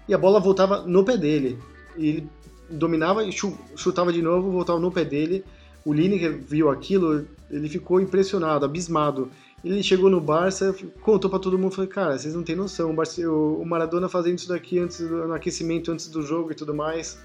e 0.09 0.15
a 0.15 0.19
bola 0.19 0.41
voltava 0.41 0.83
no 0.83 1.05
pé 1.05 1.17
dele. 1.17 1.59
E 1.97 2.09
ele 2.09 2.29
dominava 2.71 3.25
e 3.25 3.33
chu- 3.33 3.59
chutava 3.77 4.13
de 4.13 4.23
novo, 4.23 4.51
voltava 4.51 4.79
no 4.79 4.91
pé 4.91 5.05
dele. 5.05 5.45
O 5.85 5.93
Lineker 5.93 6.39
viu 6.39 6.71
aquilo, 6.71 7.27
ele 7.51 7.69
ficou 7.69 8.01
impressionado, 8.01 8.65
abismado. 8.65 9.31
Ele 9.65 9.83
chegou 9.83 10.11
no 10.11 10.21
Barça, 10.21 10.75
contou 11.03 11.31
pra 11.31 11.39
todo 11.39 11.59
mundo, 11.59 11.75
falou, 11.75 11.89
cara, 11.89 12.19
vocês 12.19 12.35
não 12.35 12.43
têm 12.43 12.57
noção, 12.57 12.93
o 12.93 13.65
Maradona 13.65 14.09
fazendo 14.09 14.39
isso 14.39 14.49
daqui 14.49 14.79
antes 14.79 14.99
do, 14.99 15.29
no 15.29 15.35
aquecimento, 15.35 15.93
antes 15.93 16.09
do 16.09 16.23
jogo 16.23 16.51
e 16.51 16.55
tudo 16.55 16.75
mais. 16.75 17.19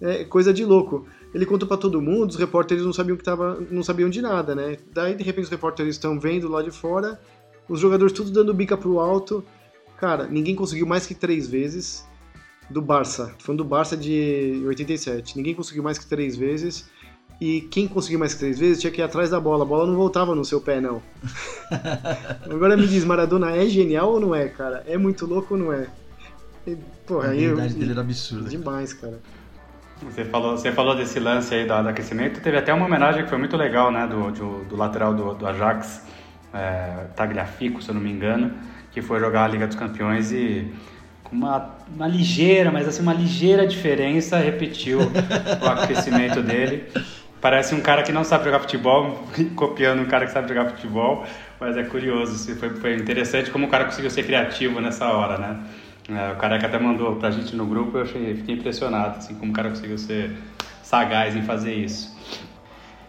É 0.00 0.24
coisa 0.24 0.52
de 0.52 0.64
louco. 0.64 1.06
Ele 1.34 1.44
contou 1.44 1.66
pra 1.66 1.76
todo 1.76 2.00
mundo, 2.00 2.30
os 2.30 2.36
repórteres 2.36 2.84
não 2.84 2.92
sabiam 2.92 3.16
que 3.16 3.24
tava, 3.24 3.60
não 3.70 3.82
sabiam 3.82 4.08
de 4.08 4.22
nada, 4.22 4.54
né? 4.54 4.76
Daí 4.92 5.16
de 5.16 5.24
repente 5.24 5.44
os 5.44 5.50
repórteres 5.50 5.96
estão 5.96 6.18
vendo 6.20 6.48
lá 6.48 6.62
de 6.62 6.70
fora, 6.70 7.20
os 7.68 7.80
jogadores 7.80 8.12
tudo 8.12 8.30
dando 8.30 8.54
bica 8.54 8.76
pro 8.76 9.00
alto. 9.00 9.44
Cara, 9.98 10.26
ninguém 10.26 10.54
conseguiu 10.54 10.86
mais 10.86 11.06
que 11.06 11.14
três 11.14 11.48
vezes 11.48 12.06
do 12.68 12.80
Barça. 12.80 13.34
Tô 13.38 13.44
falando 13.44 13.58
do 13.58 13.68
Barça 13.68 13.96
de 13.96 14.62
87. 14.66 15.36
Ninguém 15.36 15.54
conseguiu 15.54 15.82
mais 15.82 15.98
que 15.98 16.06
três 16.06 16.36
vezes. 16.36 16.88
E 17.40 17.62
quem 17.62 17.88
conseguiu 17.88 18.18
mais 18.18 18.32
que 18.32 18.40
três 18.40 18.58
vezes 18.58 18.80
tinha 18.80 18.90
que 18.90 19.00
ir 19.00 19.04
atrás 19.04 19.30
da 19.30 19.40
bola. 19.40 19.64
A 19.64 19.66
bola 19.66 19.86
não 19.86 19.96
voltava 19.96 20.34
no 20.34 20.44
seu 20.44 20.60
pé, 20.60 20.80
não. 20.80 21.02
Agora 22.48 22.76
me 22.76 22.86
diz, 22.86 23.04
Maradona 23.04 23.56
é 23.56 23.66
genial 23.66 24.12
ou 24.12 24.20
não 24.20 24.34
é, 24.34 24.48
cara? 24.48 24.84
É 24.86 24.96
muito 24.96 25.26
louco 25.26 25.54
ou 25.54 25.60
não 25.60 25.72
é? 25.72 25.88
E, 26.66 26.76
porra, 27.06 27.28
a 27.28 27.30
aí 27.32 27.44
eu... 27.44 27.52
habilidade 27.52 27.74
dele 27.74 27.92
era 27.92 28.00
absurda. 28.00 28.48
Demais, 28.48 28.92
cara. 28.92 29.20
Você 30.02 30.24
falou, 30.24 30.56
você 30.56 30.72
falou 30.72 30.96
desse 30.96 31.18
lance 31.18 31.54
aí 31.54 31.66
do, 31.66 31.82
do 31.82 31.88
aquecimento. 31.88 32.40
Teve 32.40 32.56
até 32.56 32.72
uma 32.72 32.86
homenagem 32.86 33.24
que 33.24 33.28
foi 33.28 33.38
muito 33.38 33.56
legal, 33.56 33.90
né? 33.90 34.06
Do, 34.06 34.30
do, 34.30 34.64
do 34.64 34.76
lateral 34.76 35.14
do, 35.14 35.34
do 35.34 35.46
Ajax, 35.46 36.02
é, 36.52 37.06
Tagliafico, 37.16 37.82
se 37.82 37.90
eu 37.90 37.94
não 37.94 38.00
me 38.00 38.10
engano, 38.10 38.52
que 38.94 39.02
foi 39.02 39.18
jogar 39.18 39.44
a 39.44 39.48
Liga 39.48 39.66
dos 39.66 39.76
Campeões 39.76 40.30
e 40.30 40.72
com 41.24 41.34
uma, 41.34 41.74
uma 41.92 42.06
ligeira, 42.06 42.70
mas 42.70 42.86
assim, 42.86 43.02
uma 43.02 43.12
ligeira 43.12 43.66
diferença, 43.66 44.38
repetiu 44.38 45.00
o 45.00 45.68
aquecimento 45.68 46.40
dele. 46.40 46.84
Parece 47.40 47.74
um 47.74 47.80
cara 47.80 48.02
que 48.04 48.12
não 48.12 48.22
sabe 48.22 48.44
jogar 48.44 48.60
futebol, 48.60 49.26
copiando 49.56 50.00
um 50.00 50.06
cara 50.06 50.26
que 50.26 50.32
sabe 50.32 50.48
jogar 50.48 50.70
futebol, 50.70 51.26
mas 51.58 51.76
é 51.76 51.82
curioso, 51.82 52.54
foi, 52.54 52.70
foi 52.70 52.94
interessante 52.94 53.50
como 53.50 53.66
o 53.66 53.68
cara 53.68 53.84
conseguiu 53.84 54.10
ser 54.10 54.22
criativo 54.22 54.80
nessa 54.80 55.06
hora, 55.08 55.38
né? 55.38 55.58
É, 56.08 56.32
o 56.32 56.36
cara 56.36 56.58
que 56.58 56.66
até 56.66 56.78
mandou 56.78 57.16
pra 57.16 57.30
gente 57.30 57.56
no 57.56 57.66
grupo, 57.66 57.98
eu 57.98 58.02
achei, 58.02 58.34
fiquei 58.36 58.54
impressionado, 58.54 59.18
assim, 59.18 59.34
como 59.34 59.50
o 59.50 59.54
cara 59.54 59.70
conseguiu 59.70 59.98
ser 59.98 60.36
sagaz 60.82 61.34
em 61.34 61.42
fazer 61.42 61.74
isso. 61.74 62.13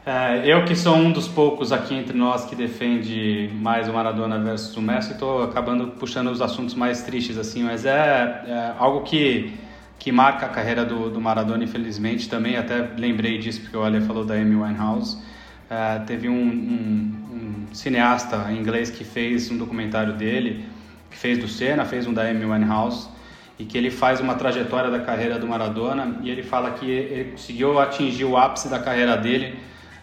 É, 0.06 0.43
eu 0.45 0.64
que 0.66 0.76
sou 0.76 0.95
um 0.95 1.11
dos 1.11 1.27
poucos 1.27 1.72
aqui 1.72 1.95
entre 1.95 2.15
nós 2.15 2.45
que 2.45 2.56
defende 2.56 3.49
mais 3.56 3.90
o 3.90 3.94
Maradona 3.94 4.38
versus 4.38 4.77
o 4.77 4.82
Messi, 4.82 5.14
estou 5.14 5.41
acabando 5.41 5.88
puxando 5.94 6.27
os 6.27 6.44
assuntos 6.44 6.76
mais 6.76 7.02
tristes 7.02 7.40
assim, 7.40 7.64
mas 7.64 7.88
é, 7.88 8.44
é 8.45 8.73
algo 8.77 9.02
que 9.02 9.57
que 9.98 10.11
marca 10.11 10.45
a 10.45 10.49
carreira 10.49 10.86
do, 10.86 11.10
do, 11.10 11.19
Maradona, 11.19 11.64
infelizmente. 11.64 12.30
Também 12.30 12.56
até 12.56 12.88
lembrei 12.95 13.40
disso 13.40 13.61
porque 13.61 13.76
o 13.76 13.84
Ale 13.84 14.02
falou 14.02 14.23
da 14.23 14.36
Amy 14.36 14.56
Winehouse. 14.56 15.18
É, 15.68 15.98
teve 16.06 16.30
um, 16.30 16.36
um, 16.36 17.65
um, 17.72 17.73
cineasta 17.73 18.52
inglês 18.52 18.91
que 18.91 19.03
fez 19.03 19.49
um 19.49 19.57
documentário 19.57 20.14
dele, 20.14 20.65
que 21.10 21.18
fez 21.18 21.40
do 21.40 21.48
Senna, 21.48 21.84
fez 21.86 22.06
um 22.06 22.14
da 22.14 22.22
Amy 22.30 22.45
Winehouse, 22.45 23.07
e 23.57 23.65
que 23.65 23.76
ele 23.76 23.90
faz 23.90 24.19
uma 24.19 24.36
trajetória 24.36 24.91
da 24.91 24.99
carreira 24.99 25.40
do 25.40 25.48
Maradona 25.48 26.19
e 26.22 26.30
ele 26.30 26.44
fala 26.44 26.69
que 26.72 26.86
ele 26.88 27.32
conseguiu 27.32 27.80
atingir 27.80 28.26
o 28.26 28.38
ápice 28.38 28.69
da 28.69 28.77
carreira 28.77 29.18
dele 29.18 29.57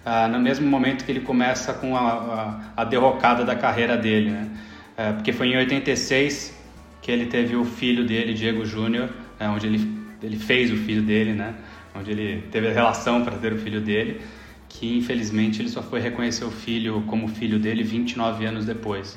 Uh, 0.05 0.29
no 0.29 0.41
mesmo 0.41 0.67
momento 0.67 1.05
que 1.05 1.13
ele 1.13 1.21
começa 1.21 1.73
com 1.73 1.97
a, 1.97 2.73
a, 2.77 2.83
a 2.83 2.85
derrocada 2.85 3.45
da 3.45 3.55
carreira 3.55 3.97
dele, 3.97 4.31
né? 4.31 4.51
Uh, 4.99 5.15
porque 5.15 5.33
foi 5.33 5.47
em 5.49 5.57
86 5.57 6.59
que 7.01 7.11
ele 7.13 7.27
teve 7.27 7.55
o 7.55 7.65
filho 7.65 8.05
dele, 8.05 8.35
Diego 8.35 8.67
Júnior, 8.67 9.11
uh, 9.41 9.45
onde 9.55 9.69
ele, 9.69 9.89
ele 10.21 10.37
fez 10.37 10.73
o 10.73 10.77
filho 10.77 11.03
dele, 11.03 11.33
né? 11.33 11.55
Onde 11.95 12.11
ele 12.11 12.43
teve 12.51 12.67
a 12.67 12.73
relação 12.73 13.23
para 13.23 13.37
ter 13.39 13.53
o 13.53 13.59
filho 13.59 13.81
dele, 13.81 14.21
que 14.69 14.99
infelizmente 14.99 15.63
ele 15.63 15.69
só 15.69 15.83
foi 15.83 16.01
reconhecer 16.01 16.45
o 16.45 16.51
filho 16.51 17.05
como 17.07 17.29
filho 17.29 17.61
dele 17.61 17.85
29 17.85 18.45
anos 18.45 18.65
depois. 18.67 19.17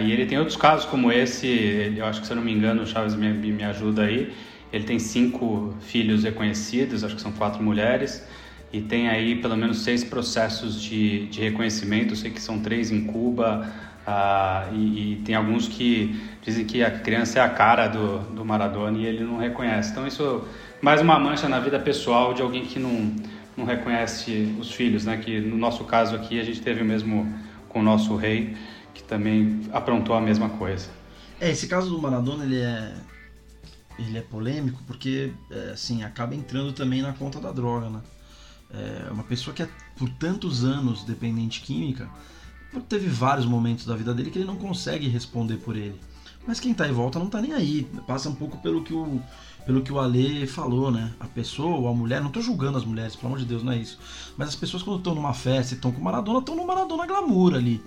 e 0.00 0.12
ele 0.12 0.26
tem 0.26 0.38
outros 0.38 0.56
casos 0.56 0.84
como 0.84 1.10
esse, 1.10 1.46
ele, 1.46 1.98
eu 1.98 2.06
acho 2.06 2.20
que 2.20 2.26
se 2.26 2.32
eu 2.32 2.36
não 2.36 2.44
me 2.44 2.52
engano, 2.52 2.82
o 2.82 2.86
Chaves 2.86 3.16
me, 3.16 3.32
me 3.32 3.64
ajuda 3.64 4.02
aí, 4.04 4.32
ele 4.72 4.84
tem 4.84 4.98
cinco 4.98 5.74
filhos 5.80 6.22
reconhecidos, 6.22 7.02
acho 7.02 7.16
que 7.16 7.22
são 7.22 7.32
quatro 7.32 7.62
mulheres, 7.62 8.24
e 8.72 8.80
tem 8.80 9.08
aí 9.08 9.36
pelo 9.36 9.56
menos 9.56 9.82
seis 9.82 10.02
processos 10.02 10.80
de, 10.80 11.26
de 11.26 11.40
reconhecimento, 11.40 12.12
eu 12.12 12.16
sei 12.16 12.30
que 12.30 12.40
são 12.40 12.58
três 12.58 12.90
em 12.90 13.04
Cuba, 13.04 13.70
Ah, 14.04 14.68
e, 14.72 15.12
e, 15.12 15.16
tem 15.24 15.36
alguns 15.36 15.68
que 15.68 16.20
dizem 16.42 16.64
que 16.64 16.82
a 16.82 16.90
criança 16.90 17.38
é 17.38 17.42
a 17.42 17.48
cara 17.48 17.86
do, 17.86 18.18
do 18.34 18.44
Maradona 18.44 18.98
e 18.98 19.06
ele 19.06 19.22
não 19.22 19.38
reconhece. 19.38 19.92
Então 19.92 20.04
isso 20.06 20.44
mais 20.80 21.00
uma 21.00 21.18
mancha 21.20 21.48
na 21.48 21.60
vida 21.60 21.78
pessoal 21.78 22.34
de 22.34 22.42
alguém 22.42 22.64
que 22.64 22.80
não, 22.80 23.14
não 23.56 23.64
reconhece 23.64 24.56
os 24.58 24.72
filhos, 24.72 25.04
né? 25.04 25.18
Que 25.18 25.40
no 25.40 25.56
nosso 25.56 25.84
caso 25.84 26.16
aqui 26.16 26.40
a 26.40 26.44
gente 26.44 26.60
teve 26.60 26.82
o 26.82 26.84
mesmo 26.84 27.32
com 27.68 27.78
o 27.78 27.82
nosso 27.82 28.16
rei, 28.16 28.56
que 28.92 29.04
também 29.04 29.60
aprontou 29.72 30.16
a 30.16 30.20
mesma 30.20 30.48
coisa. 30.48 30.90
É, 31.40 31.50
esse 31.50 31.68
caso 31.68 31.88
do 31.88 32.00
Maradona 32.00 32.44
ele 32.44 32.60
é 32.60 32.94
ele 33.98 34.18
é 34.18 34.22
polêmico 34.22 34.80
porque 34.84 35.32
é, 35.50 35.70
assim 35.72 36.02
acaba 36.02 36.34
entrando 36.34 36.72
também 36.72 37.02
na 37.02 37.12
conta 37.12 37.38
da 37.38 37.52
droga, 37.52 37.88
né? 37.88 38.00
É 38.72 39.10
uma 39.10 39.22
pessoa 39.22 39.54
que 39.54 39.62
é 39.62 39.68
por 39.96 40.08
tantos 40.08 40.64
anos 40.64 41.04
dependente 41.04 41.60
química 41.60 42.08
teve 42.80 43.08
vários 43.08 43.44
momentos 43.44 43.84
da 43.84 43.94
vida 43.94 44.14
dele 44.14 44.30
que 44.30 44.38
ele 44.38 44.46
não 44.46 44.56
consegue 44.56 45.08
responder 45.08 45.58
por 45.58 45.76
ele. 45.76 46.00
Mas 46.46 46.58
quem 46.58 46.72
tá 46.72 46.88
em 46.88 46.92
volta 46.92 47.18
não 47.18 47.28
tá 47.28 47.40
nem 47.40 47.52
aí. 47.52 47.86
Passa 48.06 48.28
um 48.28 48.34
pouco 48.34 48.56
pelo 48.58 48.82
que 48.82 48.92
o, 48.92 49.20
pelo 49.64 49.82
que 49.82 49.92
o 49.92 50.00
Ale 50.00 50.46
falou, 50.46 50.90
né? 50.90 51.12
A 51.20 51.26
pessoa 51.26 51.90
a 51.90 51.94
mulher, 51.94 52.20
não 52.20 52.30
tô 52.30 52.40
julgando 52.40 52.78
as 52.78 52.84
mulheres, 52.84 53.14
pelo 53.14 53.28
amor 53.28 53.38
de 53.38 53.44
Deus, 53.44 53.62
não 53.62 53.72
é 53.72 53.76
isso. 53.76 53.98
Mas 54.36 54.48
as 54.48 54.56
pessoas 54.56 54.82
quando 54.82 54.98
estão 54.98 55.14
numa 55.14 55.34
festa 55.34 55.74
e 55.74 55.76
estão 55.76 55.92
com 55.92 56.00
Maradona, 56.00 56.40
estão 56.40 56.56
no 56.56 56.66
Maradona 56.66 57.06
glamour 57.06 57.54
ali. 57.54 57.82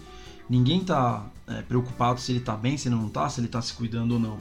Ninguém 0.50 0.82
tá 0.82 1.26
é, 1.48 1.62
preocupado 1.64 2.20
se 2.22 2.32
ele 2.32 2.40
tá 2.40 2.56
bem, 2.56 2.78
se 2.78 2.88
ele 2.88 2.96
não 2.96 3.10
tá, 3.10 3.28
se 3.30 3.42
ele 3.42 3.48
tá 3.48 3.62
se 3.62 3.74
cuidando 3.74 4.14
ou 4.14 4.20
não. 4.20 4.38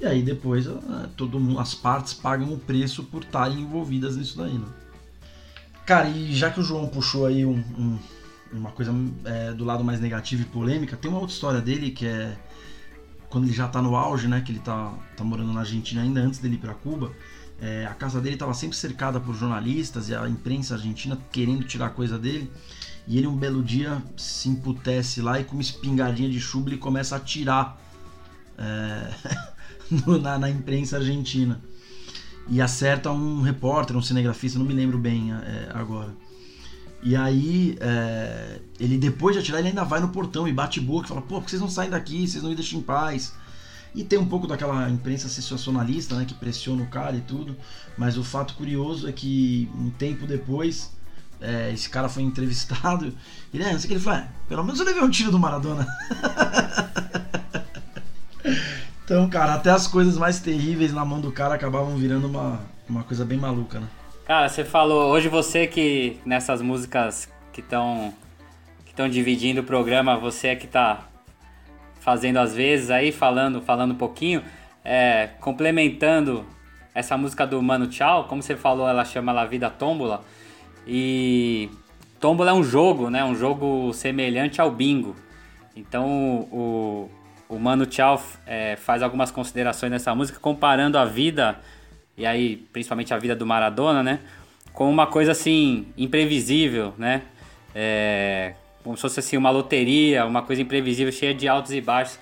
E 0.00 0.06
aí 0.06 0.22
depois 0.22 0.66
é, 0.66 0.70
todo 1.16 1.38
mundo, 1.38 1.58
as 1.58 1.74
partes 1.74 2.14
pagam 2.14 2.52
o 2.54 2.58
preço 2.58 3.02
por 3.04 3.22
estarem 3.22 3.60
envolvidas 3.60 4.16
nisso 4.16 4.38
daí, 4.38 4.54
né? 4.54 4.66
Cara, 5.86 6.08
e 6.08 6.34
já 6.34 6.50
que 6.50 6.60
o 6.60 6.62
João 6.62 6.88
puxou 6.88 7.26
aí 7.26 7.44
um, 7.44 7.58
um 7.58 7.98
uma 8.52 8.70
coisa 8.72 8.92
é, 9.24 9.52
do 9.52 9.64
lado 9.64 9.84
mais 9.84 10.00
negativo 10.00 10.42
e 10.42 10.44
polêmica, 10.44 10.96
tem 10.96 11.10
uma 11.10 11.20
outra 11.20 11.32
história 11.32 11.60
dele 11.60 11.90
que 11.90 12.06
é 12.06 12.36
quando 13.28 13.44
ele 13.44 13.52
já 13.52 13.68
tá 13.68 13.80
no 13.80 13.94
auge, 13.94 14.26
né, 14.26 14.40
que 14.40 14.50
ele 14.50 14.58
tá, 14.58 14.92
tá 15.16 15.22
morando 15.22 15.52
na 15.52 15.60
Argentina 15.60 16.02
ainda 16.02 16.20
antes 16.20 16.40
dele 16.40 16.56
ir 16.56 16.58
para 16.58 16.74
Cuba, 16.74 17.12
é, 17.60 17.86
a 17.86 17.94
casa 17.94 18.20
dele 18.20 18.34
estava 18.34 18.52
sempre 18.52 18.76
cercada 18.76 19.20
por 19.20 19.34
jornalistas 19.36 20.08
e 20.08 20.14
a 20.14 20.28
imprensa 20.28 20.74
argentina 20.74 21.16
querendo 21.30 21.64
tirar 21.64 21.90
coisa 21.90 22.18
dele. 22.18 22.50
E 23.06 23.18
ele 23.18 23.26
um 23.26 23.36
belo 23.36 23.62
dia 23.62 24.02
se 24.16 24.48
emputece 24.48 25.20
lá 25.20 25.38
e 25.38 25.44
com 25.44 25.52
uma 25.52 25.62
espingardinha 25.62 26.28
de 26.28 26.40
chumbo 26.40 26.68
ele 26.68 26.78
começa 26.78 27.14
a 27.14 27.18
atirar 27.18 27.80
é, 28.58 29.10
na, 30.20 30.38
na, 30.38 30.50
imprensa 30.50 30.96
argentina. 30.96 31.60
E 32.50 32.60
acerta 32.60 33.12
um 33.12 33.42
repórter, 33.42 33.96
um 33.96 34.02
cinegrafista, 34.02 34.58
não 34.58 34.66
me 34.66 34.74
lembro 34.74 34.98
bem 34.98 35.32
é, 35.32 35.70
agora. 35.72 36.12
E 37.02 37.16
aí, 37.16 37.78
é, 37.80 38.60
ele 38.78 38.98
depois 38.98 39.34
de 39.34 39.40
atirar, 39.40 39.60
ele 39.60 39.68
ainda 39.68 39.84
vai 39.84 40.00
no 40.00 40.08
portão 40.08 40.46
e 40.46 40.52
bate 40.52 40.80
boca 40.80 41.06
e 41.06 41.08
fala: 41.08 41.22
pô, 41.22 41.36
por 41.36 41.44
que 41.44 41.50
vocês 41.50 41.62
não 41.62 41.70
saem 41.70 41.90
daqui? 41.90 42.26
Vocês 42.26 42.42
não 42.42 42.50
me 42.50 42.56
deixam 42.56 42.80
em 42.80 42.82
paz. 42.82 43.32
E 43.94 44.04
tem 44.04 44.18
um 44.18 44.26
pouco 44.26 44.46
daquela 44.46 44.88
imprensa 44.90 45.28
sensacionalista, 45.28 46.14
né, 46.14 46.24
que 46.24 46.34
pressiona 46.34 46.82
o 46.82 46.86
cara 46.86 47.16
e 47.16 47.20
tudo. 47.20 47.56
Mas 47.96 48.18
o 48.18 48.24
fato 48.24 48.54
curioso 48.54 49.08
é 49.08 49.12
que 49.12 49.68
um 49.74 49.90
tempo 49.90 50.26
depois, 50.26 50.92
é, 51.40 51.72
esse 51.72 51.88
cara 51.88 52.08
foi 52.08 52.22
entrevistado. 52.24 53.14
E 53.54 53.58
né, 53.58 53.72
não 53.72 53.78
sei 53.78 53.86
o 53.86 53.88
que 53.88 53.94
ele 53.94 54.00
fala: 54.00 54.28
pelo 54.48 54.64
menos 54.64 54.80
eu 54.80 54.86
levei 54.86 55.02
um 55.02 55.10
tiro 55.10 55.30
do 55.30 55.38
Maradona. 55.38 55.86
então, 59.10 59.28
cara, 59.28 59.54
até 59.54 59.70
as 59.70 59.88
coisas 59.88 60.16
mais 60.16 60.38
terríveis 60.38 60.92
na 60.92 61.04
mão 61.04 61.20
do 61.20 61.32
cara 61.32 61.56
acabavam 61.56 61.96
virando 61.96 62.28
uma, 62.28 62.60
uma 62.88 63.02
coisa 63.02 63.24
bem 63.24 63.36
maluca, 63.36 63.80
né? 63.80 63.88
Cara, 64.24 64.48
você 64.48 64.64
falou, 64.64 65.10
hoje 65.10 65.26
você 65.26 65.66
que 65.66 66.20
nessas 66.24 66.62
músicas 66.62 67.28
que 67.52 67.60
estão 67.60 68.14
que 68.84 68.92
estão 68.92 69.08
dividindo 69.08 69.62
o 69.62 69.64
programa, 69.64 70.16
você 70.16 70.46
é 70.46 70.54
que 70.54 70.68
tá 70.68 71.08
fazendo 71.98 72.36
às 72.36 72.54
vezes 72.54 72.88
aí, 72.88 73.10
falando, 73.10 73.60
falando 73.60 73.94
um 73.94 73.96
pouquinho, 73.96 74.44
é, 74.84 75.30
complementando 75.40 76.46
essa 76.94 77.16
música 77.16 77.44
do 77.44 77.60
Mano 77.60 77.88
Tchau, 77.88 78.28
como 78.28 78.40
você 78.40 78.54
falou, 78.54 78.88
ela 78.88 79.04
chama 79.04 79.32
La 79.32 79.44
Vida 79.44 79.68
Tómbola. 79.68 80.22
E 80.86 81.68
Tómbola 82.20 82.52
é 82.52 82.54
um 82.54 82.62
jogo, 82.62 83.10
né? 83.10 83.24
Um 83.24 83.34
jogo 83.34 83.92
semelhante 83.92 84.60
ao 84.60 84.70
bingo. 84.70 85.16
Então 85.74 86.46
o, 86.52 87.10
o 87.50 87.58
Mano 87.58 87.84
Tchau 87.84 88.22
é, 88.46 88.76
faz 88.76 89.02
algumas 89.02 89.30
considerações 89.32 89.90
nessa 89.90 90.14
música 90.14 90.38
comparando 90.38 90.96
a 90.96 91.04
vida 91.04 91.58
e 92.16 92.24
aí 92.24 92.56
principalmente 92.72 93.12
a 93.12 93.18
vida 93.18 93.34
do 93.34 93.44
Maradona, 93.44 94.02
né? 94.02 94.20
Com 94.72 94.88
uma 94.88 95.06
coisa 95.06 95.32
assim 95.32 95.88
imprevisível, 95.98 96.94
né? 96.96 97.22
É, 97.74 98.54
como 98.84 98.96
se 98.96 99.02
fosse 99.02 99.18
assim 99.18 99.36
uma 99.36 99.50
loteria, 99.50 100.24
uma 100.24 100.42
coisa 100.42 100.62
imprevisível, 100.62 101.12
cheia 101.12 101.34
de 101.34 101.48
altos 101.48 101.72
e 101.72 101.80
baixos. 101.80 102.20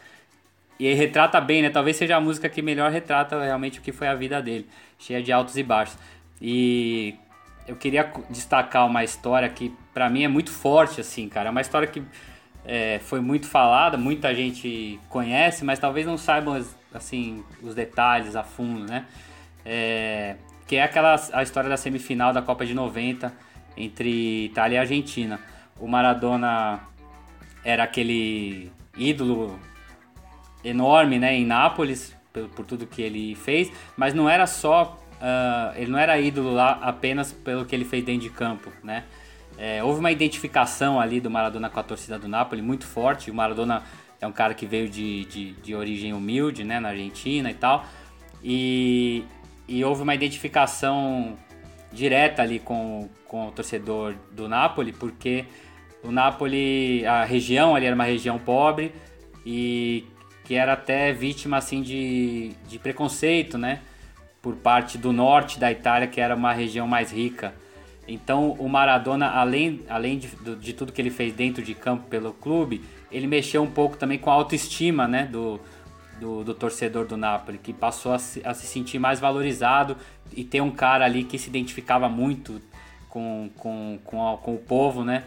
E 0.81 0.87
aí 0.87 0.95
retrata 0.95 1.39
bem, 1.41 1.61
né? 1.61 1.69
Talvez 1.69 1.97
seja 1.97 2.17
a 2.17 2.21
música 2.21 2.49
que 2.49 2.63
melhor 2.63 2.91
retrata 2.91 3.43
realmente 3.43 3.81
o 3.81 3.83
que 3.83 3.93
foi 3.93 4.09
a 4.09 4.15
vida 4.15 4.41
dele, 4.41 4.67
cheia 4.99 5.23
de 5.23 5.31
altos 5.31 5.59
e 5.59 5.63
baixos. 5.63 5.99
E 6.41 7.15
eu 7.67 7.77
queria 7.77 8.11
destacar 8.31 8.87
uma 8.87 9.05
história 9.05 9.49
que 9.49 9.75
para 9.93 10.09
mim 10.09 10.25
é 10.25 10.29
muito 10.29 10.51
forte, 10.51 11.03
assim, 11.03 11.29
cara. 11.29 11.49
É 11.49 11.51
uma 11.51 11.61
história 11.61 11.87
que 11.87 12.03
é, 12.69 13.01
foi 13.01 13.21
muito 13.21 13.49
falada, 13.49 13.97
muita 13.97 14.33
gente 14.33 15.01
conhece, 15.09 15.65
mas 15.65 15.81
talvez 15.81 16.07
não 16.07 16.17
saibam 16.17 16.65
assim 16.95 17.43
os 17.61 17.75
detalhes 17.75 18.37
a 18.37 18.45
fundo, 18.45 18.85
né? 18.85 19.05
é, 19.69 20.37
que 20.67 20.77
é 20.77 20.83
aquela 20.83 21.15
a 21.33 21.43
história 21.43 21.69
da 21.69 21.77
semifinal 21.77 22.33
da 22.33 22.41
Copa 22.41 22.65
de 22.65 22.73
90 22.73 23.31
entre 23.77 24.47
Itália 24.47 24.77
e 24.77 24.79
Argentina. 24.79 25.39
O 25.79 25.87
Maradona 25.87 26.81
era 27.63 27.85
aquele 27.85 28.73
ídolo 28.97 29.61
enorme 30.65 31.19
né, 31.19 31.35
em 31.35 31.45
Nápoles, 31.45 32.17
por, 32.33 32.49
por 32.49 32.65
tudo 32.65 32.87
que 32.87 33.03
ele 33.03 33.35
fez, 33.35 33.71
mas 33.97 34.15
não 34.15 34.29
era 34.29 34.47
só. 34.47 34.99
Uh, 35.19 35.77
ele 35.77 35.91
não 35.91 35.99
era 35.99 36.19
ídolo 36.19 36.55
lá 36.55 36.79
apenas 36.81 37.33
pelo 37.33 37.67
que 37.67 37.75
ele 37.75 37.85
fez 37.85 38.05
dentro 38.05 38.23
de 38.23 38.31
campo, 38.31 38.73
né? 38.83 39.05
É, 39.57 39.83
houve 39.83 40.01
uma 40.01 40.13
identificação 40.13 41.01
ali 41.01 41.21
do 41.21 41.31
Maradona 41.31 41.71
com 41.71 41.81
a 41.81 41.83
torcida 41.83 42.19
do 42.19 42.29
Napoli 42.29 42.63
muito 42.63 42.87
forte. 42.87 43.31
O 43.31 43.35
Maradona 43.35 43.83
é 44.21 44.27
um 44.27 44.33
cara 44.33 44.55
que 44.55 44.67
veio 44.67 44.89
de, 44.89 45.25
de, 45.25 45.53
de 45.53 45.75
origem 45.75 46.13
humilde, 46.13 46.65
né, 46.65 46.81
na 46.81 46.91
Argentina 46.91 47.51
e 47.51 47.55
tal. 47.55 47.85
E, 48.43 49.25
e 49.67 49.85
houve 49.85 50.03
uma 50.03 50.15
identificação 50.15 51.37
direta 51.93 52.43
ali 52.43 52.59
com, 52.59 53.09
com 53.27 53.49
o 53.49 53.51
torcedor 53.51 54.15
do 54.33 54.49
Napoli, 54.49 54.93
porque 54.93 55.45
o 56.03 56.11
Napoli, 56.11 57.05
a 57.07 57.25
região 57.25 57.75
ali 57.75 57.87
era 57.87 57.95
uma 57.95 58.05
região 58.05 58.39
pobre 58.39 58.93
e 59.45 60.05
que 60.45 60.55
era 60.55 60.73
até 60.73 61.13
vítima 61.13 61.57
assim 61.57 61.83
de, 61.83 62.53
de 62.67 62.79
preconceito, 62.79 63.59
né? 63.59 63.81
Por 64.41 64.57
parte 64.57 64.97
do 64.97 65.13
norte 65.13 65.59
da 65.59 65.71
Itália, 65.71 66.07
que 66.07 66.21
era 66.21 66.35
uma 66.35 66.53
região 66.53 66.87
mais 66.87 67.13
rica. 67.13 67.55
Então 68.09 68.53
o 68.53 68.69
Maradona, 68.69 69.29
além, 69.29 69.83
além 69.89 70.19
de, 70.19 70.29
de 70.57 70.73
tudo 70.73 70.93
que 70.93 71.01
ele 71.01 71.11
fez 71.11 71.35
dentro 71.35 71.63
de 71.63 71.75
campo 71.75 72.09
pelo 72.09 72.33
clube, 72.33 72.83
ele 73.13 73.27
mexeu 73.27 73.63
um 73.63 73.71
pouco 73.71 73.99
também 73.99 74.19
com 74.19 74.31
a 74.31 74.33
autoestima 74.33 75.07
né, 75.07 75.27
do, 75.27 75.61
do, 76.19 76.43
do 76.43 76.55
torcedor 76.55 77.07
do 77.07 77.17
Napoli, 77.17 77.59
que 77.59 77.73
passou 77.73 78.13
a 78.13 78.19
se, 78.19 78.41
a 78.45 78.55
se, 78.55 78.67
sentir 78.67 78.99
mais 78.99 79.21
valorizado 79.21 79.97
e 80.35 80.43
ter 80.43 80.63
um 80.63 80.71
cara 80.71 81.05
ali 81.05 81.23
que 81.23 81.39
se 81.39 81.49
identificava 81.49 82.09
muito 82.09 82.63
com, 83.11 83.51
com, 83.57 83.99
com, 84.03 84.29
a, 84.29 84.39
com 84.39 84.55
o 84.55 84.59
povo, 84.59 85.05
né? 85.05 85.25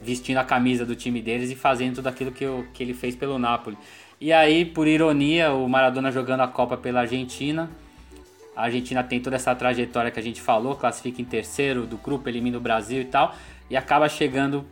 Vestindo 0.00 0.36
a 0.36 0.44
camisa 0.44 0.84
do 0.84 0.94
time 0.94 1.22
deles 1.22 1.50
e 1.50 1.56
fazendo 1.56 1.96
tudo 1.96 2.08
aquilo 2.08 2.30
que, 2.30 2.44
que 2.74 2.82
ele 2.82 2.92
fez 2.92 3.16
pelo 3.16 3.38
Napoli. 3.38 3.78
E 4.20 4.32
aí, 4.32 4.64
por 4.64 4.86
ironia, 4.86 5.52
o 5.52 5.68
Maradona 5.68 6.10
jogando 6.10 6.40
a 6.42 6.48
Copa 6.48 6.76
pela 6.76 7.00
Argentina. 7.00 7.70
A 8.56 8.64
Argentina 8.64 9.02
tem 9.02 9.20
toda 9.20 9.36
essa 9.36 9.54
trajetória 9.54 10.10
que 10.10 10.20
a 10.20 10.22
gente 10.22 10.40
falou, 10.40 10.76
classifica 10.76 11.20
em 11.20 11.24
terceiro 11.24 11.86
do 11.86 11.96
grupo, 11.96 12.28
elimina 12.28 12.56
o 12.56 12.60
Brasil 12.60 13.00
e 13.00 13.04
tal, 13.04 13.34
e 13.68 13.76
acaba 13.76 14.08
chegando, 14.08 14.64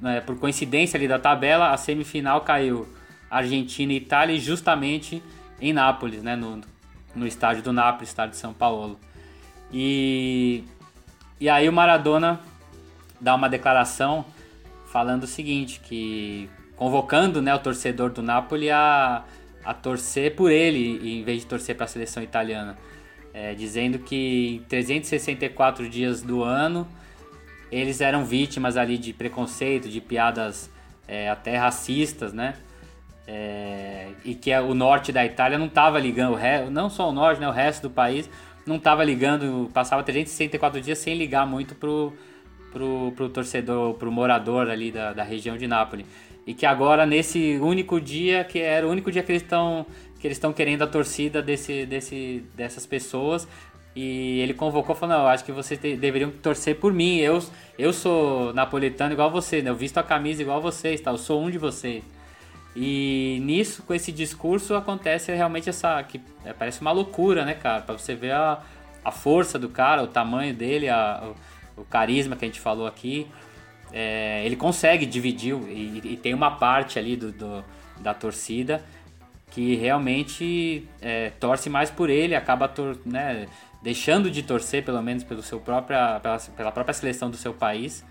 né, 0.00 0.20
por 0.20 0.38
coincidência 0.38 0.96
ali 0.96 1.06
da 1.06 1.18
tabela, 1.18 1.70
a 1.70 1.76
semifinal 1.76 2.40
caiu 2.40 2.88
Argentina 3.30 3.92
e 3.92 3.96
Itália, 3.96 4.38
justamente 4.38 5.22
em 5.60 5.72
Nápoles, 5.72 6.22
né, 6.22 6.34
no, 6.34 6.60
no 7.14 7.26
estádio 7.26 7.62
do 7.62 7.72
Nápoles, 7.72 8.08
estádio 8.08 8.32
de 8.32 8.38
São 8.38 8.54
Paulo. 8.54 8.98
E, 9.72 10.64
e 11.38 11.48
aí 11.48 11.68
o 11.68 11.72
Maradona 11.72 12.40
dá 13.20 13.34
uma 13.34 13.48
declaração 13.48 14.24
falando 14.86 15.24
o 15.24 15.26
seguinte, 15.26 15.80
que 15.80 16.48
convocando 16.74 17.42
né, 17.42 17.54
o 17.54 17.58
torcedor 17.58 18.10
do 18.10 18.22
Napoli 18.22 18.70
a, 18.70 19.22
a 19.62 19.74
torcer 19.74 20.34
por 20.34 20.50
ele 20.50 21.20
em 21.20 21.22
vez 21.22 21.42
de 21.42 21.46
torcer 21.46 21.76
para 21.76 21.84
a 21.84 21.88
seleção 21.88 22.22
italiana. 22.22 22.76
É, 23.32 23.54
dizendo 23.54 23.98
que 24.00 24.56
em 24.56 24.68
364 24.68 25.88
dias 25.88 26.20
do 26.20 26.42
ano 26.42 26.86
eles 27.70 28.00
eram 28.00 28.24
vítimas 28.24 28.76
ali 28.76 28.98
de 28.98 29.12
preconceito, 29.12 29.88
de 29.88 30.00
piadas 30.00 30.68
é, 31.06 31.28
até 31.30 31.56
racistas, 31.56 32.32
né? 32.32 32.54
É, 33.26 34.08
e 34.24 34.34
que 34.34 34.52
o 34.58 34.74
norte 34.74 35.12
da 35.12 35.24
Itália 35.24 35.56
não 35.56 35.66
estava 35.66 36.00
ligando, 36.00 36.36
não 36.70 36.90
só 36.90 37.08
o 37.08 37.12
norte, 37.12 37.40
né, 37.40 37.46
o 37.46 37.52
resto 37.52 37.82
do 37.82 37.90
país 37.90 38.28
não 38.66 38.76
estava 38.76 39.04
ligando, 39.04 39.70
passava 39.72 40.02
364 40.02 40.80
dias 40.80 40.98
sem 40.98 41.16
ligar 41.16 41.46
muito 41.46 41.76
pro, 41.76 42.12
pro, 42.72 43.12
pro 43.14 43.28
torcedor, 43.28 43.94
pro 43.94 44.10
morador 44.10 44.68
ali 44.68 44.90
da, 44.90 45.12
da 45.12 45.22
região 45.22 45.56
de 45.56 45.66
Nápoles. 45.66 46.06
e 46.46 46.54
que 46.54 46.66
agora 46.66 47.06
nesse 47.06 47.58
único 47.60 48.00
dia, 48.00 48.42
que 48.44 48.58
era 48.58 48.86
o 48.86 48.90
único 48.90 49.12
dia 49.12 49.22
que 49.22 49.30
eles 49.30 49.42
estão 49.42 49.86
que 50.20 50.26
eles 50.26 50.36
estão 50.36 50.52
querendo 50.52 50.82
a 50.82 50.86
torcida 50.86 51.42
desse, 51.42 51.86
desse, 51.86 52.44
dessas 52.54 52.84
pessoas, 52.86 53.48
e 53.94 54.40
ele 54.40 54.54
convocou 54.54 54.94
falou, 54.94 55.18
não, 55.18 55.26
acho 55.26 55.44
que 55.44 55.50
vocês 55.50 55.80
deveriam 55.80 56.30
torcer 56.30 56.76
por 56.76 56.92
mim. 56.92 57.18
Eu, 57.18 57.42
eu 57.76 57.92
sou 57.92 58.52
napolitano 58.54 59.12
igual 59.12 59.30
você, 59.30 59.62
né? 59.62 59.70
Eu 59.70 59.74
visto 59.74 59.98
a 59.98 60.02
camisa 60.02 60.42
igual 60.42 60.60
vocês, 60.60 61.00
tá? 61.00 61.10
Eu 61.10 61.18
sou 61.18 61.42
um 61.42 61.50
de 61.50 61.58
vocês. 61.58 62.04
E 62.76 63.40
nisso, 63.42 63.82
com 63.82 63.92
esse 63.92 64.12
discurso, 64.12 64.74
acontece 64.74 65.34
realmente 65.34 65.68
essa. 65.68 66.02
que 66.04 66.20
Parece 66.56 66.80
uma 66.80 66.92
loucura, 66.92 67.44
né, 67.44 67.54
cara? 67.54 67.82
Pra 67.82 67.98
você 67.98 68.14
ver 68.14 68.30
a, 68.30 68.60
a 69.04 69.10
força 69.10 69.58
do 69.58 69.68
cara, 69.68 70.04
o 70.04 70.06
tamanho 70.06 70.54
dele, 70.54 70.88
a, 70.88 71.32
o, 71.76 71.80
o 71.80 71.84
carisma 71.84 72.36
que 72.36 72.44
a 72.44 72.48
gente 72.48 72.60
falou 72.60 72.86
aqui. 72.86 73.26
É, 73.92 74.42
ele 74.46 74.54
consegue 74.54 75.04
dividir 75.04 75.52
e, 75.68 76.12
e, 76.12 76.16
tem 76.16 76.32
uma 76.32 76.52
parte 76.52 76.96
ali 76.96 77.16
do, 77.16 77.32
do 77.32 77.64
da 78.00 78.14
torcida 78.14 78.84
que 79.50 79.74
realmente 79.74 80.88
é, 81.02 81.30
torce 81.40 81.68
mais 81.68 81.90
por 81.90 82.08
ele, 82.08 82.36
acaba 82.36 82.72
né, 83.04 83.46
deixando 83.82 84.30
de 84.30 84.42
torcer, 84.42 84.84
pelo 84.84 85.02
menos 85.02 85.24
pelo 85.24 85.42
seu 85.42 85.58
própria, 85.58 86.20
pela, 86.20 86.38
pela 86.38 86.72
própria 86.72 86.94
seleção 86.94 87.28
do 87.28 87.36
seu 87.36 87.52
país, 87.52 88.04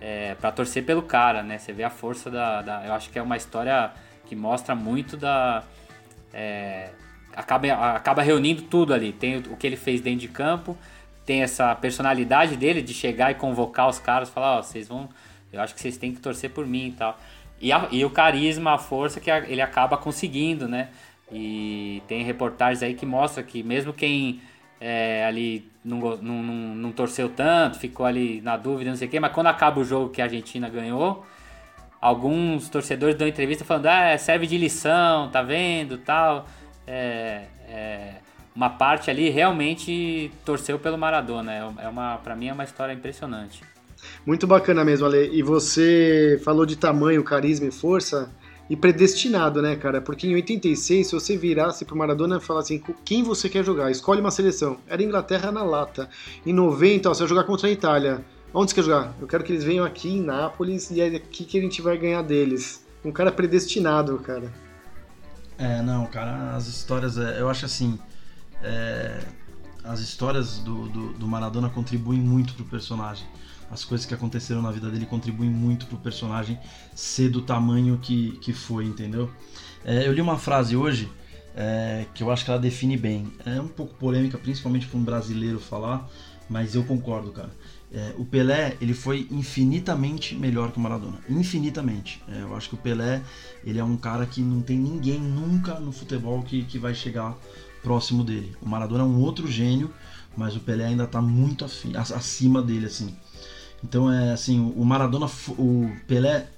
é, 0.00 0.34
para 0.34 0.52
torcer 0.52 0.84
pelo 0.84 1.02
cara, 1.02 1.42
né? 1.42 1.58
Você 1.58 1.72
vê 1.72 1.84
a 1.84 1.90
força 1.90 2.30
da, 2.30 2.60
da, 2.60 2.86
Eu 2.86 2.92
acho 2.92 3.08
que 3.08 3.18
é 3.18 3.22
uma 3.22 3.36
história 3.36 3.92
que 4.26 4.36
mostra 4.36 4.74
muito 4.74 5.16
da. 5.16 5.62
É, 6.34 6.90
acaba, 7.34 7.94
acaba 7.94 8.20
reunindo 8.20 8.62
tudo 8.62 8.92
ali. 8.92 9.12
Tem 9.12 9.36
o, 9.36 9.52
o 9.52 9.56
que 9.56 9.66
ele 9.66 9.76
fez 9.76 10.00
dentro 10.00 10.20
de 10.20 10.28
campo, 10.28 10.76
tem 11.24 11.42
essa 11.42 11.74
personalidade 11.74 12.56
dele 12.56 12.82
de 12.82 12.92
chegar 12.92 13.30
e 13.30 13.34
convocar 13.36 13.88
os 13.88 13.98
caras, 13.98 14.28
falar: 14.28 14.58
oh, 14.58 14.62
vocês 14.62 14.88
vão. 14.88 15.08
Eu 15.52 15.60
acho 15.60 15.74
que 15.74 15.80
vocês 15.80 15.96
têm 15.96 16.12
que 16.12 16.20
torcer 16.20 16.50
por 16.50 16.66
mim 16.66 16.88
e 16.88 16.92
tal. 16.92 17.16
E, 17.62 17.72
a, 17.72 17.86
e 17.92 18.04
o 18.04 18.10
carisma, 18.10 18.74
a 18.74 18.78
força 18.78 19.20
que 19.20 19.30
a, 19.30 19.38
ele 19.38 19.62
acaba 19.62 19.96
conseguindo, 19.96 20.66
né? 20.66 20.88
E 21.30 22.02
tem 22.08 22.24
reportagens 22.24 22.82
aí 22.82 22.94
que 22.94 23.06
mostra 23.06 23.40
que 23.42 23.62
mesmo 23.62 23.92
quem 23.92 24.40
é, 24.80 25.24
ali 25.24 25.70
não, 25.84 25.98
não, 26.16 26.42
não, 26.42 26.54
não, 26.74 26.92
torceu 26.92 27.28
tanto, 27.28 27.78
ficou 27.78 28.04
ali 28.04 28.40
na 28.40 28.56
dúvida, 28.56 28.90
não 28.90 28.96
sei 28.96 29.06
o 29.06 29.10
quê, 29.10 29.20
mas 29.20 29.32
quando 29.32 29.46
acaba 29.46 29.80
o 29.80 29.84
jogo 29.84 30.10
que 30.10 30.20
a 30.20 30.24
Argentina 30.24 30.68
ganhou, 30.68 31.24
alguns 32.00 32.68
torcedores 32.68 33.14
dão 33.14 33.28
entrevista 33.28 33.64
falando, 33.64 33.86
ah, 33.86 34.18
serve 34.18 34.48
de 34.48 34.58
lição, 34.58 35.30
tá 35.30 35.40
vendo, 35.40 35.98
tal. 35.98 36.46
É, 36.84 37.44
é, 37.68 38.14
uma 38.54 38.70
parte 38.70 39.08
ali 39.08 39.30
realmente 39.30 40.32
torceu 40.44 40.80
pelo 40.80 40.98
Maradona. 40.98 41.52
É, 41.52 41.84
é 41.84 41.88
uma, 41.88 42.18
para 42.18 42.34
mim 42.34 42.48
é 42.48 42.52
uma 42.52 42.64
história 42.64 42.92
impressionante. 42.92 43.62
Muito 44.24 44.46
bacana 44.46 44.84
mesmo, 44.84 45.06
Ale. 45.06 45.30
E 45.32 45.42
você 45.42 46.40
falou 46.44 46.64
de 46.64 46.76
tamanho, 46.76 47.22
carisma 47.24 47.66
e 47.66 47.70
força 47.70 48.30
e 48.70 48.76
predestinado, 48.76 49.60
né, 49.60 49.76
cara? 49.76 50.00
Porque 50.00 50.26
em 50.26 50.34
86, 50.34 51.06
se 51.06 51.12
você 51.12 51.36
virasse 51.36 51.84
pro 51.84 51.96
Maradona 51.96 52.38
e 52.38 52.40
falasse 52.40 52.74
assim, 52.74 52.94
quem 53.04 53.22
você 53.22 53.48
quer 53.48 53.64
jogar? 53.64 53.90
Escolhe 53.90 54.20
uma 54.20 54.30
seleção. 54.30 54.78
Era 54.86 55.02
Inglaterra 55.02 55.50
na 55.50 55.62
lata. 55.62 56.08
Em 56.46 56.52
90, 56.52 57.10
ó, 57.10 57.14
você 57.14 57.20
vai 57.20 57.28
jogar 57.28 57.44
contra 57.44 57.68
a 57.68 57.70
Itália. 57.70 58.24
Onde 58.54 58.70
você 58.70 58.76
quer 58.76 58.82
jogar? 58.82 59.14
Eu 59.20 59.26
quero 59.26 59.44
que 59.44 59.52
eles 59.52 59.64
venham 59.64 59.84
aqui 59.84 60.08
em 60.10 60.22
Nápoles 60.22 60.90
e 60.90 61.00
é 61.00 61.06
aqui 61.06 61.44
que 61.44 61.58
a 61.58 61.60
gente 61.60 61.82
vai 61.82 61.98
ganhar 61.98 62.22
deles. 62.22 62.84
Um 63.04 63.10
cara 63.10 63.32
predestinado, 63.32 64.18
cara. 64.18 64.52
É, 65.58 65.82
não, 65.82 66.06
cara, 66.06 66.56
as 66.56 66.66
histórias, 66.66 67.18
é, 67.18 67.40
eu 67.40 67.48
acho 67.48 67.64
assim, 67.66 67.98
é, 68.62 69.20
as 69.84 70.00
histórias 70.00 70.58
do, 70.58 70.88
do, 70.88 71.12
do 71.12 71.26
Maradona 71.26 71.68
contribuem 71.68 72.20
muito 72.20 72.54
pro 72.54 72.64
personagem 72.64 73.26
as 73.72 73.84
coisas 73.84 74.06
que 74.06 74.12
aconteceram 74.12 74.60
na 74.60 74.70
vida 74.70 74.90
dele 74.90 75.06
contribuem 75.06 75.48
muito 75.48 75.86
pro 75.86 75.96
personagem 75.96 76.58
ser 76.94 77.30
do 77.30 77.40
tamanho 77.40 77.98
que, 77.98 78.32
que 78.32 78.52
foi, 78.52 78.84
entendeu? 78.84 79.30
É, 79.82 80.06
eu 80.06 80.12
li 80.12 80.20
uma 80.20 80.38
frase 80.38 80.76
hoje 80.76 81.10
é, 81.56 82.04
que 82.14 82.22
eu 82.22 82.30
acho 82.30 82.44
que 82.44 82.50
ela 82.50 82.60
define 82.60 82.98
bem. 82.98 83.32
É 83.46 83.58
um 83.58 83.68
pouco 83.68 83.94
polêmica, 83.94 84.36
principalmente 84.36 84.86
para 84.86 84.98
um 84.98 85.02
brasileiro 85.02 85.58
falar, 85.58 86.06
mas 86.50 86.74
eu 86.74 86.84
concordo, 86.84 87.32
cara. 87.32 87.50
É, 87.90 88.14
o 88.18 88.24
Pelé 88.24 88.76
ele 88.80 88.94
foi 88.94 89.26
infinitamente 89.30 90.34
melhor 90.34 90.70
que 90.70 90.78
o 90.78 90.80
Maradona, 90.80 91.18
infinitamente. 91.28 92.22
É, 92.28 92.42
eu 92.42 92.54
acho 92.54 92.68
que 92.68 92.74
o 92.74 92.78
Pelé 92.78 93.22
ele 93.64 93.78
é 93.78 93.84
um 93.84 93.96
cara 93.96 94.26
que 94.26 94.42
não 94.42 94.60
tem 94.60 94.78
ninguém 94.78 95.18
nunca 95.18 95.80
no 95.80 95.92
futebol 95.92 96.42
que, 96.42 96.64
que 96.64 96.78
vai 96.78 96.94
chegar 96.94 97.36
próximo 97.82 98.22
dele. 98.22 98.54
O 98.60 98.68
Maradona 98.68 99.02
é 99.02 99.06
um 99.06 99.18
outro 99.18 99.50
gênio, 99.50 99.92
mas 100.36 100.56
o 100.56 100.60
Pelé 100.60 100.86
ainda 100.86 101.04
está 101.04 101.20
muito 101.20 101.64
acima 101.64 102.62
dele 102.62 102.86
assim. 102.86 103.14
Então 103.82 104.10
é 104.10 104.32
assim, 104.32 104.72
o 104.76 104.84
Maradona, 104.84 105.26
o 105.58 105.90
Pelé, 106.06 106.48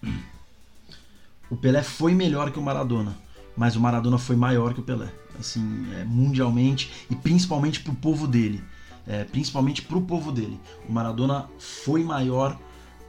o 1.50 1.56
Pelé 1.56 1.82
foi 1.82 2.14
melhor 2.14 2.50
que 2.50 2.58
o 2.58 2.62
Maradona, 2.62 3.16
mas 3.56 3.76
o 3.76 3.80
Maradona 3.80 4.18
foi 4.18 4.36
maior 4.36 4.74
que 4.74 4.80
o 4.80 4.82
Pelé, 4.82 5.08
assim, 5.38 5.86
é, 5.94 6.04
mundialmente 6.04 7.06
e 7.10 7.16
principalmente 7.16 7.80
pro 7.80 7.94
povo 7.94 8.26
dele, 8.26 8.62
é, 9.06 9.24
principalmente 9.24 9.82
pro 9.82 10.00
povo 10.02 10.30
dele. 10.30 10.60
O 10.88 10.92
Maradona 10.92 11.48
foi 11.58 12.04
maior 12.04 12.58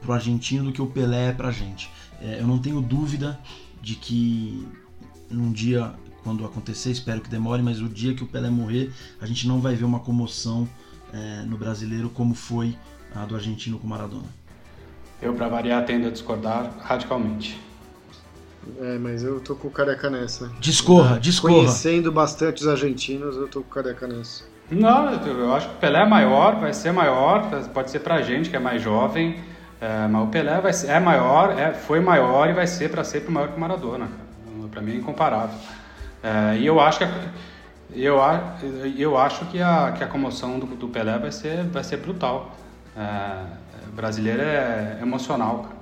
pro 0.00 0.12
argentino 0.12 0.64
do 0.64 0.72
que 0.72 0.80
o 0.80 0.86
Pelé 0.86 1.28
é 1.28 1.32
pra 1.32 1.50
gente. 1.50 1.90
É, 2.20 2.40
eu 2.40 2.46
não 2.46 2.58
tenho 2.58 2.80
dúvida 2.80 3.38
de 3.82 3.96
que 3.96 4.66
num 5.30 5.52
dia 5.52 5.94
quando 6.22 6.44
acontecer, 6.44 6.90
espero 6.90 7.20
que 7.20 7.30
demore, 7.30 7.62
mas 7.62 7.80
o 7.80 7.88
dia 7.88 8.12
que 8.12 8.24
o 8.24 8.26
Pelé 8.26 8.50
morrer, 8.50 8.92
a 9.20 9.26
gente 9.26 9.46
não 9.46 9.60
vai 9.60 9.76
ver 9.76 9.84
uma 9.84 10.00
comoção 10.00 10.68
é, 11.12 11.42
no 11.42 11.56
brasileiro 11.56 12.10
como 12.10 12.34
foi 12.34 12.76
a 13.14 13.24
do 13.24 13.34
argentino 13.34 13.78
com 13.78 13.86
Maradona. 13.86 14.28
Eu, 15.20 15.34
para 15.34 15.48
variar, 15.48 15.84
tendo 15.84 16.08
a 16.08 16.10
discordar 16.10 16.70
radicalmente. 16.80 17.60
É, 18.80 18.98
mas 18.98 19.22
eu 19.22 19.40
tô 19.40 19.54
com 19.54 19.68
o 19.68 19.70
careca 19.70 20.10
nessa. 20.10 20.50
Discorra, 20.60 21.18
discorra. 21.18 21.54
Conhecendo 21.54 22.10
bastante 22.10 22.62
os 22.62 22.68
argentinos, 22.68 23.36
eu 23.36 23.48
tô 23.48 23.60
com 23.62 23.68
o 23.68 23.70
careca 23.70 24.06
nessa. 24.06 24.44
Não, 24.70 25.12
eu 25.12 25.54
acho 25.54 25.68
que 25.68 25.74
o 25.76 25.78
Pelé 25.78 26.02
é 26.02 26.04
maior, 26.04 26.58
vai 26.58 26.72
ser 26.72 26.92
maior, 26.92 27.48
pode 27.72 27.90
ser 27.90 28.00
pra 28.00 28.20
gente 28.22 28.50
que 28.50 28.56
é 28.56 28.58
mais 28.58 28.82
jovem, 28.82 29.40
é, 29.80 30.08
mas 30.08 30.24
o 30.24 30.26
Pelé 30.26 30.60
vai 30.60 30.72
ser, 30.72 30.88
é 30.88 30.98
maior, 30.98 31.56
é, 31.56 31.72
foi 31.72 32.00
maior 32.00 32.50
e 32.50 32.52
vai 32.52 32.66
ser 32.66 32.90
para 32.90 33.04
sempre 33.04 33.30
maior 33.30 33.48
que 33.48 33.56
o 33.56 33.60
Maradona. 33.60 34.08
Para 34.70 34.82
mim 34.82 34.92
é 34.92 34.96
incomparável. 34.96 35.56
É, 36.22 36.56
e 36.58 36.66
eu 36.66 36.80
acho 36.80 36.98
que 36.98 37.04
a, 37.04 37.10
eu, 37.94 38.18
eu 38.98 39.16
acho 39.16 39.46
que 39.46 39.62
a, 39.62 39.94
que 39.96 40.02
a 40.02 40.08
comoção 40.08 40.58
do, 40.58 40.66
do 40.66 40.88
Pelé 40.88 41.16
vai 41.16 41.30
ser, 41.30 41.62
vai 41.64 41.84
ser 41.84 41.98
brutal. 41.98 42.56
É, 42.96 43.44
brasileiro 43.94 44.42
é 44.42 44.98
emocional, 45.02 45.64
cara. 45.64 45.76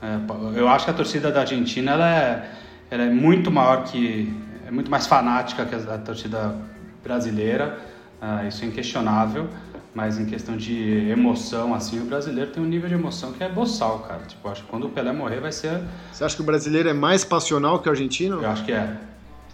É, 0.00 0.58
eu 0.58 0.68
acho 0.68 0.84
que 0.84 0.90
a 0.90 0.94
torcida 0.94 1.30
da 1.30 1.40
Argentina 1.40 1.92
ela 1.92 2.08
é, 2.08 2.50
ela 2.90 3.02
é 3.04 3.10
muito 3.10 3.50
maior 3.50 3.84
que. 3.84 4.32
é 4.66 4.70
muito 4.70 4.90
mais 4.90 5.06
fanática 5.06 5.64
que 5.64 5.74
a, 5.74 5.94
a 5.94 5.98
torcida 5.98 6.54
brasileira, 7.02 7.78
é, 8.20 8.48
isso 8.48 8.64
é 8.64 8.68
inquestionável. 8.68 9.48
Mas 9.94 10.18
em 10.18 10.26
questão 10.26 10.56
de 10.56 11.08
emoção, 11.10 11.74
assim, 11.74 12.00
o 12.00 12.04
brasileiro 12.04 12.52
tem 12.52 12.62
um 12.62 12.66
nível 12.66 12.88
de 12.88 12.94
emoção 12.94 13.32
que 13.32 13.42
é 13.42 13.48
boçal, 13.48 14.00
cara. 14.00 14.20
Tipo, 14.28 14.48
acho 14.48 14.62
que 14.62 14.68
quando 14.68 14.86
o 14.86 14.90
Pelé 14.90 15.12
morrer 15.12 15.40
vai 15.40 15.50
ser. 15.50 15.80
Você 16.12 16.22
acha 16.22 16.36
que 16.36 16.42
o 16.42 16.44
brasileiro 16.44 16.88
é 16.88 16.92
mais 16.92 17.24
passional 17.24 17.80
que 17.80 17.88
o 17.88 17.90
argentino? 17.90 18.40
Eu 18.40 18.48
acho 18.48 18.64
que 18.64 18.70
é. 18.70 18.96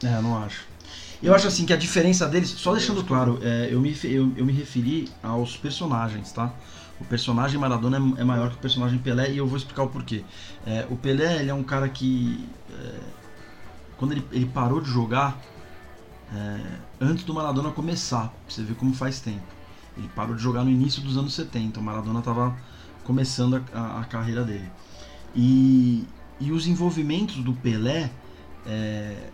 É, 0.03 0.17
eu 0.17 0.23
não 0.23 0.37
acho. 0.43 0.67
Eu 1.23 1.35
acho 1.35 1.47
assim 1.47 1.65
que 1.65 1.73
a 1.73 1.77
diferença 1.77 2.27
deles, 2.27 2.51
só 2.51 2.75
deixando 2.75 3.03
claro, 3.03 3.39
é, 3.43 3.69
eu, 3.71 3.81
me, 3.81 3.97
eu, 4.05 4.33
eu 4.37 4.45
me 4.45 4.53
referi 4.53 5.09
aos 5.23 5.57
personagens, 5.57 6.31
tá? 6.33 6.53
O 7.01 7.05
personagem 7.05 7.59
Maradona 7.59 7.97
é, 7.97 8.21
é, 8.21 8.25
maior 8.25 8.51
que 8.51 8.57
o 8.57 8.59
personagem 8.59 8.99
Pelé 8.99 9.33
e 9.33 9.39
eu 9.39 9.47
vou 9.47 9.57
explicar 9.57 9.83
o 9.83 9.89
porquê. 9.89 10.25
É, 10.67 10.87
o 10.91 10.97
Pelé 10.97 11.41
ele 11.41 11.51
é 11.51 11.55
um 11.55 11.63
cara 11.63 11.89
que 11.89 12.49
é, 12.71 13.01
quando 13.97 14.13
ele, 14.13 14.25
ele, 14.33 14.47
parou 14.47 14.81
de 14.81 14.89
jogar 14.89 15.41
é, 16.33 16.61
antes 17.01 17.25
do 17.25 17.35
Maradona 17.35 17.71
começar, 17.71 18.33
você 18.49 18.63
ver 18.63 18.75
como 18.75 18.95
faz 18.95 19.21
tempo. 19.21 19.43
Ele 19.97 20.09
parou 20.15 20.35
de 20.35 20.43
jogar 20.43 20.65
no 20.65 20.71
início 20.71 21.03
dos 21.03 21.17
anos 21.17 21.35
70, 21.35 21.79
o 21.79 21.83
Maradona 21.83 22.19
estava 22.19 22.57
começando 23.05 23.63
a, 23.73 23.79
a, 23.79 24.01
a, 24.01 24.05
carreira 24.05 24.45
dele. 24.45 24.71
E, 25.35 26.05
e 26.41 26.53
os 26.53 26.67
envolvimentos 26.67 27.37
do 27.37 27.53
Pelé 27.53 28.11
é, 28.67 29.31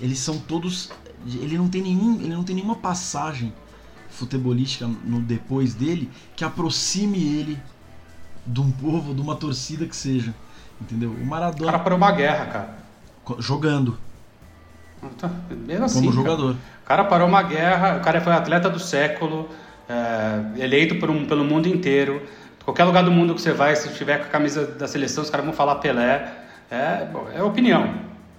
eles 0.00 0.18
são 0.18 0.38
todos 0.38 0.90
ele 1.26 1.56
não 1.56 1.68
tem 1.68 1.82
nenhum 1.82 2.20
ele 2.20 2.34
não 2.34 2.42
tem 2.42 2.56
nenhuma 2.56 2.76
passagem 2.76 3.52
futebolística 4.12 4.86
no 5.04 5.20
depois 5.20 5.74
dele 5.74 6.10
que 6.36 6.44
aproxime 6.44 7.18
ele 7.18 7.58
de 8.46 8.60
um 8.60 8.70
povo, 8.70 9.14
de 9.14 9.20
uma 9.20 9.36
torcida 9.36 9.86
que 9.86 9.96
seja. 9.96 10.34
Entendeu? 10.80 11.10
O 11.10 11.26
Maradona. 11.26 11.62
O 11.62 11.66
cara 11.66 11.78
parou 11.78 11.96
uma 11.96 12.12
guerra, 12.12 12.46
cara. 12.46 12.78
Jogando. 13.38 13.96
Tá, 15.18 15.30
mesmo 15.66 15.84
assim. 15.84 16.00
Como 16.00 16.12
jogador. 16.12 16.54
Cara. 16.54 16.82
O 16.82 16.86
cara 16.86 17.04
parou 17.04 17.28
uma 17.28 17.42
guerra, 17.42 17.98
o 17.98 18.00
cara 18.00 18.20
foi 18.20 18.32
atleta 18.32 18.68
do 18.68 18.78
século, 18.78 19.48
é, 19.88 20.62
eleito 20.62 20.96
por 20.96 21.10
um, 21.10 21.24
pelo 21.24 21.44
mundo 21.44 21.68
inteiro. 21.68 22.22
Qualquer 22.64 22.84
lugar 22.84 23.02
do 23.04 23.10
mundo 23.10 23.34
que 23.34 23.40
você 23.40 23.52
vai, 23.52 23.74
se 23.74 23.88
tiver 23.94 24.18
com 24.18 24.24
a 24.24 24.28
camisa 24.28 24.66
da 24.66 24.86
seleção, 24.86 25.22
os 25.22 25.30
caras 25.30 25.44
vão 25.44 25.54
falar 25.54 25.76
Pelé. 25.76 26.32
É, 26.70 27.08
é 27.34 27.42
opinião. 27.42 27.94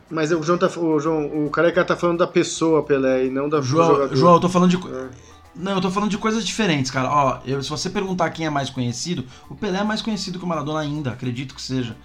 Mas 0.09 0.31
o 0.31 0.41
João, 0.43 0.57
tá, 0.57 0.67
o 0.67 0.99
João, 0.99 1.45
o 1.45 1.49
careca 1.49 1.83
tá 1.83 1.95
falando 1.95 2.19
da 2.19 2.27
pessoa 2.27 2.83
Pelé 2.83 3.25
e 3.25 3.29
não 3.29 3.49
da 3.49 3.61
João, 3.61 3.87
jogador. 3.87 4.15
João, 4.15 4.33
eu 4.35 4.39
tô 4.39 4.49
falando 4.49 4.69
de. 4.69 4.77
É. 4.77 5.32
Não, 5.55 5.73
eu 5.73 5.81
tô 5.81 5.91
falando 5.91 6.09
de 6.09 6.17
coisas 6.17 6.45
diferentes, 6.45 6.89
cara. 6.89 7.09
Ó, 7.09 7.39
eu, 7.45 7.61
se 7.61 7.69
você 7.69 7.89
perguntar 7.89 8.31
quem 8.31 8.45
é 8.45 8.49
mais 8.49 8.69
conhecido, 8.69 9.25
o 9.49 9.55
Pelé 9.55 9.79
é 9.79 9.83
mais 9.83 10.01
conhecido 10.01 10.39
que 10.39 10.45
o 10.45 10.47
Maradona 10.47 10.79
ainda, 10.79 11.11
acredito 11.11 11.53
que 11.53 11.61
seja. 11.61 11.95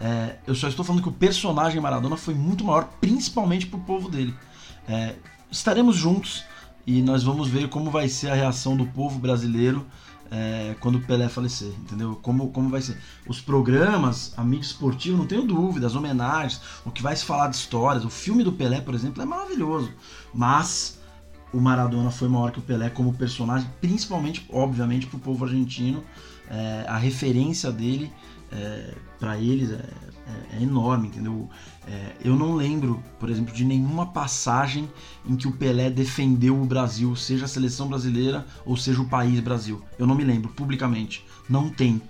É, 0.00 0.36
eu 0.46 0.54
só 0.54 0.68
estou 0.68 0.84
falando 0.84 1.02
que 1.02 1.08
o 1.08 1.12
personagem 1.12 1.80
Maradona 1.80 2.16
foi 2.16 2.34
muito 2.34 2.64
maior, 2.64 2.88
principalmente 3.00 3.66
pro 3.66 3.78
povo 3.80 4.08
dele. 4.08 4.34
É, 4.86 5.14
estaremos 5.50 5.96
juntos 5.96 6.44
e 6.86 7.02
nós 7.02 7.22
vamos 7.22 7.48
ver 7.48 7.68
como 7.68 7.90
vai 7.90 8.08
ser 8.08 8.30
a 8.30 8.34
reação 8.34 8.76
do 8.76 8.86
povo 8.86 9.18
brasileiro 9.18 9.86
é, 10.30 10.76
quando 10.80 10.96
o 10.96 11.00
Pelé 11.00 11.28
falecer, 11.28 11.68
entendeu? 11.68 12.18
Como, 12.22 12.50
como 12.50 12.68
vai 12.68 12.82
ser. 12.82 12.98
Os 13.26 13.40
programas, 13.40 14.34
a 14.36 14.44
mídia 14.44 14.66
esportiva, 14.66 15.16
não 15.16 15.26
tenho 15.26 15.42
dúvida, 15.42 15.86
as 15.86 15.94
homenagens, 15.94 16.60
o 16.84 16.90
que 16.90 17.02
vai 17.02 17.16
se 17.16 17.24
falar 17.24 17.48
de 17.48 17.56
histórias. 17.56 18.04
O 18.04 18.10
filme 18.10 18.44
do 18.44 18.52
Pelé, 18.52 18.80
por 18.80 18.94
exemplo, 18.94 19.22
é 19.22 19.26
maravilhoso. 19.26 19.90
Mas 20.34 20.97
o 21.52 21.60
Maradona 21.60 22.10
foi 22.10 22.28
maior 22.28 22.50
que 22.50 22.58
o 22.58 22.62
Pelé 22.62 22.90
como 22.90 23.12
personagem, 23.14 23.68
principalmente, 23.80 24.46
obviamente, 24.50 25.06
para 25.06 25.16
o 25.16 25.20
povo 25.20 25.44
argentino. 25.44 26.04
É, 26.50 26.84
a 26.88 26.96
referência 26.96 27.70
dele 27.70 28.10
é, 28.50 28.94
para 29.18 29.38
eles 29.38 29.70
é, 29.70 29.74
é, 29.74 30.56
é, 30.56 30.62
enorme, 30.62 31.08
entendeu? 31.08 31.48
É, 31.86 32.16
eu 32.24 32.36
não 32.36 32.54
lembro, 32.54 33.02
por 33.18 33.30
exemplo, 33.30 33.52
de 33.54 33.64
nenhuma 33.64 34.06
passagem 34.06 34.88
em 35.26 35.36
que 35.36 35.48
o 35.48 35.52
Pelé 35.52 35.90
defendeu 35.90 36.60
o 36.60 36.66
Brasil, 36.66 37.14
seja 37.16 37.44
a 37.46 37.48
seleção 37.48 37.88
brasileira 37.88 38.46
ou 38.64 38.76
seja 38.76 39.00
o 39.00 39.08
país 39.08 39.40
Brasil. 39.40 39.82
Eu 39.98 40.06
não 40.06 40.14
me 40.14 40.24
lembro, 40.24 40.50
publicamente. 40.50 41.24
Não 41.48 41.70
tem. 41.70 42.00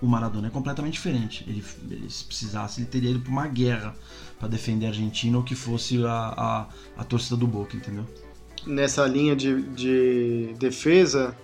O 0.00 0.06
Maradona 0.06 0.48
é 0.48 0.50
completamente 0.50 0.94
diferente. 0.94 1.44
Ele, 1.46 1.64
ele 1.88 2.10
se 2.10 2.24
precisasse, 2.24 2.80
ele 2.80 2.88
teria 2.88 3.10
ido 3.10 3.20
para 3.20 3.30
uma 3.30 3.46
guerra 3.46 3.94
para 4.38 4.48
defender 4.48 4.86
a 4.86 4.88
Argentina 4.88 5.36
ou 5.36 5.44
que 5.44 5.54
fosse 5.54 6.04
a, 6.04 6.10
a, 6.10 6.66
a 6.98 7.04
torcida 7.04 7.36
do 7.36 7.46
Boca, 7.46 7.76
entendeu? 7.76 8.04
Nessa 8.66 9.06
linha 9.06 9.34
de, 9.34 9.62
de 9.62 10.54
defesa, 10.58 11.36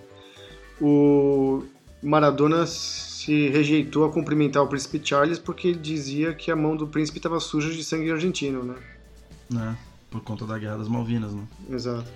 o 0.81 1.63
Maradona 2.01 2.65
se 2.65 3.49
rejeitou 3.49 4.05
a 4.05 4.11
cumprimentar 4.11 4.63
o 4.63 4.67
príncipe 4.67 5.01
Charles 5.03 5.37
porque 5.37 5.67
ele 5.69 5.79
dizia 5.79 6.33
que 6.33 6.49
a 6.49 6.55
mão 6.55 6.75
do 6.75 6.87
príncipe 6.87 7.19
estava 7.19 7.39
suja 7.39 7.69
de 7.69 7.83
sangue 7.83 8.11
argentino, 8.11 8.63
né? 8.63 8.75
É, 9.55 9.75
por 10.09 10.21
conta 10.21 10.45
da 10.45 10.57
Guerra 10.57 10.77
das 10.77 10.87
Malvinas, 10.87 11.33
né? 11.33 11.43
Exato. 11.69 12.09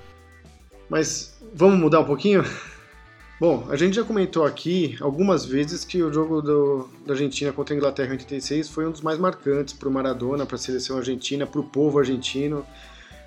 Mas 0.89 1.37
vamos 1.53 1.77
mudar 1.79 1.99
um 1.99 2.05
pouquinho? 2.05 2.43
Bom, 3.39 3.67
a 3.69 3.75
gente 3.75 3.95
já 3.95 4.03
comentou 4.03 4.45
aqui 4.45 4.95
algumas 5.01 5.43
vezes 5.43 5.83
que 5.83 6.01
o 6.01 6.13
jogo 6.13 6.41
do, 6.41 6.87
da 7.05 7.13
Argentina 7.13 7.51
contra 7.51 7.75
a 7.75 7.77
Inglaterra 7.77 8.09
em 8.09 8.13
86 8.13 8.69
foi 8.69 8.87
um 8.87 8.91
dos 8.91 9.01
mais 9.01 9.19
marcantes 9.19 9.73
para 9.73 9.89
o 9.89 9.91
Maradona, 9.91 10.45
para 10.45 10.55
a 10.55 10.59
seleção 10.59 10.97
argentina, 10.97 11.45
para 11.45 11.59
o 11.59 11.63
povo 11.63 11.99
argentino. 11.99 12.65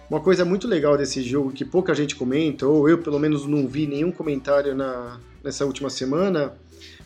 Uma 0.09 0.21
coisa 0.21 0.45
muito 0.45 0.69
legal 0.69 0.97
desse 0.97 1.21
jogo 1.23 1.51
que 1.51 1.65
pouca 1.65 1.93
gente 1.93 2.15
comenta, 2.15 2.67
ou 2.67 2.89
eu 2.89 2.99
pelo 2.99 3.19
menos 3.19 3.45
não 3.45 3.67
vi 3.67 3.89
nenhum 3.89 4.13
comentário 4.13 4.73
na, 4.73 5.19
nessa 5.43 5.67
última 5.67 5.91
semana, 5.91 6.55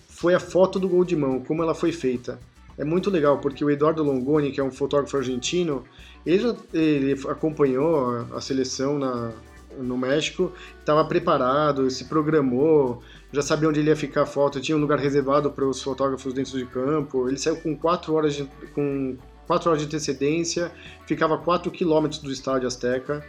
foi 0.08 0.34
a 0.34 0.40
foto 0.40 0.78
do 0.78 0.86
gol 0.86 1.02
de 1.02 1.16
mão, 1.16 1.40
como 1.40 1.62
ela 1.62 1.74
foi 1.74 1.92
feita. 1.92 2.38
É 2.76 2.84
muito 2.84 3.08
legal, 3.08 3.38
porque 3.38 3.64
o 3.64 3.70
Eduardo 3.70 4.02
Longoni, 4.02 4.52
que 4.52 4.60
é 4.60 4.64
um 4.64 4.70
fotógrafo 4.70 5.16
argentino, 5.16 5.82
ele, 6.26 6.42
já, 6.42 6.54
ele 6.74 7.12
acompanhou 7.26 8.26
a, 8.34 8.40
seleção 8.40 8.98
na, 8.98 9.32
no 9.78 9.96
México, 9.96 10.52
estava 10.78 11.02
preparado, 11.04 11.90
se 11.90 12.04
programou, 12.04 13.02
já 13.32 13.40
sabia 13.40 13.68
onde 13.68 13.80
ele 13.80 13.88
ia 13.88 13.96
ficar 13.96 14.22
a 14.22 14.26
foto, 14.26 14.60
tinha 14.60 14.76
um 14.76 14.80
lugar 14.80 14.98
reservado 14.98 15.50
para 15.50 15.64
os 15.64 15.82
fotógrafos 15.82 16.34
dentro 16.34 16.58
de 16.58 16.66
campo. 16.66 17.28
Ele 17.28 17.38
saiu 17.38 17.56
com 17.56 17.74
quatro 17.74 18.12
horas 18.12 18.34
de, 18.34 18.44
com 18.74 19.16
quatro 19.50 19.68
horas 19.68 19.82
de 19.82 19.88
antecedência, 19.88 20.70
ficava 21.06 21.34
a 21.34 21.38
4 21.38 21.72
quilômetros 21.72 22.20
do 22.20 22.30
estádio 22.30 22.68
Azteca. 22.68 23.26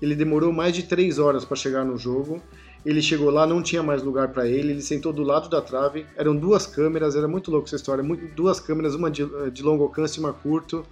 Ele 0.00 0.14
demorou 0.14 0.52
mais 0.52 0.72
de 0.72 0.84
três 0.84 1.18
horas 1.18 1.44
para 1.44 1.56
chegar 1.56 1.84
no 1.84 1.96
jogo 1.96 2.40
ele 2.86 3.02
chegou 3.02 3.30
lá, 3.30 3.44
não 3.44 3.60
tinha 3.60 3.82
mais 3.82 4.00
lugar 4.04 4.28
para 4.28 4.46
ele, 4.46 4.70
ele 4.70 4.80
sentou 4.80 5.12
do 5.12 5.24
lado 5.24 5.48
da 5.48 5.60
trave. 5.60 6.06
Eram 6.16 6.36
duas 6.36 6.68
câmeras, 6.68 7.16
era 7.16 7.26
muito 7.26 7.50
louco 7.50 7.66
essa 7.66 7.74
história. 7.74 8.04
Duas 8.36 8.60
câmeras, 8.60 8.94
uma 8.94 9.10
de, 9.10 9.26
de 9.50 9.60
longo 9.60 9.82
alcance 9.82 10.18
e 10.18 10.20
uma 10.20 10.32
curto, 10.32 10.86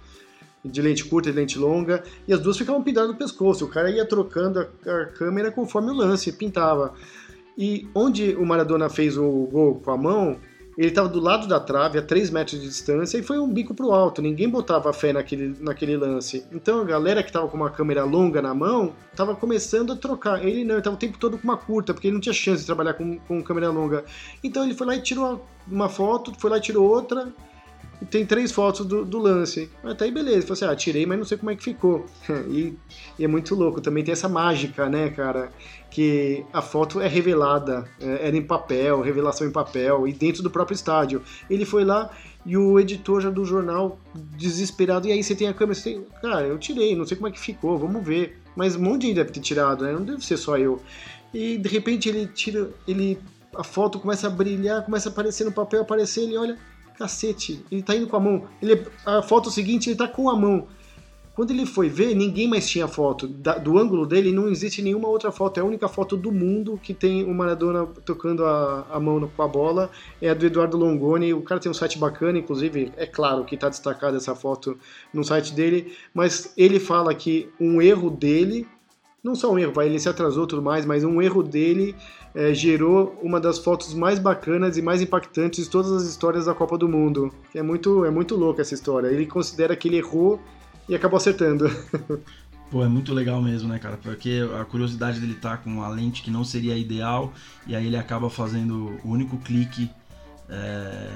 de 0.63 0.81
lente 0.81 1.05
curta 1.05 1.29
e 1.29 1.31
lente 1.31 1.57
longa, 1.57 2.03
e 2.27 2.33
as 2.33 2.41
duas 2.41 2.57
ficavam 2.57 2.83
pintadas 2.83 3.09
no 3.09 3.15
pescoço. 3.15 3.63
O 3.63 3.69
cara 3.69 3.89
ia 3.89 4.05
trocando 4.05 4.59
a 4.59 5.05
câmera 5.05 5.53
conforme 5.53 5.89
o 5.89 5.93
lance, 5.93 6.33
pintava. 6.33 6.93
E 7.57 7.87
onde 7.95 8.35
o 8.35 8.45
Maradona 8.45 8.89
fez 8.89 9.17
o 9.17 9.47
gol 9.49 9.75
com 9.75 9.91
a 9.91 9.97
mão, 9.97 10.37
ele 10.77 10.89
estava 10.89 11.07
do 11.07 11.19
lado 11.19 11.47
da 11.47 11.59
trave, 11.59 11.97
a 11.97 12.01
3 12.01 12.29
metros 12.29 12.59
de 12.59 12.67
distância, 12.67 13.17
e 13.17 13.23
foi 13.23 13.39
um 13.39 13.51
bico 13.51 13.73
pro 13.73 13.91
alto. 13.91 14.21
Ninguém 14.21 14.49
botava 14.49 14.91
fé 14.91 15.13
naquele, 15.13 15.55
naquele 15.59 15.95
lance. 15.95 16.45
Então 16.51 16.81
a 16.81 16.83
galera 16.83 17.23
que 17.23 17.29
estava 17.29 17.47
com 17.47 17.55
uma 17.55 17.69
câmera 17.69 18.03
longa 18.03 18.41
na 18.41 18.53
mão 18.53 18.93
estava 19.11 19.35
começando 19.35 19.93
a 19.93 19.95
trocar. 19.95 20.43
Ele 20.45 20.65
não, 20.65 20.77
ele 20.77 20.89
o 20.89 20.97
tempo 20.97 21.17
todo 21.17 21.37
com 21.37 21.43
uma 21.43 21.57
curta, 21.57 21.93
porque 21.93 22.07
ele 22.07 22.15
não 22.15 22.21
tinha 22.21 22.33
chance 22.33 22.61
de 22.61 22.65
trabalhar 22.65 22.93
com, 22.93 23.17
com 23.19 23.41
câmera 23.41 23.69
longa. 23.69 24.03
Então 24.43 24.63
ele 24.63 24.73
foi 24.73 24.87
lá 24.87 24.95
e 24.95 25.01
tirou 25.01 25.45
uma 25.67 25.87
foto, 25.87 26.33
foi 26.37 26.49
lá 26.49 26.57
e 26.57 26.61
tirou 26.61 26.87
outra, 26.87 27.33
e 28.01 28.05
tem 28.05 28.25
três 28.25 28.51
fotos 28.51 28.85
do, 28.85 29.05
do 29.05 29.17
lance. 29.17 29.69
Até 29.83 30.05
aí 30.05 30.11
beleza, 30.11 30.41
falou 30.41 30.53
assim, 30.53 30.65
ah, 30.65 30.75
tirei, 30.75 31.05
mas 31.05 31.17
não 31.17 31.25
sei 31.25 31.37
como 31.37 31.51
é 31.51 31.55
que 31.55 31.63
ficou. 31.63 32.05
e, 32.49 32.73
e, 33.17 33.23
é 33.23 33.27
muito 33.27 33.55
louco, 33.55 33.81
também 33.81 34.03
tem 34.03 34.11
essa 34.11 34.27
mágica, 34.27 34.89
né, 34.89 35.09
cara, 35.09 35.49
que 35.95 36.43
a 36.51 36.61
foto 36.61 36.99
é 36.99 37.07
revelada, 37.07 37.89
é, 38.01 38.27
era 38.27 38.35
em 38.35 38.41
papel, 38.41 38.99
revelação 38.99 39.47
em 39.47 39.51
papel, 39.51 40.05
e 40.05 40.11
dentro 40.11 40.43
do 40.43 40.51
próprio 40.51 40.75
estádio. 40.75 41.21
Ele 41.49 41.63
foi 41.63 41.85
lá 41.85 42.11
e 42.45 42.57
o 42.57 42.77
editor 42.77 43.21
já 43.21 43.29
do 43.29 43.45
jornal, 43.45 43.97
desesperado, 44.13 45.07
e 45.07 45.13
aí 45.13 45.23
você 45.23 45.33
tem 45.33 45.47
a 45.47 45.53
câmera, 45.53 45.73
você 45.73 45.93
tem... 45.93 46.05
Cara, 46.21 46.45
eu 46.45 46.57
tirei, 46.57 46.93
não 46.97 47.05
sei 47.05 47.15
como 47.15 47.29
é 47.29 47.31
que 47.31 47.39
ficou, 47.39 47.77
vamos 47.77 48.05
ver. 48.05 48.41
Mas 48.57 48.75
um 48.75 48.81
monte 48.81 49.01
de 49.01 49.07
gente 49.07 49.15
deve 49.15 49.31
ter 49.31 49.39
tirado, 49.39 49.85
né, 49.85 49.93
não 49.93 50.03
deve 50.03 50.25
ser 50.25 50.35
só 50.35 50.57
eu. 50.57 50.81
E 51.33 51.57
de 51.57 51.69
repente 51.69 52.09
ele 52.09 52.27
tira, 52.27 52.69
ele... 52.85 53.17
A 53.55 53.63
foto 53.63 53.97
começa 53.97 54.27
a 54.27 54.29
brilhar, 54.29 54.83
começa 54.83 55.07
a 55.07 55.13
aparecer 55.13 55.45
no 55.45 55.51
papel, 55.53 55.83
aparecer, 55.83 56.23
ele 56.23 56.37
olha 56.37 56.57
Cacete, 56.97 57.63
ele 57.71 57.81
tá 57.81 57.95
indo 57.95 58.07
com 58.07 58.17
a 58.17 58.19
mão. 58.19 58.43
Ele, 58.61 58.85
a 59.05 59.21
foto 59.21 59.49
seguinte, 59.49 59.89
ele 59.89 59.97
tá 59.97 60.09
com 60.09 60.29
a 60.29 60.35
mão. 60.35 60.67
Quando 61.35 61.51
ele 61.51 61.65
foi 61.65 61.89
ver, 61.89 62.15
ninguém 62.15 62.47
mais 62.47 62.65
tinha 62.65 62.87
foto. 62.87 63.27
Da, 63.27 63.57
do 63.57 63.77
ângulo 63.77 64.05
dele, 64.05 64.31
não 64.31 64.47
existe 64.47 64.81
nenhuma 64.81 65.09
outra 65.09 65.33
foto. 65.33 65.57
É 65.57 65.61
a 65.61 65.65
única 65.65 65.89
foto 65.89 66.15
do 66.15 66.31
mundo 66.31 66.79
que 66.81 66.93
tem 66.93 67.25
o 67.25 67.33
Maradona 67.33 67.85
tocando 68.05 68.45
a, 68.45 68.87
a 68.89 68.99
mão 69.01 69.29
com 69.35 69.43
a 69.43 69.47
bola. 69.47 69.91
É 70.21 70.29
a 70.29 70.33
do 70.33 70.45
Eduardo 70.45 70.77
Longoni. 70.77 71.33
O 71.33 71.41
cara 71.41 71.59
tem 71.59 71.69
um 71.69 71.73
site 71.73 71.99
bacana, 71.99 72.39
inclusive, 72.39 72.89
é 72.95 73.05
claro 73.05 73.43
que 73.43 73.55
está 73.55 73.67
destacada 73.67 74.15
essa 74.15 74.33
foto 74.33 74.77
no 75.13 75.25
site 75.25 75.53
dele. 75.53 75.91
Mas 76.13 76.53
ele 76.55 76.79
fala 76.79 77.13
que 77.13 77.49
um 77.59 77.81
erro 77.81 78.09
dele, 78.09 78.65
não 79.21 79.35
só 79.35 79.51
um 79.51 79.59
erro, 79.59 79.73
ele 79.81 79.99
se 79.99 80.07
atrasou 80.07 80.47
tudo 80.47 80.61
mais, 80.61 80.85
mas 80.85 81.03
um 81.03 81.21
erro 81.21 81.43
dele 81.43 81.93
é, 82.33 82.53
gerou 82.53 83.19
uma 83.21 83.41
das 83.41 83.59
fotos 83.59 83.93
mais 83.93 84.19
bacanas 84.19 84.77
e 84.77 84.81
mais 84.81 85.01
impactantes 85.01 85.65
de 85.65 85.69
todas 85.69 85.91
as 85.91 86.03
histórias 86.03 86.45
da 86.45 86.53
Copa 86.53 86.77
do 86.77 86.87
Mundo. 86.87 87.29
É 87.53 87.61
muito, 87.61 88.05
é 88.05 88.09
muito 88.09 88.37
louca 88.37 88.61
essa 88.61 88.73
história. 88.73 89.09
Ele 89.09 89.25
considera 89.25 89.75
que 89.75 89.89
ele 89.89 89.97
errou 89.97 90.39
e 90.87 90.95
acabou 90.95 91.17
acertando. 91.17 91.65
Pô, 92.69 92.83
é 92.83 92.87
muito 92.87 93.13
legal 93.13 93.41
mesmo, 93.41 93.69
né, 93.69 93.77
cara? 93.77 93.97
Porque 93.97 94.41
a 94.59 94.65
curiosidade 94.65 95.19
dele 95.19 95.35
tá 95.35 95.55
com 95.55 95.83
a 95.83 95.87
lente 95.87 96.23
que 96.23 96.31
não 96.31 96.43
seria 96.43 96.75
ideal 96.77 97.33
e 97.67 97.75
aí 97.75 97.85
ele 97.85 97.97
acaba 97.97 98.29
fazendo 98.29 98.99
o 99.03 99.11
único 99.11 99.37
clique 99.37 99.89
é, 100.49 101.09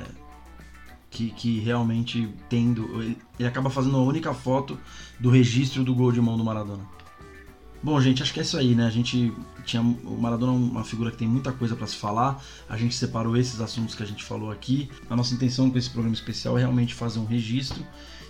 que, 1.09 1.31
que 1.31 1.59
realmente 1.59 2.33
tendo. 2.47 3.01
Ele 3.37 3.47
acaba 3.47 3.69
fazendo 3.69 3.97
a 3.97 4.01
única 4.01 4.33
foto 4.33 4.77
do 5.19 5.29
registro 5.29 5.83
do 5.83 5.93
gol 5.93 6.11
de 6.11 6.21
mão 6.21 6.37
do 6.37 6.43
Maradona. 6.43 6.83
Bom, 7.81 7.99
gente, 8.01 8.21
acho 8.21 8.33
que 8.33 8.41
é 8.41 8.43
isso 8.43 8.57
aí, 8.57 8.75
né? 8.75 8.85
A 8.85 8.89
gente 8.89 9.33
tinha 9.65 9.81
o 9.81 10.17
Maradona 10.19 10.51
é 10.51 10.55
uma 10.55 10.83
figura 10.83 11.11
que 11.11 11.17
tem 11.17 11.27
muita 11.27 11.51
coisa 11.51 11.75
para 11.75 11.87
se 11.87 11.95
falar. 11.95 12.43
A 12.67 12.77
gente 12.77 12.93
separou 12.93 13.37
esses 13.37 13.61
assuntos 13.61 13.95
que 13.95 14.03
a 14.03 14.05
gente 14.05 14.23
falou 14.23 14.51
aqui. 14.51 14.89
A 15.09 15.15
nossa 15.15 15.33
intenção 15.33 15.71
com 15.71 15.77
esse 15.77 15.89
programa 15.89 16.13
especial 16.13 16.57
é 16.57 16.61
realmente 16.61 16.93
fazer 16.93 17.19
um 17.19 17.25
registro 17.25 17.83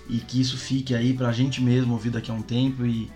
e 0.09 0.17
que 0.17 0.41
isso 0.41 0.57
fique 0.57 0.95
aí 0.95 1.13
para 1.13 1.29
a 1.29 1.31
gente 1.31 1.61
mesmo 1.61 1.93
ouvir 1.93 2.09
daqui 2.09 2.31
a 2.31 2.33
um 2.33 2.41
tempo 2.41 2.85
e, 2.85 3.09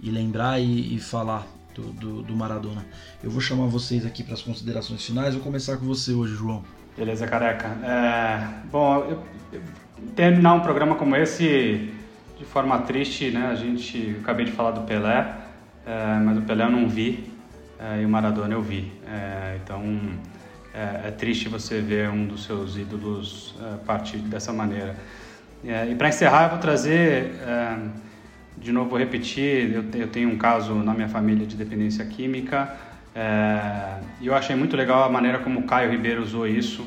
e 0.00 0.10
lembrar 0.10 0.60
e, 0.60 0.96
e 0.96 0.98
falar 0.98 1.46
do, 1.74 1.82
do, 1.92 2.22
do, 2.22 2.36
Maradona. 2.36 2.84
Eu 3.22 3.30
vou 3.30 3.40
chamar 3.40 3.66
vocês 3.66 4.04
aqui 4.04 4.22
para 4.22 4.34
as 4.34 4.42
considerações 4.42 5.04
finais. 5.04 5.34
Vou 5.34 5.42
começar 5.42 5.76
com 5.76 5.86
você 5.86 6.12
hoje, 6.12 6.34
João. 6.34 6.64
Beleza, 6.96 7.26
careca. 7.26 7.68
É, 7.84 8.68
bom, 8.70 8.96
eu, 9.04 9.22
eu, 9.52 9.62
terminar 10.16 10.54
um 10.54 10.60
programa 10.60 10.96
como 10.96 11.14
esse 11.14 11.92
de 12.36 12.44
forma 12.44 12.78
triste, 12.80 13.30
né? 13.30 13.46
A 13.46 13.54
gente 13.54 14.16
acabei 14.20 14.44
de 14.44 14.52
falar 14.52 14.72
do 14.72 14.80
Pelé 14.80 15.40
é, 15.86 16.18
mas 16.20 16.38
o 16.38 16.42
Pelé 16.42 16.64
eu 16.64 16.70
não 16.70 16.88
vi 16.88 17.32
é, 17.78 18.02
e 18.02 18.06
o 18.06 18.08
Maradona 18.08 18.54
eu 18.54 18.62
vi. 18.62 18.92
É, 19.06 19.58
então 19.62 19.82
é, 20.74 21.08
é, 21.08 21.10
triste 21.10 21.48
você 21.48 21.80
ver 21.80 22.08
um 22.10 22.26
dos 22.26 22.44
seus 22.44 22.76
ídolos 22.76 23.54
é, 23.60 23.76
partir 23.84 24.18
dessa 24.18 24.52
maneira. 24.52 24.96
É, 25.64 25.88
e 25.90 25.94
para 25.94 26.08
encerrar, 26.08 26.44
eu 26.44 26.50
vou 26.50 26.58
trazer, 26.58 27.32
de 28.56 28.72
novo, 28.72 28.90
vou 28.90 28.98
repetir: 28.98 29.72
eu, 29.72 29.84
eu, 29.94 30.08
tenho 30.08 30.30
um 30.30 30.38
caso 30.38 30.74
na 30.74 30.94
minha 30.94 31.08
família 31.08 31.46
de 31.46 31.56
dependência 31.56 32.04
química 32.04 32.76
e 34.20 34.26
eu 34.26 34.34
achei 34.34 34.56
muito 34.56 34.76
legal 34.76 35.04
a 35.04 35.08
maneira 35.08 35.38
como 35.38 35.60
o 35.60 35.62
Caio 35.64 35.90
Ribeiro 35.90 36.22
usou 36.22 36.46
isso 36.46 36.86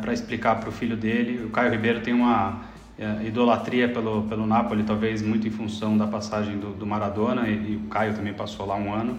para 0.00 0.12
explicar 0.12 0.56
para 0.60 0.68
o 0.68 0.72
filho 0.72 0.96
dele. 0.96 1.44
O 1.44 1.50
Caio 1.50 1.70
Ribeiro 1.70 2.00
tem 2.00 2.14
uma 2.14 2.62
é, 2.98 3.26
idolatria 3.26 3.88
pelo, 3.88 4.24
pelo 4.24 4.46
Napoli, 4.46 4.82
talvez 4.82 5.22
muito 5.22 5.48
em 5.48 5.50
função 5.50 5.96
da 5.96 6.06
passagem 6.06 6.58
do, 6.58 6.72
do 6.72 6.86
Maradona, 6.86 7.48
e, 7.48 7.72
e, 7.72 7.76
o 7.76 7.88
Caio 7.88 8.14
também 8.14 8.34
passou 8.34 8.66
lá 8.66 8.76
um 8.76 8.92
ano. 8.92 9.18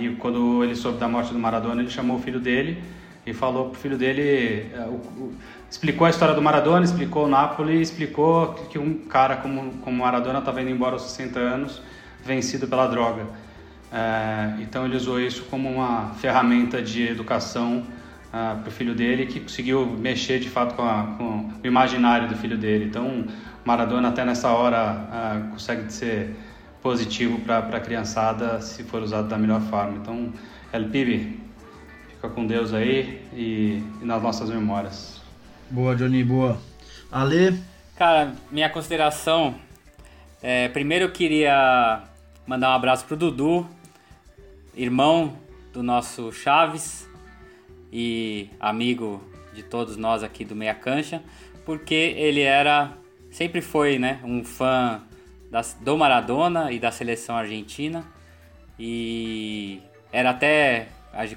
E 0.00 0.16
quando 0.16 0.62
ele 0.62 0.74
soube 0.74 0.98
da 0.98 1.08
morte 1.08 1.32
do 1.32 1.38
Maradona, 1.38 1.80
ele 1.80 1.90
chamou 1.90 2.16
o 2.16 2.20
filho 2.20 2.38
dele 2.38 2.82
e 3.26 3.32
falou 3.32 3.70
pro 3.70 3.80
filho 3.80 3.96
dele, 3.96 4.70
é, 4.74 4.80
o, 4.86 5.32
explicou 5.70 6.06
a 6.06 6.10
história 6.10 6.34
do 6.34 6.42
Maradona, 6.42 6.84
explicou 6.84 7.24
o 7.24 7.28
Napoli, 7.28 7.80
explicou 7.80 8.54
que 8.70 8.78
um 8.78 8.94
cara 9.06 9.36
como, 9.36 9.72
como 9.78 9.98
Maradona 9.98 10.38
estava 10.38 10.62
indo 10.62 10.70
embora 10.70 10.94
aos 10.94 11.02
60 11.02 11.38
anos, 11.38 11.82
vencido 12.24 12.66
pela 12.66 12.86
droga. 12.86 13.26
É, 13.92 14.54
então 14.60 14.84
ele 14.84 14.96
usou 14.96 15.20
isso 15.20 15.44
como 15.44 15.70
uma 15.70 16.14
ferramenta 16.14 16.82
de 16.82 17.06
educação 17.06 17.84
ah, 18.32 18.56
para 18.60 18.68
o 18.68 18.72
filho 18.72 18.92
dele 18.92 19.26
que 19.26 19.38
conseguiu 19.38 19.86
mexer 19.86 20.40
de 20.40 20.50
fato 20.50 20.74
com, 20.74 20.82
a, 20.82 21.14
com, 21.16 21.52
o 21.62 21.66
imaginário 21.66 22.28
do 22.28 22.34
filho 22.36 22.58
dele. 22.58 22.86
Então 22.86 23.26
Maradona 23.64 24.08
até 24.08 24.24
nessa 24.24 24.48
hora 24.48 24.78
ah, 25.12 25.42
consegue 25.52 25.92
ser 25.92 26.34
positivo 26.82 27.38
para 27.42 27.58
a 27.58 27.80
criançada 27.80 28.60
se 28.60 28.82
for 28.82 29.00
usado 29.00 29.28
da 29.28 29.38
melhor 29.38 29.60
forma. 29.60 29.96
Então 29.98 30.32
El 30.72 30.88
Pibe, 30.88 31.40
fica 32.08 32.28
com 32.28 32.44
Deus 32.44 32.74
aí 32.74 33.22
e, 33.32 33.80
e 34.02 34.04
nas 34.04 34.20
nossas 34.20 34.50
memórias. 34.50 35.13
Boa, 35.70 35.96
Johnny, 35.96 36.22
boa. 36.22 36.60
Ale? 37.10 37.58
Cara, 37.96 38.34
minha 38.50 38.68
consideração. 38.68 39.54
É, 40.42 40.68
primeiro 40.68 41.06
eu 41.06 41.12
queria 41.12 42.02
mandar 42.46 42.70
um 42.70 42.74
abraço 42.74 43.06
pro 43.06 43.16
Dudu, 43.16 43.66
irmão 44.74 45.36
do 45.72 45.82
nosso 45.82 46.30
Chaves 46.32 47.08
e 47.90 48.50
amigo 48.60 49.22
de 49.54 49.62
todos 49.62 49.96
nós 49.96 50.22
aqui 50.22 50.44
do 50.44 50.54
Meia 50.54 50.74
Cancha, 50.74 51.22
porque 51.64 51.94
ele 51.94 52.42
era, 52.42 52.92
sempre 53.30 53.62
foi, 53.62 53.98
né, 53.98 54.20
um 54.22 54.44
fã 54.44 55.02
das, 55.50 55.76
do 55.80 55.96
Maradona 55.96 56.72
e 56.72 56.78
da 56.78 56.90
seleção 56.90 57.36
argentina 57.36 58.04
e 58.78 59.80
era 60.12 60.30
até 60.30 60.88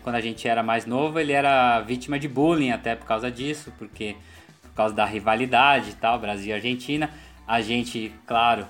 quando 0.01 0.15
a 0.15 0.21
gente 0.21 0.47
era 0.47 0.63
mais 0.63 0.85
novo 0.85 1.19
ele 1.19 1.33
era 1.33 1.79
vítima 1.81 2.17
de 2.19 2.27
bullying 2.27 2.71
até 2.71 2.95
por 2.95 3.05
causa 3.05 3.31
disso, 3.31 3.71
porque 3.77 4.15
por 4.61 4.73
causa 4.73 4.95
da 4.95 5.05
rivalidade 5.05 5.91
e 5.91 5.93
tal, 5.93 6.19
Brasil 6.19 6.49
e 6.49 6.53
Argentina, 6.53 7.09
a 7.47 7.61
gente, 7.61 8.11
claro, 8.25 8.67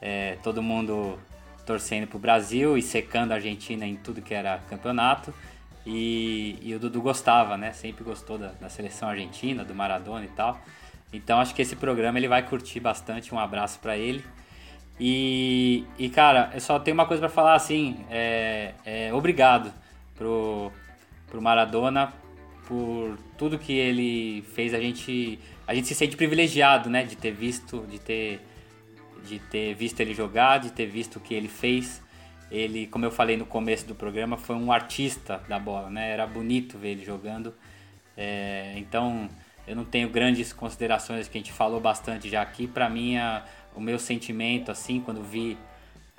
é, 0.00 0.36
todo 0.42 0.62
mundo 0.62 1.18
torcendo 1.64 2.06
pro 2.06 2.18
Brasil 2.18 2.76
e 2.76 2.82
secando 2.82 3.32
a 3.32 3.36
Argentina 3.36 3.86
em 3.86 3.96
tudo 3.96 4.20
que 4.20 4.34
era 4.34 4.58
campeonato. 4.68 5.32
E, 5.86 6.58
e 6.62 6.74
o 6.74 6.78
Dudu 6.78 7.02
gostava, 7.02 7.56
né? 7.56 7.72
Sempre 7.72 8.04
gostou 8.04 8.38
da, 8.38 8.48
da, 8.60 8.68
seleção 8.68 9.08
argentina, 9.08 9.64
do 9.64 9.74
Maradona 9.74 10.24
e 10.24 10.28
tal. 10.28 10.58
Então 11.12 11.38
acho 11.38 11.54
que 11.54 11.62
esse 11.62 11.76
programa 11.76 12.18
ele 12.18 12.28
vai 12.28 12.42
curtir 12.42 12.80
bastante. 12.80 13.34
Um 13.34 13.38
abraço 13.38 13.78
para 13.80 13.96
ele. 13.96 14.24
E, 14.98 15.84
e 15.98 16.08
cara, 16.08 16.50
eu 16.54 16.60
só 16.60 16.78
tenho 16.78 16.94
uma 16.94 17.06
coisa 17.06 17.20
para 17.20 17.28
falar 17.28 17.54
assim: 17.54 18.04
é, 18.10 18.72
é, 18.84 19.12
obrigado 19.12 19.72
pro, 20.14 20.70
pro 21.26 21.42
Maradona 21.42 22.12
por 22.66 23.18
tudo 23.36 23.58
que 23.58 23.72
ele 23.72 24.42
fez. 24.54 24.72
A 24.74 24.80
gente, 24.80 25.38
a 25.66 25.74
gente 25.74 25.86
se 25.86 25.94
sente 25.94 26.16
privilegiado, 26.16 26.88
né? 26.88 27.04
De 27.04 27.16
ter 27.16 27.32
visto, 27.32 27.86
de 27.88 27.98
ter 27.98 28.40
de 29.24 29.38
ter 29.38 29.74
visto 29.74 30.00
ele 30.00 30.14
jogar, 30.14 30.58
de 30.58 30.70
ter 30.70 30.86
visto 30.86 31.16
o 31.16 31.20
que 31.20 31.34
ele 31.34 31.48
fez. 31.48 32.02
Ele, 32.50 32.86
como 32.86 33.04
eu 33.04 33.10
falei 33.10 33.36
no 33.36 33.46
começo 33.46 33.86
do 33.86 33.94
programa, 33.94 34.36
foi 34.36 34.54
um 34.54 34.70
artista 34.70 35.42
da 35.48 35.58
bola, 35.58 35.90
né? 35.90 36.10
Era 36.10 36.26
bonito 36.26 36.78
ver 36.78 36.90
ele 36.90 37.04
jogando. 37.04 37.54
É, 38.16 38.74
então, 38.76 39.28
eu 39.66 39.74
não 39.74 39.84
tenho 39.84 40.08
grandes 40.08 40.52
considerações 40.52 41.26
que 41.26 41.38
a 41.38 41.40
gente 41.40 41.52
falou 41.52 41.80
bastante 41.80 42.28
já 42.28 42.42
aqui. 42.42 42.66
Para 42.66 42.88
mim, 42.88 43.16
a, 43.16 43.44
o 43.74 43.80
meu 43.80 43.98
sentimento, 43.98 44.70
assim, 44.70 45.00
quando 45.00 45.22
vi, 45.22 45.56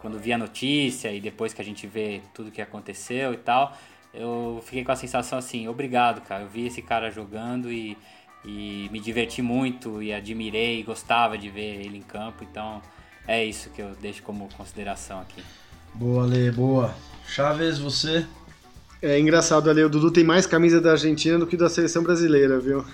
quando 0.06 0.20
vi 0.20 0.32
a 0.32 0.38
notícia 0.38 1.12
e 1.12 1.20
depois 1.20 1.52
que 1.52 1.60
a 1.60 1.66
gente 1.66 1.88
vê 1.88 2.22
tudo 2.32 2.52
que 2.52 2.62
aconteceu 2.62 3.34
e 3.34 3.38
tal, 3.38 3.76
eu 4.14 4.62
fiquei 4.64 4.86
com 4.86 4.92
a 4.92 4.96
sensação 4.96 5.40
assim: 5.40 5.68
obrigado, 5.68 6.22
cara. 6.22 6.44
Eu 6.44 6.48
vi 6.48 6.68
esse 6.68 6.80
cara 6.80 7.10
jogando 7.10 7.72
e, 7.72 7.98
e 8.46 8.88
me 8.92 9.00
diverti 9.00 9.42
muito 9.42 10.04
e 10.04 10.14
admirei, 10.14 10.84
gostava 10.84 11.40
de 11.40 11.50
ver 11.50 11.84
ele 11.84 11.98
em 11.98 12.04
campo. 12.04 12.44
Então, 12.44 12.84
é 13.28 13.44
isso 13.44 13.72
que 13.72 13.82
eu 13.82 13.96
deixo 14.00 14.22
como 14.22 14.48
consideração 14.56 15.20
aqui. 15.22 15.44
Boa, 15.96 16.24
Lê, 16.24 16.52
boa. 16.52 16.94
Chaves, 17.28 17.80
você? 17.80 18.28
É 19.02 19.20
engraçado, 19.20 19.72
Ale, 19.72 19.86
o 19.86 19.90
Dudu 19.90 20.12
tem 20.12 20.24
mais 20.24 20.46
camisa 20.46 20.80
da 20.80 20.92
Argentina 20.92 21.40
do 21.40 21.48
que 21.48 21.58
da 21.58 21.68
seleção 21.68 22.04
brasileira, 22.04 22.60
viu? 22.60 22.86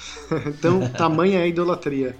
então, 0.46 0.88
tamanha 0.88 1.40
é 1.40 1.42
a 1.42 1.46
idolatria. 1.46 2.16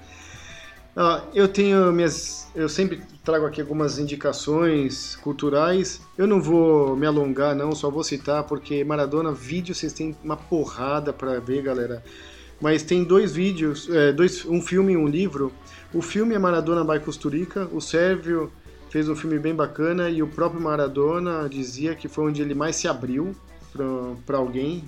Eu 1.34 1.46
tenho 1.48 1.92
minhas. 1.92 2.48
Eu 2.54 2.68
sempre 2.68 3.02
trago 3.24 3.44
aqui 3.44 3.60
algumas 3.60 3.98
indicações 3.98 5.16
culturais. 5.16 6.00
Eu 6.16 6.26
não 6.26 6.40
vou 6.40 6.96
me 6.96 7.06
alongar, 7.06 7.54
não, 7.54 7.72
só 7.72 7.90
vou 7.90 8.02
citar, 8.02 8.44
porque 8.44 8.82
Maradona, 8.82 9.32
vídeo, 9.32 9.74
vocês 9.74 9.92
têm 9.92 10.16
uma 10.24 10.36
porrada 10.36 11.12
para 11.12 11.38
ver, 11.38 11.62
galera. 11.62 12.02
Mas 12.60 12.82
tem 12.82 13.04
dois 13.04 13.34
vídeos, 13.34 13.88
é, 13.90 14.12
dois, 14.12 14.46
um 14.46 14.62
filme 14.62 14.94
e 14.94 14.96
um 14.96 15.06
livro 15.06 15.52
o 15.94 16.02
filme 16.02 16.34
é 16.34 16.38
Maradona 16.38 16.84
by 16.84 17.02
Costurica, 17.02 17.68
o 17.72 17.80
Sérvio 17.80 18.52
fez 18.90 19.08
um 19.08 19.14
filme 19.14 19.38
bem 19.38 19.54
bacana 19.54 20.10
e 20.10 20.22
o 20.22 20.26
próprio 20.26 20.60
Maradona 20.60 21.48
dizia 21.48 21.94
que 21.94 22.08
foi 22.08 22.26
onde 22.26 22.42
ele 22.42 22.54
mais 22.54 22.76
se 22.76 22.88
abriu 22.88 23.34
para 24.26 24.36
alguém. 24.36 24.84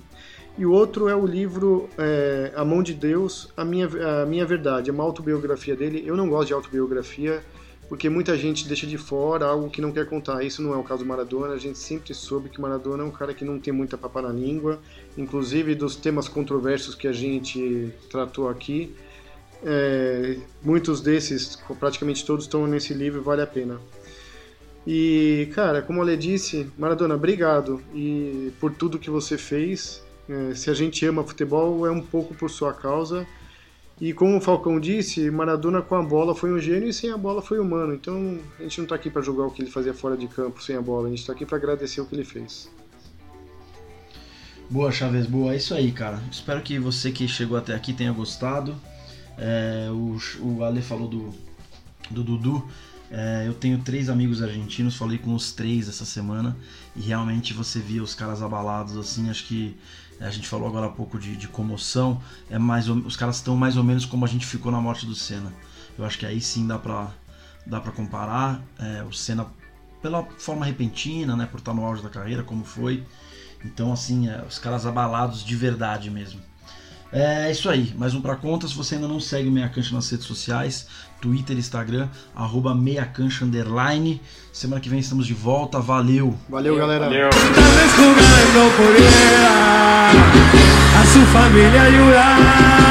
E 0.59 0.65
o 0.65 0.73
outro 0.73 1.07
é 1.07 1.15
o 1.15 1.25
livro 1.25 1.87
é, 1.97 2.51
A 2.53 2.65
Mão 2.65 2.83
de 2.83 2.93
Deus, 2.93 3.47
a 3.55 3.63
minha, 3.63 3.87
a 4.21 4.25
minha 4.25 4.45
Verdade, 4.45 4.89
é 4.89 4.93
uma 4.93 5.05
autobiografia 5.05 5.73
dele. 5.73 6.03
Eu 6.05 6.17
não 6.17 6.27
gosto 6.27 6.47
de 6.47 6.53
autobiografia 6.53 7.41
porque 7.87 8.09
muita 8.09 8.37
gente 8.37 8.67
deixa 8.67 8.85
de 8.85 8.97
fora 8.97 9.45
algo 9.45 9.69
que 9.69 9.79
não 9.79 9.89
quer 9.93 10.05
contar. 10.05 10.43
Isso 10.43 10.61
não 10.61 10.73
é 10.73 10.75
o 10.75 10.83
caso 10.83 11.05
do 11.05 11.07
Maradona. 11.07 11.53
A 11.53 11.57
gente 11.57 11.77
sempre 11.77 12.13
soube 12.13 12.49
que 12.49 12.59
Maradona 12.59 13.03
é 13.03 13.05
um 13.05 13.09
cara 13.09 13.33
que 13.33 13.45
não 13.45 13.57
tem 13.57 13.71
muita 13.71 13.97
papa 13.97 14.21
na 14.21 14.33
língua, 14.33 14.81
inclusive 15.17 15.73
dos 15.75 15.95
temas 15.95 16.27
controversos 16.27 16.93
que 16.93 17.07
a 17.07 17.13
gente 17.13 17.93
tratou 18.09 18.49
aqui. 18.49 18.93
É, 19.63 20.39
muitos 20.61 20.99
desses, 20.99 21.57
praticamente 21.79 22.25
todos 22.25 22.43
estão 22.43 22.67
nesse 22.67 22.93
livro, 22.93 23.23
vale 23.23 23.41
a 23.41 23.47
pena. 23.47 23.79
E, 24.85 25.49
cara, 25.55 25.81
como 25.81 26.01
a 26.01 26.03
Lê 26.03 26.17
disse, 26.17 26.69
Maradona, 26.77 27.15
obrigado 27.15 27.81
e 27.95 28.51
por 28.59 28.73
tudo 28.73 28.99
que 28.99 29.09
você 29.09 29.37
fez. 29.37 30.03
É, 30.29 30.53
se 30.53 30.69
a 30.69 30.73
gente 30.75 31.03
ama 31.05 31.23
futebol, 31.23 31.87
é 31.87 31.91
um 31.91 32.01
pouco 32.01 32.35
por 32.35 32.49
sua 32.51 32.71
causa. 32.71 33.25
E 33.99 34.13
como 34.13 34.37
o 34.37 34.41
Falcão 34.41 34.79
disse, 34.79 35.29
Maradona 35.29 35.81
com 35.81 35.95
a 35.95 36.01
bola 36.01 36.33
foi 36.33 36.53
um 36.53 36.59
gênio 36.59 36.87
e 36.87 36.93
sem 36.93 37.11
a 37.11 37.17
bola 37.17 37.41
foi 37.41 37.59
humano. 37.59 37.93
Então 37.93 38.39
a 38.57 38.63
gente 38.63 38.77
não 38.77 38.85
está 38.85 38.95
aqui 38.95 39.09
para 39.09 39.21
julgar 39.21 39.47
o 39.47 39.51
que 39.51 39.61
ele 39.61 39.71
fazia 39.71 39.93
fora 39.93 40.15
de 40.15 40.27
campo 40.27 40.63
sem 40.63 40.75
a 40.75 40.81
bola, 40.81 41.07
a 41.07 41.09
gente 41.09 41.19
está 41.19 41.33
aqui 41.33 41.45
para 41.45 41.57
agradecer 41.57 41.99
o 41.99 42.05
que 42.05 42.15
ele 42.15 42.23
fez. 42.23 42.69
Boa, 44.69 44.91
Chaves, 44.91 45.25
boa. 45.25 45.53
É 45.53 45.57
isso 45.57 45.73
aí, 45.73 45.91
cara. 45.91 46.21
Espero 46.31 46.61
que 46.61 46.77
você 46.77 47.11
que 47.11 47.27
chegou 47.27 47.57
até 47.57 47.73
aqui 47.73 47.91
tenha 47.91 48.11
gostado. 48.13 48.75
É, 49.35 49.89
o, 49.91 50.15
o 50.41 50.63
Ale 50.63 50.81
falou 50.81 51.07
do, 51.07 51.33
do 52.11 52.23
Dudu. 52.23 52.69
É, 53.11 53.45
eu 53.47 53.55
tenho 53.55 53.79
três 53.79 54.07
amigos 54.09 54.43
argentinos, 54.43 54.95
falei 54.95 55.17
com 55.17 55.33
os 55.33 55.51
três 55.51 55.89
essa 55.89 56.05
semana 56.05 56.55
e 56.95 57.01
realmente 57.01 57.53
você 57.53 57.79
via 57.79 58.03
os 58.03 58.13
caras 58.13 58.43
abalados 58.43 58.95
assim. 58.95 59.29
Acho 59.29 59.47
que 59.47 59.75
a 60.25 60.29
gente 60.29 60.47
falou 60.47 60.67
agora 60.67 60.87
há 60.87 60.89
pouco 60.89 61.17
de, 61.17 61.35
de 61.35 61.47
comoção. 61.47 62.21
É 62.49 62.59
mais 62.59 62.89
os 62.89 63.15
caras 63.15 63.37
estão 63.37 63.55
mais 63.55 63.77
ou 63.77 63.83
menos 63.83 64.05
como 64.05 64.25
a 64.25 64.27
gente 64.27 64.45
ficou 64.45 64.71
na 64.71 64.81
morte 64.81 65.05
do 65.05 65.15
Senna. 65.15 65.53
Eu 65.97 66.05
acho 66.05 66.17
que 66.17 66.25
aí 66.25 66.41
sim 66.41 66.67
dá 66.67 66.77
pra, 66.77 67.11
dá 67.65 67.79
pra 67.79 67.91
comparar. 67.91 68.61
É, 68.77 69.03
o 69.03 69.13
Senna, 69.13 69.47
pela 70.01 70.23
forma 70.37 70.65
repentina, 70.65 71.35
né, 71.35 71.45
por 71.45 71.59
estar 71.59 71.73
no 71.73 71.85
auge 71.85 72.03
da 72.03 72.09
carreira, 72.09 72.43
como 72.43 72.63
foi. 72.63 73.05
Então, 73.63 73.91
assim, 73.91 74.29
é, 74.29 74.43
os 74.47 74.57
caras 74.57 74.85
abalados 74.85 75.43
de 75.43 75.55
verdade 75.55 76.09
mesmo. 76.09 76.41
É 77.11 77.49
isso 77.49 77.67
aí, 77.69 77.91
mais 77.97 78.13
um 78.13 78.21
pra 78.21 78.35
conta. 78.35 78.67
Se 78.67 78.75
você 78.75 78.95
ainda 78.95 79.07
não 79.07 79.19
segue 79.19 79.49
Meia 79.49 79.67
Cancha 79.67 79.95
nas 79.95 80.09
redes 80.09 80.27
sociais, 80.27 80.85
Twitter, 81.19 81.57
Instagram, 81.57 82.07
arroba 82.35 82.75
Meia 82.75 83.05
Cancha 83.05 83.43
Underline. 83.43 84.21
Semana 84.53 84.79
que 84.79 84.89
vem 84.89 84.99
estamos 84.99 85.25
de 85.25 85.33
volta. 85.33 85.79
Valeu! 85.79 86.37
Valeu, 86.47 86.75
galera! 86.75 87.05
Valeu! 87.05 87.29
a 90.99 91.05
su 91.05 91.19
familia 91.31 91.81
ayudar. 91.81 92.89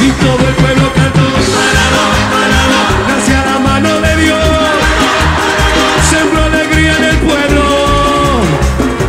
y 0.00 0.10
todo 0.10 0.48
el 0.48 0.54
pueblo 0.54 0.92
cantó. 0.94 1.20
Parado, 1.20 2.02
parado, 2.32 2.78
gracias 3.06 3.36
a 3.36 3.50
la 3.50 3.58
mano 3.58 4.00
de 4.00 4.16
Dios, 4.16 4.38
sembró 6.10 6.44
alegría 6.44 6.96
en 6.96 7.04
el 7.04 7.16
pueblo, 7.18 7.62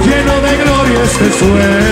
lleno 0.05 0.41
de 0.41 0.57
gloria 0.57 1.03
este 1.03 1.31
suelo. 1.39 1.84